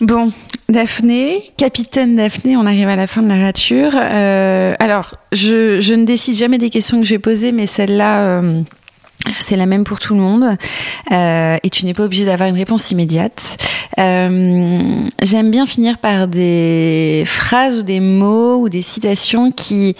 Bon, 0.01 0.31
Daphné, 0.69 1.41
capitaine 1.57 2.15
Daphné, 2.15 2.55
on 2.55 2.65
arrive 2.65 2.87
à 2.87 2.95
la 2.95 3.07
fin 3.07 3.23
de 3.23 3.29
la 3.29 3.41
rature. 3.41 3.91
Euh, 3.95 4.75
alors, 4.79 5.15
je, 5.31 5.93
ne 5.93 6.05
décide 6.05 6.35
jamais 6.35 6.59
des 6.59 6.69
questions 6.69 6.99
que 6.99 7.05
j'ai 7.05 7.17
posées, 7.17 7.51
mais 7.51 7.65
celle-là, 7.65 8.27
euh, 8.27 8.61
c'est 9.39 9.55
la 9.55 9.65
même 9.65 9.83
pour 9.83 9.99
tout 9.99 10.13
le 10.13 10.19
monde. 10.19 10.57
Euh, 11.11 11.57
et 11.61 11.69
tu 11.69 11.85
n'es 11.85 11.93
pas 11.93 12.03
obligé 12.03 12.25
d'avoir 12.25 12.49
une 12.49 12.55
réponse 12.55 12.91
immédiate. 12.91 13.57
J'aime 13.97 15.51
bien 15.51 15.65
finir 15.65 15.97
par 15.97 16.27
des 16.27 17.23
phrases 17.25 17.77
ou 17.79 17.83
des 17.83 17.99
mots 17.99 18.57
ou 18.57 18.69
des 18.69 18.83
citations 18.83 19.51
qui 19.51 19.95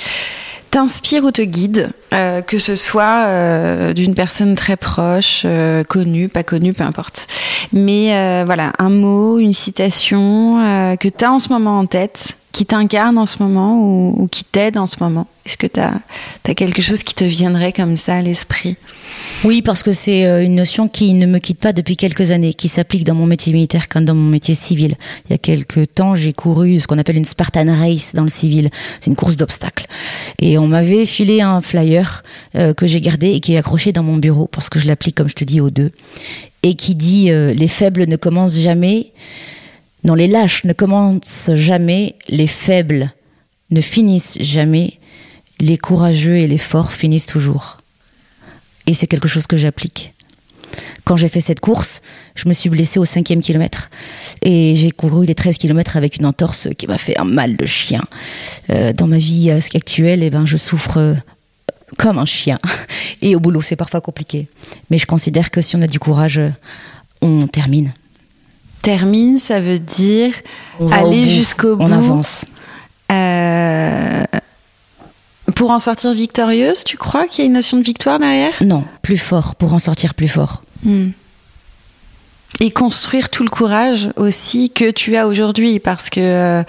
t'inspire 0.71 1.23
ou 1.23 1.31
te 1.31 1.41
guide, 1.41 1.89
euh, 2.13 2.41
que 2.41 2.59
ce 2.59 2.75
soit 2.75 3.25
euh, 3.25 3.93
d'une 3.93 4.15
personne 4.15 4.55
très 4.55 4.77
proche, 4.77 5.43
euh, 5.45 5.83
connue, 5.83 6.29
pas 6.29 6.43
connue, 6.43 6.73
peu 6.73 6.83
importe. 6.83 7.27
Mais 7.73 8.43
voilà, 8.45 8.73
un 8.79 8.89
mot, 8.89 9.39
une 9.39 9.53
citation 9.53 10.57
que 10.99 11.07
tu 11.07 11.25
en 11.25 11.39
ce 11.39 11.49
moment 11.49 11.79
en 11.79 11.85
tête, 11.85 12.37
qui 12.57 12.65
t'incarne 12.65 13.19
en 13.19 13.27
ce 13.27 13.43
moment 13.43 13.79
ou, 13.79 14.27
qui 14.31 14.43
t'aide 14.43 14.79
en 14.79 14.87
ce 14.87 14.95
moment? 14.99 15.27
Est-ce 15.45 15.57
que 15.57 15.67
tu 15.67 15.79
as, 15.79 16.01
quelque 16.55 16.81
chose 16.81 17.03
qui 17.03 17.13
te 17.13 17.23
viendrait 17.23 17.71
comme 17.71 17.97
ça 17.97 18.15
à 18.15 18.21
l'esprit? 18.23 18.77
Oui, 19.43 19.61
parce 19.61 19.83
que 19.83 19.93
c'est 19.93 20.25
euh, 20.25 20.43
une 20.43 20.55
notion 20.55 20.87
qui 20.87 21.13
ne 21.13 21.27
me 21.27 21.37
quitte 21.37 21.59
pas 21.59 21.71
depuis 21.71 21.95
quelques 21.95 22.31
années, 22.31 22.55
qui 22.55 22.67
s'applique 22.67 23.03
dans 23.03 23.13
mon 23.13 23.27
métier 23.27 23.53
militaire 23.53 23.87
comme 23.87 24.05
dans 24.05 24.15
mon 24.15 24.27
métier 24.27 24.55
civil. 24.55 24.95
Il 25.25 25.33
y 25.33 25.35
a 25.35 25.37
quelques 25.37 25.93
temps, 25.93 26.15
j'ai 26.15 26.33
couru 26.33 26.79
ce 26.79 26.87
qu'on 26.87 26.97
appelle 26.97 27.17
une 27.17 27.25
Spartan 27.25 27.67
Race 27.67 28.13
dans 28.15 28.23
le 28.23 28.29
civil. 28.29 28.71
C'est 29.01 29.11
une 29.11 29.15
course 29.15 29.37
d'obstacles. 29.37 29.85
Et 30.39 30.57
on 30.57 30.65
m'avait 30.65 31.05
filé 31.05 31.41
un 31.41 31.61
flyer 31.61 32.23
euh, 32.55 32.73
que 32.73 32.87
j'ai 32.87 33.01
gardé 33.01 33.33
et 33.33 33.39
qui 33.39 33.53
est 33.53 33.57
accroché 33.57 33.91
dans 33.91 34.01
mon 34.01 34.17
bureau, 34.17 34.47
parce 34.51 34.67
que 34.67 34.79
je 34.79 34.87
l'applique, 34.87 35.13
comme 35.15 35.29
je 35.29 35.35
te 35.35 35.43
dis, 35.43 35.61
aux 35.61 35.69
deux. 35.69 35.91
Et 36.63 36.73
qui 36.73 36.95
dit 36.95 37.29
euh, 37.29 37.53
Les 37.53 37.67
faibles 37.67 38.07
ne 38.07 38.15
commencent 38.15 38.57
jamais. 38.57 39.11
Non, 40.07 40.13
les 40.13 40.27
lâches 40.27 40.63
ne 40.63 40.71
commencent 40.71 41.51
jamais. 41.53 42.15
Les 42.29 42.47
faibles 42.47 43.11
ne 43.71 43.81
finissent 43.81 44.37
jamais. 44.39 44.93
Les 45.59 45.77
courageux 45.77 46.37
et 46.37 46.47
les 46.47 46.57
forts 46.57 46.93
finissent 46.93 47.25
toujours. 47.25 47.79
Et 48.85 48.93
c'est 48.93 49.05
quelque 49.05 49.27
chose 49.27 49.47
que 49.47 49.57
j'applique. 49.57 50.13
Quand 51.03 51.17
j'ai 51.17 51.27
fait 51.27 51.41
cette 51.41 51.59
course, 51.59 52.01
je 52.35 52.47
me 52.47 52.53
suis 52.53 52.69
blessée 52.69 52.99
au 52.99 53.05
cinquième 53.05 53.41
kilomètre. 53.41 53.89
Et 54.43 54.75
j'ai 54.77 54.91
couru 54.91 55.25
les 55.25 55.35
13 55.35 55.57
kilomètres 55.57 55.97
avec 55.97 56.15
une 56.15 56.25
entorse 56.25 56.69
qui 56.77 56.87
m'a 56.87 56.97
fait 56.97 57.17
un 57.19 57.25
mal 57.25 57.57
de 57.57 57.65
chien. 57.65 58.05
Euh, 58.69 58.93
dans 58.93 59.07
ma 59.07 59.17
vie 59.17 59.51
actuelle, 59.51 60.23
eh 60.23 60.29
ben, 60.29 60.45
je 60.45 60.55
souffre 60.55 60.99
euh, 60.99 61.15
comme 61.97 62.17
un 62.17 62.25
chien. 62.25 62.59
Et 63.21 63.35
au 63.35 63.41
boulot, 63.41 63.61
c'est 63.61 63.75
parfois 63.75 63.99
compliqué. 63.99 64.47
Mais 64.89 64.99
je 64.99 65.05
considère 65.05 65.51
que 65.51 65.59
si 65.59 65.75
on 65.75 65.81
a 65.81 65.87
du 65.87 65.99
courage, 65.99 66.39
on 67.21 67.47
termine. 67.47 67.91
Termine, 68.87 69.37
ça 69.37 69.59
veut 69.59 69.79
dire 69.79 70.31
aller 70.93 71.27
jusqu'au 71.27 71.75
bout. 71.75 71.83
On 71.83 71.91
avance. 71.91 72.45
Euh, 73.11 74.23
pour 75.55 75.71
en 75.71 75.79
sortir 75.79 76.13
victorieuse, 76.13 76.85
tu 76.85 76.95
crois 76.95 77.27
qu'il 77.27 77.39
y 77.39 77.41
a 77.41 77.47
une 77.47 77.55
notion 77.55 77.75
de 77.77 77.83
victoire 77.83 78.17
derrière? 78.17 78.53
Non, 78.61 78.85
plus 79.01 79.17
fort, 79.17 79.55
pour 79.55 79.73
en 79.73 79.79
sortir 79.79 80.13
plus 80.13 80.29
fort. 80.29 80.63
Hmm 80.85 81.09
et 82.59 82.71
construire 82.71 83.29
tout 83.29 83.43
le 83.43 83.49
courage 83.49 84.09
aussi 84.15 84.71
que 84.71 84.89
tu 84.89 85.15
as 85.15 85.27
aujourd'hui 85.27 85.79
parce 85.79 86.09
que 86.09 86.63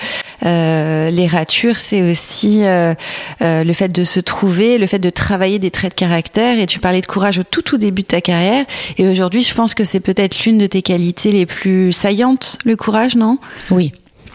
euh, 0.45 1.11
les 1.11 1.27
ratures 1.27 1.81
c'est 1.81 2.03
aussi 2.03 2.65
euh, 2.65 2.95
euh, 3.43 3.65
le 3.65 3.73
fait 3.73 3.89
de 3.89 4.05
se 4.05 4.21
trouver 4.21 4.79
le 4.79 4.87
fait 4.87 4.99
de 4.99 5.11
travailler 5.11 5.59
des 5.59 5.71
traits 5.71 5.93
de 5.93 5.99
caractère. 5.99 6.59
Et 6.59 6.67
tu 6.67 6.79
parlais 6.79 7.01
de 7.01 7.07
courage 7.07 7.39
au 7.39 7.43
tout 7.43 7.63
tout 7.63 7.79
début 7.79 8.03
de 8.03 8.09
ta 8.09 8.21
carrière. 8.21 8.67
Et 8.99 9.09
aujourd'hui 9.09 9.43
je 9.43 9.55
pense 9.55 9.75
que 9.75 9.85
c'est 9.85 10.01
peut-être 10.01 10.45
l'une 10.45 10.59
de 10.59 10.67
tes 10.67 10.83
qualités 10.83 11.31
les 11.31 11.47
plus 11.47 11.93
saillantes 11.93 12.59
le 12.65 12.77
courage 12.77 13.17
non? 13.17 13.39
Oui. 13.71 13.93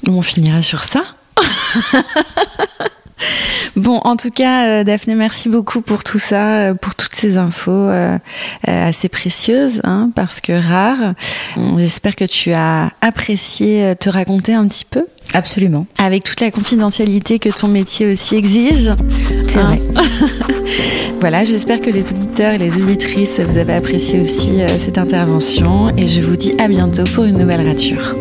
On 0.08 0.22
finira 0.22 0.62
sur 0.62 0.84
ça 0.84 1.04
Bon, 3.76 4.00
en 4.04 4.16
tout 4.18 4.30
cas, 4.30 4.68
euh, 4.68 4.84
Daphné, 4.84 5.16
merci 5.16 5.50
beaucoup 5.50 5.82
pour 5.82 6.04
tout 6.04 6.20
ça, 6.20 6.58
euh, 6.58 6.74
pour 6.76 6.94
toutes 6.94 7.16
ces 7.16 7.38
infos 7.38 7.72
euh, 7.72 8.18
assez 8.66 9.10
précieuses, 9.10 9.82
hein, 9.84 10.12
parce 10.16 10.42
que 10.42 10.54
rares. 10.54 11.14
J'espère 11.78 12.16
que 12.16 12.26
tu 12.26 12.54
as 12.54 12.92
apprécié 13.02 13.96
te 14.00 14.10
raconter 14.10 14.54
un 14.54 14.68
petit 14.68 14.86
peu. 14.86 15.06
Absolument. 15.34 15.88
Avec 15.98 16.24
toute 16.24 16.42
la 16.42 16.52
confidentialité 16.52 17.40
que 17.40 17.50
ton 17.50 17.68
métier 17.68 18.12
aussi 18.12 18.36
exige. 18.36 18.92
C'est 19.48 19.60
vrai. 19.60 19.80
voilà, 21.20 21.46
j'espère 21.46 21.82
que 21.82 21.90
les 21.90 22.12
auditeurs 22.12 22.54
et 22.54 22.58
les 22.58 22.76
auditrices, 22.76 23.40
vous 23.40 23.58
avez 23.58 23.74
apprécié 23.74 24.20
aussi 24.20 24.60
cette 24.86 24.98
intervention 24.98 25.96
et 25.98 26.08
je 26.08 26.22
vous 26.22 26.36
dis 26.36 26.54
à 26.60 26.68
bientôt 26.68 27.06
pour 27.16 27.24
une 27.24 27.40
nouvelle 27.40 27.66
rature. 27.66 28.16